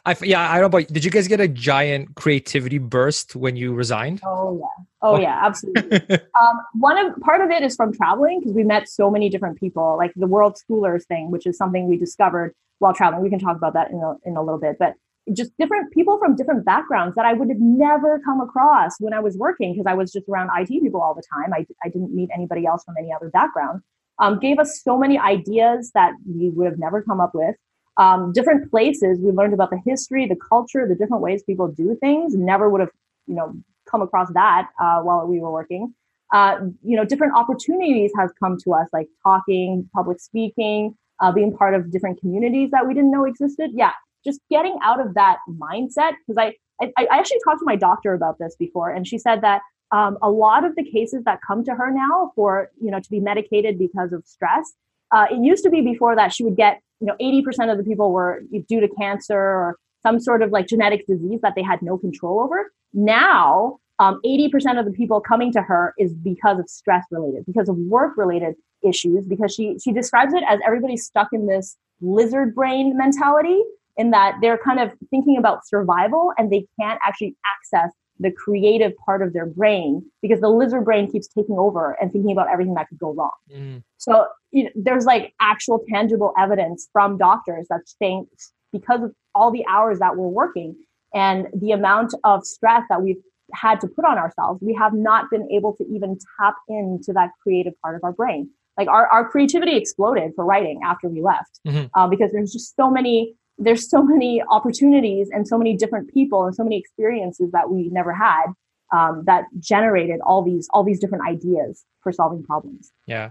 I 0.05 0.17
yeah, 0.23 0.51
I 0.51 0.55
don't 0.55 0.63
know. 0.63 0.69
But 0.69 0.89
did 0.89 1.05
you 1.05 1.11
guys 1.11 1.29
get 1.29 1.41
a 1.41 1.49
giant 1.49 2.15
creativity 2.15 2.79
burst 2.79 3.35
when 3.35 3.57
you 3.57 3.73
resigned? 3.73 4.21
Oh 4.25 4.59
yeah, 4.59 4.85
oh, 5.03 5.15
oh. 5.15 5.21
yeah, 5.21 5.41
absolutely. 5.45 6.01
um, 6.11 6.61
one 6.75 6.99
of 6.99 7.19
part 7.21 7.41
of 7.41 7.51
it 7.51 7.63
is 7.63 7.77
from 7.77 7.93
traveling 7.93 8.41
because 8.41 8.55
we 8.55 8.65
met 8.65 8.89
so 8.89 9.11
many 9.11 9.29
different 9.29 9.59
people, 9.59 9.97
like 9.97 10.13
the 10.17 10.27
World 10.27 10.57
Schoolers 10.57 11.05
thing, 11.07 11.31
which 11.31 11.47
is 11.47 11.57
something 11.57 11.89
we 11.89 11.97
discovered 11.97 12.55
while 12.79 12.95
traveling. 12.95 13.23
We 13.23 13.31
can 13.31 13.39
talk 13.39 13.57
about 13.57 13.73
that 13.75 13.91
in 13.91 13.99
a, 13.99 14.15
in 14.29 14.37
a 14.37 14.43
little 14.43 14.61
bit, 14.61 14.77
but 14.79 14.95
just 15.33 15.51
different 15.59 15.93
people 15.93 16.19
from 16.19 16.37
different 16.37 16.65
backgrounds 16.65 17.17
that 17.17 17.25
I 17.25 17.33
would 17.33 17.49
have 17.49 17.59
never 17.59 18.21
come 18.21 18.41
across 18.41 19.01
when 19.01 19.13
I 19.13 19.21
was 19.21 19.37
working 19.37 19.73
because 19.73 19.91
I 19.91 19.95
was 19.95 20.13
just 20.13 20.29
around 20.29 20.51
IT 20.57 20.69
people 20.69 21.01
all 21.01 21.15
the 21.15 21.23
time. 21.35 21.53
I, 21.53 21.67
I 21.85 21.89
didn't 21.89 22.15
meet 22.15 22.31
anybody 22.33 22.67
else 22.67 22.85
from 22.85 22.95
any 22.99 23.13
other 23.13 23.31
background. 23.31 23.83
Um, 24.19 24.39
gave 24.39 24.59
us 24.59 24.81
so 24.83 24.97
many 24.97 25.19
ideas 25.19 25.91
that 25.95 26.13
we 26.27 26.49
would 26.51 26.67
have 26.67 26.79
never 26.79 27.03
come 27.03 27.21
up 27.21 27.35
with 27.35 27.57
um, 27.97 28.33
different 28.33 28.71
places 28.71 29.19
we 29.21 29.31
learned 29.31 29.55
about 29.55 29.71
the 29.71 29.81
history 29.85 30.27
the 30.27 30.37
culture 30.37 30.87
the 30.87 30.95
different 30.95 31.23
ways 31.23 31.43
people 31.43 31.69
do 31.69 31.97
things. 32.01 32.35
Never 32.35 32.69
would 32.71 32.81
have 32.81 32.91
you 33.27 33.35
know 33.35 33.55
come 33.91 34.03
across 34.03 34.31
that 34.35 34.69
uh, 34.81 35.01
while 35.01 35.27
we 35.27 35.41
were 35.41 35.51
working. 35.51 35.95
Uh, 36.33 36.59
you 36.83 36.97
know 36.97 37.05
different 37.05 37.35
opportunities 37.37 38.11
has 38.19 38.31
come 38.39 38.57
to 38.65 38.73
us 38.73 38.89
like 38.93 39.09
talking 39.23 39.89
public 39.95 40.21
speaking 40.21 40.97
uh, 41.21 41.33
being 41.33 41.57
part 41.57 41.73
of 41.75 41.91
different 41.91 42.21
communities 42.21 42.71
that 42.73 42.87
we 42.87 42.95
didn't 42.95 43.11
know 43.11 43.25
existed. 43.25 43.71
Yeah 43.75 43.93
just 44.27 44.41
getting 44.51 44.77
out 44.83 45.01
of 45.01 45.15
that 45.15 45.39
mindset 45.49 46.13
because 46.27 46.37
I, 46.37 46.53
I, 46.83 46.91
I 46.99 47.19
actually 47.19 47.39
talked 47.45 47.61
to 47.61 47.65
my 47.65 47.77
doctor 47.77 48.13
about 48.13 48.39
this 48.39 48.57
before 48.59 48.91
and 48.91 49.07
she 49.07 49.17
said 49.17 49.41
that 49.43 49.63
um, 49.93 50.19
a 50.21 50.29
lot 50.29 50.65
of 50.65 50.75
the 50.75 50.83
cases 50.83 51.23
that 51.25 51.39
come 51.47 51.65
to 51.65 51.75
her 51.75 51.91
now 51.91 52.33
for 52.35 52.71
you 52.79 52.91
know 52.91 53.01
to 53.01 53.09
be 53.09 53.21
medicated 53.21 53.79
because 53.79 54.13
of 54.13 54.27
stress 54.27 54.75
uh, 55.13 55.27
it 55.31 55.39
used 55.43 55.63
to 55.63 55.71
be 55.71 55.81
before 55.81 56.17
that 56.17 56.35
she 56.35 56.45
would 56.45 56.57
get 56.57 56.83
you 57.01 57.07
know 57.07 57.17
80% 57.21 57.71
of 57.71 57.79
the 57.79 57.85
people 57.85 58.13
were 58.13 58.43
due 58.69 58.81
to 58.81 58.89
cancer 58.89 59.39
or 59.39 59.79
some 60.05 60.21
sort 60.21 60.43
of 60.43 60.51
like 60.51 60.67
genetic 60.69 61.07
disease 61.07 61.41
that 61.43 61.55
they 61.57 61.63
had 61.63 61.83
no 61.83 61.99
control 61.99 62.41
over. 62.41 62.71
Now 62.93 63.79
um, 63.99 64.21
80% 64.25 64.79
of 64.79 64.85
the 64.85 64.93
people 64.93 65.21
coming 65.21 65.53
to 65.53 65.63
her 65.63 65.95
is 65.99 66.13
because 66.15 66.59
of 66.59 66.69
stress 66.69 67.05
related 67.11 67.45
because 67.47 67.69
of 67.69 67.77
work 67.77 68.17
related 68.17 68.55
issues 68.83 69.27
because 69.27 69.55
she 69.55 69.79
she 69.83 69.93
describes 69.93 70.35
it 70.35 70.45
as 70.49 70.61
everybody's 70.67 71.05
stuck 71.05 71.29
in 71.33 71.47
this 71.47 71.77
lizard 72.01 72.55
brain 72.55 72.97
mentality 72.97 73.59
in 73.97 74.11
that 74.11 74.37
they're 74.43 74.59
kind 74.59 74.81
of 74.81 74.93
thinking 75.11 75.39
about 75.39 75.67
survival 75.67 76.33
and 76.37 76.53
they 76.53 76.67
can't 76.79 77.01
actually 77.07 77.35
access 77.57 77.91
the 78.19 78.31
creative 78.31 78.93
part 79.05 79.23
of 79.23 79.33
their 79.33 79.47
brain 79.47 80.03
because 80.23 80.41
the 80.41 80.49
lizard 80.49 80.85
brain 80.85 81.11
keeps 81.11 81.29
taking 81.29 81.59
over 81.59 81.97
and 82.01 82.13
thinking 82.13 82.33
about 82.33 82.49
everything 82.49 82.75
that 82.75 82.89
could 82.89 82.99
go 82.99 83.13
wrong. 83.13 83.31
Mm. 83.53 83.83
So 83.99 84.27
you 84.53 84.65
know, 84.65 84.71
there's 84.75 85.05
like 85.05 85.35
actual 85.41 85.83
tangible 85.89 86.33
evidence 86.39 86.89
from 86.93 87.19
doctors 87.19 87.67
that's 87.69 87.95
saying 88.01 88.27
because 88.73 89.03
of 89.03 89.13
all 89.35 89.51
the 89.51 89.65
hours 89.69 89.99
that 89.99 90.17
we're 90.17 90.29
working 90.29 90.77
and 91.15 91.49
the 91.55 91.73
amount 91.73 92.15
of 92.25 92.45
stress 92.45 92.83
that 92.89 93.03
we've 93.03 93.21
had 93.53 93.81
to 93.81 93.89
put 93.89 94.05
on 94.05 94.19
ourselves, 94.19 94.61
we 94.63 94.75
have 94.75 94.93
not 94.93 95.31
been 95.31 95.49
able 95.51 95.75
to 95.77 95.85
even 95.89 96.19
tap 96.41 96.55
into 96.69 97.13
that 97.13 97.31
creative 97.43 97.75
part 97.81 97.97
of 97.97 98.05
our 98.05 98.13
brain. 98.13 98.51
Like 98.77 98.89
our, 98.89 99.07
our 99.07 99.29
creativity 99.29 99.77
exploded 99.77 100.33
for 100.35 100.45
writing 100.45 100.81
after 100.85 101.09
we 101.09 101.23
left 101.23 101.61
mm-hmm. 101.67 101.87
uh, 101.95 102.09
because 102.09 102.31
there's 102.33 102.53
just 102.53 102.77
so 102.77 102.91
many 102.91 103.35
there's 103.59 103.89
so 103.89 104.03
many 104.03 104.43
opportunities 104.51 105.29
and 105.33 105.49
so 105.49 105.57
many 105.57 105.77
different 105.77 106.13
people 106.13 106.45
and 106.45 106.55
so 106.55 106.63
many 106.63 106.79
experiences 106.79 107.51
that 107.53 107.71
we 107.71 107.89
never 107.89 108.13
had 108.13 108.47
um, 108.93 109.23
that 109.27 109.45
generated 109.59 110.21
all 110.21 110.43
these 110.43 110.69
all 110.73 110.85
these 110.85 111.01
different 111.01 111.27
ideas 111.27 111.85
for 112.01 112.13
solving 112.13 112.43
problems. 112.43 112.93
Yeah. 113.07 113.31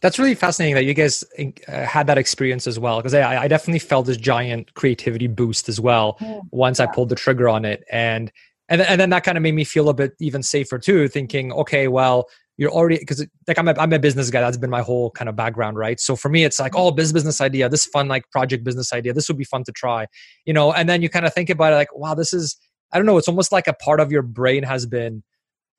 That's 0.00 0.18
really 0.18 0.34
fascinating 0.34 0.74
that 0.74 0.84
you 0.84 0.94
guys 0.94 1.22
uh, 1.38 1.84
had 1.84 2.08
that 2.08 2.18
experience 2.18 2.66
as 2.66 2.80
well, 2.80 2.98
because 2.98 3.14
I, 3.14 3.44
I, 3.44 3.48
definitely 3.48 3.78
felt 3.78 4.06
this 4.06 4.16
giant 4.16 4.74
creativity 4.74 5.28
boost 5.28 5.68
as 5.68 5.80
well 5.80 6.16
mm, 6.20 6.40
once 6.50 6.80
yeah. 6.80 6.86
I 6.86 6.86
pulled 6.88 7.10
the 7.10 7.14
trigger 7.14 7.48
on 7.48 7.64
it, 7.64 7.84
and 7.88 8.32
and 8.68 8.80
and 8.80 9.00
then 9.00 9.10
that 9.10 9.22
kind 9.22 9.38
of 9.38 9.42
made 9.42 9.54
me 9.54 9.62
feel 9.62 9.88
a 9.88 9.94
bit 9.94 10.14
even 10.18 10.42
safer 10.42 10.80
too, 10.80 11.06
thinking, 11.06 11.52
okay, 11.52 11.86
well, 11.86 12.28
you're 12.58 12.70
already 12.70 12.98
because 12.98 13.24
like 13.46 13.58
I'm 13.58 13.68
a, 13.68 13.74
I'm 13.78 13.92
a 13.92 13.98
business 13.98 14.30
guy. 14.30 14.40
That's 14.40 14.56
been 14.56 14.68
my 14.68 14.82
whole 14.82 15.10
kind 15.12 15.28
of 15.28 15.36
background, 15.36 15.78
right? 15.78 15.98
So 15.98 16.16
for 16.16 16.28
me, 16.28 16.44
it's 16.44 16.58
like, 16.58 16.72
oh, 16.74 16.90
this 16.90 17.12
business 17.12 17.40
idea, 17.40 17.68
this 17.68 17.86
fun 17.86 18.08
like 18.08 18.28
project 18.30 18.64
business 18.64 18.92
idea, 18.92 19.14
this 19.14 19.28
would 19.28 19.38
be 19.38 19.44
fun 19.44 19.62
to 19.64 19.72
try, 19.72 20.06
you 20.44 20.52
know. 20.52 20.72
And 20.72 20.88
then 20.88 21.00
you 21.00 21.08
kind 21.08 21.24
of 21.24 21.32
think 21.32 21.48
about 21.50 21.72
it, 21.72 21.76
like, 21.76 21.96
wow, 21.96 22.14
this 22.14 22.32
is 22.34 22.56
I 22.92 22.98
don't 22.98 23.06
know. 23.06 23.16
It's 23.16 23.28
almost 23.28 23.52
like 23.52 23.68
a 23.68 23.74
part 23.74 24.00
of 24.00 24.10
your 24.10 24.22
brain 24.22 24.64
has 24.64 24.86
been 24.86 25.22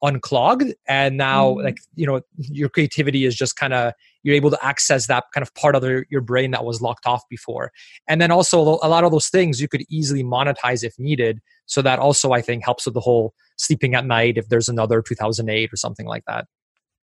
unclogged 0.02 0.74
and 0.88 1.18
now 1.18 1.52
mm. 1.52 1.64
like 1.64 1.78
you 1.96 2.08
know 2.08 2.22
your 2.38 2.70
creativity 2.70 3.26
is 3.26 3.36
just 3.36 3.58
kind 3.58 3.74
of 3.74 3.92
you're 4.24 4.36
able 4.36 4.50
to 4.50 4.66
access 4.66 5.08
that 5.08 5.26
kind 5.34 5.42
of 5.42 5.54
part 5.56 5.76
of 5.76 5.82
the, 5.82 6.06
your 6.10 6.22
brain 6.22 6.52
that 6.52 6.64
was 6.64 6.82
locked 6.82 7.06
off 7.06 7.22
before 7.30 7.72
and 8.08 8.22
then 8.22 8.32
also 8.32 8.62
a 8.82 8.88
lot 8.88 9.04
of 9.04 9.12
those 9.12 9.28
things 9.28 9.60
you 9.60 9.68
could 9.68 9.84
easily 9.90 10.24
monetize 10.24 10.84
if 10.86 10.98
needed 10.98 11.40
so 11.66 11.82
that 11.82 12.00
also 12.00 12.32
i 12.32 12.42
think 12.42 12.64
helps 12.64 12.86
with 12.86 12.94
the 12.94 13.02
whole 13.02 13.34
sleeping 13.58 13.94
at 13.94 14.06
night 14.06 14.38
if 14.38 14.48
there's 14.48 14.70
another 14.70 15.02
2008 15.02 15.74
or 15.74 15.76
something 15.76 16.06
like 16.06 16.24
that 16.28 16.46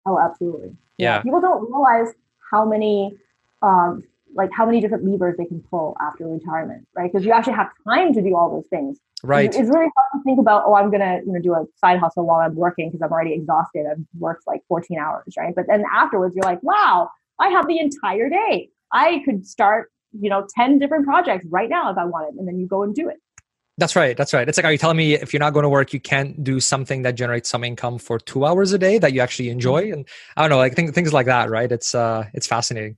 oh 0.07 0.19
absolutely 0.19 0.77
yeah, 0.99 1.17
yeah. 1.17 1.23
people 1.23 1.41
don't 1.41 1.71
realize 1.71 2.15
how 2.51 2.65
many 2.65 3.17
um 3.63 4.03
like 4.35 4.51
how 4.53 4.67
many 4.67 4.81
different 4.81 5.05
levers 5.05 5.37
they 5.39 5.45
can 5.45 5.61
pull 5.71 5.97
after 6.01 6.27
retirement 6.27 6.87
right 6.95 7.13
because 7.13 7.25
you 7.25 7.33
actually 7.33 7.53
have 7.53 7.71
time 7.87 8.13
to 8.13 8.23
do 8.23 8.37
all 8.37 8.51
those 8.51 8.67
things 8.69 8.99
Right. 9.25 9.47
It's 9.47 9.57
really 9.57 9.91
hard 9.97 10.07
to 10.13 10.23
think 10.23 10.39
about, 10.39 10.65
oh, 10.67 10.75
I'm 10.75 10.91
gonna, 10.91 11.21
you 11.25 11.33
know, 11.33 11.41
do 11.41 11.55
a 11.55 11.65
side 11.77 11.99
hustle 11.99 12.27
while 12.27 12.41
I'm 12.41 12.55
working 12.55 12.91
because 12.91 13.01
I'm 13.01 13.11
already 13.11 13.33
exhausted. 13.33 13.87
I've 13.91 14.05
worked 14.19 14.47
like 14.47 14.63
14 14.69 14.99
hours, 14.99 15.35
right? 15.39 15.55
But 15.55 15.67
then 15.67 15.85
afterwards, 15.91 16.37
you're 16.37 16.45
like, 16.45 16.63
wow, 16.63 17.11
I 17.39 17.49
have 17.49 17.67
the 17.67 17.79
entire 17.79 18.29
day. 18.29 18.69
I 18.93 19.23
could 19.25 19.47
start, 19.47 19.91
you 20.13 20.29
know, 20.29 20.47
10 20.55 20.79
different 20.79 21.07
projects 21.07 21.47
right 21.49 21.71
now 21.71 21.91
if 21.91 21.97
I 21.97 22.05
wanted, 22.05 22.39
and 22.39 22.47
then 22.47 22.59
you 22.59 22.67
go 22.67 22.83
and 22.83 22.95
do 22.95 23.09
it. 23.09 23.17
That's 23.77 23.97
right. 23.97 24.17
That's 24.17 24.33
right. 24.33 24.49
It's 24.49 24.57
like, 24.57 24.65
are 24.65 24.73
you 24.73 24.79
telling 24.79 24.97
me 24.97 25.15
if 25.15 25.33
you're 25.33 25.41
not 25.41 25.53
going 25.53 25.65
to 25.65 25.69
work, 25.69 25.93
you 25.93 25.99
can't 25.99 26.45
do 26.45 26.61
something 26.61 27.03
that 27.03 27.17
generates 27.17 27.49
some 27.49 27.65
income 27.65 27.99
for 27.99 28.21
two 28.21 28.45
hours 28.45 28.73
a 28.73 28.79
day 28.79 28.99
that 28.99 29.13
you 29.13 29.21
actually 29.21 29.51
enjoy? 29.51 29.91
And 29.91 30.07
I 30.37 30.43
don't 30.43 30.51
know, 30.51 30.59
like 30.59 30.77
th- 30.77 30.91
things 30.91 31.13
like 31.13 31.27
that, 31.27 31.51
right? 31.51 31.71
It's 31.71 31.95
uh, 31.95 32.27
it's 32.35 32.47
fascinating. 32.47 32.97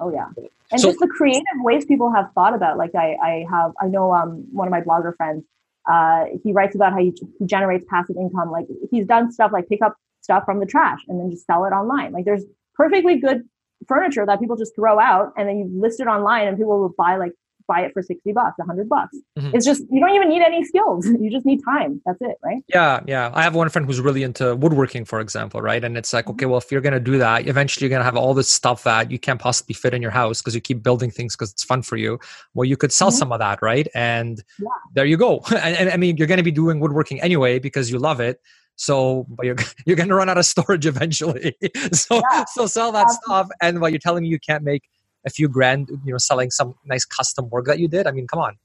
Oh 0.00 0.12
yeah, 0.12 0.26
and 0.70 0.80
so, 0.80 0.88
just 0.88 0.98
the 0.98 1.06
creative 1.06 1.44
ways 1.58 1.84
people 1.84 2.12
have 2.12 2.32
thought 2.34 2.54
about. 2.54 2.76
Like 2.76 2.94
I, 2.94 3.14
I 3.22 3.46
have, 3.50 3.72
I 3.80 3.86
know 3.86 4.12
um, 4.12 4.44
one 4.52 4.66
of 4.66 4.72
my 4.72 4.80
blogger 4.80 5.16
friends. 5.16 5.44
Uh, 5.88 6.24
he 6.42 6.52
writes 6.52 6.74
about 6.74 6.92
how 6.92 6.98
he, 6.98 7.12
he 7.38 7.46
generates 7.46 7.84
passive 7.88 8.16
income. 8.16 8.50
Like 8.50 8.66
he's 8.90 9.06
done 9.06 9.30
stuff 9.30 9.52
like 9.52 9.68
pick 9.68 9.82
up 9.82 9.96
stuff 10.20 10.44
from 10.44 10.58
the 10.58 10.66
trash 10.66 11.00
and 11.08 11.20
then 11.20 11.30
just 11.30 11.46
sell 11.46 11.64
it 11.64 11.70
online. 11.70 12.12
Like 12.12 12.24
there's 12.24 12.44
perfectly 12.74 13.18
good 13.18 13.48
furniture 13.86 14.24
that 14.26 14.40
people 14.40 14.56
just 14.56 14.74
throw 14.74 14.98
out 14.98 15.32
and 15.36 15.48
then 15.48 15.58
you 15.58 15.70
list 15.80 16.00
it 16.00 16.06
online 16.06 16.48
and 16.48 16.56
people 16.56 16.80
will 16.80 16.94
buy 16.96 17.16
like 17.16 17.32
buy 17.66 17.80
it 17.80 17.92
for 17.92 18.02
60 18.02 18.32
bucks 18.32 18.58
100 18.58 18.88
bucks. 18.88 19.16
Mm-hmm. 19.38 19.50
it's 19.54 19.64
just 19.64 19.82
you 19.90 20.00
don't 20.00 20.14
even 20.14 20.28
need 20.28 20.42
any 20.42 20.64
skills. 20.64 21.08
You 21.24 21.30
just 21.30 21.46
need 21.46 21.60
time. 21.64 22.02
That's 22.04 22.20
it 22.20 22.36
right? 22.44 22.62
Yeah 22.68 23.00
yeah. 23.06 23.30
I 23.32 23.42
have 23.42 23.54
one 23.54 23.68
friend 23.70 23.86
who's 23.86 24.00
really 24.00 24.22
into 24.22 24.54
woodworking 24.56 25.04
for 25.04 25.20
example 25.20 25.62
right? 25.62 25.82
And 25.82 25.96
it's 25.96 26.12
like 26.12 26.28
okay 26.28 26.46
well 26.46 26.58
if 26.58 26.70
you're 26.70 26.80
going 26.80 26.92
to 26.92 27.00
do 27.00 27.18
that 27.18 27.46
eventually 27.46 27.84
you're 27.84 27.90
going 27.90 28.00
to 28.00 28.04
have 28.04 28.16
all 28.16 28.34
this 28.34 28.48
stuff 28.48 28.84
that 28.84 29.10
you 29.10 29.18
can't 29.18 29.40
possibly 29.40 29.74
fit 29.74 29.94
in 29.94 30.02
your 30.02 30.10
house 30.10 30.42
because 30.42 30.54
you 30.54 30.60
keep 30.60 30.82
building 30.82 31.10
things 31.10 31.34
because 31.34 31.52
it's 31.52 31.64
fun 31.64 31.82
for 31.82 31.96
you. 31.96 32.18
Well 32.54 32.64
you 32.64 32.76
could 32.76 32.92
sell 32.92 33.08
mm-hmm. 33.08 33.18
some 33.18 33.32
of 33.32 33.38
that 33.38 33.60
right? 33.62 33.88
And 33.94 34.42
yeah. 34.58 34.68
there 34.94 35.06
you 35.06 35.16
go. 35.16 35.42
And, 35.64 35.76
and 35.76 35.90
i 35.90 35.96
mean 35.96 36.16
you're 36.18 36.26
going 36.26 36.38
to 36.38 36.44
be 36.44 36.50
doing 36.50 36.78
woodworking 36.80 37.20
anyway 37.22 37.58
because 37.58 37.90
you 37.90 37.98
love 37.98 38.20
it. 38.20 38.40
So 38.76 39.26
but 39.28 39.46
you're 39.46 39.56
you're 39.86 39.96
going 39.96 40.08
to 40.08 40.14
run 40.14 40.28
out 40.28 40.38
of 40.38 40.46
storage 40.46 40.86
eventually. 40.86 41.56
So 41.92 42.20
yeah. 42.30 42.44
so 42.52 42.66
sell 42.66 42.92
that 42.92 43.10
stuff. 43.10 43.48
And 43.62 43.80
while 43.80 43.90
you're 43.90 43.98
telling 43.98 44.22
me 44.22 44.28
you 44.28 44.40
can't 44.40 44.64
make 44.64 44.82
a 45.26 45.30
few 45.30 45.48
grand, 45.48 45.88
you 46.04 46.12
know, 46.12 46.18
selling 46.18 46.50
some 46.50 46.74
nice 46.84 47.04
custom 47.04 47.48
work 47.50 47.66
that 47.66 47.78
you 47.78 47.88
did. 47.88 48.06
I 48.06 48.10
mean, 48.10 48.26
come 48.26 48.40
on. 48.40 48.56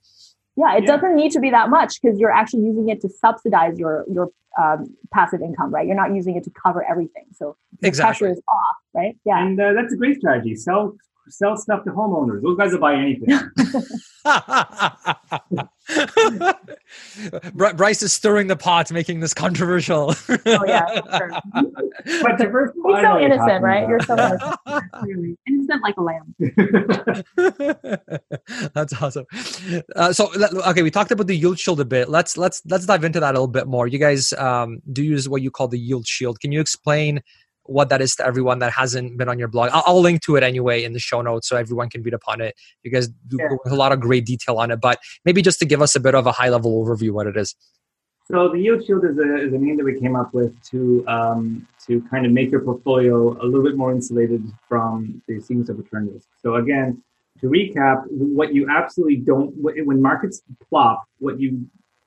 Yeah, 0.55 0.75
it 0.75 0.83
yeah. 0.83 0.97
doesn't 0.97 1.15
need 1.15 1.31
to 1.31 1.39
be 1.39 1.49
that 1.51 1.69
much 1.69 2.01
because 2.01 2.19
you're 2.19 2.31
actually 2.31 2.63
using 2.63 2.89
it 2.89 3.01
to 3.01 3.09
subsidize 3.09 3.79
your 3.79 4.05
your 4.11 4.29
um, 4.61 4.93
passive 5.13 5.41
income, 5.41 5.73
right? 5.73 5.87
You're 5.87 5.95
not 5.95 6.13
using 6.13 6.35
it 6.35 6.43
to 6.43 6.49
cover 6.51 6.83
everything, 6.83 7.25
so 7.33 7.55
the 7.79 7.87
exactly. 7.87 8.27
pressure 8.27 8.33
is 8.33 8.41
off, 8.49 8.75
right? 8.93 9.17
Yeah, 9.25 9.41
and 9.41 9.59
uh, 9.59 9.73
that's 9.73 9.93
a 9.93 9.95
great 9.95 10.17
strategy. 10.17 10.55
Sell 10.55 10.97
sell 11.27 11.57
stuff 11.57 11.83
to 11.83 11.91
homeowners. 11.91 12.41
Those 12.41 12.57
guys 12.57 12.71
will 12.71 12.79
buy 12.79 12.95
anything. 12.95 13.37
Bryce 17.53 18.01
is 18.03 18.13
stirring 18.13 18.47
the 18.47 18.55
pot, 18.55 18.91
making 18.91 19.19
this 19.19 19.33
controversial. 19.33 20.15
oh 20.29 20.65
yeah, 20.65 20.85
sure. 21.17 21.31
but 21.53 22.37
the 22.37 22.47
first 22.51 22.73
He's 22.75 23.01
so 23.01 23.19
innocent, 23.19 23.63
right? 23.63 23.87
You're 23.87 23.99
so 24.01 24.15
innocent. 24.15 25.39
innocent 25.47 25.83
like 25.83 25.95
a 25.97 26.01
lamb. 26.01 26.35
That's 28.73 29.01
awesome. 29.01 29.25
Uh, 29.95 30.13
so 30.13 30.29
okay, 30.67 30.83
we 30.83 30.91
talked 30.91 31.11
about 31.11 31.27
the 31.27 31.35
yield 31.35 31.59
shield 31.59 31.79
a 31.79 31.85
bit. 31.85 32.09
Let's 32.09 32.37
let's 32.37 32.61
let's 32.65 32.85
dive 32.85 33.03
into 33.03 33.19
that 33.19 33.31
a 33.31 33.33
little 33.33 33.47
bit 33.47 33.67
more. 33.67 33.87
You 33.87 33.99
guys 33.99 34.33
um, 34.33 34.81
do 34.91 35.03
use 35.03 35.27
what 35.27 35.41
you 35.41 35.51
call 35.51 35.67
the 35.67 35.79
yield 35.79 36.07
shield. 36.07 36.39
Can 36.39 36.51
you 36.51 36.61
explain? 36.61 37.21
What 37.63 37.89
that 37.89 38.01
is 38.01 38.15
to 38.15 38.25
everyone 38.25 38.59
that 38.59 38.71
hasn't 38.71 39.17
been 39.17 39.29
on 39.29 39.37
your 39.37 39.47
blog. 39.47 39.69
I'll, 39.71 39.83
I'll, 39.85 40.01
link 40.01 40.21
to 40.23 40.35
it 40.35 40.43
anyway 40.43 40.83
in 40.83 40.93
the 40.93 40.99
show 40.99 41.21
notes 41.21 41.47
so 41.47 41.55
everyone 41.55 41.89
can 41.89 42.01
read 42.01 42.13
upon 42.13 42.41
it. 42.41 42.55
You 42.83 42.91
guys 42.91 43.07
do 43.27 43.37
a 43.65 43.75
lot 43.75 43.91
of 43.91 43.99
great 43.99 44.25
detail 44.25 44.57
on 44.57 44.71
it, 44.71 44.81
but 44.81 44.99
maybe 45.23 45.41
just 45.41 45.59
to 45.59 45.65
give 45.65 45.81
us 45.81 45.95
a 45.95 45.99
bit 45.99 46.15
of 46.15 46.25
a 46.25 46.31
high 46.31 46.49
level 46.49 46.83
overview 46.83 47.11
what 47.11 47.27
it 47.27 47.37
is. 47.37 47.55
So 48.31 48.49
the 48.49 48.59
yield 48.59 48.85
shield 48.85 49.05
is 49.05 49.17
a, 49.17 49.37
is 49.37 49.53
a 49.53 49.57
name 49.57 49.77
that 49.77 49.83
we 49.83 49.99
came 49.99 50.15
up 50.15 50.33
with 50.33 50.53
to 50.69 51.03
um, 51.07 51.67
to 51.87 52.01
kind 52.11 52.27
of 52.27 52.31
make 52.31 52.51
your 52.51 52.61
portfolio 52.61 53.31
a 53.41 53.45
little 53.45 53.63
bit 53.63 53.75
more 53.75 53.91
insulated 53.91 54.43
from 54.67 55.21
the 55.27 55.39
sequence 55.39 55.69
of 55.69 55.79
return 55.79 56.11
risk. 56.13 56.27
So 56.39 56.55
again, 56.55 57.01
to 57.41 57.47
recap, 57.47 58.03
what 58.09 58.53
you 58.53 58.69
absolutely 58.69 59.17
don't 59.17 59.51
when 59.57 60.01
markets 60.01 60.43
plop, 60.69 61.05
what 61.17 61.39
you 61.39 61.65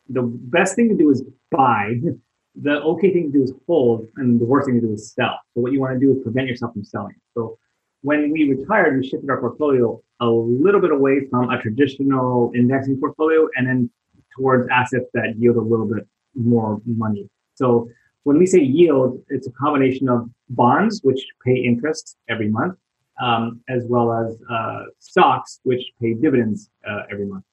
the 0.08 0.22
best 0.22 0.76
thing 0.76 0.88
to 0.90 0.94
do 0.94 1.10
is 1.10 1.24
buy 1.50 2.00
the 2.60 2.82
okay 2.82 3.12
thing 3.12 3.32
to 3.32 3.38
do 3.38 3.44
is 3.44 3.52
hold, 3.66 4.06
and 4.16 4.40
the 4.40 4.44
worst 4.44 4.66
thing 4.66 4.80
to 4.80 4.86
do 4.86 4.92
is 4.92 5.12
sell. 5.12 5.38
So 5.54 5.60
what 5.60 5.72
you 5.72 5.80
want 5.80 5.98
to 5.98 6.00
do 6.00 6.12
is 6.12 6.22
prevent 6.22 6.48
yourself 6.48 6.72
from 6.74 6.84
selling. 6.84 7.14
So 7.34 7.58
when 8.02 8.30
we 8.30 8.50
retired, 8.50 9.00
we 9.00 9.08
shifted 9.08 9.30
our 9.30 9.40
portfolio 9.40 10.00
a 10.20 10.26
little 10.26 10.80
bit 10.80 10.92
away 10.92 11.26
from 11.30 11.50
a 11.50 11.60
traditional 11.60 12.52
indexing 12.54 12.98
portfolio 13.00 13.48
and 13.56 13.66
then 13.66 13.90
towards 14.36 14.68
assets 14.70 15.06
that 15.14 15.34
yield 15.38 15.56
a 15.56 15.60
little 15.60 15.86
bit 15.86 16.06
more 16.34 16.80
money. 16.84 17.28
So 17.54 17.88
when 18.24 18.38
we 18.38 18.46
say 18.46 18.60
yield, 18.60 19.20
it's 19.28 19.46
a 19.46 19.52
combination 19.52 20.08
of 20.08 20.28
bonds, 20.48 21.00
which 21.02 21.24
pay 21.44 21.56
interest 21.56 22.16
every 22.28 22.48
month, 22.48 22.76
um, 23.20 23.60
as 23.68 23.84
well 23.86 24.12
as 24.12 24.40
uh, 24.50 24.84
stocks, 24.98 25.60
which 25.64 25.82
pay 26.00 26.14
dividends 26.14 26.70
uh, 26.88 27.02
every 27.10 27.26
month. 27.26 27.44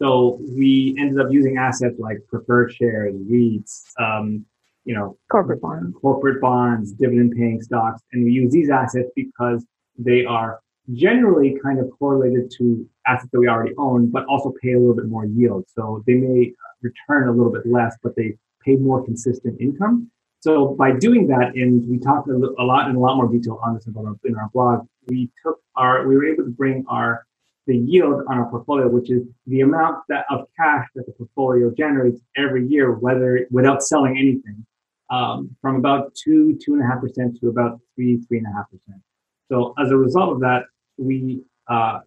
So 0.00 0.40
we 0.40 0.96
ended 0.98 1.20
up 1.20 1.30
using 1.30 1.58
assets 1.58 1.96
like 1.98 2.18
preferred 2.28 2.72
shares, 2.72 3.14
REITs, 3.14 3.82
um, 3.98 4.46
you 4.84 4.94
know, 4.94 5.18
corporate 5.30 5.60
bonds, 5.60 5.94
corporate 6.00 6.40
bonds, 6.40 6.92
dividend 6.92 7.32
paying 7.36 7.60
stocks. 7.60 8.02
And 8.12 8.24
we 8.24 8.32
use 8.32 8.50
these 8.50 8.70
assets 8.70 9.10
because 9.14 9.64
they 9.98 10.24
are 10.24 10.60
generally 10.94 11.58
kind 11.62 11.78
of 11.78 11.90
correlated 11.98 12.50
to 12.58 12.88
assets 13.06 13.28
that 13.32 13.38
we 13.38 13.48
already 13.48 13.74
own, 13.76 14.10
but 14.10 14.24
also 14.24 14.54
pay 14.62 14.72
a 14.72 14.78
little 14.78 14.94
bit 14.94 15.06
more 15.06 15.26
yield. 15.26 15.66
So 15.68 16.02
they 16.06 16.14
may 16.14 16.52
return 16.80 17.28
a 17.28 17.32
little 17.32 17.52
bit 17.52 17.66
less, 17.66 17.96
but 18.02 18.16
they 18.16 18.38
pay 18.64 18.76
more 18.76 19.04
consistent 19.04 19.60
income. 19.60 20.10
So 20.40 20.68
by 20.78 20.92
doing 20.92 21.26
that, 21.26 21.54
and 21.54 21.86
we 21.86 21.98
talked 21.98 22.26
a 22.28 22.64
lot 22.64 22.88
in 22.88 22.96
a 22.96 22.98
lot 22.98 23.16
more 23.16 23.28
detail 23.28 23.60
on 23.62 23.74
this 23.74 23.86
in 23.86 24.36
our 24.36 24.48
blog, 24.54 24.86
we 25.08 25.30
took 25.44 25.60
our, 25.76 26.06
we 26.06 26.16
were 26.16 26.24
able 26.24 26.44
to 26.44 26.50
bring 26.50 26.84
our 26.88 27.26
the 27.66 27.76
yield 27.76 28.22
on 28.28 28.38
our 28.38 28.50
portfolio, 28.50 28.88
which 28.88 29.10
is 29.10 29.22
the 29.46 29.60
amount 29.60 29.98
that 30.08 30.24
of 30.30 30.46
cash 30.56 30.86
that 30.94 31.06
the 31.06 31.12
portfolio 31.12 31.70
generates 31.70 32.20
every 32.36 32.66
year, 32.66 32.92
whether 32.92 33.46
without 33.50 33.82
selling 33.82 34.16
anything, 34.18 34.64
um, 35.10 35.54
from 35.60 35.76
about 35.76 36.14
two 36.14 36.58
two 36.64 36.74
and 36.74 36.82
a 36.82 36.86
half 36.86 37.00
percent 37.00 37.38
to 37.40 37.48
about 37.48 37.80
three 37.94 38.18
three 38.26 38.38
and 38.38 38.46
a 38.46 38.52
half 38.52 38.70
percent. 38.70 39.00
So 39.48 39.74
as 39.78 39.90
a 39.90 39.96
result 39.96 40.32
of 40.32 40.40
that, 40.40 40.64
we 40.96 41.42
uh, 41.68 42.00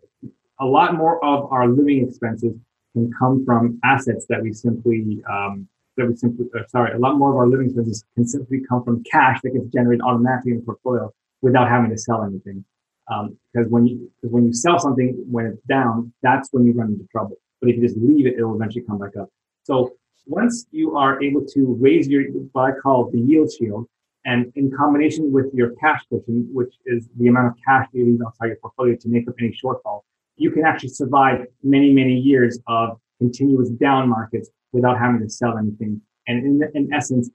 a 0.59 0.65
lot 0.65 0.95
more 0.95 1.23
of 1.23 1.51
our 1.51 1.67
living 1.67 2.07
expenses 2.07 2.53
can 2.93 3.11
come 3.17 3.43
from 3.45 3.79
assets 3.83 4.25
that 4.29 4.41
we 4.41 4.53
simply 4.53 5.23
um, 5.29 5.67
that 5.97 6.07
we 6.07 6.15
simply 6.15 6.47
uh, 6.57 6.63
sorry 6.67 6.93
a 6.93 6.97
lot 6.97 7.17
more 7.17 7.31
of 7.31 7.37
our 7.37 7.47
living 7.47 7.67
expenses 7.67 8.03
can 8.15 8.25
simply 8.25 8.61
come 8.67 8.83
from 8.83 9.03
cash 9.03 9.39
that 9.43 9.51
gets 9.51 9.67
generated 9.67 10.01
automatically 10.01 10.51
in 10.51 10.57
the 10.59 10.63
portfolio 10.63 11.11
without 11.41 11.69
having 11.69 11.89
to 11.89 11.97
sell 11.97 12.23
anything. 12.23 12.63
Um, 13.11 13.37
because 13.51 13.69
when 13.69 13.85
you 13.85 14.11
because 14.21 14.33
when 14.33 14.45
you 14.45 14.53
sell 14.53 14.79
something 14.79 15.23
when 15.29 15.45
it's 15.45 15.61
down, 15.63 16.13
that's 16.21 16.49
when 16.51 16.65
you 16.65 16.73
run 16.73 16.89
into 16.89 17.05
trouble. 17.11 17.35
But 17.59 17.69
if 17.69 17.77
you 17.77 17.81
just 17.81 17.97
leave 17.97 18.25
it, 18.27 18.35
it'll 18.35 18.55
eventually 18.55 18.85
come 18.85 18.99
back 18.99 19.15
up. 19.19 19.29
So 19.63 19.93
once 20.25 20.65
you 20.71 20.95
are 20.95 21.21
able 21.21 21.45
to 21.45 21.77
raise 21.79 22.07
your 22.07 22.23
what 22.53 22.71
I 22.73 22.79
call 22.79 23.09
the 23.11 23.19
yield 23.19 23.51
shield, 23.51 23.87
and 24.25 24.51
in 24.55 24.71
combination 24.71 25.31
with 25.31 25.53
your 25.53 25.71
cash 25.81 26.01
cushion, 26.09 26.47
which 26.53 26.73
is 26.85 27.09
the 27.17 27.27
amount 27.27 27.47
of 27.47 27.53
cash 27.65 27.87
you 27.91 28.05
leave 28.05 28.21
outside 28.25 28.47
your 28.47 28.55
portfolio 28.57 28.95
to 28.95 29.09
make 29.09 29.27
up 29.27 29.35
any 29.39 29.51
shortfall, 29.51 30.01
you 30.37 30.51
can 30.51 30.65
actually 30.65 30.89
survive 30.89 31.45
many 31.61 31.93
many 31.93 32.15
years 32.15 32.59
of 32.67 32.99
continuous 33.19 33.69
down 33.69 34.07
markets 34.09 34.49
without 34.71 34.97
having 34.97 35.21
to 35.21 35.29
sell 35.29 35.57
anything. 35.57 36.01
And 36.27 36.45
in, 36.45 36.69
in 36.73 36.93
essence, 36.93 37.29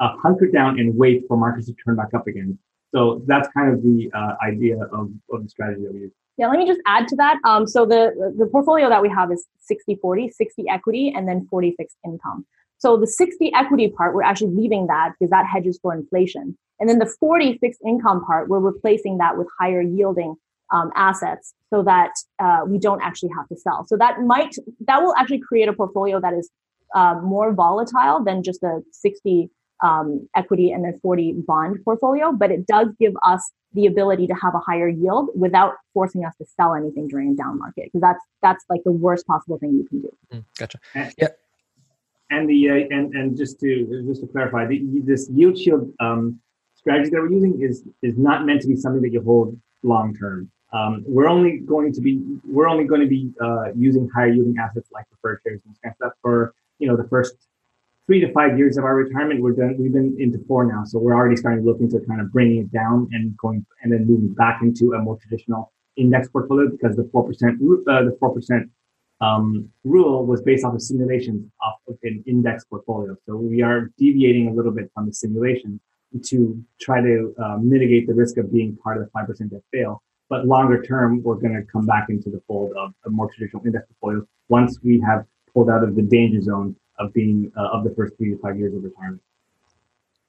uh, 0.00 0.16
hunker 0.20 0.48
down 0.48 0.80
and 0.80 0.96
wait 0.96 1.24
for 1.28 1.36
markets 1.36 1.66
to 1.66 1.74
turn 1.74 1.96
back 1.96 2.12
up 2.14 2.26
again. 2.26 2.58
So 2.94 3.22
that's 3.26 3.48
kind 3.56 3.72
of 3.72 3.82
the 3.82 4.10
uh, 4.14 4.34
idea 4.46 4.76
of, 4.84 5.10
of 5.30 5.42
the 5.44 5.48
strategy 5.48 5.82
that 5.82 5.92
we 5.92 6.00
use. 6.00 6.12
Yeah, 6.38 6.48
let 6.48 6.58
me 6.58 6.66
just 6.66 6.80
add 6.86 7.08
to 7.08 7.16
that. 7.16 7.38
Um, 7.44 7.66
so 7.66 7.84
the 7.84 8.34
the 8.38 8.46
portfolio 8.46 8.88
that 8.88 9.02
we 9.02 9.08
have 9.10 9.30
is 9.30 9.46
60 9.60 9.96
40, 9.96 10.30
60 10.30 10.64
equity, 10.68 11.12
and 11.14 11.28
then 11.28 11.46
40 11.50 11.74
fixed 11.76 11.96
income. 12.04 12.46
So 12.78 12.96
the 12.96 13.06
60 13.06 13.52
equity 13.54 13.88
part, 13.88 14.14
we're 14.14 14.24
actually 14.24 14.54
leaving 14.54 14.88
that 14.88 15.12
because 15.12 15.30
that 15.30 15.46
hedges 15.46 15.78
for 15.80 15.94
inflation. 15.94 16.58
And 16.80 16.88
then 16.88 16.98
the 16.98 17.06
40 17.20 17.58
fixed 17.58 17.80
income 17.86 18.24
part, 18.24 18.48
we're 18.48 18.58
replacing 18.58 19.18
that 19.18 19.38
with 19.38 19.46
higher 19.60 19.82
yielding 19.82 20.34
um, 20.72 20.90
assets 20.96 21.54
so 21.70 21.84
that 21.84 22.10
uh, 22.40 22.62
we 22.66 22.78
don't 22.78 23.00
actually 23.00 23.30
have 23.36 23.46
to 23.50 23.56
sell. 23.56 23.86
So 23.86 23.96
that 23.98 24.22
might, 24.22 24.56
that 24.88 25.00
will 25.00 25.14
actually 25.14 25.38
create 25.38 25.68
a 25.68 25.72
portfolio 25.72 26.20
that 26.20 26.34
is 26.34 26.50
uh, 26.96 27.20
more 27.22 27.52
volatile 27.52 28.24
than 28.24 28.42
just 28.42 28.64
a 28.64 28.80
60 28.90 29.48
um, 29.82 30.28
equity 30.36 30.70
and 30.70 30.84
then 30.84 30.98
40 31.00 31.34
bond 31.46 31.78
portfolio, 31.84 32.32
but 32.32 32.50
it 32.50 32.66
does 32.66 32.88
give 32.98 33.12
us 33.22 33.52
the 33.74 33.86
ability 33.86 34.26
to 34.26 34.34
have 34.34 34.54
a 34.54 34.58
higher 34.58 34.88
yield 34.88 35.30
without 35.34 35.74
forcing 35.94 36.24
us 36.24 36.34
to 36.36 36.44
sell 36.44 36.74
anything 36.74 37.08
during 37.08 37.32
a 37.32 37.34
down 37.34 37.58
market 37.58 37.84
because 37.84 38.00
that's 38.00 38.24
that's 38.42 38.64
like 38.68 38.80
the 38.84 38.92
worst 38.92 39.26
possible 39.26 39.58
thing 39.58 39.72
you 39.72 39.84
can 39.84 40.02
do. 40.02 40.16
Mm, 40.32 40.44
gotcha. 40.58 40.78
Yeah, 40.94 41.28
and 42.30 42.48
the 42.48 42.70
uh, 42.70 42.74
and 42.74 43.14
and 43.14 43.36
just 43.36 43.60
to 43.60 44.04
just 44.06 44.20
to 44.20 44.26
clarify, 44.26 44.66
the, 44.66 44.82
this 45.04 45.28
yield 45.30 45.58
shield 45.58 45.92
um, 46.00 46.40
strategy 46.74 47.10
that 47.10 47.20
we're 47.20 47.32
using 47.32 47.60
is 47.62 47.84
is 48.02 48.16
not 48.18 48.44
meant 48.44 48.60
to 48.62 48.68
be 48.68 48.76
something 48.76 49.02
that 49.02 49.12
you 49.12 49.22
hold 49.22 49.58
long 49.82 50.14
term. 50.14 50.50
Um, 50.72 51.04
we're 51.06 51.28
only 51.28 51.58
going 51.58 51.92
to 51.92 52.00
be 52.00 52.22
we're 52.44 52.68
only 52.68 52.84
going 52.84 53.02
to 53.02 53.06
be 53.06 53.30
uh, 53.40 53.72
using 53.76 54.08
higher 54.14 54.28
yielding 54.28 54.56
assets 54.58 54.88
like 54.92 55.06
preferred 55.08 55.40
shares 55.44 55.60
and 55.66 55.74
kind 55.82 55.92
of 55.92 55.96
stuff 55.96 56.12
for 56.22 56.54
you 56.78 56.88
know 56.88 56.96
the 56.96 57.08
first 57.08 57.34
three 58.06 58.20
to 58.20 58.32
five 58.32 58.58
years 58.58 58.76
of 58.76 58.84
our 58.84 58.94
retirement. 58.94 59.42
We're 59.42 59.52
done. 59.52 59.76
We've 59.78 59.92
been 59.92 60.16
into 60.18 60.38
four 60.46 60.64
now, 60.64 60.84
so 60.84 60.98
we're 60.98 61.14
already 61.14 61.36
starting 61.36 61.64
looking 61.64 61.90
to 61.90 62.00
kind 62.00 62.20
of 62.20 62.32
bringing 62.32 62.58
it 62.58 62.72
down 62.72 63.08
and 63.12 63.36
going 63.36 63.64
and 63.82 63.92
then 63.92 64.06
moving 64.06 64.34
back 64.34 64.60
into 64.62 64.94
a 64.94 64.98
more 64.98 65.18
traditional 65.18 65.72
index 65.96 66.28
portfolio 66.28 66.70
because 66.70 66.96
the 66.96 67.08
four 67.12 67.26
percent 67.26 67.60
uh, 67.88 68.02
the 68.02 68.16
four 68.18 68.34
percent 68.34 68.70
um, 69.20 69.68
rule 69.84 70.26
was 70.26 70.42
based 70.42 70.64
off 70.64 70.74
of 70.74 70.82
simulations 70.82 71.48
of 71.62 71.96
an 72.02 72.24
index 72.26 72.64
portfolio. 72.64 73.16
So 73.24 73.36
we 73.36 73.62
are 73.62 73.90
deviating 73.96 74.48
a 74.48 74.52
little 74.52 74.72
bit 74.72 74.90
from 74.94 75.06
the 75.06 75.12
simulation 75.12 75.80
to 76.24 76.62
try 76.80 77.00
to 77.00 77.34
uh, 77.42 77.56
mitigate 77.58 78.06
the 78.06 78.14
risk 78.14 78.36
of 78.36 78.52
being 78.52 78.76
part 78.76 78.98
of 78.98 79.04
the 79.04 79.10
5% 79.18 79.50
that 79.50 79.62
fail. 79.72 80.02
But 80.28 80.46
longer 80.46 80.82
term, 80.82 81.22
we're 81.22 81.36
going 81.36 81.54
to 81.54 81.62
come 81.62 81.86
back 81.86 82.06
into 82.08 82.30
the 82.30 82.42
fold 82.46 82.72
of 82.76 82.92
a 83.06 83.10
more 83.10 83.30
traditional 83.32 83.64
index 83.64 83.86
portfolio 83.86 84.26
once 84.48 84.78
we 84.82 85.00
have 85.00 85.24
pulled 85.52 85.70
out 85.70 85.84
of 85.84 85.94
the 85.94 86.02
danger 86.02 86.42
zone 86.42 86.74
of 86.98 87.12
being 87.12 87.50
uh, 87.56 87.68
of 87.68 87.84
the 87.84 87.94
first 87.96 88.16
three 88.16 88.30
to 88.30 88.38
five 88.38 88.58
years 88.58 88.74
of 88.74 88.82
retirement. 88.82 89.22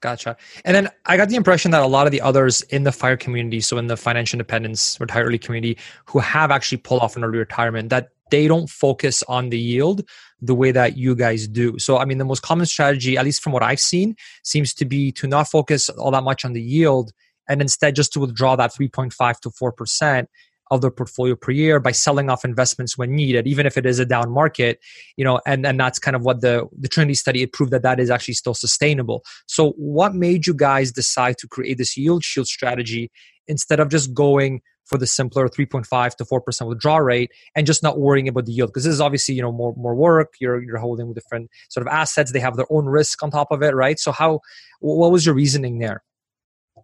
Gotcha. 0.00 0.36
And 0.66 0.76
then 0.76 0.90
I 1.06 1.16
got 1.16 1.30
the 1.30 1.36
impression 1.36 1.70
that 1.70 1.82
a 1.82 1.86
lot 1.86 2.06
of 2.06 2.12
the 2.12 2.20
others 2.20 2.60
in 2.62 2.82
the 2.82 2.92
fire 2.92 3.16
community, 3.16 3.62
so 3.62 3.78
in 3.78 3.86
the 3.86 3.96
financial 3.96 4.36
independence 4.36 4.98
retire 5.00 5.24
early 5.24 5.38
community, 5.38 5.78
who 6.04 6.18
have 6.18 6.50
actually 6.50 6.78
pulled 6.78 7.00
off 7.00 7.16
an 7.16 7.24
early 7.24 7.38
retirement, 7.38 7.88
that 7.88 8.10
they 8.30 8.46
don't 8.46 8.68
focus 8.68 9.22
on 9.28 9.48
the 9.48 9.58
yield 9.58 10.06
the 10.42 10.54
way 10.54 10.72
that 10.72 10.98
you 10.98 11.14
guys 11.14 11.48
do. 11.48 11.78
So, 11.78 11.96
I 11.96 12.04
mean, 12.04 12.18
the 12.18 12.24
most 12.26 12.42
common 12.42 12.66
strategy, 12.66 13.16
at 13.16 13.24
least 13.24 13.42
from 13.42 13.52
what 13.52 13.62
I've 13.62 13.80
seen, 13.80 14.14
seems 14.42 14.74
to 14.74 14.84
be 14.84 15.10
to 15.12 15.26
not 15.26 15.48
focus 15.48 15.88
all 15.88 16.10
that 16.10 16.22
much 16.22 16.44
on 16.44 16.52
the 16.52 16.60
yield 16.60 17.12
and 17.48 17.62
instead 17.62 17.94
just 17.94 18.12
to 18.12 18.20
withdraw 18.20 18.56
that 18.56 18.74
3.5 18.74 19.40
to 19.40 19.50
4% 19.50 20.26
of 20.70 20.80
their 20.80 20.90
portfolio 20.90 21.36
per 21.36 21.52
year 21.52 21.78
by 21.78 21.92
selling 21.92 22.30
off 22.30 22.44
investments 22.44 22.96
when 22.96 23.14
needed, 23.14 23.46
even 23.46 23.66
if 23.66 23.76
it 23.76 23.86
is 23.86 23.98
a 23.98 24.06
down 24.06 24.30
market, 24.30 24.80
you 25.16 25.24
know, 25.24 25.40
and, 25.46 25.66
and 25.66 25.78
that's 25.78 25.98
kind 25.98 26.16
of 26.16 26.22
what 26.22 26.40
the, 26.40 26.66
the 26.78 26.88
Trinity 26.88 27.14
study, 27.14 27.42
it 27.42 27.52
proved 27.52 27.72
that 27.72 27.82
that 27.82 28.00
is 28.00 28.10
actually 28.10 28.34
still 28.34 28.54
sustainable. 28.54 29.22
So 29.46 29.72
what 29.72 30.14
made 30.14 30.46
you 30.46 30.54
guys 30.54 30.92
decide 30.92 31.38
to 31.38 31.48
create 31.48 31.78
this 31.78 31.96
yield 31.96 32.24
shield 32.24 32.46
strategy 32.46 33.10
instead 33.46 33.80
of 33.80 33.90
just 33.90 34.14
going 34.14 34.62
for 34.84 34.98
the 34.98 35.06
simpler 35.06 35.48
3.5 35.48 36.16
to 36.16 36.24
4% 36.24 36.68
withdrawal 36.68 37.00
rate 37.00 37.30
and 37.54 37.66
just 37.66 37.82
not 37.82 37.98
worrying 37.98 38.28
about 38.28 38.46
the 38.46 38.52
yield? 38.52 38.70
Because 38.70 38.84
this 38.84 38.94
is 38.94 39.00
obviously 39.00 39.34
you 39.34 39.42
know 39.42 39.52
more 39.52 39.74
more 39.76 39.94
work. 39.94 40.34
You're 40.40 40.62
you're 40.62 40.78
holding 40.78 41.12
different 41.14 41.50
sort 41.68 41.86
of 41.86 41.92
assets. 41.92 42.32
They 42.32 42.40
have 42.40 42.56
their 42.56 42.66
own 42.70 42.86
risk 42.86 43.22
on 43.22 43.30
top 43.30 43.50
of 43.50 43.62
it 43.62 43.74
right? 43.74 43.98
So 43.98 44.12
how 44.12 44.40
what 44.80 45.10
was 45.10 45.24
your 45.26 45.34
reasoning 45.34 45.78
there 45.78 46.02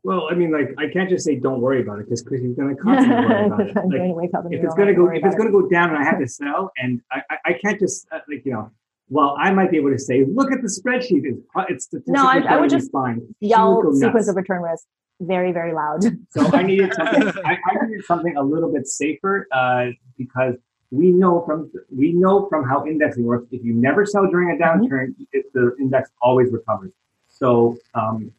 well, 0.03 0.29
I 0.31 0.35
mean, 0.35 0.51
like 0.51 0.75
I 0.79 0.89
can't 0.89 1.09
just 1.09 1.25
say 1.25 1.37
don't 1.37 1.61
worry 1.61 1.83
about 1.83 1.99
it 1.99 2.07
because 2.07 2.23
Chris 2.23 2.43
is 2.43 2.57
going 2.57 2.77
to 2.77 2.83
constantly 2.83 3.27
worry 3.27 3.47
about 3.47 3.61
it. 3.61 3.77
Like, 3.77 4.55
if 4.55 4.65
it's 4.65 4.75
going 4.75 4.89
to 4.89 4.95
go, 4.95 5.09
if 5.11 5.25
it's 5.25 5.35
going 5.35 5.49
to 5.49 5.53
go 5.53 5.69
down 5.69 5.91
and 5.91 5.99
I 5.99 6.05
have 6.05 6.19
to 6.19 6.29
sell, 6.29 6.73
and 6.79 7.01
I, 7.11 7.23
I, 7.31 7.37
I 7.47 7.53
can't 7.55 7.79
just 7.79 8.07
uh, 8.13 8.19
like 8.29 8.45
you 8.45 8.53
know, 8.53 8.71
well, 9.09 9.37
I 9.39 9.53
might 9.53 9.71
be 9.71 9.77
able 9.77 9.91
to 9.91 9.99
say, 9.99 10.25
look 10.25 10.53
at 10.53 10.63
the 10.63 10.69
spreadsheet. 10.69 11.25
It's, 11.25 11.41
it's 11.69 11.85
statistically 11.85 12.13
no, 12.13 12.27
I, 12.27 12.39
I 12.39 12.61
would 12.61 12.71
just 12.71 12.91
fine. 12.93 13.23
yell 13.41 13.83
sequence 13.95 14.29
of 14.29 14.37
return 14.37 14.63
risk 14.63 14.87
very, 15.21 15.53
very 15.53 15.73
loud. 15.73 16.03
so 16.31 16.47
I 16.53 16.63
needed 16.63 16.93
something. 16.97 17.29
I, 17.45 17.53
I, 17.53 17.87
needed 17.87 18.05
something 18.05 18.37
a 18.37 18.43
little 18.43 18.73
bit 18.73 18.87
safer 18.87 19.47
uh, 19.53 19.87
because 20.17 20.55
we 20.91 21.11
know 21.11 21.45
from 21.47 21.71
we 21.95 22.13
know 22.13 22.49
from 22.49 22.69
how 22.69 22.87
indexing 22.87 23.25
works. 23.25 23.47
If 23.53 23.63
you 23.65 23.75
never 23.75 24.05
sell 24.05 24.27
during 24.27 24.51
a 24.51 24.55
mm-hmm. 24.55 24.85
downturn, 24.85 25.09
mm-hmm. 25.11 25.25
it, 25.33 25.53
the 25.53 25.77
index 25.79 26.11
always 26.21 26.51
recovers. 26.51 26.93
So, 27.29 27.79
um, 27.95 28.33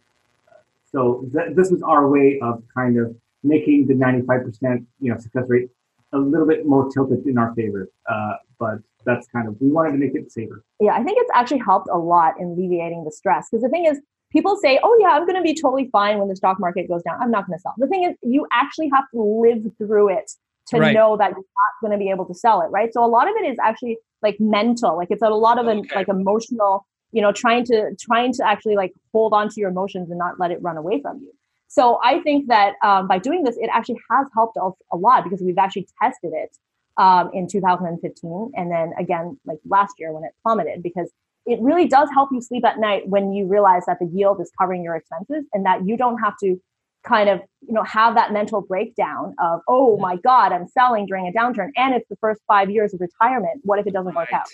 so 0.94 1.26
th- 1.34 1.56
this 1.56 1.72
was 1.72 1.82
our 1.82 2.08
way 2.08 2.40
of 2.42 2.64
kind 2.74 3.00
of 3.00 3.16
making 3.44 3.88
the 3.88 3.94
95% 3.94 4.86
you 5.00 5.12
know 5.12 5.18
success 5.18 5.46
rate 5.48 5.70
a 6.14 6.18
little 6.18 6.48
bit 6.48 6.66
more 6.66 6.90
tilted 6.90 7.26
in 7.26 7.38
our 7.38 7.54
favor. 7.56 7.90
Uh, 8.10 8.34
but 8.60 8.80
that's 9.06 9.28
kind 9.28 9.48
of 9.48 9.56
we 9.60 9.72
wanted 9.72 9.92
to 9.94 9.98
make 9.98 10.14
it 10.14 10.32
safer. 10.32 10.64
Yeah, 10.80 10.94
I 10.94 11.04
think 11.04 11.18
it's 11.20 11.32
actually 11.34 11.62
helped 11.66 11.88
a 11.92 11.98
lot 11.98 12.36
in 12.40 12.48
alleviating 12.48 13.04
the 13.04 13.12
stress 13.12 13.48
because 13.50 13.64
the 13.64 13.70
thing 13.70 13.86
is 13.86 14.00
people 14.32 14.56
say, 14.58 14.80
oh, 14.84 14.98
yeah, 15.00 15.10
I'm 15.10 15.26
going 15.26 15.36
to 15.36 15.42
be 15.42 15.54
totally 15.54 15.90
fine 15.92 16.20
when 16.20 16.28
the 16.28 16.36
stock 16.36 16.60
market 16.60 16.88
goes 16.88 17.04
down. 17.04 17.22
I'm 17.22 17.32
not 17.32 17.48
going 17.48 17.58
to 17.58 17.62
sell. 17.62 17.74
The 17.78 17.88
thing 17.88 18.04
is, 18.04 18.16
you 18.24 18.48
actually 18.52 18.90
have 18.94 19.04
to 19.14 19.22
live 19.22 19.64
through 19.78 20.10
it 20.10 20.32
to 20.68 20.80
right. 20.80 20.94
know 20.94 21.18
that 21.18 21.32
you're 21.32 21.38
not 21.38 21.82
going 21.82 21.92
to 21.92 21.98
be 21.98 22.10
able 22.10 22.26
to 22.26 22.34
sell 22.34 22.62
it, 22.62 22.68
right? 22.68 22.94
So 22.94 23.04
a 23.04 23.08
lot 23.08 23.28
of 23.28 23.36
it 23.42 23.48
is 23.48 23.58
actually 23.62 23.98
like 24.22 24.38
mental, 24.40 24.96
like 24.96 25.10
it's 25.12 25.22
a 25.22 25.30
lot 25.30 25.58
of 25.58 25.68
an, 25.68 25.84
like 25.96 26.08
emotional, 26.08 26.86
you 27.12 27.22
know, 27.22 27.32
trying 27.32 27.66
to 27.66 27.96
trying 28.00 28.34
to 28.34 28.48
actually 28.48 28.76
like 28.76 28.94
hold 29.12 29.34
on 29.34 29.50
to 29.50 29.60
your 29.60 29.70
emotions 29.70 30.10
and 30.10 30.18
not 30.18 30.40
let 30.40 30.52
it 30.52 30.62
run 30.62 30.78
away 30.78 31.02
from 31.02 31.20
you. 31.20 31.32
So 31.68 32.00
I 32.04 32.20
think 32.20 32.48
that 32.48 32.74
um, 32.84 33.08
by 33.08 33.18
doing 33.18 33.44
this, 33.44 33.58
it 33.58 33.70
actually 33.72 34.00
has 34.10 34.28
helped 34.34 34.58
us 34.58 34.74
a 34.92 34.98
lot 34.98 35.24
because 35.24 35.42
we've 35.42 35.58
actually 35.58 35.88
tested 36.02 36.32
it 36.34 36.58
um, 36.98 37.32
in 37.34 37.48
2015, 37.48 38.52
and 38.56 38.72
then 38.72 38.92
again 39.00 39.40
like 39.46 39.60
last 39.66 39.96
year 39.98 40.12
when 40.12 40.24
it 40.24 40.32
plummeted 40.44 40.84
because 40.84 41.10
it 41.46 41.60
really 41.62 41.88
does 41.88 42.10
help 42.14 42.30
you 42.32 42.42
sleep 42.42 42.64
at 42.66 42.80
night 42.80 43.08
when 43.08 43.32
you 43.34 43.48
realize 43.48 43.84
that 43.88 43.98
the 44.00 44.06
yield 44.06 44.40
is 44.42 44.52
covering 44.60 44.84
your 44.84 44.96
expenses 44.96 45.46
and 45.54 45.66
that 45.66 45.86
you 45.86 45.98
don't 45.98 46.20
have 46.20 46.34
to 46.44 46.62
kind 47.04 47.30
of 47.30 47.42
you 47.62 47.74
know 47.74 47.84
have 47.84 48.14
that 48.14 48.32
mental 48.32 48.62
breakdown 48.62 49.34
of 49.40 49.62
oh 49.68 49.98
my 49.98 50.18
god 50.18 50.52
i'm 50.52 50.68
selling 50.68 51.08
during 51.08 51.28
a 51.28 51.32
downturn 51.32 51.70
and 51.76 51.96
it's 51.96 52.08
the 52.10 52.16
first 52.18 52.40
five 52.48 52.70
years 52.70 52.94
of 52.94 53.02
retirement. 53.02 53.60
What 53.64 53.80
if 53.80 53.88
it 53.88 53.94
doesn't 53.94 54.14
work 54.14 54.32
out 54.32 54.48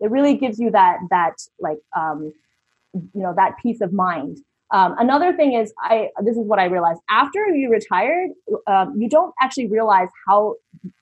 it 0.00 0.10
really 0.10 0.36
gives 0.36 0.58
you 0.58 0.70
that 0.70 0.98
that 1.10 1.34
like 1.58 1.78
um, 1.96 2.32
you 2.94 3.22
know 3.22 3.34
that 3.34 3.56
peace 3.62 3.80
of 3.80 3.92
mind 3.92 4.38
um, 4.72 4.94
another 4.98 5.32
thing 5.32 5.54
is 5.54 5.72
i 5.80 6.08
this 6.22 6.36
is 6.36 6.46
what 6.46 6.58
i 6.58 6.64
realized 6.64 7.00
after 7.08 7.48
you 7.48 7.70
retired 7.70 8.30
um, 8.66 8.94
you 8.98 9.08
don't 9.08 9.34
actually 9.40 9.68
realize 9.68 10.08
how 10.26 10.54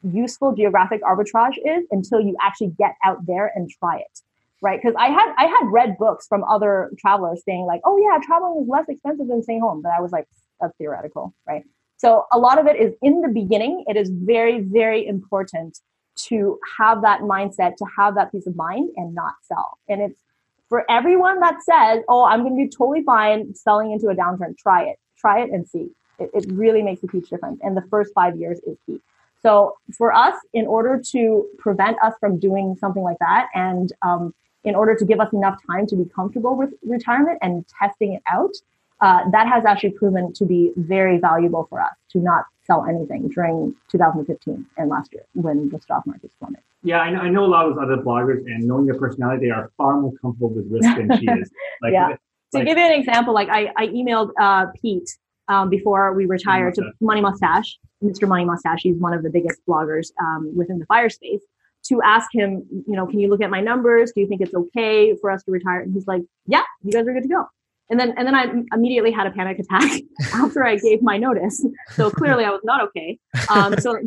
useful 0.03 0.55
geographic 0.55 1.03
arbitrage 1.03 1.57
is 1.65 1.85
until 1.91 2.21
you 2.21 2.37
actually 2.43 2.73
get 2.79 2.95
out 3.05 3.25
there 3.27 3.53
and 3.55 3.71
try 3.71 3.97
it 3.99 4.21
right? 4.61 4.81
Because 4.81 4.95
I 4.99 5.09
had 5.09 5.35
I 5.37 5.47
had 5.47 5.67
read 5.67 5.97
books 5.99 6.27
from 6.27 6.45
other 6.45 6.91
travelers 6.99 7.43
saying 7.45 7.65
like, 7.65 7.81
oh 7.85 7.97
yeah, 7.99 8.19
traveling 8.25 8.63
is 8.63 8.69
less 8.69 8.89
expensive 8.89 9.29
than 9.29 9.43
staying 9.43 9.61
home, 9.61 9.83
but 9.83 9.93
I 9.97 10.01
was 10.01 10.13
like, 10.13 10.27
that's 10.61 10.77
theoretical, 10.79 11.35
right? 11.47 11.65
So 11.97 12.27
a 12.33 12.39
lot 12.39 12.59
of 12.59 12.67
it 12.67 12.77
is 12.77 12.95
in 13.03 13.21
the 13.21 13.29
beginning. 13.29 13.85
It 13.89 13.97
is 13.97 14.11
very 14.11 14.61
very 14.61 15.07
important 15.07 15.79
to 16.27 16.59
have 16.79 17.03
that 17.03 17.21
mindset, 17.21 17.77
to 17.77 17.87
have 17.97 18.15
that 18.17 18.33
peace 18.33 18.47
of 18.47 18.57
mind, 18.57 18.91
and 18.97 19.15
not 19.15 19.35
sell. 19.43 19.79
And 19.89 20.01
it's 20.03 20.21
for 20.69 20.85
everyone 20.91 21.41
that 21.41 21.63
says, 21.63 22.03
oh, 22.09 22.25
I'm 22.25 22.43
going 22.43 22.57
to 22.57 22.65
be 22.65 22.69
totally 22.69 23.03
fine 23.03 23.55
selling 23.55 23.93
into 23.93 24.09
a 24.09 24.15
downturn. 24.15 24.57
Try 24.59 24.85
it, 24.85 24.99
try 25.17 25.41
it, 25.43 25.51
and 25.51 25.67
see. 25.67 25.91
It, 26.19 26.31
it 26.35 26.47
really 26.51 26.83
makes 26.83 27.03
a 27.03 27.11
huge 27.11 27.29
difference. 27.29 27.61
And 27.63 27.77
the 27.77 27.85
first 27.91 28.13
five 28.15 28.37
years 28.37 28.59
is 28.67 28.77
key. 28.85 29.01
So 29.43 29.77
for 29.97 30.13
us, 30.13 30.35
in 30.53 30.67
order 30.67 31.01
to 31.13 31.47
prevent 31.59 31.97
us 32.03 32.15
from 32.21 32.39
doing 32.39 32.77
something 32.81 33.03
like 33.03 33.19
that 33.21 33.49
and 33.55 33.93
um, 34.03 34.35
in 34.65 34.75
order 34.75 34.97
to 34.97 35.05
give 35.05 35.21
us 35.21 35.33
enough 35.33 35.59
time 35.67 35.87
to 35.87 35.97
be 35.97 36.05
comfortable 36.05 36.57
with 36.57 36.75
retirement 36.83 37.39
and 37.41 37.65
testing 37.79 38.15
it 38.15 38.23
out, 38.27 38.55
uh, 39.01 39.31
that 39.31 39.47
has 39.47 39.65
actually 39.65 39.91
proven 39.91 40.33
to 40.33 40.45
be 40.45 40.73
very 40.77 41.19
valuable 41.19 41.67
for 41.69 41.81
us 41.81 41.95
to 42.11 42.19
not 42.19 42.45
sell 42.67 42.85
anything 42.85 43.29
during 43.29 43.75
2015 43.91 44.67
and 44.77 44.89
last 44.89 45.13
year 45.13 45.25
when 45.35 45.69
the 45.71 45.81
stock 45.81 46.07
market 46.07 46.31
plummeted. 46.39 46.65
Yeah, 46.83 47.01
I 47.01 47.11
know, 47.11 47.21
I 47.21 47.29
know 47.29 47.45
a 47.45 47.47
lot 47.47 47.67
of 47.67 47.75
those 47.75 47.83
other 47.83 47.97
bloggers, 47.97 48.45
and 48.47 48.65
knowing 48.65 48.87
their 48.87 48.99
personality, 48.99 49.47
they 49.47 49.51
are 49.51 49.71
far 49.77 50.01
more 50.01 50.13
comfortable 50.21 50.51
with 50.51 50.71
risk 50.71 50.97
than 50.97 51.19
she 51.19 51.27
is. 51.27 51.51
Like, 51.83 51.93
yeah. 51.93 52.09
Like, 52.09 52.19
to 52.53 52.65
give 52.65 52.79
you 52.79 52.85
an 52.85 52.93
example, 52.93 53.35
like 53.35 53.49
I, 53.49 53.73
I 53.77 53.87
emailed 53.89 54.31
uh, 54.41 54.67
Pete 54.81 55.09
um, 55.49 55.71
before 55.71 56.13
we 56.15 56.27
retired 56.27 56.75
to 56.75 56.93
Money 57.01 57.21
Mustache, 57.21 57.79
Mr. 58.03 58.27
Money 58.27 58.45
Mustache. 58.45 58.81
He's 58.83 58.97
one 58.97 59.13
of 59.13 59.23
the 59.23 59.31
biggest 59.31 59.61
bloggers 59.69 60.11
um, 60.21 60.51
within 60.57 60.79
the 60.79 60.87
fire 60.87 61.11
space 61.11 61.43
to 61.85 62.01
ask 62.03 62.29
him, 62.33 62.65
you 62.71 62.97
know, 62.97 63.07
can 63.07 63.21
you 63.21 63.29
look 63.29 63.41
at 63.43 63.51
my 63.51 63.61
numbers? 63.61 64.13
Do 64.13 64.21
you 64.21 64.29
think 64.29 64.41
it's 64.41 64.55
okay 64.55 65.15
for 65.21 65.31
us 65.31 65.43
to 65.45 65.51
retire? 65.51 65.81
And 65.81 65.95
he's 65.95 66.07
like, 66.07 66.23
yeah, 66.47 66.63
you 66.83 66.93
guys 66.93 67.07
are 67.07 67.13
good 67.13 67.23
to 67.23 67.29
go. 67.29 67.47
And 67.91 67.99
then 67.99 68.13
and 68.17 68.27
then 68.27 68.35
I 68.35 68.47
immediately 68.75 69.11
had 69.11 69.27
a 69.27 69.31
panic 69.31 69.59
attack 69.59 70.03
after 70.35 70.65
I 70.65 70.77
gave 70.77 71.03
my 71.03 71.17
notice. 71.17 71.65
So 71.93 72.11
clearly 72.11 72.45
I 72.45 72.51
was 72.51 72.61
not 72.65 72.83
okay. 72.89 73.19
Um, 73.49 73.79
so 73.79 73.97
I, 73.97 74.01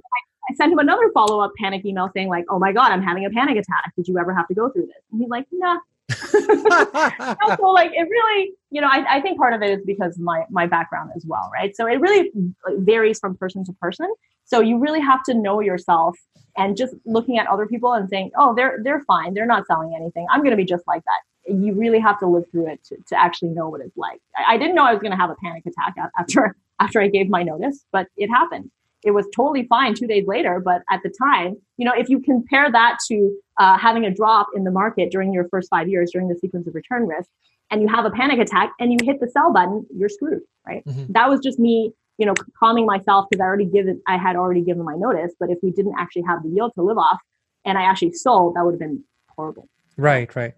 I 0.50 0.56
sent 0.56 0.72
him 0.72 0.80
another 0.80 1.10
follow 1.14 1.40
up 1.40 1.52
panic 1.58 1.86
email 1.86 2.10
saying 2.14 2.28
like, 2.28 2.46
"Oh 2.50 2.60
my 2.60 2.72
god, 2.74 2.92
I'm 2.92 3.02
having 3.02 3.26
a 3.26 3.30
panic 3.30 3.58
attack. 3.58 3.94
Did 3.96 4.08
you 4.08 4.18
ever 4.20 4.34
have 4.34 4.48
to 4.50 4.54
go 4.54 4.70
through 4.70 4.88
this?" 4.88 5.04
And 5.12 5.22
he's 5.22 5.30
like, 5.30 5.48
"Nah." 5.52 5.78
so 6.12 7.72
like 7.72 7.92
it 7.94 8.08
really, 8.10 8.52
you 8.70 8.82
know, 8.82 8.88
I, 8.92 9.18
I 9.18 9.22
think 9.22 9.40
part 9.40 9.54
of 9.54 9.62
it 9.62 9.80
is 9.80 9.86
because 9.86 10.20
my 10.20 10.44
my 10.50 10.68
background 10.68 11.12
as 11.16 11.26
well, 11.26 11.50
right? 11.54 11.76
So 11.76 11.88
it 11.88 12.00
really 12.00 12.32
varies 12.68 13.20
from 13.20 13.36
person 13.36 13.64
to 13.66 13.74
person. 13.74 14.14
So 14.44 14.60
you 14.60 14.78
really 14.78 15.00
have 15.00 15.24
to 15.24 15.34
know 15.34 15.62
yourself 15.62 16.18
and 16.58 16.76
just 16.76 16.94
looking 17.06 17.38
at 17.38 17.48
other 17.48 17.66
people 17.66 17.94
and 17.94 18.10
saying, 18.10 18.32
"Oh, 18.38 18.54
they're 18.54 18.80
they're 18.84 19.02
fine. 19.02 19.34
They're 19.34 19.46
not 19.46 19.66
selling 19.68 19.96
anything. 19.96 20.28
I'm 20.30 20.40
going 20.40 20.52
to 20.52 20.58
be 20.58 20.66
just 20.66 20.86
like 20.88 21.04
that." 21.06 21.22
You 21.52 21.74
really 21.74 22.00
have 22.00 22.20
to 22.20 22.28
live 22.28 22.50
through 22.52 22.72
it 22.72 22.84
to, 22.86 22.98
to 23.08 23.20
actually 23.20 23.50
know 23.50 23.70
what 23.70 23.82
it's 23.82 23.98
like. 23.98 24.22
I, 24.36 24.56
I 24.56 24.58
didn't 24.58 24.76
know 24.76 24.86
I 24.86 24.92
was 24.92 25.02
going 25.02 25.12
to 25.12 25.18
have 25.18 25.30
a 25.30 25.36
panic 25.44 25.66
attack 25.66 25.96
after 26.18 26.56
after 26.80 27.00
I 27.00 27.08
gave 27.08 27.30
my 27.30 27.44
notice, 27.44 27.86
but 27.92 28.08
it 28.18 28.28
happened 28.30 28.72
it 29.04 29.12
was 29.12 29.26
totally 29.36 29.66
fine 29.68 29.96
two 29.96 30.08
days 30.08 30.26
later. 30.28 30.60
But 30.60 30.84
at 30.92 31.02
the 31.04 31.10
time, 31.10 31.58
you 31.78 31.86
know, 31.86 31.94
if 31.96 32.10
you 32.10 32.20
compare 32.20 32.72
that 32.72 32.98
to 33.08 33.36
uh, 33.60 33.78
having 33.78 34.06
a 34.06 34.14
drop 34.14 34.48
in 34.56 34.64
the 34.64 34.72
market 34.72 35.12
during 35.12 35.34
your 35.34 35.48
first 35.50 35.70
five 35.70 35.88
years 35.88 36.12
during 36.12 36.28
the 36.28 36.36
sequence 36.36 36.68
of 36.68 36.76
return 36.76 37.08
risk, 37.08 37.30
and 37.70 37.82
you 37.82 37.88
have 37.88 38.06
a 38.06 38.12
panic 38.12 38.40
attack 38.40 38.72
and 38.80 38.92
you 38.92 38.98
hit 39.04 39.20
the 39.22 39.30
sell 39.30 39.52
button, 39.54 39.86
you're 39.96 40.10
screwed, 40.10 40.42
right? 40.68 40.84
Mm-hmm. 40.86 41.14
That 41.14 41.30
was 41.30 41.40
just 41.40 41.58
me, 41.58 41.94
you 42.18 42.26
know, 42.26 42.34
calming 42.60 42.86
myself 42.86 43.28
because 43.30 43.42
I 43.42 43.46
already 43.46 43.66
given, 43.66 44.02
I 44.08 44.18
had 44.18 44.36
already 44.36 44.62
given 44.62 44.84
my 44.84 44.96
notice. 44.96 45.34
But 45.40 45.50
if 45.50 45.58
we 45.64 45.72
didn't 45.72 45.96
actually 45.98 46.24
have 46.24 46.44
the 46.44 46.50
yield 46.50 46.74
to 46.76 46.82
live 46.82 46.98
off, 46.98 47.20
and 47.64 47.78
I 47.78 47.84
actually 47.84 48.14
sold, 48.14 48.56
that 48.56 48.66
would 48.66 48.74
have 48.74 48.80
been 48.80 49.04
horrible. 49.36 49.70
Right, 49.98 50.34
right. 50.36 50.54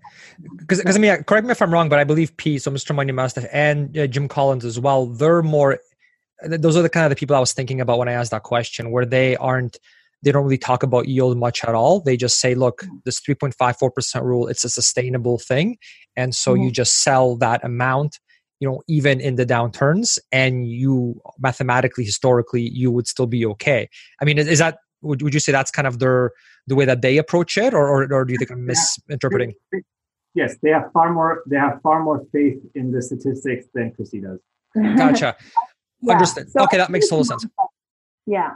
Because, 0.57 0.95
I 0.95 0.99
mean, 0.99 1.23
correct 1.23 1.45
me 1.45 1.51
if 1.51 1.61
I'm 1.61 1.73
wrong, 1.73 1.89
but 1.89 1.99
I 1.99 2.03
believe 2.03 2.35
P, 2.38 2.60
so 2.60 2.72
Mr. 2.72 2.95
Money 2.95 3.11
Mustache, 3.11 3.45
and 3.51 3.97
uh, 3.97 4.07
Jim 4.07 4.27
Collins 4.27 4.64
as 4.64 4.80
well, 4.80 5.07
they're 5.07 5.41
more 5.41 5.80
those 6.45 6.76
are 6.76 6.81
the 6.81 6.89
kind 6.89 7.05
of 7.05 7.10
the 7.10 7.15
people 7.15 7.35
I 7.35 7.39
was 7.39 7.53
thinking 7.53 7.80
about 7.80 7.99
when 7.99 8.10
I 8.10 8.14
asked 8.14 8.31
that 8.31 8.43
question, 8.43 8.91
where 8.91 9.05
they 9.05 9.35
aren't 9.38 9.77
they 10.23 10.31
don't 10.31 10.43
really 10.43 10.57
talk 10.57 10.84
about 10.84 11.07
yield 11.07 11.38
much 11.38 11.64
at 11.65 11.76
all. 11.76 11.99
They 11.99 12.15
just 12.15 12.39
say, 12.39 12.55
look, 12.55 12.85
this 13.03 13.19
3.54% 13.19 14.23
rule, 14.23 14.47
it's 14.47 14.64
a 14.64 14.69
sustainable 14.69 15.38
thing. 15.38 15.77
And 16.15 16.34
so 16.34 16.53
mm-hmm. 16.53 16.64
you 16.64 16.72
just 16.72 17.03
sell 17.03 17.35
that 17.38 17.64
amount, 17.64 18.19
you 18.61 18.68
know, 18.69 18.81
even 18.88 19.19
in 19.19 19.35
the 19.35 19.45
downturns 19.45 20.18
and 20.31 20.65
you 20.65 21.22
mathematically, 21.39 22.05
historically, 22.05 22.61
you 22.61 22.89
would 22.89 23.05
still 23.05 23.27
be 23.27 23.45
okay. 23.47 23.89
I 24.22 24.26
mean, 24.26 24.38
is 24.38 24.60
that, 24.60 24.77
would, 25.01 25.22
would 25.22 25.34
you 25.34 25.41
say 25.41 25.51
that's 25.51 25.72
kind 25.72 25.88
of 25.88 25.99
their, 25.99 26.31
the 26.68 26.76
way 26.76 26.85
that 26.85 27.02
they 27.02 27.18
approach 27.18 27.57
it 27.57 27.73
or, 27.73 27.88
or, 27.88 28.14
or 28.14 28.26
do 28.26 28.34
you 28.34 28.38
think 28.38 28.52
I'm 28.52 28.65
misinterpreting? 28.65 29.53
Yes, 30.34 30.56
they 30.61 30.72
have 30.72 30.91
far 30.94 31.14
more, 31.14 31.44
they 31.45 31.57
have 31.57 31.81
far 31.81 32.03
more 32.03 32.26
faith 32.31 32.60
in 32.76 32.91
the 32.91 33.02
statistics 33.02 33.68
than 33.73 33.91
Kristy 33.91 34.22
does. 34.22 34.40
Gotcha. 34.98 35.35
Yeah. 36.06 36.15
Understand. 36.15 36.49
So 36.49 36.61
okay, 36.64 36.76
that 36.76 36.90
makes 36.90 37.07
total 37.07 37.23
sense. 37.23 37.45
Yeah. 38.26 38.56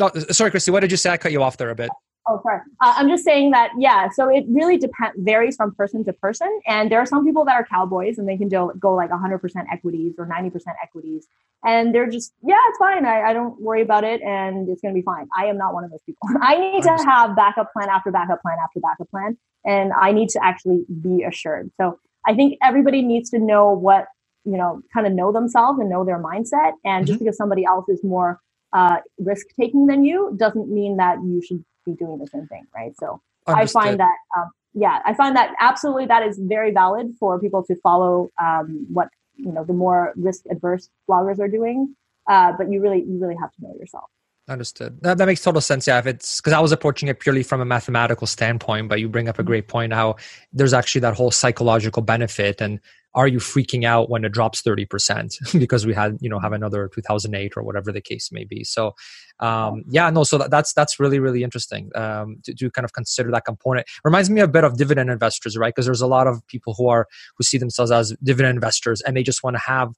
No, 0.00 0.10
sorry, 0.30 0.50
Kristy. 0.50 0.70
What 0.70 0.80
did 0.80 0.90
you 0.90 0.96
say? 0.96 1.10
I 1.10 1.16
cut 1.16 1.30
you 1.30 1.40
off 1.40 1.56
there 1.56 1.70
a 1.70 1.74
bit. 1.76 1.88
Oh, 2.30 2.40
sorry. 2.44 2.60
Uh, 2.80 2.94
I'm 2.96 3.08
just 3.08 3.24
saying 3.24 3.50
that 3.50 3.72
yeah. 3.76 4.08
So 4.08 4.28
it 4.28 4.44
really 4.48 4.78
depends, 4.78 5.16
varies 5.18 5.56
from 5.56 5.74
person 5.74 6.04
to 6.04 6.12
person, 6.12 6.60
and 6.64 6.88
there 6.90 7.00
are 7.00 7.06
some 7.06 7.24
people 7.24 7.44
that 7.46 7.54
are 7.54 7.66
cowboys 7.66 8.18
and 8.18 8.28
they 8.28 8.36
can 8.36 8.48
do, 8.48 8.72
go 8.78 8.94
like 8.94 9.10
100% 9.10 9.40
equities 9.72 10.14
or 10.16 10.26
90% 10.26 10.62
equities, 10.80 11.26
and 11.64 11.92
they're 11.92 12.08
just 12.08 12.32
yeah, 12.42 12.54
it's 12.68 12.78
fine. 12.78 13.04
I, 13.04 13.22
I 13.22 13.32
don't 13.32 13.60
worry 13.60 13.82
about 13.82 14.04
it, 14.04 14.22
and 14.22 14.68
it's 14.68 14.80
gonna 14.80 14.94
be 14.94 15.02
fine. 15.02 15.26
I 15.36 15.46
am 15.46 15.58
not 15.58 15.74
one 15.74 15.82
of 15.82 15.90
those 15.90 16.02
people. 16.06 16.28
I 16.40 16.56
need 16.56 16.84
to 16.84 16.96
have 17.04 17.34
backup 17.34 17.72
plan 17.72 17.88
after 17.88 18.12
backup 18.12 18.42
plan 18.42 18.58
after 18.62 18.78
backup 18.78 19.10
plan, 19.10 19.36
and 19.66 19.92
I 19.92 20.12
need 20.12 20.28
to 20.30 20.40
actually 20.44 20.84
be 21.02 21.24
assured. 21.24 21.72
So 21.80 21.98
I 22.24 22.34
think 22.34 22.58
everybody 22.62 23.02
needs 23.02 23.30
to 23.30 23.40
know 23.40 23.72
what 23.72 24.06
you 24.44 24.56
know 24.56 24.82
kind 24.94 25.08
of 25.08 25.14
know 25.14 25.32
themselves 25.32 25.80
and 25.80 25.90
know 25.90 26.04
their 26.04 26.22
mindset 26.22 26.74
and 26.84 27.04
mm-hmm. 27.04 27.04
just 27.06 27.18
because 27.18 27.36
somebody 27.36 27.64
else 27.64 27.88
is 27.88 28.04
more 28.04 28.40
uh, 28.72 28.98
risk 29.18 29.46
taking 29.58 29.86
than 29.86 30.04
you 30.04 30.36
doesn't 30.38 30.70
mean 30.72 30.96
that 30.96 31.18
you 31.24 31.42
should 31.42 31.64
be 31.90 31.96
doing 31.96 32.18
the 32.18 32.26
same 32.26 32.46
thing 32.46 32.66
right 32.74 32.92
so 32.98 33.20
Understood. 33.46 33.82
i 33.82 33.84
find 33.84 34.00
that 34.00 34.16
um, 34.36 34.50
yeah 34.74 35.00
i 35.04 35.14
find 35.14 35.36
that 35.36 35.54
absolutely 35.60 36.06
that 36.06 36.22
is 36.22 36.38
very 36.38 36.72
valid 36.72 37.14
for 37.18 37.38
people 37.40 37.62
to 37.64 37.74
follow 37.76 38.30
um, 38.40 38.86
what 38.92 39.08
you 39.36 39.52
know 39.52 39.64
the 39.64 39.72
more 39.72 40.12
risk 40.16 40.44
adverse 40.50 40.88
bloggers 41.08 41.38
are 41.38 41.48
doing 41.48 41.94
uh, 42.28 42.52
but 42.56 42.70
you 42.70 42.80
really 42.80 43.02
you 43.02 43.18
really 43.18 43.36
have 43.40 43.52
to 43.52 43.62
know 43.62 43.74
yourself 43.78 44.10
Understood. 44.50 44.98
That, 45.02 45.18
that 45.18 45.26
makes 45.26 45.42
total 45.42 45.60
sense. 45.60 45.86
Yeah, 45.86 46.00
if 46.00 46.06
it's 46.06 46.40
because 46.40 46.52
I 46.52 46.58
was 46.58 46.72
approaching 46.72 47.08
it 47.08 47.20
purely 47.20 47.44
from 47.44 47.60
a 47.60 47.64
mathematical 47.64 48.26
standpoint, 48.26 48.88
but 48.88 48.98
you 48.98 49.08
bring 49.08 49.28
up 49.28 49.38
a 49.38 49.44
great 49.44 49.68
point 49.68 49.92
how 49.92 50.16
there's 50.52 50.72
actually 50.72 51.02
that 51.02 51.14
whole 51.14 51.30
psychological 51.30 52.02
benefit. 52.02 52.60
And 52.60 52.80
are 53.14 53.28
you 53.28 53.38
freaking 53.38 53.84
out 53.84 54.10
when 54.10 54.24
it 54.24 54.32
drops 54.32 54.60
30% 54.60 55.58
because 55.60 55.86
we 55.86 55.94
had, 55.94 56.18
you 56.20 56.28
know, 56.28 56.40
have 56.40 56.52
another 56.52 56.90
2008 56.92 57.52
or 57.56 57.62
whatever 57.62 57.92
the 57.92 58.00
case 58.00 58.32
may 58.32 58.42
be. 58.42 58.64
So, 58.64 58.96
um, 59.38 59.84
yeah, 59.88 60.10
no, 60.10 60.24
so 60.24 60.36
that, 60.38 60.50
that's, 60.50 60.72
that's 60.72 60.98
really, 60.98 61.20
really 61.20 61.44
interesting 61.44 61.88
um, 61.94 62.38
to, 62.42 62.52
to 62.52 62.70
kind 62.72 62.84
of 62.84 62.92
consider 62.92 63.30
that 63.30 63.44
component. 63.44 63.86
Reminds 64.02 64.30
me 64.30 64.40
a 64.40 64.48
bit 64.48 64.64
of 64.64 64.76
dividend 64.76 65.10
investors, 65.10 65.56
right? 65.56 65.72
Because 65.72 65.86
there's 65.86 66.00
a 66.00 66.08
lot 66.08 66.26
of 66.26 66.44
people 66.48 66.74
who 66.76 66.88
are, 66.88 67.06
who 67.36 67.44
see 67.44 67.56
themselves 67.56 67.92
as 67.92 68.16
dividend 68.20 68.56
investors 68.56 69.00
and 69.02 69.16
they 69.16 69.22
just 69.22 69.44
want 69.44 69.54
to 69.54 69.62
have 69.64 69.94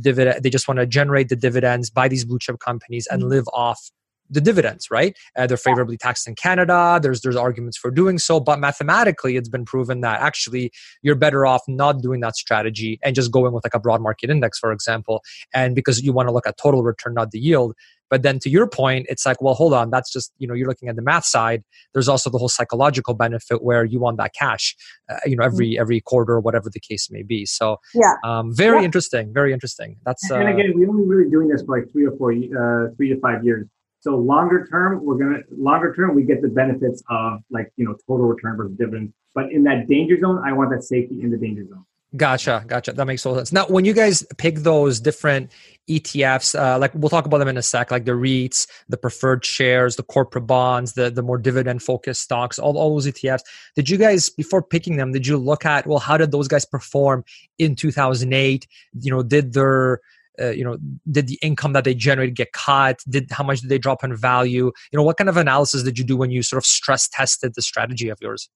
dividend 0.00 0.42
they 0.42 0.50
just 0.50 0.68
want 0.68 0.78
to 0.78 0.86
generate 0.86 1.28
the 1.28 1.36
dividends 1.36 1.90
buy 1.90 2.08
these 2.08 2.24
blue 2.24 2.38
chip 2.38 2.58
companies 2.58 3.06
and 3.10 3.22
mm-hmm. 3.22 3.30
live 3.30 3.44
off 3.52 3.90
the 4.30 4.40
dividends 4.40 4.90
right 4.90 5.16
uh, 5.36 5.46
they're 5.46 5.56
favorably 5.56 5.96
taxed 5.96 6.26
in 6.26 6.34
canada 6.34 6.98
there's 7.02 7.20
there's 7.20 7.36
arguments 7.36 7.76
for 7.76 7.90
doing 7.90 8.18
so 8.18 8.40
but 8.40 8.58
mathematically 8.58 9.36
it's 9.36 9.48
been 9.48 9.64
proven 9.64 10.00
that 10.00 10.20
actually 10.20 10.72
you're 11.02 11.14
better 11.14 11.44
off 11.44 11.62
not 11.68 12.00
doing 12.00 12.20
that 12.20 12.34
strategy 12.34 12.98
and 13.02 13.14
just 13.14 13.30
going 13.30 13.52
with 13.52 13.64
like 13.64 13.74
a 13.74 13.80
broad 13.80 14.00
market 14.00 14.30
index 14.30 14.58
for 14.58 14.72
example 14.72 15.22
and 15.52 15.74
because 15.74 16.02
you 16.02 16.12
want 16.12 16.28
to 16.28 16.32
look 16.32 16.46
at 16.46 16.56
total 16.56 16.82
return 16.82 17.14
not 17.14 17.30
the 17.30 17.38
yield 17.38 17.74
but 18.12 18.22
then 18.22 18.38
to 18.40 18.50
your 18.50 18.66
point, 18.66 19.06
it's 19.08 19.24
like, 19.24 19.40
well, 19.40 19.54
hold 19.54 19.72
on, 19.72 19.88
that's 19.88 20.12
just, 20.12 20.34
you 20.36 20.46
know, 20.46 20.52
you're 20.52 20.68
looking 20.68 20.90
at 20.90 20.96
the 20.96 21.02
math 21.02 21.24
side. 21.24 21.64
There's 21.94 22.10
also 22.10 22.28
the 22.28 22.36
whole 22.36 22.50
psychological 22.50 23.14
benefit 23.14 23.62
where 23.62 23.86
you 23.86 24.00
want 24.00 24.18
that 24.18 24.34
cash, 24.38 24.76
uh, 25.10 25.16
you 25.24 25.34
know, 25.34 25.42
every 25.42 25.70
mm-hmm. 25.70 25.80
every 25.80 26.02
quarter 26.02 26.34
or 26.34 26.40
whatever 26.40 26.68
the 26.68 26.78
case 26.78 27.10
may 27.10 27.22
be. 27.22 27.46
So 27.46 27.78
yeah, 27.94 28.16
um, 28.22 28.54
very 28.54 28.80
yeah. 28.80 28.84
interesting, 28.84 29.32
very 29.32 29.54
interesting. 29.54 29.96
That's 30.04 30.30
uh, 30.30 30.34
and 30.34 30.50
again, 30.50 30.72
we're 30.74 30.90
only 30.90 31.06
really 31.06 31.30
doing 31.30 31.48
this 31.48 31.62
for 31.62 31.78
like 31.78 31.90
three 31.90 32.04
or 32.04 32.14
four, 32.18 32.32
uh, 32.32 32.94
three 32.96 33.08
to 33.08 33.18
five 33.20 33.46
years. 33.46 33.66
So 34.00 34.14
longer 34.14 34.66
term, 34.70 35.02
we're 35.02 35.16
gonna 35.16 35.38
longer 35.50 35.94
term 35.94 36.14
we 36.14 36.24
get 36.24 36.42
the 36.42 36.48
benefits 36.48 37.02
of 37.08 37.40
like 37.48 37.72
you 37.76 37.86
know 37.86 37.96
total 38.06 38.26
return 38.26 38.58
versus 38.58 38.76
dividend. 38.76 39.14
But 39.34 39.50
in 39.52 39.62
that 39.64 39.88
danger 39.88 40.20
zone, 40.20 40.42
I 40.44 40.52
want 40.52 40.68
that 40.72 40.84
safety 40.84 41.22
in 41.22 41.30
the 41.30 41.38
danger 41.38 41.64
zone. 41.66 41.86
Gotcha, 42.14 42.62
gotcha. 42.66 42.92
That 42.92 43.06
makes 43.06 43.22
total 43.22 43.38
sense. 43.38 43.52
Now, 43.52 43.66
when 43.66 43.86
you 43.86 43.94
guys 43.94 44.22
pick 44.36 44.56
those 44.56 45.00
different 45.00 45.50
ETFs, 45.88 46.58
uh, 46.58 46.78
like 46.78 46.94
we'll 46.94 47.10
talk 47.10 47.26
about 47.26 47.38
them 47.38 47.48
in 47.48 47.56
a 47.56 47.62
sec, 47.62 47.90
like 47.90 48.04
the 48.04 48.12
REITs, 48.12 48.66
the 48.88 48.96
preferred 48.96 49.44
shares, 49.44 49.96
the 49.96 50.02
corporate 50.02 50.46
bonds, 50.46 50.92
the 50.92 51.10
the 51.10 51.22
more 51.22 51.38
dividend 51.38 51.82
focused 51.82 52.22
stocks, 52.22 52.58
all, 52.58 52.78
all 52.78 52.94
those 52.94 53.06
ETFs. 53.06 53.42
Did 53.74 53.90
you 53.90 53.96
guys 53.96 54.30
before 54.30 54.62
picking 54.62 54.96
them? 54.96 55.12
Did 55.12 55.26
you 55.26 55.36
look 55.36 55.64
at 55.66 55.86
well, 55.86 55.98
how 55.98 56.16
did 56.16 56.30
those 56.30 56.48
guys 56.48 56.64
perform 56.64 57.24
in 57.58 57.74
2008? 57.74 58.66
You 59.00 59.10
know, 59.10 59.22
did 59.22 59.54
their 59.54 60.00
uh, 60.40 60.50
you 60.50 60.64
know 60.64 60.78
did 61.10 61.26
the 61.26 61.38
income 61.42 61.72
that 61.72 61.84
they 61.84 61.94
generated 61.94 62.36
get 62.36 62.52
cut 62.52 63.00
did 63.08 63.30
how 63.30 63.44
much 63.44 63.60
did 63.60 63.68
they 63.68 63.76
drop 63.76 64.02
in 64.02 64.16
value 64.16 64.72
you 64.90 64.96
know 64.96 65.02
what 65.02 65.18
kind 65.18 65.28
of 65.28 65.36
analysis 65.36 65.82
did 65.82 65.98
you 65.98 66.04
do 66.04 66.16
when 66.16 66.30
you 66.30 66.42
sort 66.42 66.56
of 66.56 66.64
stress 66.64 67.06
tested 67.06 67.52
the 67.54 67.60
strategy 67.60 68.08
of 68.08 68.18
yours 68.22 68.48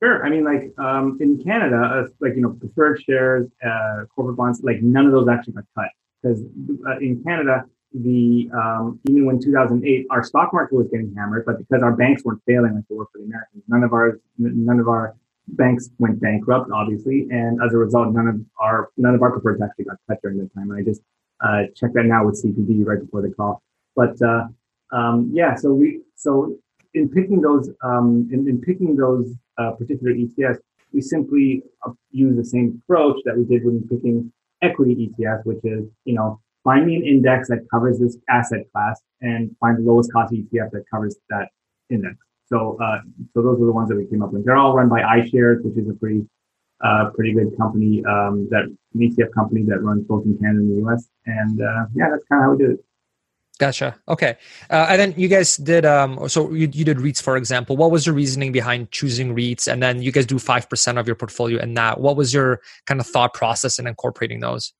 Sure. 0.00 0.24
I 0.24 0.30
mean, 0.30 0.44
like 0.44 0.72
um, 0.78 1.18
in 1.20 1.42
Canada, 1.42 1.76
uh, 1.76 2.08
like 2.20 2.36
you 2.36 2.40
know, 2.40 2.50
preferred 2.50 3.02
shares, 3.02 3.48
uh, 3.66 4.04
corporate 4.14 4.36
bonds, 4.36 4.60
like 4.62 4.80
none 4.80 5.06
of 5.06 5.10
those 5.12 5.26
actually 5.28 5.54
got 5.54 5.64
cut 5.74 5.88
because 6.22 6.42
uh, 6.86 6.98
in 6.98 7.22
Canada, 7.24 7.64
the 7.94 8.50
um, 8.52 9.00
even 9.08 9.24
when 9.26 9.40
2008, 9.40 10.06
our 10.10 10.22
stock 10.22 10.52
market 10.52 10.74
was 10.74 10.88
getting 10.88 11.14
hammered, 11.16 11.44
but 11.46 11.58
because 11.58 11.82
our 11.82 11.92
banks 11.92 12.24
weren't 12.24 12.42
failing 12.46 12.74
like 12.74 12.84
they 12.88 12.96
were 12.96 13.06
for 13.06 13.18
the 13.18 13.24
Americans, 13.24 13.62
none 13.68 13.82
of 13.82 13.92
our 13.92 14.20
none 14.38 14.78
of 14.78 14.88
our 14.88 15.16
banks 15.48 15.90
went 15.98 16.20
bankrupt, 16.20 16.70
obviously, 16.70 17.26
and 17.30 17.62
as 17.62 17.72
a 17.72 17.76
result, 17.76 18.12
none 18.12 18.28
of 18.28 18.40
our 18.60 18.90
none 18.96 19.14
of 19.14 19.22
our 19.22 19.38
preferreds 19.38 19.64
actually 19.64 19.86
got 19.86 19.96
cut 20.06 20.20
during 20.22 20.38
that 20.38 20.52
time. 20.54 20.70
And 20.70 20.80
I 20.80 20.82
just 20.82 21.02
uh, 21.40 21.62
checked 21.74 21.94
that 21.94 22.04
now 22.04 22.26
with 22.26 22.42
CPD 22.42 22.84
right 22.84 23.00
before 23.00 23.22
the 23.22 23.30
call. 23.30 23.62
But 23.96 24.20
uh, 24.20 24.48
um, 24.92 25.30
yeah, 25.32 25.54
so 25.54 25.72
we 25.72 26.02
so 26.14 26.56
in 26.94 27.08
picking 27.08 27.40
those 27.40 27.70
um, 27.82 28.28
in, 28.32 28.48
in 28.48 28.60
picking 28.60 28.96
those 28.96 29.32
uh, 29.56 29.72
particular 29.72 30.12
ETFs, 30.12 30.58
we 30.92 31.00
simply 31.00 31.62
uh, 31.86 31.92
use 32.10 32.36
the 32.36 32.44
same 32.44 32.82
approach 32.84 33.16
that 33.24 33.36
we 33.36 33.44
did 33.44 33.64
when 33.64 33.86
picking 33.88 34.32
equity 34.62 35.10
ETF, 35.18 35.44
which 35.44 35.60
is, 35.64 35.84
you 36.04 36.14
know, 36.14 36.40
find 36.64 36.86
me 36.86 36.96
an 36.96 37.04
index 37.04 37.48
that 37.48 37.66
covers 37.70 37.98
this 37.98 38.16
asset 38.28 38.70
class 38.72 39.00
and 39.20 39.54
find 39.60 39.78
the 39.78 39.82
lowest 39.82 40.12
cost 40.12 40.32
ETF 40.32 40.70
that 40.72 40.84
covers 40.92 41.16
that 41.30 41.48
index. 41.90 42.16
So, 42.46 42.78
uh, 42.82 43.00
so 43.34 43.42
those 43.42 43.60
are 43.60 43.66
the 43.66 43.72
ones 43.72 43.88
that 43.88 43.96
we 43.96 44.06
came 44.06 44.22
up 44.22 44.32
with. 44.32 44.44
They're 44.44 44.56
all 44.56 44.74
run 44.74 44.88
by 44.88 45.00
iShares, 45.00 45.62
which 45.62 45.76
is 45.76 45.88
a 45.88 45.94
pretty, 45.94 46.26
uh, 46.82 47.10
pretty 47.14 47.34
good 47.34 47.56
company, 47.58 48.02
um, 48.04 48.48
that 48.50 48.64
an 48.64 48.78
ETF 48.94 49.32
company 49.34 49.62
that 49.64 49.82
runs 49.82 50.04
both 50.04 50.24
in 50.24 50.38
Canada 50.38 50.60
and 50.60 50.70
the 50.70 50.88
US. 50.88 51.08
And, 51.26 51.60
uh, 51.60 51.86
yeah, 51.94 52.10
that's 52.10 52.24
kind 52.24 52.42
of 52.42 52.46
how 52.46 52.50
we 52.52 52.58
do 52.58 52.70
it. 52.72 52.84
Gotcha. 53.58 53.96
Okay. 54.06 54.36
Uh, 54.70 54.86
and 54.88 55.00
then 55.00 55.14
you 55.16 55.26
guys 55.26 55.56
did, 55.56 55.84
um, 55.84 56.28
so 56.28 56.52
you, 56.52 56.70
you 56.72 56.84
did 56.84 56.98
REITs, 56.98 57.20
for 57.20 57.36
example. 57.36 57.76
What 57.76 57.90
was 57.90 58.06
your 58.06 58.14
reasoning 58.14 58.52
behind 58.52 58.92
choosing 58.92 59.34
REITs? 59.34 59.70
And 59.70 59.82
then 59.82 60.00
you 60.00 60.12
guys 60.12 60.26
do 60.26 60.36
5% 60.36 61.00
of 61.00 61.06
your 61.08 61.16
portfolio 61.16 61.60
in 61.60 61.74
that. 61.74 62.00
What 62.00 62.16
was 62.16 62.32
your 62.32 62.60
kind 62.86 63.00
of 63.00 63.06
thought 63.06 63.34
process 63.34 63.80
in 63.80 63.88
incorporating 63.88 64.38
those? 64.38 64.72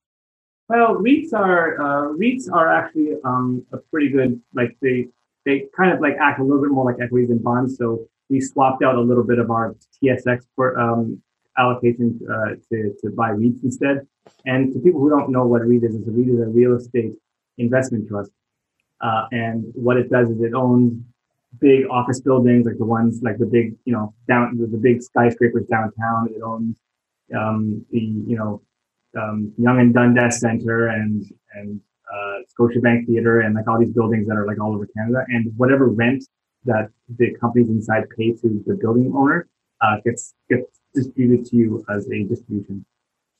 Well, 0.68 0.94
REITs 0.94 1.32
are, 1.32 1.80
uh, 1.80 2.16
REITs 2.16 2.52
are 2.52 2.72
actually 2.72 3.14
um, 3.24 3.66
a 3.72 3.78
pretty 3.78 4.10
good, 4.10 4.40
like 4.54 4.76
they, 4.80 5.08
they 5.44 5.66
kind 5.76 5.92
of 5.92 6.00
like 6.00 6.14
act 6.20 6.38
a 6.38 6.44
little 6.44 6.62
bit 6.62 6.70
more 6.70 6.84
like 6.84 7.00
equities 7.02 7.30
and 7.30 7.42
bonds. 7.42 7.76
So 7.78 8.06
we 8.30 8.40
swapped 8.40 8.84
out 8.84 8.94
a 8.94 9.00
little 9.00 9.24
bit 9.24 9.40
of 9.40 9.50
our 9.50 9.74
TSX 10.00 10.44
for, 10.54 10.78
um, 10.78 11.20
allocation 11.58 12.20
uh, 12.30 12.54
to, 12.70 12.94
to 13.02 13.10
buy 13.10 13.30
REITs 13.30 13.64
instead. 13.64 14.06
And 14.46 14.72
to 14.72 14.78
people 14.78 15.00
who 15.00 15.10
don't 15.10 15.30
know 15.30 15.46
what 15.46 15.62
REIT 15.66 15.82
is, 15.82 15.96
a 15.96 15.98
REIT 16.10 16.28
is 16.28 16.40
a 16.40 16.46
real 16.46 16.76
estate 16.76 17.14
investment 17.56 18.06
trust. 18.08 18.30
Uh, 19.00 19.26
and 19.32 19.64
what 19.74 19.96
it 19.96 20.10
does 20.10 20.28
is 20.30 20.40
it 20.40 20.54
owns 20.54 21.00
big 21.60 21.86
office 21.90 22.20
buildings, 22.20 22.66
like 22.66 22.78
the 22.78 22.84
ones, 22.84 23.20
like 23.22 23.38
the 23.38 23.46
big, 23.46 23.74
you 23.84 23.92
know, 23.92 24.14
down 24.28 24.56
the, 24.58 24.66
the 24.66 24.76
big 24.76 25.02
skyscrapers 25.02 25.66
downtown. 25.66 26.28
It 26.34 26.42
owns 26.42 26.76
um, 27.36 27.84
the, 27.90 28.00
you 28.00 28.36
know, 28.36 28.62
um, 29.16 29.52
Yonge 29.56 29.80
and 29.80 29.94
Dundas 29.94 30.40
Center 30.40 30.88
and 30.88 31.24
and 31.54 31.80
uh, 32.12 32.38
Scotiabank 32.52 33.06
Theater 33.06 33.40
and 33.40 33.54
like 33.54 33.68
all 33.68 33.78
these 33.78 33.92
buildings 33.92 34.26
that 34.28 34.36
are 34.36 34.46
like 34.46 34.60
all 34.60 34.74
over 34.74 34.86
Canada. 34.86 35.24
And 35.28 35.52
whatever 35.56 35.88
rent 35.88 36.24
that 36.64 36.90
the 37.18 37.34
companies 37.40 37.68
inside 37.68 38.04
pay 38.16 38.32
to 38.32 38.62
the 38.66 38.74
building 38.74 39.12
owner 39.16 39.48
uh, 39.80 39.96
gets 40.04 40.34
gets 40.50 40.80
distributed 40.94 41.46
to 41.46 41.56
you 41.56 41.84
as 41.88 42.08
a 42.10 42.24
distribution. 42.24 42.84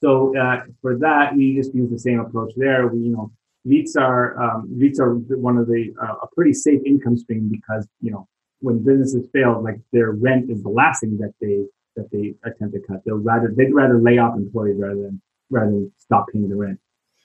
So 0.01 0.37
uh, 0.39 0.65
for 0.81 0.97
that, 0.99 1.35
we 1.35 1.57
just 1.57 1.75
use 1.75 1.91
the 1.91 1.99
same 1.99 2.21
approach 2.21 2.53
there. 2.57 2.87
We, 2.87 3.01
you 3.01 3.11
know, 3.11 3.33
REITs 3.69 3.97
are 3.97 4.41
um, 4.43 4.69
REITs 4.77 4.99
are 4.99 5.15
one 5.37 5.59
of 5.59 5.67
the 5.67 5.95
uh, 6.03 6.15
a 6.23 6.27
pretty 6.35 6.53
safe 6.53 6.81
income 6.87 7.17
stream 7.17 7.49
because 7.51 7.87
you 8.01 8.11
know 8.11 8.27
when 8.61 8.85
businesses 8.85 9.29
fail, 9.33 9.63
like 9.63 9.81
their 9.93 10.13
rent 10.13 10.51
is 10.51 10.63
the 10.63 10.69
last 10.69 11.01
thing 11.01 11.19
that 11.19 11.33
they 11.41 11.65
that 11.97 12.11
they 12.11 12.35
attempt 12.49 12.75
to 12.75 12.81
cut. 12.81 13.03
They'll 13.05 13.17
rather 13.17 13.53
they'd 13.55 13.75
rather 13.75 14.01
lay 14.01 14.19
off 14.19 14.37
employees 14.37 14.77
rather 14.79 15.03
than 15.03 15.21
rather 15.51 15.71
than 15.71 15.93
stop 15.99 16.27
paying 16.33 16.49
the 16.49 16.57
rent. 16.57 16.79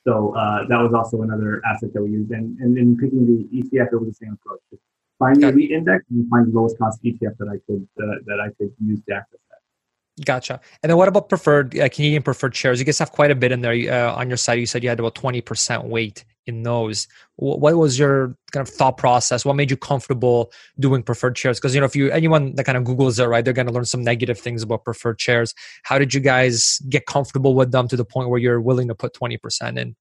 So 0.06 0.36
uh, 0.36 0.68
that 0.68 0.80
was 0.80 0.94
also 0.94 1.22
another 1.22 1.61
asset 1.65 1.94
that 1.94 2.03
we 2.03 2.11
used. 2.11 2.32
And 2.32 2.57
and 2.60 2.78
in 2.78 2.98
picking 2.98 3.26
the 3.26 3.57
ETF, 3.57 3.94
it 3.94 3.98
was 3.98 4.10
the 4.10 4.26
same 4.26 4.38
approach. 4.41 4.60
Just 4.70 4.84
find 5.20 5.41
the 5.41 5.53
REIT 5.53 5.72
index 5.72 6.03
and 6.10 6.30
find 6.30 6.52
the 6.52 6.60
lowest 6.60 6.78
cost 6.78 7.02
ETF 7.03 7.38
that 7.38 7.48
I 7.48 7.57
could 7.65 7.88
uh, 7.99 8.18
that 8.26 8.40
I 8.40 8.49
could 8.57 8.74
use 8.84 9.02
to 9.07 9.15
access 9.15 9.40
that. 9.49 10.26
Gotcha. 10.26 10.60
And 10.82 10.90
then 10.90 10.98
what 10.98 11.07
about 11.07 11.30
preferred 11.30 11.78
uh, 11.80 11.90
Canadian 11.90 12.22
preferred 12.22 12.56
shares? 12.56 12.80
You 12.80 12.86
guys 12.86 12.99
have 12.99 13.11
quite 13.11 13.32
a 13.32 13.36
bit 13.36 13.52
in 13.52 13.61
there 13.61 13.74
uh, 13.91 14.14
on 14.14 14.28
your 14.28 14.38
site. 14.38 14.60
You 14.60 14.65
said 14.65 14.84
you 14.84 14.90
had 14.90 14.99
about 14.99 15.15
twenty 15.15 15.41
percent 15.41 15.86
weight 15.86 16.26
in 16.45 16.64
those. 16.64 17.07
What 17.38 17.76
was 17.76 17.98
your 17.98 18.36
kind 18.52 18.68
of 18.68 18.74
thought 18.74 18.98
process? 18.98 19.45
What 19.45 19.56
made 19.56 19.72
you 19.72 19.78
comfortable 19.78 20.52
doing 20.80 21.03
preferred 21.03 21.38
shares? 21.38 21.60
Because 21.60 21.74
you 21.74 21.82
know 21.82 21.86
if 21.86 21.95
you 21.95 22.11
anyone 22.11 22.56
that 22.56 22.65
kind 22.65 22.78
of 22.78 22.84
googles 22.84 23.20
it 23.20 23.28
right 23.28 23.44
they're 23.44 23.53
going 23.53 23.68
to 23.68 23.74
learn 23.74 23.86
some 23.86 24.03
negative 24.03 24.40
things 24.40 24.64
about 24.64 24.84
preferred 24.84 25.20
shares. 25.20 25.53
How 25.84 25.98
did 25.98 26.14
you 26.14 26.20
guys 26.20 26.80
get 26.90 27.06
comfortable 27.06 27.56
with 27.56 27.72
them 27.72 27.88
to 27.88 27.95
the 27.95 28.06
point 28.06 28.30
where 28.30 28.40
you're 28.40 28.61
willing 28.61 28.88
to 28.88 28.95
put 28.95 29.14
20% 29.14 29.78
in? 29.78 29.95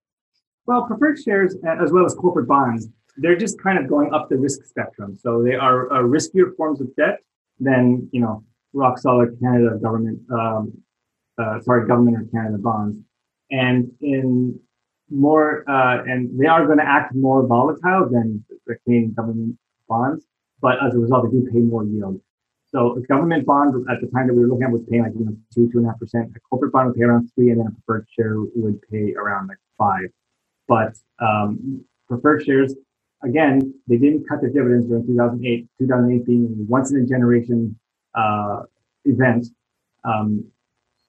Well 0.66 0.86
preferred 0.86 1.18
shares 1.18 1.56
as 1.80 1.92
well 1.92 2.04
as 2.04 2.14
corporate 2.14 2.48
bonds 2.48 2.88
they're 3.16 3.36
just 3.36 3.60
kind 3.60 3.78
of 3.78 3.88
going 3.88 4.12
up 4.14 4.28
the 4.28 4.36
risk 4.36 4.64
spectrum. 4.64 5.16
So 5.20 5.42
they 5.42 5.54
are 5.54 5.92
uh, 5.92 6.02
riskier 6.02 6.56
forms 6.56 6.80
of 6.80 6.94
debt 6.96 7.18
than 7.60 8.08
you 8.12 8.20
know 8.20 8.44
rock 8.72 8.98
solid 8.98 9.38
canada 9.40 9.78
government 9.82 10.20
um, 10.32 10.72
uh, 11.38 11.60
sorry 11.60 11.86
government 11.86 12.16
or 12.16 12.24
canada 12.32 12.58
bonds. 12.58 12.98
And 13.50 13.90
in 14.00 14.58
more, 15.12 15.64
uh, 15.70 16.02
and 16.04 16.38
they 16.40 16.46
are 16.46 16.66
going 16.66 16.78
to 16.78 16.88
act 16.88 17.14
more 17.14 17.46
volatile 17.46 18.08
than 18.10 18.44
the 18.66 18.76
Canadian 18.84 19.14
government 19.14 19.58
bonds, 19.88 20.26
but 20.60 20.76
as 20.86 20.94
a 20.94 20.98
result, 20.98 21.30
they 21.30 21.38
do 21.38 21.48
pay 21.52 21.60
more 21.60 21.84
yield. 21.84 22.20
So 22.66 22.96
a 22.96 23.02
government 23.02 23.46
bond 23.46 23.74
at 23.90 24.00
the 24.00 24.08
time 24.08 24.28
that 24.28 24.34
we 24.34 24.42
were 24.42 24.48
looking 24.48 24.64
at 24.64 24.72
was 24.72 24.82
paying 24.90 25.02
like 25.02 25.12
you 25.18 25.26
know 25.26 25.36
two 25.54 25.70
two 25.70 25.78
and 25.78 25.86
a 25.86 25.90
half 25.90 26.00
percent. 26.00 26.32
A 26.36 26.40
corporate 26.40 26.72
bond 26.72 26.88
would 26.88 26.96
pay 26.96 27.04
around 27.04 27.30
three, 27.34 27.50
and 27.50 27.60
then 27.60 27.68
a 27.68 27.70
preferred 27.72 28.06
share 28.16 28.36
would 28.40 28.80
pay 28.90 29.14
around 29.14 29.48
like 29.48 29.58
five. 29.78 30.10
But 30.68 30.94
um, 31.20 31.84
preferred 32.08 32.44
shares, 32.44 32.74
again, 33.24 33.74
they 33.88 33.98
didn't 33.98 34.28
cut 34.28 34.40
their 34.40 34.50
dividends 34.50 34.86
during 34.88 35.06
2008. 35.06 35.68
2008 35.80 36.26
being 36.26 36.44
a 36.46 36.70
once 36.70 36.92
in 36.92 37.02
a 37.02 37.06
generation 37.06 37.78
uh, 38.14 38.62
event, 39.04 39.46
um, 40.04 40.44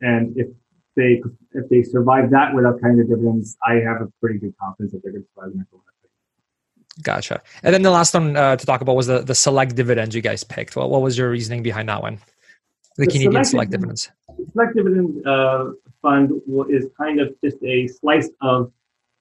and 0.01 0.37
if 0.37 0.47
they 0.95 1.21
if 1.51 1.69
they 1.69 1.83
survive 1.83 2.29
that 2.31 2.53
without 2.53 2.79
cutting 2.81 2.97
the 2.97 3.03
dividends, 3.03 3.57
I 3.65 3.75
have 3.75 4.01
a 4.01 4.07
pretty 4.19 4.39
good 4.39 4.53
confidence 4.57 4.93
that 4.93 5.03
they're 5.03 5.11
going 5.11 5.23
to 5.23 5.29
survive 5.33 5.51
the 5.51 5.57
next 5.59 5.73
Gotcha. 7.01 7.41
And 7.63 7.73
then 7.73 7.81
the 7.81 7.89
last 7.89 8.13
one 8.13 8.35
uh, 8.35 8.55
to 8.55 8.65
talk 8.65 8.81
about 8.81 8.95
was 8.95 9.07
the, 9.07 9.21
the 9.21 9.33
select 9.33 9.75
dividends 9.75 10.13
you 10.13 10.21
guys 10.21 10.43
picked. 10.43 10.75
What, 10.75 10.91
what 10.91 11.01
was 11.01 11.17
your 11.17 11.31
reasoning 11.31 11.63
behind 11.63 11.89
that 11.89 12.01
one? 12.01 12.19
The, 12.97 13.05
the 13.05 13.07
Canadian 13.07 13.31
select, 13.31 13.47
select 13.47 13.71
dividends. 13.71 14.11
Select 14.51 14.75
dividend 14.75 15.25
uh, 15.25 15.71
fund 16.03 16.39
is 16.69 16.85
kind 16.95 17.19
of 17.19 17.33
just 17.43 17.57
a 17.63 17.87
slice 17.87 18.29
of 18.41 18.71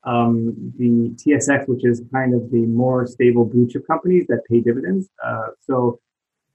um, 0.05 0.55
the 0.77 1.15
TSX, 1.17 1.67
which 1.69 1.85
is 1.85 2.03
kind 2.13 2.35
of 2.35 2.51
the 2.51 2.67
more 2.67 3.07
stable 3.07 3.47
blue 3.47 3.67
chip 3.67 3.87
companies 3.87 4.27
that 4.29 4.43
pay 4.51 4.61
dividends. 4.61 5.09
Uh, 5.25 5.49
so 5.61 5.99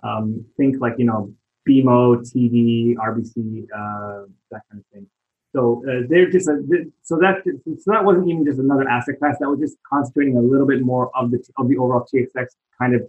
um, 0.04 0.46
think 0.58 0.80
like 0.80 0.94
you 0.98 1.06
know 1.06 1.34
BMO, 1.68 2.18
TD, 2.20 2.96
RBC, 2.96 3.64
uh, 3.66 4.26
that 4.52 4.62
kind 4.70 4.80
of 4.80 4.86
thing. 4.94 5.08
So 5.56 5.84
uh, 5.90 6.06
they're 6.10 6.30
just 6.30 6.48
a, 6.48 6.62
so 7.02 7.18
that 7.18 7.38
so 7.80 7.92
that 7.92 8.04
wasn't 8.04 8.30
even 8.30 8.46
just 8.46 8.60
another 8.60 8.88
asset 8.88 9.18
class. 9.20 9.38
That 9.40 9.50
was 9.50 9.60
just 9.60 9.78
concentrating 9.92 10.38
a 10.38 10.42
little 10.42 10.68
bit 10.68 10.82
more 10.82 11.10
of 11.16 11.32
the 11.32 11.44
of 11.58 11.70
the 11.70 11.78
overall 11.78 12.06
TSX 12.14 12.48
kind 12.80 12.96
of 12.96 13.02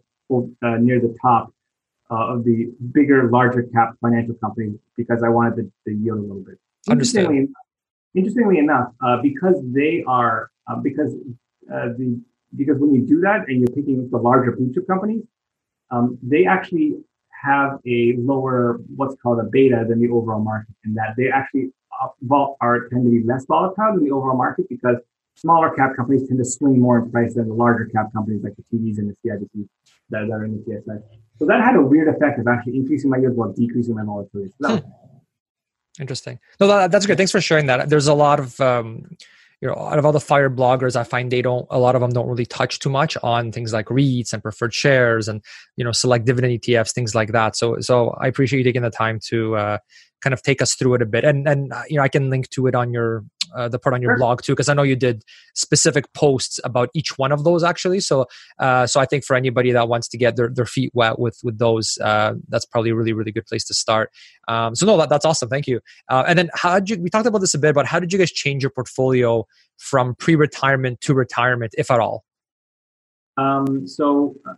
uh, 0.63 0.77
near 0.79 1.01
the 1.01 1.17
top 1.21 1.53
uh, 2.11 2.33
of 2.33 2.45
the 2.45 2.73
bigger, 2.93 3.31
larger 3.31 3.65
cap 3.65 3.95
financial 4.01 4.35
companies 4.37 4.79
because 4.97 5.23
I 5.23 5.29
wanted 5.29 5.57
the, 5.57 5.71
the 5.87 5.95
yield 5.95 6.19
a 6.19 6.23
little 6.23 6.43
bit. 6.43 6.59
Interestingly, 6.91 7.49
interestingly 8.15 8.59
enough, 8.59 8.93
uh, 9.05 9.21
because 9.21 9.57
they 9.63 10.05
are 10.07 10.51
uh, 10.71 10.77
because 10.77 11.13
uh, 11.73 11.89
the 11.99 12.21
because 12.57 12.79
when 12.79 12.95
you 12.95 13.03
do 13.03 13.21
that 13.21 13.49
and 13.49 13.61
you're 13.61 13.77
picking 13.77 14.09
the 14.09 14.17
larger 14.17 14.53
blue 14.53 14.73
chip 14.73 14.87
companies, 14.87 15.23
um, 15.91 16.19
they 16.23 16.47
actually 16.47 16.95
have 17.43 17.79
a 17.87 18.15
lower 18.19 18.81
what's 18.97 19.15
called 19.23 19.39
a 19.41 19.45
beta 19.45 19.85
than 19.89 20.01
the 20.01 20.09
overall 20.09 20.41
market, 20.41 20.75
in 20.85 20.95
that 20.95 21.15
they 21.17 21.31
actually 21.31 21.73
are 22.61 22.89
tend 22.89 23.05
to 23.05 23.11
be 23.11 23.27
less 23.27 23.45
volatile 23.47 23.95
than 23.95 24.05
the 24.05 24.11
overall 24.11 24.37
market 24.37 24.69
because 24.69 24.97
smaller 25.35 25.71
cap 25.71 25.97
companies 25.97 26.27
tend 26.29 26.39
to 26.39 26.45
swing 26.45 26.81
more 26.81 26.99
in 26.99 27.11
price 27.11 27.35
than 27.35 27.49
the 27.49 27.55
larger 27.55 27.87
cap 27.87 28.13
companies 28.13 28.43
like 28.43 28.55
the 28.57 28.63
TDs 28.77 28.99
and 28.99 29.11
the 29.11 29.29
CIBC 29.29 29.69
that, 30.11 30.27
that 30.29 30.33
are 30.33 30.45
in 30.45 30.53
the 30.53 30.59
TSX. 30.59 31.03
So 31.39 31.47
that 31.47 31.61
had 31.61 31.77
a 31.77 31.83
weird 31.83 32.09
effect 32.09 32.39
of 32.41 32.49
actually 32.49 32.77
increasing 32.77 33.11
my 33.11 33.19
yield 33.19 33.37
while 33.37 33.53
decreasing 33.53 33.95
my 33.95 34.05
volatility. 34.05 34.53
So 34.61 34.77
hmm. 34.79 34.91
Interesting. 36.01 36.39
No, 36.61 36.69
that, 36.69 36.91
that's 36.93 37.07
good. 37.07 37.17
Thanks 37.17 37.33
for 37.33 37.41
sharing 37.41 37.67
that. 37.67 37.89
There's 37.89 38.07
a 38.07 38.15
lot 38.15 38.39
of 38.39 38.61
um, 38.61 39.17
you 39.61 39.69
know, 39.69 39.75
out 39.75 39.99
of 39.99 40.07
all 40.07 40.13
the 40.13 40.21
fire 40.21 40.49
bloggers, 40.49 40.95
I 40.95 41.03
find 41.03 41.31
they 41.31 41.43
don't, 41.43 41.67
a 41.71 41.79
lot 41.79 41.97
of 41.97 42.01
them 42.01 42.11
don't 42.11 42.29
really 42.29 42.47
touch 42.47 42.79
too 42.79 42.91
much 42.91 43.17
on 43.23 43.51
things 43.51 43.73
like 43.73 43.87
REITs 43.87 44.33
and 44.33 44.43
preferred 44.43 44.73
shares 44.73 45.27
and, 45.27 45.43
you 45.77 45.85
know, 45.85 45.91
select 45.91 46.27
dividend 46.27 46.61
ETFs, 46.61 46.93
things 46.93 47.15
like 47.15 47.33
that. 47.33 47.57
So, 47.57 47.81
so 47.81 48.11
I 48.21 48.29
appreciate 48.29 48.59
you 48.59 48.65
taking 48.65 48.83
the 48.83 48.91
time 48.91 49.19
to 49.29 49.57
uh, 49.57 49.79
kind 50.23 50.35
of 50.35 50.43
take 50.43 50.61
us 50.61 50.75
through 50.75 50.95
it 50.95 51.03
a 51.03 51.07
bit. 51.07 51.25
And, 51.25 51.49
and, 51.49 51.73
uh, 51.73 51.83
you 51.89 51.97
know, 51.97 52.03
I 52.03 52.09
can 52.09 52.31
link 52.31 52.49
to 52.51 52.67
it 52.67 52.75
on 52.75 52.93
your 52.93 53.25
uh, 53.57 53.69
the 53.69 53.79
part 53.79 53.95
on 53.95 54.03
your 54.03 54.13
sure. 54.13 54.19
blog 54.19 54.43
too, 54.43 54.53
because 54.53 54.69
I 54.69 54.75
know 54.75 54.83
you 54.83 54.97
did 54.97 55.25
specific 55.55 56.13
posts 56.13 56.61
about 56.65 56.91
each 56.95 57.19
one 57.19 57.33
of 57.33 57.45
those 57.45 57.65
actually. 57.65 58.01
So, 58.01 58.27
uh, 58.59 58.87
so 58.87 59.01
I 59.01 59.07
think 59.07 59.25
for 59.25 59.37
anybody 59.37 59.73
that 59.73 59.89
wants 59.89 60.09
to 60.09 60.19
get 60.19 60.37
their, 60.37 60.49
their 60.49 60.67
feet 60.67 60.91
wet 60.95 61.19
with 61.19 61.39
with 61.43 61.59
those, 61.59 61.99
uh, 62.03 62.35
that's 62.49 62.67
probably 62.67 62.91
a 62.91 62.95
really 62.95 63.13
really 63.13 63.33
good 63.33 63.47
place 63.47 63.65
to 63.65 63.75
start. 63.75 64.11
Um, 64.49 64.75
so 64.75 64.87
no, 64.87 64.97
that, 64.99 65.09
that's 65.09 65.25
awesome. 65.25 65.49
Thank 65.49 65.67
you. 65.67 65.81
Uh, 66.09 66.25
and 66.27 66.39
then 66.39 66.51
how 66.55 66.79
did 66.79 66.91
you? 66.91 67.03
We 67.03 67.11
talked 67.11 67.27
about 67.27 67.41
this 67.41 67.55
a 67.55 67.59
bit, 67.59 67.75
but 67.75 67.87
how 67.87 67.99
did 67.99 68.13
you 68.13 68.19
guys 68.19 68.31
change 68.31 68.63
your 68.63 68.71
portfolio 68.71 69.47
from 69.79 70.15
pre-retirement 70.17 71.01
to 71.03 71.15
retirement, 71.15 71.75
if 71.79 71.91
at 71.91 72.01
all? 72.01 72.25
Um, 73.37 73.87
so 73.87 74.35
uh, 74.49 74.55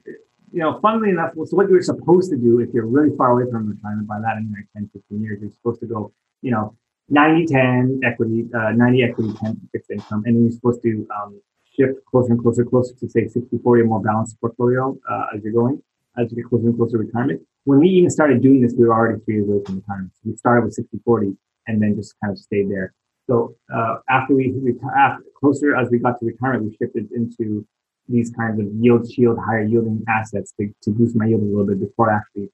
you 0.53 0.61
know, 0.61 0.79
funnily 0.81 1.11
enough, 1.11 1.33
so 1.35 1.57
what 1.57 1.69
you're 1.69 1.83
supposed 1.83 2.31
to 2.31 2.37
do 2.37 2.61
if 2.61 2.71
you're 2.75 2.87
really 2.87 3.17
far 3.17 3.31
away 3.31 3.51
from 3.51 3.69
retirement, 3.69 4.09
by 4.09 4.19
that 4.21 4.37
I 4.37 4.41
mean 4.41 4.53
like 4.53 4.69
10, 4.75 4.91
15 4.93 5.23
years, 5.23 5.39
you're 5.41 5.51
supposed 5.51 5.81
to 5.81 5.87
go, 5.87 6.13
you 6.43 6.51
know, 6.51 6.77
90 7.09 7.47
10 7.47 8.01
equity, 8.05 8.47
uh, 8.55 8.71
90 8.73 9.03
equity, 9.03 9.33
10 9.43 9.61
fixed 9.73 9.91
income. 9.91 10.23
And 10.27 10.37
then 10.37 10.43
you're 10.45 10.53
supposed 10.53 10.83
to 10.83 11.07
um, 11.15 11.41
shift 11.77 12.05
closer 12.05 12.33
and 12.33 12.43
closer, 12.43 12.65
closer 12.65 12.95
to 12.95 13.09
say 13.09 13.27
60 13.27 13.59
40 13.63 13.83
or 13.83 13.85
more 13.85 14.03
balanced 14.03 14.41
portfolio 14.41 14.97
uh, 15.11 15.27
as 15.35 15.43
you're 15.43 15.53
going, 15.53 15.83
as 16.19 16.31
you 16.31 16.37
get 16.37 16.49
closer 16.49 16.67
and 16.67 16.77
closer 16.77 16.99
to 16.99 17.05
retirement. 17.05 17.41
When 17.65 17.81
we 17.81 17.89
even 17.89 18.11
started 18.11 18.43
doing 18.43 18.61
this, 18.61 18.75
we 18.77 18.85
were 18.85 18.95
already 18.95 19.23
three 19.25 19.35
years 19.35 19.49
away 19.49 19.63
from 19.65 19.77
retirement. 19.77 20.13
So 20.15 20.31
we 20.31 20.37
started 20.37 20.65
with 20.65 20.75
60 20.75 20.99
40 21.05 21.37
and 21.67 21.83
then 21.83 21.95
just 21.95 22.15
kind 22.23 22.33
of 22.33 22.39
stayed 22.39 22.71
there. 22.71 22.95
So 23.27 23.55
uh, 23.73 23.99
after 24.09 24.35
we, 24.35 24.53
after, 24.97 25.25
closer 25.39 25.77
as 25.77 25.89
we 25.91 25.99
got 25.99 26.19
to 26.21 26.27
retirement, 26.27 26.65
we 26.65 26.77
shifted 26.77 27.11
into 27.13 27.67
these 28.11 28.31
kinds 28.31 28.61
of 28.61 28.67
yield 28.73 29.11
shield, 29.11 29.39
higher 29.39 29.65
yielding 29.65 30.03
assets 30.09 30.53
to, 30.59 30.69
to 30.83 30.91
boost 30.91 31.17
my 31.17 31.27
yield 31.27 31.43
a 31.43 31.45
little 31.45 31.67
bit 31.67 31.81
before 31.81 32.11
I 32.11 32.17
actually 32.17 32.51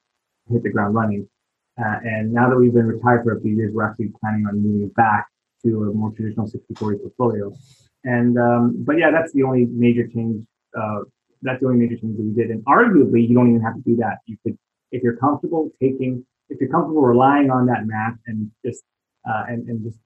hit 0.50 0.62
the 0.62 0.70
ground 0.70 0.94
running. 0.94 1.28
Uh, 1.78 1.98
and 2.04 2.32
now 2.32 2.48
that 2.48 2.56
we've 2.56 2.72
been 2.72 2.86
retired 2.86 3.24
for 3.24 3.36
a 3.36 3.40
few 3.40 3.54
years, 3.54 3.72
we're 3.74 3.88
actually 3.88 4.12
planning 4.20 4.46
on 4.46 4.62
moving 4.62 4.88
back 4.90 5.26
to 5.64 5.90
a 5.90 5.94
more 5.94 6.12
traditional 6.12 6.46
60-40 6.46 7.00
portfolio. 7.02 7.52
And 8.04 8.38
um, 8.38 8.76
but 8.78 8.98
yeah, 8.98 9.10
that's 9.10 9.32
the 9.32 9.42
only 9.42 9.66
major 9.66 10.06
change 10.06 10.46
uh, 10.78 11.00
that's 11.42 11.60
the 11.60 11.66
only 11.66 11.78
major 11.78 12.00
change 12.00 12.16
that 12.16 12.22
we 12.22 12.32
did. 12.32 12.50
And 12.50 12.64
arguably, 12.64 13.28
you 13.28 13.34
don't 13.34 13.48
even 13.48 13.62
have 13.62 13.74
to 13.74 13.80
do 13.80 13.96
that. 13.96 14.18
You 14.26 14.36
could, 14.42 14.58
if 14.92 15.02
you're 15.02 15.16
comfortable 15.16 15.70
taking, 15.80 16.24
if 16.48 16.60
you're 16.60 16.70
comfortable 16.70 17.02
relying 17.02 17.50
on 17.50 17.66
that 17.66 17.86
math 17.86 18.16
and 18.26 18.50
just 18.64 18.82
uh, 19.28 19.44
and, 19.48 19.68
and 19.68 19.84
just 19.84 19.98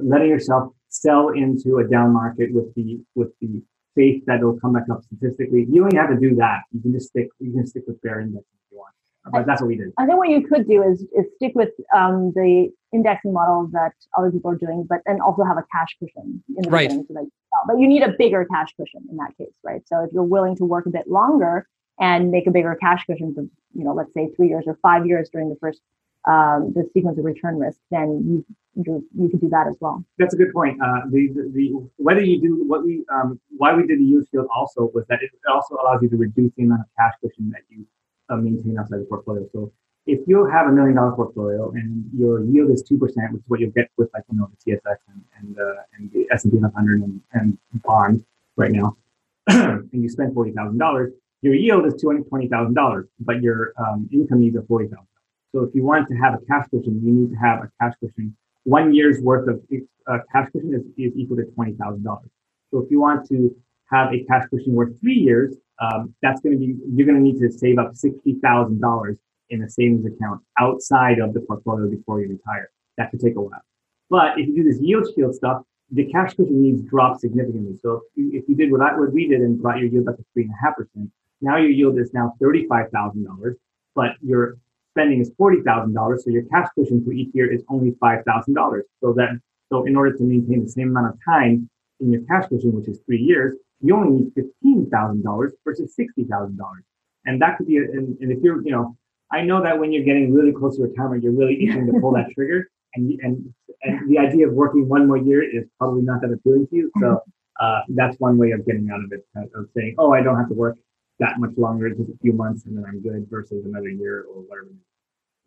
letting 0.00 0.28
yourself 0.28 0.72
sell 0.88 1.30
into 1.30 1.78
a 1.78 1.88
down 1.88 2.12
market 2.12 2.52
with 2.52 2.74
the 2.74 3.00
with 3.14 3.30
the 3.40 3.62
faith 3.94 4.24
that 4.26 4.38
it'll 4.38 4.58
come 4.60 4.72
back 4.72 4.84
up 4.90 5.02
statistically. 5.04 5.66
You 5.70 5.82
don't 5.82 5.92
even 5.94 5.96
have 5.96 6.10
to 6.10 6.20
do 6.28 6.34
that. 6.36 6.60
You 6.72 6.80
can 6.80 6.92
just 6.92 7.08
stick. 7.08 7.28
You 7.38 7.52
can 7.52 7.66
stick 7.66 7.84
with 7.86 8.00
bare 8.02 8.20
index 8.20 8.44
if 8.44 8.72
you 8.72 8.78
want. 8.78 8.94
But 9.30 9.46
that's 9.46 9.60
what 9.60 9.68
we 9.68 9.76
did. 9.76 9.92
I 9.98 10.06
think 10.06 10.18
what 10.18 10.30
you 10.30 10.46
could 10.46 10.66
do 10.66 10.82
is, 10.82 11.02
is 11.16 11.26
stick 11.36 11.52
with 11.54 11.70
um, 11.94 12.32
the 12.34 12.70
indexing 12.92 13.32
model 13.32 13.68
that 13.72 13.92
other 14.18 14.32
people 14.32 14.50
are 14.50 14.56
doing, 14.56 14.84
but 14.88 14.98
then 15.06 15.20
also 15.20 15.44
have 15.44 15.58
a 15.58 15.64
cash 15.70 15.96
cushion 16.00 16.42
in 16.56 16.62
the 16.62 16.70
right. 16.70 16.88
beginning. 16.88 17.06
So 17.06 17.14
that, 17.14 17.26
but 17.66 17.78
you 17.78 17.86
need 17.86 18.02
a 18.02 18.14
bigger 18.18 18.44
cash 18.44 18.74
cushion 18.76 19.02
in 19.10 19.16
that 19.18 19.36
case, 19.38 19.54
right? 19.62 19.80
So 19.86 20.02
if 20.02 20.10
you're 20.12 20.24
willing 20.24 20.56
to 20.56 20.64
work 20.64 20.86
a 20.86 20.90
bit 20.90 21.08
longer 21.08 21.68
and 22.00 22.30
make 22.30 22.46
a 22.48 22.50
bigger 22.50 22.76
cash 22.80 23.04
cushion 23.04 23.32
for, 23.32 23.42
you 23.42 23.84
know, 23.84 23.94
let's 23.94 24.12
say 24.12 24.28
three 24.34 24.48
years 24.48 24.64
or 24.66 24.76
five 24.82 25.06
years 25.06 25.28
during 25.32 25.48
the 25.48 25.56
first 25.60 25.80
um, 26.24 26.72
the 26.74 26.88
sequence 26.94 27.18
of 27.18 27.24
return 27.24 27.58
risk, 27.58 27.78
then 27.90 28.22
you 28.26 28.44
you, 28.74 29.28
could 29.30 29.40
do 29.40 29.48
that 29.50 29.66
as 29.66 29.76
well. 29.80 30.02
That's 30.18 30.32
a 30.34 30.36
good 30.36 30.52
point. 30.52 30.80
Uh, 30.80 31.02
the, 31.10 31.28
the, 31.34 31.50
the 31.54 31.90
whether 31.96 32.22
you 32.22 32.40
do 32.40 32.64
what 32.66 32.84
we 32.84 33.04
um, 33.12 33.38
why 33.56 33.74
we 33.74 33.86
did 33.86 33.98
the 33.98 34.04
yield 34.04 34.26
shield 34.30 34.46
also 34.54 34.90
was 34.94 35.04
that 35.08 35.22
it 35.22 35.30
also 35.50 35.76
allows 35.82 36.02
you 36.02 36.08
to 36.08 36.16
reduce 36.16 36.52
the 36.56 36.64
amount 36.64 36.82
of 36.82 36.86
cash 36.98 37.12
cushion 37.20 37.50
that 37.50 37.62
you 37.68 37.86
uh, 38.30 38.36
maintain 38.36 38.78
outside 38.78 39.00
the 39.00 39.04
portfolio. 39.04 39.46
So 39.52 39.72
if 40.06 40.20
you 40.26 40.46
have 40.46 40.68
a 40.68 40.72
million 40.72 40.96
dollar 40.96 41.12
portfolio 41.12 41.70
and 41.72 42.04
your 42.16 42.44
yield 42.44 42.70
is 42.70 42.82
two 42.82 42.98
percent, 42.98 43.32
which 43.32 43.42
is 43.42 43.48
what 43.48 43.60
you'll 43.60 43.70
get 43.70 43.90
with 43.96 44.10
like 44.14 44.24
you 44.32 44.38
know 44.38 44.50
the 44.64 44.72
TSX 44.72 44.96
and 45.08 45.22
and, 45.38 45.58
uh, 45.58 45.82
and 45.98 46.10
the 46.12 46.26
S 46.32 46.44
and 46.44 46.52
P 46.52 46.58
500 46.60 47.02
and, 47.02 47.20
and 47.32 47.58
bonds 47.82 48.22
right 48.56 48.72
now, 48.72 48.96
and 49.48 49.88
you 49.92 50.08
spend 50.08 50.34
forty 50.34 50.52
thousand 50.52 50.78
dollars, 50.78 51.12
your 51.42 51.54
yield 51.54 51.84
is 51.86 52.00
two 52.00 52.08
hundred 52.08 52.28
twenty 52.28 52.48
thousand 52.48 52.74
dollars, 52.74 53.06
but 53.20 53.42
your 53.42 53.72
um, 53.76 54.08
income 54.12 54.40
needs 54.40 54.56
are 54.56 54.62
forty 54.62 54.86
thousand. 54.86 55.06
So 55.52 55.62
if 55.62 55.74
you 55.74 55.84
want 55.84 56.08
to 56.08 56.14
have 56.14 56.34
a 56.34 56.44
cash 56.46 56.66
cushion, 56.70 57.00
you 57.04 57.12
need 57.12 57.30
to 57.30 57.36
have 57.36 57.58
a 57.60 57.70
cash 57.80 57.94
cushion. 58.00 58.36
One 58.64 58.94
year's 58.94 59.20
worth 59.20 59.48
of 59.48 59.60
uh, 60.06 60.18
cash 60.32 60.48
cushion 60.52 60.74
is, 60.74 60.82
is 60.96 61.12
equal 61.16 61.36
to 61.36 61.44
twenty 61.54 61.72
thousand 61.72 62.04
dollars. 62.04 62.30
So 62.70 62.78
if 62.78 62.90
you 62.90 63.00
want 63.00 63.28
to 63.28 63.54
have 63.90 64.12
a 64.12 64.24
cash 64.24 64.44
cushion 64.50 64.72
worth 64.72 64.98
three 65.00 65.14
years, 65.14 65.54
um, 65.80 66.14
that's 66.22 66.40
going 66.40 66.58
to 66.58 66.58
be 66.58 66.74
you're 66.94 67.06
going 67.06 67.18
to 67.18 67.22
need 67.22 67.38
to 67.40 67.50
save 67.50 67.78
up 67.78 67.94
sixty 67.94 68.34
thousand 68.42 68.80
dollars 68.80 69.18
in 69.50 69.62
a 69.62 69.68
savings 69.68 70.06
account 70.06 70.40
outside 70.58 71.18
of 71.18 71.34
the 71.34 71.40
portfolio 71.40 71.88
before 71.90 72.22
you 72.22 72.28
retire. 72.28 72.70
That 72.96 73.10
could 73.10 73.20
take 73.20 73.36
a 73.36 73.40
while. 73.40 73.60
But 74.08 74.38
if 74.38 74.48
you 74.48 74.56
do 74.56 74.64
this 74.64 74.80
yield 74.80 75.06
shield 75.14 75.34
stuff, 75.34 75.62
the 75.90 76.10
cash 76.10 76.30
cushion 76.34 76.62
needs 76.62 76.82
drop 76.82 77.18
significantly. 77.20 77.78
So 77.82 77.96
if 77.96 78.02
you, 78.16 78.38
if 78.38 78.48
you 78.48 78.54
did 78.54 78.72
what, 78.72 78.80
I, 78.80 78.98
what 78.98 79.12
we 79.12 79.28
did 79.28 79.40
and 79.40 79.60
brought 79.60 79.78
your 79.78 79.88
yield 79.88 80.08
up 80.08 80.16
to 80.16 80.24
three 80.32 80.44
and 80.44 80.52
a 80.52 80.64
half 80.64 80.76
percent, 80.76 81.10
now 81.42 81.56
your 81.58 81.70
yield 81.70 81.98
is 81.98 82.14
now 82.14 82.34
thirty-five 82.40 82.90
thousand 82.90 83.24
dollars, 83.24 83.56
but 83.94 84.12
your 84.22 84.56
spending 84.92 85.20
is 85.20 85.30
forty 85.36 85.60
thousand 85.62 85.94
dollars, 85.94 86.24
so 86.24 86.30
your 86.30 86.44
cash 86.52 86.68
cushion 86.74 87.04
for 87.04 87.12
each 87.12 87.30
year 87.34 87.52
is 87.52 87.62
only 87.68 87.94
five 88.00 88.24
thousand 88.24 88.54
dollars. 88.54 88.84
So 89.00 89.12
that 89.14 89.30
so 89.70 89.84
in 89.84 89.96
order 89.96 90.12
to 90.16 90.22
maintain 90.22 90.64
the 90.64 90.70
same 90.70 90.88
amount 90.90 91.14
of 91.14 91.18
time 91.24 91.68
in 92.00 92.12
your 92.12 92.22
cash 92.30 92.48
cushion, 92.48 92.72
which 92.72 92.88
is 92.88 92.98
three 93.06 93.22
years, 93.30 93.56
you 93.80 93.96
only 93.96 94.10
need 94.18 94.32
fifteen 94.34 94.88
thousand 94.90 95.22
dollars 95.22 95.52
versus 95.64 95.94
sixty 95.94 96.24
thousand 96.24 96.56
dollars. 96.58 96.84
And 97.24 97.40
that 97.40 97.56
could 97.56 97.68
be, 97.68 97.76
and, 97.76 98.18
and 98.20 98.32
if 98.32 98.42
you're, 98.42 98.64
you 98.64 98.72
know, 98.72 98.96
I 99.30 99.42
know 99.42 99.62
that 99.62 99.78
when 99.78 99.92
you're 99.92 100.04
getting 100.04 100.34
really 100.34 100.52
close 100.52 100.76
to 100.76 100.82
retirement, 100.82 101.22
you're 101.22 101.32
really 101.32 101.56
itching 101.64 101.86
to 101.86 102.00
pull 102.00 102.12
that 102.14 102.30
trigger, 102.34 102.68
and 102.94 103.18
and 103.22 103.54
and 103.82 104.10
the 104.10 104.18
idea 104.18 104.48
of 104.48 104.54
working 104.54 104.88
one 104.88 105.06
more 105.06 105.18
year 105.18 105.42
is 105.42 105.64
probably 105.78 106.02
not 106.02 106.20
that 106.22 106.32
appealing 106.32 106.66
to 106.68 106.76
you. 106.76 106.90
So 107.00 107.22
uh, 107.60 107.80
that's 107.88 108.16
one 108.18 108.38
way 108.38 108.50
of 108.50 108.66
getting 108.66 108.90
out 108.90 109.02
of 109.04 109.12
it, 109.12 109.26
of 109.54 109.68
saying, 109.74 109.94
oh, 109.98 110.12
I 110.12 110.22
don't 110.22 110.36
have 110.36 110.48
to 110.48 110.54
work 110.54 110.76
that 111.22 111.38
much 111.38 111.52
longer, 111.56 111.88
just 111.90 112.10
a 112.10 112.18
few 112.20 112.32
months, 112.32 112.66
and 112.66 112.76
then 112.76 112.84
I'm 112.84 113.00
good 113.00 113.26
versus 113.30 113.64
another 113.64 113.88
year 113.88 114.24
or 114.28 114.42
whatever. 114.42 114.68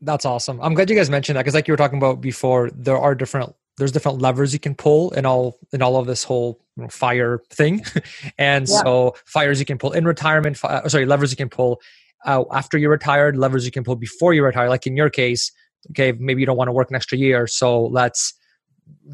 That's 0.01 0.25
awesome. 0.25 0.59
I'm 0.61 0.73
glad 0.73 0.89
you 0.89 0.95
guys 0.95 1.09
mentioned 1.09 1.35
that 1.35 1.41
because, 1.41 1.53
like 1.53 1.67
you 1.67 1.73
were 1.73 1.77
talking 1.77 1.97
about 1.97 2.21
before, 2.21 2.69
there 2.71 2.97
are 2.97 3.15
different 3.15 3.53
there's 3.77 3.91
different 3.91 4.21
levers 4.21 4.53
you 4.53 4.59
can 4.59 4.73
pull 4.73 5.11
in 5.11 5.25
all 5.25 5.57
in 5.73 5.81
all 5.81 5.97
of 5.97 6.07
this 6.07 6.23
whole 6.23 6.61
you 6.77 6.83
know, 6.83 6.89
fire 6.89 7.41
thing, 7.49 7.83
and 8.37 8.67
yeah. 8.67 8.81
so 8.83 9.15
fires 9.25 9.59
you 9.59 9.65
can 9.65 9.77
pull 9.77 9.91
in 9.91 10.05
retirement. 10.05 10.63
Uh, 10.63 10.87
sorry, 10.87 11.05
levers 11.05 11.31
you 11.31 11.37
can 11.37 11.49
pull 11.49 11.81
uh, 12.25 12.43
after 12.51 12.77
you're 12.77 12.91
retired, 12.91 13.35
levers 13.35 13.65
you 13.65 13.71
can 13.71 13.83
pull 13.83 13.95
before 13.95 14.33
you 14.33 14.43
retire. 14.43 14.69
Like 14.69 14.87
in 14.87 14.95
your 14.95 15.09
case, 15.09 15.51
okay, 15.91 16.13
maybe 16.13 16.41
you 16.41 16.45
don't 16.45 16.57
want 16.57 16.69
to 16.69 16.73
work 16.73 16.89
an 16.89 16.95
extra 16.95 17.17
year, 17.17 17.47
so 17.47 17.85
let's 17.87 18.33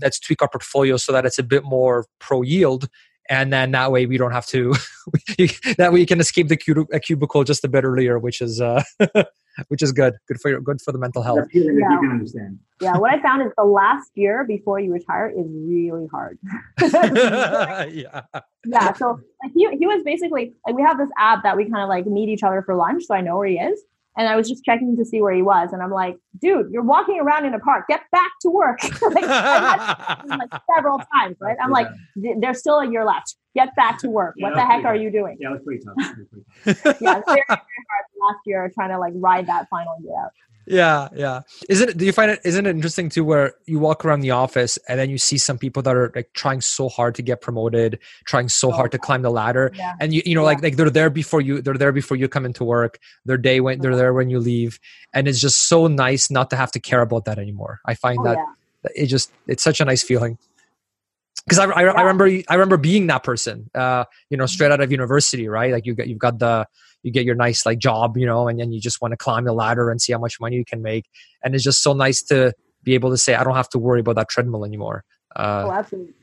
let's 0.02 0.20
tweak 0.20 0.42
our 0.42 0.50
portfolio 0.50 0.98
so 0.98 1.12
that 1.12 1.26
it's 1.26 1.40
a 1.40 1.44
bit 1.44 1.64
more 1.64 2.06
pro 2.20 2.42
yield 2.42 2.90
and 3.32 3.52
then 3.52 3.72
that 3.72 3.92
way 3.92 4.06
we 4.06 4.18
don't 4.18 4.34
have 4.34 4.46
to 4.46 4.74
that 5.78 5.90
way 5.92 6.00
you 6.00 6.06
can 6.06 6.20
escape 6.20 6.50
the 6.50 7.00
cubicle 7.02 7.44
just 7.44 7.64
a 7.64 7.68
bit 7.68 7.84
earlier 7.84 8.20
which 8.20 8.42
is 8.42 8.62
uh 8.62 8.84
which 9.68 9.84
is 9.84 9.92
good. 9.92 10.16
Good 10.28 10.40
for 10.40 10.50
your 10.50 10.62
good 10.62 10.82
for 10.82 10.92
the 10.92 10.98
mental 10.98 11.24
health. 11.24 11.48
Yeah. 11.54 11.64
you 11.64 12.00
can 12.02 12.12
understand. 12.12 12.60
Yeah 12.80 12.98
what 12.98 13.12
i 13.12 13.22
found 13.22 13.42
is 13.42 13.52
the 13.58 13.64
last 13.64 14.12
year 14.16 14.44
before 14.44 14.80
you 14.80 14.92
retire 14.92 15.30
is 15.30 15.46
really 15.50 16.08
hard. 16.12 16.38
Yeah. 17.92 18.22
Yeah 18.66 18.94
so 18.94 19.20
like 19.44 19.54
he, 19.54 19.68
he 19.78 19.88
was 19.88 20.04
basically 20.04 20.54
like 20.66 20.76
we 20.76 20.84
have 20.84 20.98
this 20.98 21.10
app 21.18 21.44
that 21.44 21.58
we 21.58 21.64
kind 21.64 21.84
of 21.84 21.90
like 21.90 22.06
meet 22.06 22.30
each 22.30 22.44
other 22.44 22.62
for 22.62 22.76
lunch 22.76 23.04
so 23.06 23.16
i 23.16 23.22
know 23.22 23.38
where 23.38 23.48
he 23.48 23.56
is 23.56 23.82
and 24.18 24.28
I 24.28 24.36
was 24.36 24.50
just 24.50 24.64
checking 24.64 24.98
to 24.98 25.06
see 25.06 25.22
where 25.22 25.34
he 25.34 25.42
was. 25.42 25.70
And 25.72 25.82
I'm 25.82 25.92
like, 25.92 26.18
dude, 26.40 26.68
you're 26.72 26.84
walking 26.84 27.20
around 27.20 27.46
in 27.46 27.54
a 27.54 27.60
park. 27.60 27.86
Get 27.88 28.02
back 28.12 28.32
to 28.42 28.50
work. 28.50 28.84
like, 29.02 29.26
like, 29.26 30.62
several 30.76 31.02
times, 31.14 31.38
right? 31.40 31.58
I'm 31.62 31.72
like, 31.72 31.88
there's 32.16 32.60
still 32.60 32.80
a 32.80 32.90
year 32.90 33.06
left. 33.06 33.36
Get 33.54 33.76
back 33.76 34.00
to 34.00 34.10
work. 34.10 34.36
Yeah, 34.38 34.48
what 34.48 34.56
the 34.56 34.66
heck 34.66 34.86
are 34.86 34.96
you 34.96 35.12
doing? 35.12 35.38
Yeah, 35.40 35.50
it 35.50 35.54
was 35.54 35.62
pretty 35.64 35.84
tough. 35.84 35.96
yeah, 37.02 37.18
it's 37.18 37.26
very, 37.28 37.44
very 37.48 37.48
hard 37.48 38.06
last 38.22 38.40
year 38.46 38.72
trying 38.74 38.90
to 38.90 38.98
like 38.98 39.14
ride 39.16 39.48
that 39.48 39.68
final 39.70 39.96
year 40.02 40.14
out 40.18 40.32
yeah 40.68 41.10
yeah 41.16 41.42
isn't 41.70 41.90
it 41.90 41.98
do 41.98 42.06
you 42.06 42.12
find 42.12 42.30
it 42.30 42.40
isn't 42.44 42.66
it 42.66 42.70
interesting 42.70 43.10
too 43.10 43.24
where 43.24 43.54
you 43.66 43.80
walk 43.80 44.06
around 44.06 44.20
the 44.20 44.32
office 44.32 44.78
and 44.88 45.00
then 45.00 45.10
you 45.10 45.18
see 45.18 45.38
some 45.38 45.58
people 45.58 45.82
that 45.82 45.96
are 45.96 46.12
like 46.16 46.32
trying 46.34 46.62
so 46.62 46.88
hard 46.88 47.16
to 47.16 47.22
get 47.22 47.42
promoted 47.42 47.98
trying 48.26 48.48
so 48.48 48.70
oh, 48.70 48.72
hard 48.72 48.92
to 48.92 49.00
climb 49.00 49.22
the 49.22 49.32
ladder 49.32 49.72
yeah. 49.76 49.94
and 50.00 50.14
you 50.14 50.22
you 50.26 50.36
know 50.36 50.42
yeah. 50.42 50.46
like 50.46 50.62
like 50.62 50.76
they're 50.76 50.90
there 50.90 51.10
before 51.10 51.42
you 51.42 51.62
they're 51.62 51.74
there 51.74 51.92
before 51.92 52.16
you 52.16 52.28
come 52.28 52.46
into 52.46 52.64
work 52.64 53.00
their 53.26 53.38
day 53.38 53.60
when 53.60 53.80
they're 53.82 53.92
uh-huh. 53.92 53.98
there 53.98 54.14
when 54.14 54.30
you 54.30 54.40
leave 54.40 54.80
and 55.14 55.28
it's 55.28 55.40
just 55.40 55.68
so 55.68 55.88
nice 55.88 56.30
not 56.30 56.50
to 56.50 56.56
have 56.56 56.72
to 56.72 56.80
care 56.80 57.02
about 57.02 57.26
that 57.26 57.40
anymore 57.40 57.80
i 57.86 57.96
find 57.96 58.20
oh, 58.20 58.24
that 58.24 58.38
yeah. 58.38 59.04
it 59.04 59.08
just 59.08 59.32
it's 59.48 59.64
such 59.64 59.82
a 59.82 59.86
nice 59.86 60.04
feeling 60.04 60.38
because 61.46 61.60
I, 61.60 61.66
I, 61.66 61.84
I, 61.84 62.02
remember 62.02 62.26
I 62.26 62.54
remember 62.54 62.78
being 62.78 63.08
that 63.08 63.24
person, 63.24 63.70
uh, 63.74 64.06
you 64.30 64.38
know, 64.38 64.46
straight 64.46 64.72
out 64.72 64.82
of 64.82 64.92
university, 64.92 65.48
right? 65.48 65.72
Like 65.72 65.86
you 65.86 65.96
got 65.96 66.08
you've 66.08 66.20
got 66.20 66.40
the 66.40 66.68
you 67.04 67.12
get 67.12 67.26
your 67.26 67.36
nice 67.36 67.66
like 67.66 67.80
job, 67.80 68.18
you 68.18 68.26
know, 68.26 68.48
and 68.48 68.60
then 68.60 68.72
you 68.72 68.80
just 68.80 69.02
want 69.02 69.12
to 69.12 69.18
climb 69.18 69.46
the 69.46 69.54
ladder 69.54 69.90
and 69.90 70.02
see 70.02 70.14
how 70.14 70.20
much 70.20 70.40
money 70.40 70.56
you 70.56 70.66
can 70.66 70.82
make. 70.82 71.06
And 71.44 71.56
it's 71.56 71.64
just 71.64 71.82
so 71.82 71.94
nice 71.94 72.22
to 72.24 72.54
be 72.84 72.94
able 72.94 73.10
to 73.10 73.18
say, 73.18 73.34
I 73.36 73.44
don't 73.44 73.56
have 73.56 73.70
to 73.70 73.80
worry 73.80 74.02
about 74.02 74.16
that 74.16 74.30
treadmill 74.30 74.66
anymore. 74.66 75.04
Uh, 75.36 75.64
oh, 75.68 75.72
absolutely. 75.72 76.14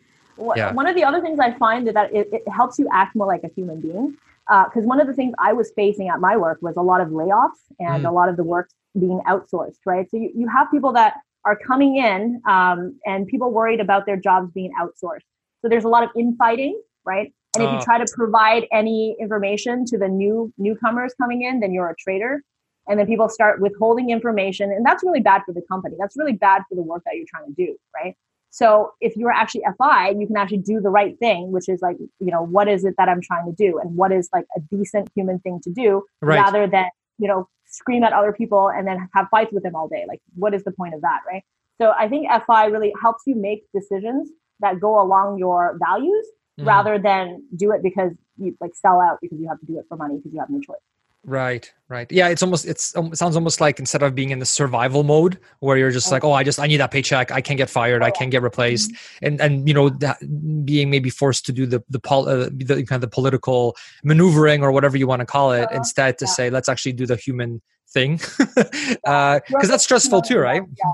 yeah. 0.57 0.73
One 0.73 0.87
of 0.87 0.95
the 0.95 1.05
other 1.05 1.21
things 1.21 1.39
I 1.41 1.53
find 1.53 1.89
is 1.89 1.95
that 1.95 2.13
it, 2.15 2.29
it 2.33 2.49
helps 2.49 2.79
you 2.79 2.89
act 2.93 3.17
more 3.17 3.27
like 3.27 3.43
a 3.45 3.49
human 3.49 3.81
being. 3.81 4.17
Because 4.47 4.85
uh, 4.85 4.89
one 4.89 5.01
of 5.01 5.07
the 5.07 5.13
things 5.13 5.35
I 5.39 5.53
was 5.53 5.71
facing 5.77 6.09
at 6.09 6.21
my 6.21 6.37
work 6.37 6.59
was 6.63 6.77
a 6.77 6.83
lot 6.83 7.03
of 7.03 7.09
layoffs 7.09 7.61
and 7.79 8.05
mm. 8.05 8.09
a 8.09 8.11
lot 8.11 8.31
of 8.31 8.37
the 8.37 8.45
work 8.45 8.71
being 8.99 9.21
outsourced, 9.27 9.81
right? 9.85 10.11
So 10.11 10.17
you, 10.17 10.33
you 10.35 10.49
have 10.49 10.71
people 10.71 10.93
that 10.95 11.17
are 11.49 11.59
coming 11.67 11.97
in 11.97 12.43
um, 12.47 12.99
and 13.07 13.27
people 13.27 13.51
worried 13.51 13.81
about 13.81 14.05
their 14.05 14.19
jobs 14.19 14.53
being 14.53 14.71
outsourced. 14.79 15.25
So 15.63 15.69
there's 15.71 15.85
a 15.85 15.89
lot 15.89 16.05
of 16.05 16.11
infighting, 16.15 16.79
right? 17.07 17.33
And 17.55 17.65
if 17.65 17.73
you 17.73 17.79
uh. 17.79 17.85
try 17.85 17.97
to 17.99 18.07
provide 18.15 18.67
any 18.71 19.17
information 19.19 19.87
to 19.87 19.97
the 19.97 20.09
new 20.09 20.53
newcomers 20.59 21.15
coming 21.21 21.43
in, 21.43 21.61
then 21.61 21.73
you're 21.73 21.89
a 21.89 21.97
traitor. 21.97 22.45
And 22.87 22.99
then 22.99 23.07
people 23.07 23.29
start 23.29 23.61
withholding 23.61 24.11
information, 24.11 24.71
and 24.73 24.85
that's 24.85 25.03
really 25.05 25.21
bad 25.21 25.43
for 25.45 25.53
the 25.53 25.63
company. 25.71 25.97
That's 25.99 26.17
really 26.17 26.33
bad 26.33 26.63
for 26.69 26.75
the 26.75 26.83
work 26.83 27.03
that 27.05 27.17
you're 27.17 27.27
trying 27.29 27.47
to 27.47 27.53
do, 27.53 27.77
right? 27.95 28.15
So 28.51 28.93
if 29.03 29.15
you're 29.15 29.31
actually 29.31 29.63
FI, 29.77 30.15
you 30.19 30.27
can 30.27 30.39
actually 30.39 30.59
do 30.59 30.81
the 30.81 30.89
right 30.89 31.19
thing, 31.19 31.53
which 31.53 31.69
is 31.69 31.83
like, 31.83 31.99
you 31.99 32.31
know, 32.31 32.43
what 32.43 32.67
is 32.67 32.87
it 32.87 32.95
that 32.97 33.11
I'm 33.11 33.21
trying 33.21 33.45
to 33.45 33.53
do, 33.53 33.79
and 33.79 33.95
what 33.95 34.11
is 34.11 34.31
like 34.33 34.47
a 34.57 34.61
decent 34.75 35.11
human 35.15 35.39
thing 35.41 35.61
to 35.65 35.71
do, 35.71 36.05
right. 36.23 36.41
rather 36.41 36.67
than 36.67 36.87
you 37.19 37.29
know 37.29 37.47
scream 37.69 38.03
at 38.03 38.13
other 38.13 38.33
people 38.33 38.71
and 38.71 38.87
then 38.87 39.09
have 39.15 39.29
fights 39.31 39.53
with 39.53 39.63
them 39.63 39.75
all 39.75 39.89
day. 39.89 40.05
Like, 40.09 40.21
what 40.35 40.55
is 40.55 40.65
the 40.65 40.73
point 40.73 40.95
of 40.95 41.03
that, 41.03 41.21
right? 41.27 41.43
So 41.81 41.93
I 41.97 42.09
think 42.09 42.29
FI 42.47 42.67
really 42.67 42.93
helps 43.01 43.23
you 43.27 43.37
make 43.37 43.65
decisions 43.73 44.31
that 44.61 44.81
go 44.81 45.01
along 45.01 45.39
your 45.39 45.79
values 45.79 46.27
mm. 46.59 46.67
rather 46.67 46.99
than 46.99 47.45
do 47.55 47.73
it 47.73 47.83
because 47.83 48.13
you 48.37 48.57
like 48.61 48.75
sell 48.75 49.01
out 49.01 49.19
because 49.23 49.39
you 49.39 49.49
have 49.49 49.61
to 49.61 49.67
do 49.67 49.79
it 49.79 49.85
for 49.89 49.97
money 49.97 50.17
because 50.17 50.33
you 50.33 50.41
have 50.41 50.51
no 50.51 50.61
choice. 50.61 50.79
Right, 51.25 51.71
right. 51.89 52.11
Yeah, 52.11 52.29
it's 52.29 52.43
almost 52.43 52.65
it's 52.65 52.97
um, 52.97 53.07
it 53.13 53.17
sounds 53.17 53.37
almost 53.37 53.61
like 53.61 53.79
instead 53.79 54.03
of 54.03 54.15
being 54.15 54.31
in 54.31 54.39
the 54.39 54.47
survival 54.47 55.03
mode 55.03 55.39
where 55.59 55.77
you're 55.77 55.91
just 55.91 56.11
like, 56.13 56.25
oh, 56.25 56.33
I 56.33 56.45
just 56.45 56.59
I 56.59 56.67
need 56.67 56.79
that 56.79 56.91
paycheck, 56.91 57.31
I 57.33 57.41
can't 57.41 57.59
get 57.59 57.69
fired, 57.69 58.03
I 58.03 58.11
can't 58.11 58.31
get 58.31 58.41
replaced, 58.41 58.93
mm-hmm. 58.93 59.27
and 59.27 59.41
and 59.41 59.69
you 59.69 59.75
know 59.75 59.89
that 59.89 60.19
being 60.65 60.91
maybe 60.91 61.11
forced 61.11 61.45
to 61.47 61.53
do 61.53 61.67
the 61.67 61.83
the, 61.91 61.99
pol- 61.99 62.29
uh, 62.29 62.49
the 62.53 62.85
kind 62.85 62.93
of 62.93 63.01
the 63.03 63.09
political 63.09 63.77
maneuvering 64.05 64.63
or 64.63 64.71
whatever 64.73 64.97
you 64.97 65.07
want 65.07 65.21
to 65.21 65.27
call 65.27 65.53
it, 65.53 65.65
uh, 65.65 65.77
instead 65.77 66.19
to 66.19 66.25
yeah. 66.25 66.31
say 66.31 66.51
let's 66.51 66.69
actually 66.69 66.93
do 66.93 67.05
the 67.05 67.17
human 67.17 67.61
thing, 67.91 68.17
because 68.39 68.97
uh, 69.05 69.41
that's 69.63 69.85
stressful 69.85 70.23
too, 70.23 70.39
right? 70.39 70.63
Yeah, 70.79 70.93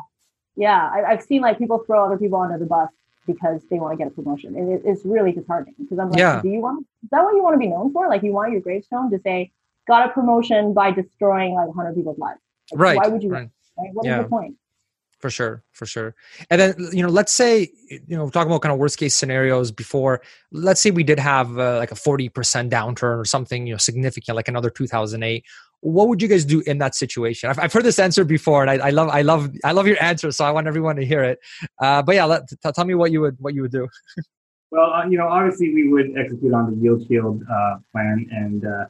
yeah. 0.57 1.05
I, 1.07 1.11
have 1.11 1.23
seen 1.23 1.43
like 1.43 1.59
people 1.59 1.79
throw 1.87 2.05
other 2.05 2.19
people 2.19 2.41
under 2.41 2.59
the 2.59 2.67
bus 2.67 2.91
because 3.27 3.63
they 3.71 3.79
want 3.79 3.93
to 3.93 3.97
get 3.97 4.07
a 4.07 4.11
promotion. 4.11 4.57
And 4.57 4.73
it, 4.73 4.83
it's 4.85 5.05
really 5.05 5.33
disheartening 5.33 5.75
because 5.79 5.99
I'm 5.99 6.11
like, 6.11 6.19
Yeah. 6.19 6.43
do 6.43 6.49
you 6.49 6.61
want, 6.61 6.87
is 7.03 7.11
that 7.11 7.23
what 7.23 7.35
you 7.35 7.43
want 7.43 7.55
to 7.55 7.59
be 7.59 7.69
known 7.69 7.93
for? 7.93 8.09
Like 8.09 8.23
you 8.23 8.33
want 8.33 8.53
your 8.53 8.61
gravestone 8.61 9.11
to 9.11 9.19
say, 9.19 9.53
got 9.87 10.09
a 10.09 10.13
promotion 10.13 10.73
by 10.75 10.91
destroying 10.91 11.55
like 11.55 11.69
100 11.69 11.95
people's 11.95 12.19
lives. 12.19 12.41
Like, 12.73 12.81
Right. 12.81 12.97
Why 12.97 13.09
would 13.09 13.23
you, 13.23 13.31
right. 13.31 13.49
right? 13.79 13.91
What 13.93 14.07
is 14.07 14.11
Yeah. 14.11 14.23
the 14.23 14.29
point? 14.29 14.57
for 15.21 15.31
sure 15.31 15.65
for 15.73 15.87
sure 15.87 16.15
and 16.51 16.61
then 16.61 16.75
you 16.93 17.03
know 17.03 17.09
let's 17.09 17.33
say 17.33 17.71
you 17.89 18.15
know 18.15 18.25
we're 18.25 18.31
talking 18.31 18.51
about 18.51 18.61
kind 18.61 18.75
of 18.75 18.79
worst 18.79 18.99
case 18.99 19.15
scenarios 19.15 19.73
before 19.73 20.21
let's 20.53 20.83
say 20.83 20.91
we 20.91 21.03
did 21.03 21.19
have 21.19 21.59
uh, 21.59 21.79
like 21.79 21.91
a 21.91 21.95
40% 21.95 22.29
downturn 22.69 23.19
or 23.21 23.25
something 23.25 23.67
you 23.67 23.73
know 23.73 23.79
significant 23.79 24.37
like 24.37 24.49
another 24.49 24.69
2008 24.69 25.43
what 25.81 26.09
would 26.09 26.21
you 26.21 26.29
guys 26.29 26.45
do 26.45 26.63
in 26.67 26.77
that 26.77 26.95
situation 26.95 27.49
i've, 27.49 27.59
I've 27.59 27.73
heard 27.73 27.85
this 27.85 27.99
answer 27.99 28.23
before 28.23 28.61
and 28.67 28.71
I, 28.71 28.89
I 28.89 28.91
love 28.91 29.09
i 29.09 29.23
love 29.23 29.51
i 29.65 29.73
love 29.73 29.87
your 29.87 30.03
answer 30.03 30.31
so 30.31 30.45
i 30.45 30.51
want 30.51 30.67
everyone 30.67 30.97
to 30.97 31.07
hear 31.07 31.23
it 31.23 31.39
uh, 31.81 32.03
but 32.03 32.17
yeah 32.17 32.27
let, 32.27 32.47
t- 32.47 32.57
tell 32.75 32.85
me 32.85 32.95
what 32.95 33.11
you 33.11 33.23
would 33.23 33.37
what 33.39 33.55
you 33.55 33.63
would 33.63 33.73
do 33.73 33.89
Well, 34.73 34.93
uh, 34.93 35.07
you 35.07 35.17
know, 35.17 35.29
obviously 35.29 35.73
we 35.73 35.89
would 35.89 36.19
execute 36.19 36.53
on 36.53 36.71
the 36.71 36.77
yield 36.83 37.07
shield 37.07 37.43
uh, 37.51 37.77
plan 37.93 38.27
and 38.31 38.67
uh, 38.67 38.87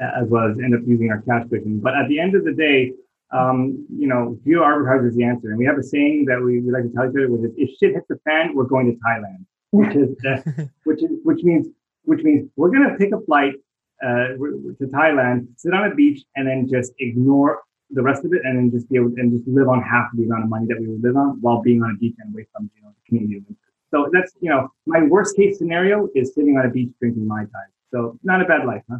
as 0.00 0.28
well 0.28 0.50
as 0.50 0.58
end 0.58 0.74
up 0.74 0.82
using 0.86 1.10
our 1.10 1.22
cash 1.22 1.48
cushion. 1.48 1.80
But 1.80 1.94
at 1.94 2.08
the 2.08 2.18
end 2.20 2.34
of 2.34 2.44
the 2.44 2.52
day, 2.52 2.92
um, 3.30 3.86
you 3.90 4.06
know, 4.06 4.38
geo 4.44 4.60
arbitrage 4.60 5.08
is 5.08 5.16
the 5.16 5.24
answer. 5.24 5.48
And 5.50 5.58
we 5.58 5.64
have 5.64 5.78
a 5.78 5.82
saying 5.82 6.26
that 6.26 6.40
we, 6.40 6.60
we 6.60 6.70
like 6.70 6.84
to 6.84 6.90
tell 6.90 7.04
each 7.04 7.16
other, 7.16 7.30
which 7.30 7.42
is 7.42 7.54
if 7.56 7.70
shit 7.78 7.94
hits 7.94 8.06
the 8.08 8.18
fan, 8.24 8.54
we're 8.54 8.64
going 8.64 8.86
to 8.86 8.98
Thailand, 9.06 9.44
which 9.70 9.96
is 9.96 10.16
uh, 10.24 10.64
which 10.84 11.02
is 11.02 11.10
which 11.24 11.42
means 11.42 11.66
which 12.04 12.22
means 12.22 12.48
we're 12.56 12.70
going 12.70 12.88
to 12.88 12.96
take 12.98 13.12
a 13.12 13.20
flight 13.22 13.54
uh, 14.02 14.28
to 14.38 14.86
Thailand, 14.92 15.48
sit 15.56 15.74
on 15.74 15.90
a 15.90 15.94
beach, 15.94 16.22
and 16.36 16.46
then 16.46 16.68
just 16.68 16.92
ignore 16.98 17.62
the 17.90 18.02
rest 18.02 18.24
of 18.24 18.32
it, 18.32 18.42
and 18.44 18.56
then 18.56 18.70
just 18.70 18.88
be 18.88 18.96
able 18.96 19.12
and 19.16 19.32
just 19.32 19.46
live 19.48 19.68
on 19.68 19.82
half 19.82 20.08
the 20.14 20.24
amount 20.24 20.44
of 20.44 20.50
money 20.50 20.66
that 20.68 20.78
we 20.80 20.86
would 20.86 21.02
live 21.02 21.16
on 21.16 21.40
while 21.40 21.62
being 21.62 21.82
on 21.82 21.90
a 21.90 21.98
beach 21.98 22.14
and 22.18 22.32
away 22.32 22.46
from 22.52 22.70
you 22.76 22.82
know 22.82 22.90
the 22.90 23.08
Canadian 23.08 23.44
winter. 23.48 23.60
So 23.90 24.08
that's 24.12 24.32
you 24.40 24.50
know 24.50 24.68
my 24.86 25.02
worst 25.02 25.36
case 25.36 25.58
scenario 25.58 26.08
is 26.14 26.34
sitting 26.34 26.56
on 26.58 26.66
a 26.66 26.70
beach 26.70 26.92
drinking 27.00 27.26
mai 27.26 27.44
tai. 27.44 27.66
So 27.92 28.18
not 28.22 28.40
a 28.40 28.44
bad 28.44 28.66
life, 28.66 28.82
huh? 28.90 28.98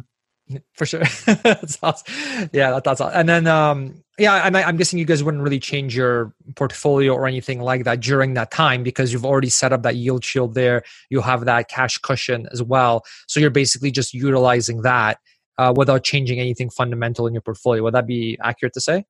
For 0.73 0.85
sure 0.85 0.99
that's 1.25 1.77
awesome. 1.83 2.49
yeah 2.53 2.71
that, 2.71 2.83
that's 2.83 3.01
awesome. 3.01 3.19
and 3.19 3.27
then 3.29 3.47
um 3.47 4.03
yeah 4.17 4.33
I'm, 4.45 4.55
I'm 4.55 4.77
guessing 4.77 4.97
you 4.99 5.05
guys 5.05 5.23
wouldn't 5.23 5.43
really 5.43 5.59
change 5.59 5.95
your 5.95 6.33
portfolio 6.55 7.13
or 7.13 7.27
anything 7.27 7.59
like 7.61 7.83
that 7.83 7.99
during 7.99 8.33
that 8.35 8.51
time 8.51 8.83
because 8.83 9.11
you've 9.11 9.25
already 9.25 9.49
set 9.49 9.73
up 9.73 9.83
that 9.83 9.95
yield 9.95 10.23
shield 10.23 10.53
there 10.53 10.83
you'll 11.09 11.23
have 11.23 11.45
that 11.45 11.67
cash 11.69 11.97
cushion 11.97 12.47
as 12.51 12.63
well 12.63 13.03
so 13.27 13.39
you're 13.39 13.49
basically 13.49 13.91
just 13.91 14.13
utilizing 14.13 14.81
that 14.83 15.19
uh, 15.57 15.73
without 15.75 16.03
changing 16.03 16.39
anything 16.39 16.69
fundamental 16.69 17.27
in 17.27 17.33
your 17.33 17.41
portfolio 17.41 17.83
would 17.83 17.93
that 17.93 18.07
be 18.07 18.37
accurate 18.41 18.73
to 18.73 18.81
say 18.81 19.03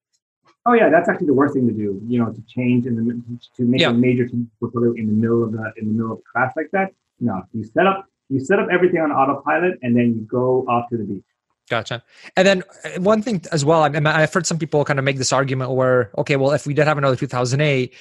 Oh 0.69 0.73
yeah, 0.73 0.89
that's 0.89 1.07
actually 1.07 1.27
the 1.27 1.33
worst 1.33 1.53
thing 1.53 1.65
to 1.69 1.73
do. 1.73 2.01
You 2.09 2.19
know, 2.19 2.29
to 2.29 2.41
change 2.45 2.87
in 2.87 2.97
the 2.97 3.21
to 3.55 3.63
make 3.63 3.79
Yeah. 3.79 3.91
a 3.91 3.93
major 3.93 4.27
change 4.27 4.49
portfolio 4.59 4.91
in 4.95 5.05
the 5.07 5.13
middle 5.13 5.41
of 5.41 5.53
the 5.53 5.71
in 5.77 5.87
the 5.87 5.93
middle 5.93 6.11
of 6.11 6.17
a 6.19 6.21
crash 6.29 6.51
like 6.57 6.67
that. 6.73 6.91
No, 7.21 7.41
you 7.53 7.63
set 7.63 7.87
up 7.87 8.05
you 8.29 8.39
set 8.39 8.59
up 8.59 8.67
everything 8.71 8.99
on 8.99 9.11
autopilot 9.11 9.79
and 9.81 9.95
then 9.95 10.15
you 10.15 10.27
go 10.29 10.65
off 10.67 10.89
to 10.89 10.97
the 10.97 11.03
beach. 11.03 11.23
Gotcha. 11.69 12.01
And 12.35 12.47
then 12.47 12.63
uh, 12.85 13.01
one 13.01 13.21
thing 13.21 13.41
as 13.51 13.65
well, 13.65 13.83
I 13.83 13.89
mean, 13.89 14.07
I've 14.07 14.33
heard 14.33 14.45
some 14.45 14.57
people 14.57 14.85
kind 14.85 14.99
of 14.99 15.05
make 15.05 15.17
this 15.17 15.33
argument 15.33 15.71
where, 15.71 16.11
okay, 16.17 16.37
well, 16.37 16.51
if 16.51 16.65
we 16.65 16.73
did 16.73 16.87
have 16.87 16.97
another 16.97 17.15
2008, 17.15 17.93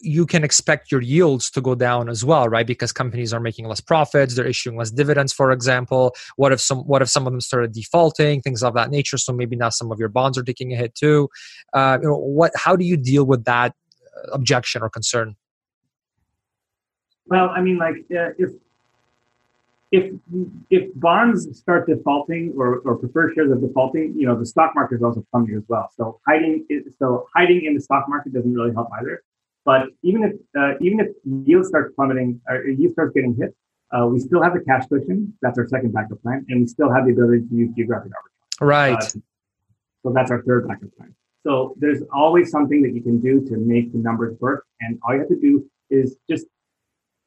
you 0.00 0.26
can 0.26 0.42
expect 0.42 0.90
your 0.90 1.00
yields 1.00 1.48
to 1.52 1.60
go 1.60 1.76
down 1.76 2.08
as 2.08 2.24
well, 2.24 2.48
right? 2.48 2.66
Because 2.66 2.92
companies 2.92 3.32
are 3.32 3.38
making 3.38 3.68
less 3.68 3.80
profits, 3.80 4.34
they're 4.34 4.46
issuing 4.46 4.76
less 4.76 4.90
dividends, 4.90 5.32
for 5.32 5.52
example. 5.52 6.16
What 6.34 6.50
if 6.50 6.60
some 6.60 6.78
what 6.80 7.02
if 7.02 7.08
some 7.08 7.26
of 7.26 7.32
them 7.32 7.40
started 7.40 7.72
defaulting, 7.72 8.42
things 8.42 8.64
of 8.64 8.74
that 8.74 8.90
nature? 8.90 9.16
So 9.16 9.32
maybe 9.32 9.54
now 9.54 9.68
some 9.68 9.92
of 9.92 10.00
your 10.00 10.08
bonds 10.08 10.36
are 10.36 10.42
taking 10.42 10.72
a 10.72 10.76
hit 10.76 10.96
too. 10.96 11.28
Uh, 11.72 11.98
you 12.02 12.08
know, 12.08 12.16
what? 12.16 12.50
How 12.56 12.74
do 12.74 12.84
you 12.84 12.96
deal 12.96 13.24
with 13.24 13.44
that 13.44 13.74
uh, 14.04 14.32
objection 14.32 14.82
or 14.82 14.90
concern? 14.90 15.36
Well, 17.26 17.50
I 17.50 17.60
mean, 17.60 17.78
like 17.78 17.94
uh, 18.10 18.34
if 18.38 18.50
if 19.92 20.10
if 20.70 20.90
bonds 20.94 21.58
start 21.58 21.86
defaulting 21.86 22.54
or, 22.56 22.78
or 22.78 22.96
preferred 22.96 23.34
shares 23.34 23.50
are 23.52 23.60
defaulting, 23.60 24.14
you 24.16 24.26
know, 24.26 24.36
the 24.36 24.46
stock 24.46 24.72
market 24.74 24.96
is 24.96 25.02
also 25.02 25.24
plummeting 25.30 25.56
as 25.56 25.64
well. 25.68 25.90
So 25.94 26.18
hiding 26.26 26.66
so 26.98 27.28
hiding 27.36 27.66
in 27.66 27.74
the 27.74 27.80
stock 27.80 28.08
market 28.08 28.32
doesn't 28.32 28.52
really 28.52 28.72
help 28.72 28.88
either. 28.98 29.22
But 29.64 29.88
even 30.02 30.24
if 30.24 30.32
uh, 30.58 30.78
even 30.80 30.98
if 31.00 31.08
yield 31.46 31.66
starts 31.66 31.94
plummeting 31.94 32.40
or 32.48 32.64
yield 32.64 32.94
starts 32.94 33.12
getting 33.14 33.36
hit, 33.38 33.54
uh, 33.92 34.06
we 34.06 34.18
still 34.18 34.42
have 34.42 34.54
the 34.54 34.60
cash 34.60 34.86
cushion. 34.88 35.34
That's 35.42 35.58
our 35.58 35.68
second 35.68 35.92
backup 35.92 36.22
plan, 36.22 36.46
and 36.48 36.62
we 36.62 36.66
still 36.66 36.90
have 36.90 37.04
the 37.04 37.12
ability 37.12 37.46
to 37.48 37.54
use 37.54 37.70
geographic 37.76 38.12
arbitrage. 38.12 38.66
Right. 38.66 38.94
Uh, 38.94 39.20
so 40.02 40.12
that's 40.14 40.30
our 40.30 40.42
third 40.42 40.66
backup 40.66 40.96
plan. 40.96 41.14
So 41.44 41.74
there's 41.78 42.02
always 42.12 42.50
something 42.50 42.82
that 42.82 42.94
you 42.94 43.02
can 43.02 43.20
do 43.20 43.44
to 43.48 43.56
make 43.58 43.92
the 43.92 43.98
numbers 43.98 44.40
work, 44.40 44.64
and 44.80 44.98
all 45.02 45.12
you 45.12 45.20
have 45.20 45.28
to 45.28 45.38
do 45.38 45.68
is 45.90 46.16
just 46.30 46.46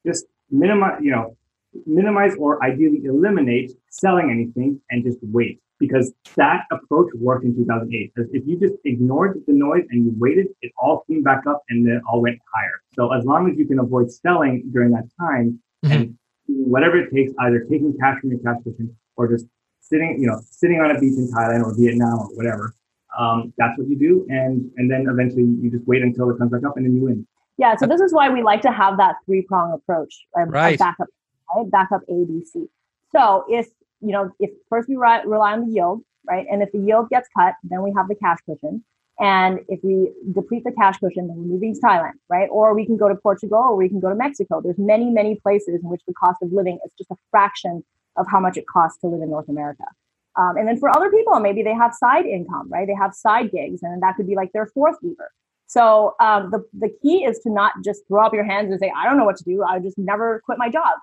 just 0.03 0.25
minimize, 0.49 0.99
you 1.01 1.11
know, 1.11 1.37
minimize 1.85 2.35
or 2.37 2.63
ideally 2.63 3.01
eliminate 3.05 3.71
selling 3.89 4.31
anything 4.31 4.79
and 4.89 5.03
just 5.03 5.17
wait 5.23 5.61
because 5.79 6.13
that 6.35 6.63
approach 6.71 7.07
worked 7.15 7.43
in 7.43 7.55
2008. 7.55 8.11
Because 8.15 8.29
if 8.33 8.43
you 8.47 8.57
just 8.59 8.75
ignored 8.85 9.41
the 9.45 9.53
noise 9.53 9.83
and 9.89 10.05
you 10.05 10.13
waited, 10.17 10.47
it 10.61 10.71
all 10.77 11.03
came 11.09 11.21
back 11.21 11.45
up 11.47 11.63
and 11.69 11.85
then 11.85 12.01
all 12.09 12.21
went 12.21 12.39
higher. 12.53 12.81
So 12.93 13.11
as 13.11 13.25
long 13.25 13.49
as 13.51 13.57
you 13.57 13.65
can 13.65 13.79
avoid 13.79 14.11
selling 14.11 14.63
during 14.71 14.91
that 14.91 15.05
time 15.19 15.59
Mhm. 15.83 15.91
and 15.91 16.17
whatever 16.47 16.97
it 16.97 17.11
takes, 17.11 17.33
either 17.39 17.59
taking 17.69 17.93
cash 17.97 18.19
from 18.21 18.31
your 18.31 18.39
cash 18.39 18.57
cushion 18.63 18.95
or 19.17 19.27
just 19.27 19.47
sitting, 19.81 20.19
you 20.19 20.27
know, 20.27 20.39
sitting 20.49 20.79
on 20.79 20.95
a 20.95 20.99
beach 20.99 21.17
in 21.17 21.27
Thailand 21.27 21.63
or 21.65 21.75
Vietnam 21.77 22.19
or 22.19 22.35
whatever, 22.35 22.73
um, 23.17 23.53
that's 23.57 23.77
what 23.77 23.87
you 23.89 23.97
do. 23.97 24.25
And 24.29 24.71
and 24.77 24.89
then 24.89 25.07
eventually 25.09 25.43
you 25.43 25.69
just 25.71 25.85
wait 25.87 26.01
until 26.03 26.29
it 26.29 26.37
comes 26.37 26.51
back 26.51 26.63
up 26.65 26.77
and 26.77 26.85
then 26.85 26.95
you 26.95 27.03
win. 27.03 27.27
Yeah, 27.57 27.75
so 27.77 27.85
this 27.87 28.01
is 28.01 28.13
why 28.13 28.29
we 28.29 28.43
like 28.43 28.61
to 28.63 28.71
have 28.71 28.97
that 28.97 29.15
three 29.25 29.41
prong 29.41 29.71
approach, 29.73 30.25
um, 30.37 30.49
of 30.49 30.53
Right. 30.53 30.77
backup, 30.77 31.07
right? 31.53 31.69
Backup 31.69 32.01
A, 32.09 32.25
B, 32.25 32.43
C. 32.45 32.67
So 33.11 33.45
if 33.49 33.67
you 34.01 34.11
know, 34.11 34.31
if 34.39 34.51
first 34.69 34.87
we 34.89 34.95
rely 34.95 35.53
on 35.53 35.67
the 35.67 35.73
yield, 35.73 36.01
right, 36.27 36.45
and 36.49 36.61
if 36.61 36.71
the 36.71 36.79
yield 36.79 37.09
gets 37.09 37.27
cut, 37.37 37.55
then 37.63 37.81
we 37.81 37.93
have 37.95 38.07
the 38.07 38.15
cash 38.15 38.37
cushion, 38.45 38.83
and 39.19 39.59
if 39.69 39.79
we 39.83 40.11
deplete 40.33 40.63
the 40.65 40.73
cash 40.73 40.97
cushion, 40.97 41.27
then 41.27 41.37
we're 41.37 41.53
moving 41.53 41.73
to 41.73 41.79
Thailand, 41.79 42.13
right? 42.29 42.49
Or 42.51 42.75
we 42.75 42.85
can 42.85 42.97
go 42.97 43.07
to 43.07 43.15
Portugal, 43.15 43.59
or 43.59 43.75
we 43.75 43.87
can 43.87 43.99
go 43.99 44.09
to 44.09 44.15
Mexico. 44.15 44.61
There's 44.61 44.77
many, 44.77 45.09
many 45.09 45.35
places 45.35 45.79
in 45.81 45.89
which 45.89 46.01
the 46.05 46.13
cost 46.13 46.41
of 46.41 46.51
living 46.51 46.79
is 46.85 46.91
just 46.97 47.11
a 47.11 47.15
fraction 47.31 47.83
of 48.17 48.27
how 48.29 48.39
much 48.39 48.57
it 48.57 48.65
costs 48.67 48.99
to 48.99 49.07
live 49.07 49.21
in 49.21 49.29
North 49.29 49.47
America. 49.47 49.85
Um, 50.37 50.57
and 50.57 50.67
then 50.67 50.77
for 50.77 50.95
other 50.95 51.09
people, 51.09 51.39
maybe 51.39 51.63
they 51.63 51.73
have 51.73 51.93
side 51.93 52.25
income, 52.25 52.67
right? 52.69 52.85
They 52.85 52.95
have 52.95 53.13
side 53.13 53.51
gigs, 53.51 53.83
and 53.83 54.03
that 54.03 54.17
could 54.17 54.27
be 54.27 54.35
like 54.35 54.51
their 54.51 54.65
fourth 54.67 54.97
lever. 55.01 55.31
So 55.67 56.15
um, 56.19 56.51
the 56.51 56.63
the 56.77 56.89
key 57.01 57.25
is 57.25 57.39
to 57.39 57.49
not 57.49 57.73
just 57.83 58.07
throw 58.07 58.25
up 58.25 58.33
your 58.33 58.43
hands 58.43 58.71
and 58.71 58.79
say, 58.79 58.91
"I 58.95 59.05
don't 59.05 59.17
know 59.17 59.25
what 59.25 59.37
to 59.37 59.43
do. 59.43 59.63
I 59.63 59.79
just 59.79 59.97
never 59.97 60.41
quit 60.45 60.57
my 60.57 60.69
job." 60.69 60.93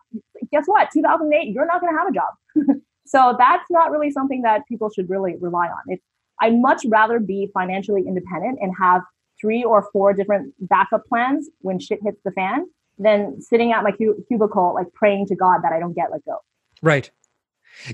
Guess 0.53 0.65
what? 0.67 0.89
2008, 0.93 1.53
you're 1.53 1.67
not 1.67 1.81
going 1.81 1.93
to 1.93 1.99
have 1.99 2.09
a 2.09 2.13
job. 2.13 2.81
so 3.07 3.35
that's 3.39 3.65
not 3.71 3.91
really 3.91 4.11
something 4.11 4.43
that 4.43 4.63
people 4.69 4.91
should 4.91 5.11
really 5.11 5.35
rely 5.41 5.67
on. 5.67 5.81
It's 5.89 6.05
I'd 6.41 6.57
much 6.57 6.83
rather 6.87 7.19
be 7.19 7.51
financially 7.53 8.03
independent 8.07 8.59
and 8.61 8.73
have 8.81 9.03
three 9.41 9.65
or 9.65 9.89
four 9.93 10.13
different 10.13 10.55
backup 10.61 11.05
plans 11.09 11.49
when 11.61 11.79
shit 11.79 11.99
hits 12.03 12.21
the 12.25 12.31
fan 12.33 12.67
than 12.99 13.41
sitting 13.41 13.73
at 13.73 13.83
my 13.83 13.91
cu- 13.91 14.25
cubicle 14.29 14.75
like 14.75 14.93
praying 14.93 15.27
to 15.27 15.35
God 15.35 15.59
that 15.63 15.73
I 15.73 15.81
don't 15.81 15.95
get 15.95 16.11
let 16.13 16.25
go. 16.25 16.39
Right. 16.83 17.11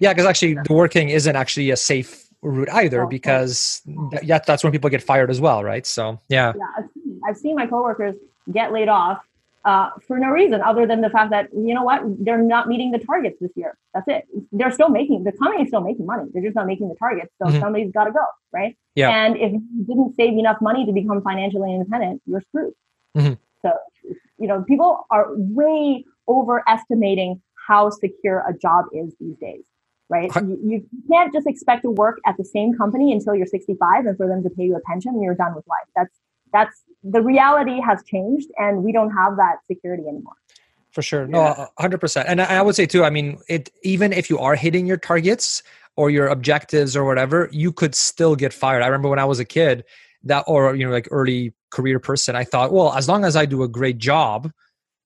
Yeah, 0.01 0.13
because 0.13 0.27
actually 0.27 0.55
the 0.55 0.73
working 0.73 1.09
isn't 1.09 1.37
actually 1.37 1.71
a 1.71 1.77
safe 1.77 2.28
route 2.43 2.69
either 2.71 2.99
Oh, 3.01 3.03
right. 3.03 3.11
because 3.11 3.83
yeah, 4.23 4.39
that's 4.47 4.63
when 4.63 4.73
people 4.73 4.91
get 4.91 5.03
fired 5.03 5.31
as 5.31 5.41
well, 5.41 5.65
right? 5.65 5.87
So 5.87 6.19
yeah. 6.29 6.53
Yeah, 6.57 6.65
I've 6.77 6.85
seen, 6.95 7.21
I've 7.27 7.37
seen 7.37 7.55
my 7.57 7.67
coworkers 7.67 8.15
get 8.53 8.73
laid 8.73 8.89
off 8.89 9.19
uh, 9.65 9.91
for 10.07 10.19
no 10.19 10.29
reason 10.29 10.63
other 10.63 10.87
than 10.87 11.01
the 11.01 11.11
fact 11.11 11.31
that 11.31 11.49
you 11.53 11.75
know 11.75 11.83
what 11.83 12.01
they're 12.25 12.41
not 12.41 12.69
meeting 12.69 12.91
the 12.93 12.99
targets 12.99 13.37
this 13.41 13.51
year. 13.57 13.77
That's 13.93 14.07
it. 14.09 14.27
They're 14.53 14.71
still 14.71 14.89
making 14.89 15.25
the 15.25 15.33
company 15.33 15.63
is 15.65 15.69
still 15.69 15.81
making 15.83 16.07
money. 16.07 16.25
They're 16.33 16.43
just 16.43 16.55
not 16.55 16.67
making 16.67 16.89
the 16.89 16.95
targets. 16.95 17.31
So 17.43 17.49
Mhm. 17.51 17.61
somebody's 17.61 17.93
got 17.93 18.05
to 18.05 18.13
go, 18.13 18.25
right? 18.53 18.77
Yeah. 18.95 19.11
And 19.11 19.37
if 19.37 19.53
you 19.53 19.85
didn't 19.87 20.15
save 20.15 20.39
enough 20.39 20.61
money 20.61 20.87
to 20.87 20.93
become 20.93 21.21
financially 21.23 21.75
independent, 21.75 22.23
you're 22.27 22.41
screwed. 22.43 22.73
Mhm. 23.17 23.37
So 23.63 23.73
you 24.39 24.47
know 24.47 24.63
people 24.63 25.07
are 25.11 25.27
way 25.37 26.05
overestimating 26.29 27.43
how 27.67 27.91
secure 27.91 28.45
a 28.49 28.57
job 28.57 28.87
is 28.93 29.13
these 29.21 29.37
days. 29.39 29.65
Right? 30.11 30.31
You, 30.37 30.59
you 30.65 30.87
can't 31.11 31.33
just 31.33 31.47
expect 31.47 31.83
to 31.83 31.91
work 31.91 32.19
at 32.27 32.37
the 32.39 32.45
same 32.45 32.77
company 32.77 33.13
until 33.13 33.35
you're 33.35 33.47
65 33.47 34.07
and 34.07 34.17
for 34.17 34.27
them 34.27 34.43
to 34.43 34.51
pay 34.51 34.65
you 34.65 34.77
a 34.77 34.81
pension 34.81 35.13
and 35.13 35.23
you're 35.23 35.35
done 35.35 35.55
with 35.55 35.67
life. 35.67 35.87
That's 35.95 36.15
that's 36.53 36.83
the 37.05 37.21
reality 37.23 37.79
has 37.81 38.03
changed 38.05 38.49
and 38.57 38.83
we 38.83 38.91
don't 38.93 39.11
have 39.11 39.37
that 39.37 39.57
security 39.67 40.05
anymore. 40.09 40.33
For 40.93 41.03
sure. 41.03 41.27
No, 41.27 41.41
Yeah. 41.43 41.67
hundred 41.79 41.99
percent. 42.01 42.27
And 42.29 42.41
I 42.41 42.59
I 42.59 42.63
would 42.63 42.75
say 42.75 42.87
too, 42.87 43.05
I 43.05 43.11
mean, 43.11 43.39
it 43.49 43.71
even 43.83 44.13
if 44.13 44.31
you 44.31 44.39
are 44.39 44.55
hitting 44.57 44.87
your 44.87 44.97
targets 44.97 45.63
or 45.97 46.09
your 46.11 46.29
objectives 46.29 46.97
or 46.97 47.05
whatever, 47.05 47.49
you 47.53 47.71
could 47.73 47.95
still 47.95 48.35
get 48.35 48.53
fired. 48.53 48.83
I 48.83 48.87
remember 48.87 49.09
when 49.11 49.19
I 49.19 49.25
was 49.27 49.41
a 49.41 49.45
kid 49.45 49.85
that 50.25 50.45
or 50.47 50.75
you 50.75 50.87
know, 50.87 50.93
like 50.93 51.09
early 51.11 51.53
career 51.71 52.01
person, 52.01 52.35
I 52.35 52.45
thought, 52.45 52.73
well, 52.73 52.95
as 52.95 53.09
long 53.09 53.25
as 53.27 53.37
I 53.37 53.45
do 53.45 53.63
a 53.63 53.69
great 53.69 53.99
job, 53.99 54.51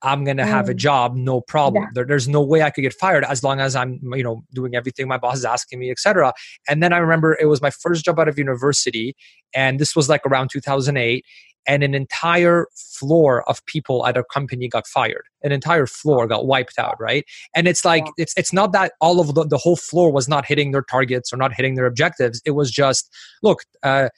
I'm 0.03 0.25
gonna 0.25 0.47
have 0.47 0.69
a 0.69 0.75
Mm. 0.75 0.79
job, 0.79 1.15
no 1.17 1.41
problem. 1.41 1.85
Yeah. 1.85 1.89
There, 1.95 2.05
there's 2.07 2.29
no 2.29 2.43
way 2.43 2.63
I 2.63 2.71
could 2.71 2.83
get 2.83 2.95
fired 2.95 3.25
as 3.25 3.43
long 3.45 3.61
as 3.61 3.77
I'm, 3.77 4.01
you 4.15 4.23
know, 4.25 4.43
doing 4.53 4.75
everything 4.75 5.07
my 5.09 5.19
boss 5.19 5.39
is 5.39 5.45
asking 5.45 5.79
me, 5.79 5.91
etc. 5.91 6.33
And 6.69 6.83
then 6.83 6.93
I 6.93 6.99
remember 6.99 7.37
it 7.41 7.47
was 7.47 7.63
my 7.63 7.71
first 7.71 8.05
job 8.05 8.19
out 8.19 8.29
of 8.29 8.39
university, 8.39 9.15
and 9.55 9.79
this 9.79 9.95
was 9.97 10.09
like 10.09 10.23
around 10.27 10.51
2008. 10.53 11.25
and 11.65 11.85
an 11.85 11.95
entire 11.95 12.67
floor 12.75 13.49
of 13.49 13.65
people 13.67 14.05
at 14.05 14.17
a 14.17 14.25
company 14.25 14.67
got 14.69 14.85
fired. 14.85 15.23
An 15.45 15.53
entire 15.53 15.87
floor 15.87 16.27
got 16.27 16.45
wiped 16.45 16.77
out, 16.77 16.97
right? 16.99 17.25
And 17.55 17.69
it's 17.69 17.85
like 17.85 18.05
yeah. 18.05 18.23
it's 18.25 18.35
it's 18.37 18.53
not 18.53 18.73
that 18.73 18.95
all 19.01 19.21
of 19.21 19.35
the, 19.37 19.45
the 19.47 19.59
whole 19.59 19.77
floor 19.77 20.11
was 20.13 20.29
not 20.29 20.45
hitting 20.45 20.73
their 20.73 20.83
targets 20.83 21.33
or 21.33 21.37
not 21.37 21.53
hitting 21.55 21.77
their 21.77 21.87
objectives. 21.87 22.43
It 22.45 22.51
was 22.53 22.69
just 22.73 23.09
look, 23.45 23.61
uh, 23.85 24.09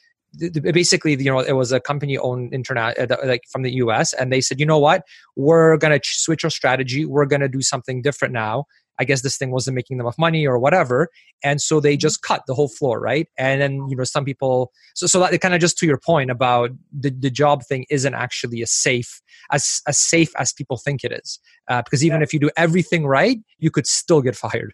basically 0.61 1.15
you 1.15 1.31
know 1.31 1.39
it 1.39 1.53
was 1.53 1.71
a 1.71 1.79
company 1.79 2.17
owned 2.17 2.53
internet 2.53 3.11
uh, 3.11 3.17
like 3.25 3.43
from 3.51 3.63
the 3.63 3.71
us 3.71 4.13
and 4.13 4.31
they 4.31 4.41
said 4.41 4.59
you 4.59 4.65
know 4.65 4.79
what 4.79 5.03
we're 5.35 5.77
going 5.77 5.97
to 5.97 5.99
switch 6.03 6.43
our 6.43 6.49
strategy 6.49 7.05
we're 7.05 7.25
going 7.25 7.41
to 7.41 7.49
do 7.49 7.61
something 7.61 8.01
different 8.01 8.33
now 8.33 8.65
I 8.99 9.03
guess 9.03 9.21
this 9.21 9.37
thing 9.37 9.51
wasn't 9.51 9.75
making 9.75 9.97
them 9.97 10.05
enough 10.05 10.17
money 10.17 10.47
or 10.47 10.57
whatever. 10.59 11.09
And 11.43 11.61
so 11.61 11.79
they 11.79 11.97
just 11.97 12.21
cut 12.21 12.43
the 12.47 12.53
whole 12.53 12.69
floor, 12.69 12.99
right? 12.99 13.27
And 13.37 13.61
then, 13.61 13.87
you 13.89 13.95
know, 13.95 14.03
some 14.03 14.25
people, 14.25 14.71
so, 14.93 15.07
so 15.07 15.19
that 15.19 15.39
kind 15.41 15.53
of 15.53 15.61
just 15.61 15.77
to 15.79 15.85
your 15.85 15.99
point 15.99 16.31
about 16.31 16.71
the, 16.97 17.09
the 17.09 17.29
job 17.29 17.63
thing 17.65 17.85
isn't 17.89 18.13
actually 18.13 18.61
as 18.61 18.71
safe, 18.71 19.21
as, 19.51 19.81
as 19.87 19.97
safe 19.97 20.31
as 20.37 20.53
people 20.53 20.77
think 20.77 21.03
it 21.03 21.11
is. 21.11 21.39
Uh, 21.67 21.81
because 21.81 22.03
even 22.03 22.19
yeah. 22.19 22.23
if 22.23 22.33
you 22.33 22.39
do 22.39 22.49
everything 22.57 23.05
right, 23.05 23.37
you 23.57 23.69
could 23.69 23.87
still 23.87 24.21
get 24.21 24.35
fired. 24.35 24.73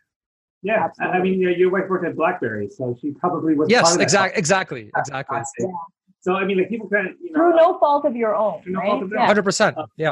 Yeah, 0.64 0.86
Absolutely. 0.86 1.20
I 1.20 1.24
mean, 1.24 1.40
your 1.58 1.72
wife 1.72 1.90
worked 1.90 2.06
at 2.06 2.16
BlackBerry, 2.16 2.70
so 2.70 2.96
she 3.02 3.12
probably 3.12 3.56
was. 3.56 3.70
Yes, 3.70 3.96
exactly, 3.98 4.38
exactly, 4.38 4.92
exactly. 4.96 5.40
Yeah. 5.60 5.68
So 6.22 6.36
I 6.36 6.46
mean, 6.46 6.60
like 6.60 6.70
people 6.70 6.88
kind 6.88 7.08
of, 7.08 7.16
you 7.20 7.32
know, 7.32 7.40
through 7.40 7.56
no 7.56 7.80
fault 7.80 8.06
of 8.06 8.16
your 8.16 8.36
own, 8.36 8.62
right? 8.72 9.26
Hundred 9.26 9.44
percent. 9.44 9.76
Yeah. 9.98 10.12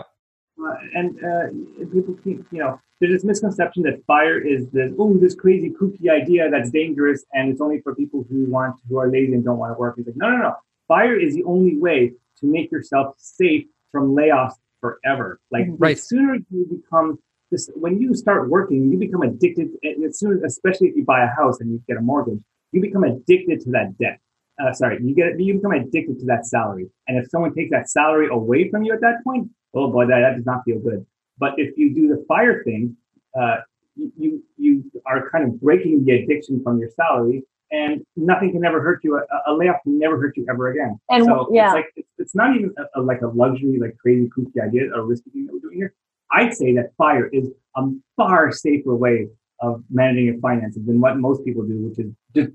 Uh, 0.61 0.73
and 0.93 1.23
uh, 1.23 1.85
people 1.93 2.15
keep, 2.23 2.43
you 2.51 2.59
know, 2.59 2.79
there's 2.99 3.13
this 3.13 3.23
misconception 3.23 3.83
that 3.83 4.03
fire 4.05 4.39
is 4.39 4.67
this, 4.71 4.91
oh, 4.99 5.17
this 5.17 5.35
crazy, 5.35 5.69
kooky 5.69 6.09
idea 6.09 6.49
that's 6.49 6.69
dangerous 6.69 7.23
and 7.33 7.49
it's 7.49 7.61
only 7.61 7.79
for 7.81 7.95
people 7.95 8.25
who 8.29 8.45
want, 8.49 8.75
who 8.89 8.97
are 8.97 9.09
lazy 9.09 9.33
and 9.33 9.45
don't 9.45 9.57
want 9.57 9.73
to 9.73 9.79
work. 9.79 9.95
It's 9.97 10.07
like, 10.07 10.17
no, 10.17 10.29
no, 10.29 10.37
no. 10.37 10.55
Fire 10.87 11.17
is 11.17 11.33
the 11.33 11.43
only 11.43 11.77
way 11.77 12.13
to 12.39 12.45
make 12.45 12.71
yourself 12.71 13.15
safe 13.17 13.67
from 13.91 14.15
layoffs 14.15 14.55
forever. 14.81 15.39
Like, 15.49 15.67
right. 15.77 15.95
the 15.95 16.01
sooner 16.01 16.37
you 16.49 16.65
become 16.65 17.19
this, 17.51 17.69
when 17.75 17.99
you 17.99 18.13
start 18.15 18.49
working, 18.49 18.91
you 18.91 18.97
become 18.97 19.21
addicted. 19.21 19.69
As 20.05 20.19
soon, 20.19 20.37
as 20.37 20.53
especially 20.53 20.89
if 20.89 20.95
you 20.95 21.03
buy 21.03 21.23
a 21.23 21.27
house 21.27 21.59
and 21.59 21.71
you 21.71 21.81
get 21.87 21.97
a 21.97 22.01
mortgage, 22.01 22.41
you 22.71 22.81
become 22.81 23.03
addicted 23.03 23.61
to 23.61 23.71
that 23.71 23.97
debt. 23.97 24.19
Uh, 24.61 24.73
sorry, 24.73 24.99
you 25.01 25.15
get 25.15 25.39
you 25.39 25.55
become 25.55 25.71
addicted 25.71 26.19
to 26.19 26.25
that 26.25 26.45
salary. 26.45 26.89
And 27.07 27.17
if 27.17 27.29
someone 27.29 27.53
takes 27.55 27.71
that 27.71 27.89
salary 27.89 28.27
away 28.29 28.69
from 28.69 28.83
you 28.83 28.93
at 28.93 29.01
that 29.01 29.23
point, 29.23 29.49
oh 29.73 29.89
boy, 29.91 30.05
that, 30.07 30.19
that 30.19 30.35
does 30.35 30.45
not 30.45 30.63
feel 30.65 30.79
good. 30.79 31.05
But 31.37 31.53
if 31.57 31.77
you 31.77 31.93
do 31.95 32.07
the 32.09 32.25
fire 32.27 32.63
thing, 32.63 32.97
uh, 33.39 33.57
you 33.95 34.43
you 34.57 34.83
are 35.05 35.29
kind 35.29 35.45
of 35.45 35.59
breaking 35.61 36.03
the 36.05 36.11
addiction 36.11 36.61
from 36.61 36.77
your 36.77 36.89
salary, 36.89 37.43
and 37.71 38.05
nothing 38.15 38.51
can 38.51 38.65
ever 38.65 38.81
hurt 38.81 38.99
you. 39.03 39.17
A, 39.17 39.51
a 39.51 39.53
layoff 39.53 39.81
can 39.83 39.97
never 39.97 40.19
hurt 40.19 40.35
you 40.37 40.45
ever 40.49 40.71
again. 40.71 40.99
And 41.09 41.25
so 41.25 41.49
yeah. 41.51 41.67
it's 41.67 41.73
like 41.73 41.85
it's, 41.95 42.09
it's 42.17 42.35
not 42.35 42.55
even 42.55 42.73
a, 42.77 42.99
a, 42.99 43.01
like 43.01 43.21
a 43.21 43.27
luxury, 43.27 43.79
like 43.79 43.97
crazy 43.97 44.29
kooky 44.37 44.61
idea, 44.61 44.93
a 44.93 45.01
risky 45.01 45.29
thing 45.31 45.45
that 45.45 45.53
we're 45.53 45.59
doing 45.59 45.77
here. 45.77 45.93
I'd 46.31 46.53
say 46.53 46.73
that 46.75 46.91
fire 46.97 47.27
is 47.27 47.49
a 47.75 47.87
far 48.15 48.51
safer 48.51 48.95
way 48.95 49.27
of 49.61 49.83
managing 49.89 50.25
your 50.25 50.39
finances 50.39 50.85
than 50.85 51.01
what 51.01 51.17
most 51.17 51.43
people 51.43 51.63
do, 51.63 51.87
which 51.87 51.99
is 51.99 52.11
just 52.35 52.49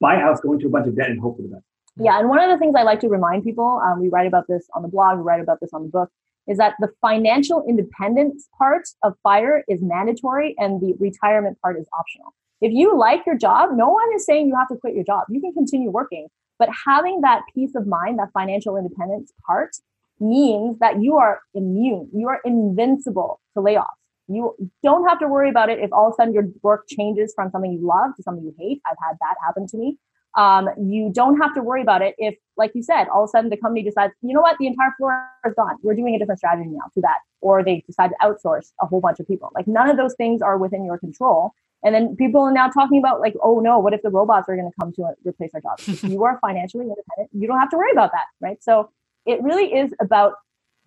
buy 0.00 0.16
a 0.16 0.20
house, 0.20 0.40
go 0.40 0.52
into 0.52 0.66
a 0.66 0.70
bunch 0.70 0.86
of 0.86 0.96
debt, 0.96 1.10
and 1.10 1.20
hope 1.20 1.36
for 1.36 1.42
the 1.42 1.48
best. 1.48 1.64
Yeah, 1.96 2.18
and 2.18 2.28
one 2.28 2.38
of 2.38 2.50
the 2.50 2.58
things 2.58 2.74
I 2.76 2.82
like 2.82 3.00
to 3.00 3.08
remind 3.08 3.44
people, 3.44 3.80
um, 3.84 4.00
we 4.00 4.08
write 4.08 4.26
about 4.26 4.46
this 4.48 4.66
on 4.74 4.82
the 4.82 4.88
blog, 4.88 5.18
we 5.18 5.22
write 5.22 5.40
about 5.40 5.60
this 5.60 5.70
on 5.72 5.82
the 5.82 5.88
book, 5.88 6.10
is 6.46 6.58
that 6.58 6.74
the 6.80 6.88
financial 7.00 7.64
independence 7.68 8.48
part 8.56 8.88
of 9.02 9.14
FIRE 9.22 9.64
is 9.68 9.80
mandatory 9.82 10.54
and 10.58 10.80
the 10.80 10.94
retirement 10.98 11.60
part 11.60 11.78
is 11.78 11.86
optional. 11.98 12.34
If 12.60 12.72
you 12.72 12.96
like 12.96 13.26
your 13.26 13.36
job, 13.36 13.70
no 13.74 13.88
one 13.88 14.08
is 14.14 14.24
saying 14.24 14.48
you 14.48 14.56
have 14.56 14.68
to 14.68 14.76
quit 14.76 14.94
your 14.94 15.04
job. 15.04 15.24
You 15.28 15.40
can 15.40 15.52
continue 15.52 15.90
working, 15.90 16.28
but 16.58 16.68
having 16.86 17.20
that 17.20 17.42
peace 17.54 17.74
of 17.74 17.86
mind, 17.86 18.18
that 18.18 18.30
financial 18.32 18.76
independence 18.76 19.32
part 19.46 19.76
means 20.22 20.78
that 20.78 21.02
you 21.02 21.16
are 21.16 21.40
immune. 21.54 22.08
You 22.14 22.28
are 22.28 22.40
invincible 22.44 23.40
to 23.54 23.62
layoffs. 23.62 23.86
You 24.28 24.54
don't 24.82 25.06
have 25.08 25.18
to 25.18 25.28
worry 25.28 25.50
about 25.50 25.68
it 25.68 25.80
if 25.80 25.92
all 25.92 26.06
of 26.06 26.12
a 26.12 26.16
sudden 26.16 26.32
your 26.32 26.48
work 26.62 26.84
changes 26.88 27.32
from 27.34 27.50
something 27.50 27.72
you 27.72 27.86
love 27.86 28.16
to 28.16 28.22
something 28.22 28.44
you 28.44 28.54
hate. 28.58 28.80
I've 28.86 28.96
had 29.02 29.16
that 29.20 29.34
happen 29.44 29.66
to 29.68 29.76
me 29.76 29.98
um, 30.36 30.68
you 30.78 31.10
don't 31.12 31.40
have 31.40 31.54
to 31.54 31.62
worry 31.62 31.82
about 31.82 32.02
it 32.02 32.14
if, 32.18 32.34
like 32.56 32.72
you 32.74 32.82
said, 32.82 33.06
all 33.08 33.24
of 33.24 33.28
a 33.28 33.30
sudden 33.30 33.50
the 33.50 33.56
company 33.56 33.82
decides, 33.82 34.12
you 34.22 34.32
know 34.32 34.40
what, 34.40 34.56
the 34.58 34.66
entire 34.66 34.92
floor 34.96 35.28
is 35.46 35.54
gone. 35.54 35.76
We're 35.82 35.94
doing 35.94 36.14
a 36.14 36.18
different 36.18 36.38
strategy 36.38 36.70
now 36.70 36.84
to 36.94 37.00
that. 37.02 37.18
Or 37.40 37.62
they 37.62 37.82
decide 37.86 38.10
to 38.10 38.16
outsource 38.22 38.72
a 38.80 38.86
whole 38.86 39.00
bunch 39.00 39.20
of 39.20 39.26
people. 39.26 39.50
Like 39.54 39.66
none 39.66 39.90
of 39.90 39.96
those 39.96 40.14
things 40.14 40.40
are 40.40 40.56
within 40.56 40.84
your 40.84 40.98
control. 40.98 41.52
And 41.84 41.94
then 41.94 42.16
people 42.16 42.40
are 42.42 42.52
now 42.52 42.68
talking 42.68 42.98
about 42.98 43.20
like, 43.20 43.34
oh 43.42 43.60
no, 43.60 43.78
what 43.78 43.92
if 43.92 44.02
the 44.02 44.10
robots 44.10 44.48
are 44.48 44.56
going 44.56 44.70
to 44.70 44.74
come 44.80 44.92
to 44.94 45.12
replace 45.24 45.50
our 45.54 45.60
jobs? 45.60 46.02
you 46.04 46.22
are 46.24 46.38
financially 46.40 46.84
independent, 46.84 47.30
you 47.32 47.46
don't 47.46 47.58
have 47.58 47.70
to 47.70 47.76
worry 47.76 47.92
about 47.92 48.12
that, 48.12 48.26
right? 48.40 48.62
So 48.62 48.90
it 49.26 49.42
really 49.42 49.72
is 49.72 49.92
about 50.00 50.34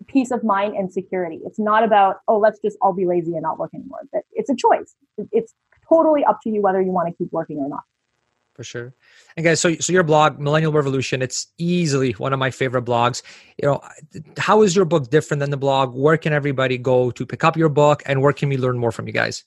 peace 0.06 0.30
of 0.30 0.44
mind 0.44 0.76
and 0.76 0.92
security. 0.92 1.40
It's 1.44 1.58
not 1.58 1.82
about, 1.82 2.16
oh, 2.28 2.38
let's 2.38 2.60
just 2.60 2.76
all 2.80 2.92
be 2.92 3.06
lazy 3.06 3.32
and 3.32 3.42
not 3.42 3.58
work 3.58 3.72
anymore. 3.74 4.00
But 4.12 4.22
it's 4.32 4.50
a 4.50 4.56
choice. 4.56 4.94
It's 5.32 5.54
totally 5.88 6.24
up 6.24 6.40
to 6.42 6.50
you 6.50 6.60
whether 6.62 6.80
you 6.80 6.90
want 6.90 7.08
to 7.08 7.14
keep 7.14 7.32
working 7.32 7.58
or 7.58 7.68
not 7.68 7.82
for 8.56 8.64
sure. 8.64 8.94
And 9.36 9.44
guys, 9.44 9.60
so 9.60 9.74
so 9.74 9.92
your 9.92 10.02
blog, 10.02 10.40
Millennial 10.40 10.72
Revolution, 10.72 11.20
it's 11.20 11.48
easily 11.58 12.12
one 12.12 12.32
of 12.32 12.38
my 12.38 12.50
favorite 12.50 12.84
blogs. 12.86 13.22
You 13.62 13.68
know, 13.68 13.80
how 14.38 14.62
is 14.62 14.74
your 14.74 14.86
book 14.86 15.10
different 15.10 15.40
than 15.40 15.50
the 15.50 15.58
blog? 15.58 15.94
Where 15.94 16.16
can 16.16 16.32
everybody 16.32 16.78
go 16.78 17.10
to 17.10 17.26
pick 17.26 17.44
up 17.44 17.56
your 17.56 17.68
book, 17.68 18.02
and 18.06 18.22
where 18.22 18.32
can 18.32 18.48
we 18.48 18.56
learn 18.56 18.78
more 18.78 18.90
from 18.90 19.06
you 19.06 19.12
guys? 19.12 19.44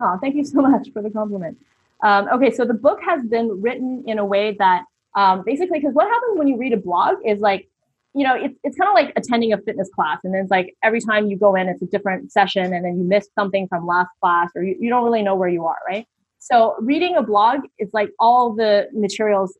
Oh, 0.00 0.18
thank 0.20 0.34
you 0.34 0.44
so 0.44 0.62
much 0.62 0.88
for 0.92 1.02
the 1.02 1.10
compliment. 1.10 1.58
Um, 2.02 2.28
okay, 2.32 2.50
so 2.50 2.64
the 2.64 2.74
book 2.74 2.98
has 3.06 3.24
been 3.26 3.60
written 3.60 4.04
in 4.06 4.18
a 4.18 4.24
way 4.24 4.56
that 4.58 4.84
um, 5.14 5.42
basically, 5.44 5.78
because 5.78 5.94
what 5.94 6.08
happens 6.08 6.38
when 6.38 6.48
you 6.48 6.56
read 6.56 6.72
a 6.72 6.78
blog 6.78 7.16
is 7.24 7.40
like, 7.40 7.68
you 8.14 8.24
know, 8.24 8.34
it's 8.36 8.56
it's 8.62 8.76
kind 8.78 8.88
of 8.88 8.94
like 8.94 9.12
attending 9.16 9.52
a 9.52 9.58
fitness 9.58 9.90
class, 9.94 10.18
and 10.24 10.34
it's 10.34 10.50
like 10.50 10.74
every 10.82 11.00
time 11.00 11.26
you 11.26 11.36
go 11.36 11.54
in, 11.54 11.68
it's 11.68 11.82
a 11.82 11.86
different 11.86 12.30
session, 12.30 12.72
and 12.72 12.84
then 12.84 12.98
you 12.98 13.04
miss 13.04 13.28
something 13.36 13.66
from 13.68 13.86
last 13.86 14.10
class, 14.20 14.50
or 14.54 14.62
you, 14.62 14.76
you 14.78 14.88
don't 14.88 15.04
really 15.04 15.22
know 15.22 15.34
where 15.34 15.48
you 15.48 15.64
are, 15.66 15.78
right? 15.86 16.06
So 16.38 16.76
reading 16.80 17.16
a 17.16 17.22
blog 17.22 17.60
is 17.78 17.90
like 17.92 18.10
all 18.20 18.54
the 18.54 18.88
materials 18.92 19.58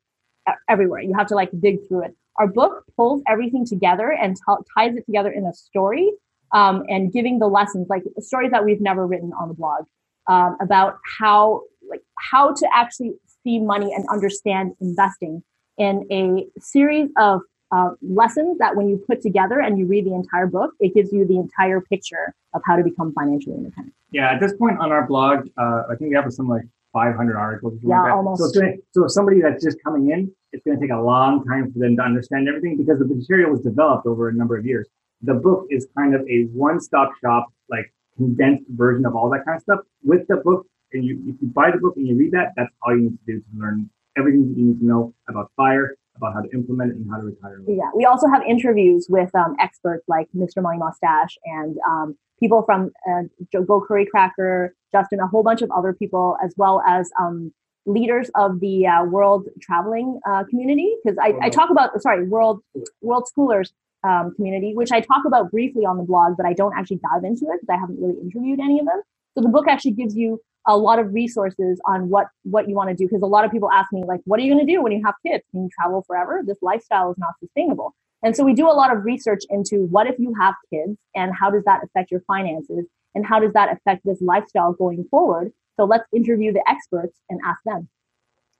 everywhere. 0.68 1.00
You 1.00 1.14
have 1.16 1.26
to 1.28 1.34
like 1.34 1.50
dig 1.60 1.78
through 1.88 2.04
it. 2.04 2.14
Our 2.38 2.46
book 2.46 2.84
pulls 2.96 3.22
everything 3.26 3.64
together 3.66 4.12
and 4.12 4.36
t- 4.36 4.64
ties 4.76 4.96
it 4.96 5.06
together 5.06 5.30
in 5.30 5.46
a 5.46 5.52
story 5.52 6.12
um, 6.52 6.84
and 6.88 7.12
giving 7.12 7.38
the 7.38 7.46
lessons, 7.46 7.86
like 7.88 8.02
stories 8.18 8.50
that 8.50 8.64
we've 8.64 8.80
never 8.80 9.06
written 9.06 9.32
on 9.40 9.48
the 9.48 9.54
blog 9.54 9.84
um, 10.26 10.56
about 10.60 10.98
how 11.18 11.62
like 11.88 12.02
how 12.18 12.52
to 12.52 12.68
actually 12.72 13.12
see 13.42 13.60
money 13.60 13.92
and 13.94 14.04
understand 14.10 14.72
investing 14.80 15.42
in 15.78 16.06
a 16.10 16.46
series 16.60 17.10
of 17.18 17.40
uh, 17.74 17.90
lessons 18.02 18.58
that 18.58 18.76
when 18.76 18.88
you 18.88 19.02
put 19.08 19.20
together 19.20 19.60
and 19.60 19.78
you 19.78 19.86
read 19.86 20.06
the 20.06 20.14
entire 20.14 20.46
book, 20.46 20.72
it 20.78 20.94
gives 20.94 21.12
you 21.12 21.26
the 21.26 21.36
entire 21.36 21.80
picture 21.80 22.34
of 22.54 22.62
how 22.64 22.76
to 22.76 22.84
become 22.84 23.12
financially 23.14 23.56
independent. 23.56 23.94
Yeah, 24.12 24.30
at 24.30 24.40
this 24.40 24.52
point 24.56 24.78
on 24.78 24.92
our 24.92 25.06
blog, 25.06 25.48
uh, 25.58 25.82
I 25.90 25.96
think 25.98 26.10
we 26.10 26.16
have 26.16 26.32
some 26.32 26.48
like 26.48 26.62
500 26.92 27.36
articles. 27.36 27.74
Yeah, 27.82 28.02
like 28.02 28.12
almost. 28.12 28.54
So, 28.54 28.60
gonna, 28.60 28.74
so 28.92 29.08
somebody 29.08 29.40
that's 29.40 29.62
just 29.62 29.78
coming 29.82 30.10
in, 30.10 30.30
it's 30.52 30.64
going 30.64 30.78
to 30.78 30.80
take 30.80 30.92
a 30.92 31.00
long 31.00 31.44
time 31.44 31.72
for 31.72 31.80
them 31.80 31.96
to 31.96 32.02
understand 32.02 32.48
everything 32.48 32.76
because 32.76 33.00
the 33.00 33.06
material 33.06 33.50
was 33.50 33.60
developed 33.60 34.06
over 34.06 34.28
a 34.28 34.32
number 34.32 34.56
of 34.56 34.64
years. 34.64 34.88
The 35.22 35.34
book 35.34 35.66
is 35.70 35.88
kind 35.98 36.14
of 36.14 36.20
a 36.28 36.44
one-stop 36.52 37.10
shop, 37.20 37.48
like 37.68 37.92
condensed 38.16 38.64
version 38.68 39.04
of 39.04 39.16
all 39.16 39.28
that 39.30 39.44
kind 39.44 39.56
of 39.56 39.62
stuff. 39.62 39.80
With 40.04 40.28
the 40.28 40.36
book, 40.36 40.66
and 40.92 41.04
you 41.04 41.20
if 41.26 41.42
you 41.42 41.48
buy 41.48 41.72
the 41.72 41.78
book 41.78 41.94
and 41.96 42.06
you 42.06 42.16
read 42.16 42.30
that, 42.32 42.52
that's 42.56 42.72
all 42.82 42.94
you 42.94 43.02
need 43.02 43.18
to 43.26 43.32
do 43.32 43.40
to 43.40 43.46
learn 43.58 43.90
everything 44.16 44.48
that 44.48 44.56
you 44.56 44.66
need 44.66 44.78
to 44.78 44.86
know 44.86 45.12
about 45.28 45.50
fire, 45.56 45.96
about 46.16 46.34
how 46.34 46.40
to 46.40 46.48
implement 46.52 46.92
it 46.92 46.96
and 46.96 47.10
how 47.10 47.18
to 47.18 47.26
retire. 47.26 47.60
Yeah, 47.66 47.90
we 47.94 48.04
also 48.04 48.28
have 48.28 48.42
interviews 48.42 49.06
with 49.08 49.34
um, 49.34 49.56
experts 49.60 50.04
like 50.08 50.28
Mr. 50.36 50.62
Money 50.62 50.78
Mustache 50.78 51.36
and 51.44 51.76
um, 51.88 52.16
people 52.40 52.62
from 52.62 52.92
uh, 53.10 53.22
Go 53.62 53.84
Curry 53.86 54.06
Cracker, 54.06 54.74
Justin, 54.92 55.20
a 55.20 55.26
whole 55.26 55.42
bunch 55.42 55.62
of 55.62 55.70
other 55.70 55.92
people, 55.92 56.36
as 56.44 56.54
well 56.56 56.82
as 56.86 57.10
um, 57.20 57.52
leaders 57.86 58.30
of 58.34 58.60
the 58.60 58.86
uh, 58.86 59.04
world 59.04 59.48
traveling 59.60 60.20
uh, 60.28 60.44
community. 60.44 60.94
Because 61.02 61.18
I, 61.20 61.34
I, 61.42 61.50
talk 61.50 61.70
about, 61.70 62.00
sorry, 62.00 62.26
world 62.26 62.60
world 63.00 63.28
schoolers 63.36 63.70
um, 64.04 64.34
community, 64.36 64.72
which 64.74 64.92
I 64.92 65.00
talk 65.00 65.24
about 65.26 65.50
briefly 65.50 65.84
on 65.84 65.96
the 65.96 66.04
blog, 66.04 66.36
but 66.36 66.46
I 66.46 66.52
don't 66.52 66.74
actually 66.76 67.00
dive 67.12 67.24
into 67.24 67.46
it 67.46 67.60
because 67.60 67.68
I 67.70 67.78
haven't 67.78 68.00
really 68.00 68.20
interviewed 68.20 68.60
any 68.60 68.78
of 68.78 68.86
them. 68.86 69.02
So 69.34 69.42
the 69.42 69.48
book 69.48 69.66
actually 69.68 69.92
gives 69.92 70.16
you 70.16 70.40
a 70.66 70.76
lot 70.76 70.98
of 70.98 71.12
resources 71.12 71.80
on 71.86 72.08
what 72.08 72.28
what 72.44 72.68
you 72.68 72.74
want 72.74 72.88
to 72.88 72.94
do 72.94 73.06
because 73.06 73.22
a 73.22 73.26
lot 73.26 73.44
of 73.44 73.50
people 73.50 73.70
ask 73.70 73.92
me 73.92 74.02
like 74.06 74.20
what 74.24 74.40
are 74.40 74.42
you 74.42 74.54
going 74.54 74.66
to 74.66 74.72
do 74.72 74.82
when 74.82 74.92
you 74.92 75.02
have 75.04 75.14
kids 75.26 75.44
can 75.50 75.64
you 75.64 75.68
travel 75.78 76.02
forever 76.06 76.40
this 76.42 76.56
lifestyle 76.62 77.10
is 77.10 77.18
not 77.18 77.34
sustainable 77.38 77.94
and 78.24 78.34
so 78.34 78.42
we 78.42 78.54
do 78.54 78.66
a 78.66 78.72
lot 78.72 78.90
of 78.90 79.04
research 79.04 79.42
into 79.50 79.84
what 79.90 80.06
if 80.06 80.18
you 80.18 80.34
have 80.40 80.54
kids 80.72 80.96
and 81.14 81.32
how 81.38 81.50
does 81.50 81.62
that 81.64 81.84
affect 81.84 82.10
your 82.10 82.20
finances 82.20 82.86
and 83.14 83.24
how 83.24 83.38
does 83.38 83.52
that 83.52 83.70
affect 83.70 84.04
this 84.04 84.20
lifestyle 84.22 84.72
going 84.72 85.04
forward? 85.10 85.52
So 85.76 85.84
let's 85.84 86.04
interview 86.12 86.50
the 86.50 86.62
experts 86.66 87.20
and 87.28 87.38
ask 87.44 87.60
them. 87.66 87.88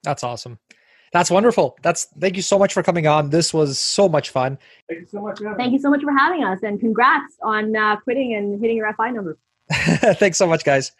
That's 0.03 0.23
awesome. 0.23 0.59
That's 1.11 1.31
wonderful. 1.31 1.77
That's 1.81 2.05
thank 2.19 2.35
you 2.35 2.43
so 2.43 2.59
much 2.59 2.73
for 2.73 2.83
coming 2.83 3.07
on. 3.07 3.31
This 3.31 3.53
was 3.53 3.79
so 3.79 4.07
much 4.07 4.29
fun. 4.29 4.59
Thank 4.87 5.01
you 5.01 5.07
so 5.07 5.21
much. 5.21 5.39
Thank 5.57 5.73
you 5.73 5.79
so 5.79 5.89
much 5.89 6.03
for 6.03 6.11
having 6.11 6.43
us, 6.43 6.59
and 6.61 6.79
congrats 6.79 7.37
on 7.41 7.75
uh, 7.75 7.95
quitting 8.01 8.35
and 8.35 8.59
hitting 8.59 8.75
your 8.75 8.93
FI 8.93 9.11
number. 9.11 9.37
Thanks 9.71 10.37
so 10.37 10.47
much, 10.47 10.63
guys. 10.63 10.91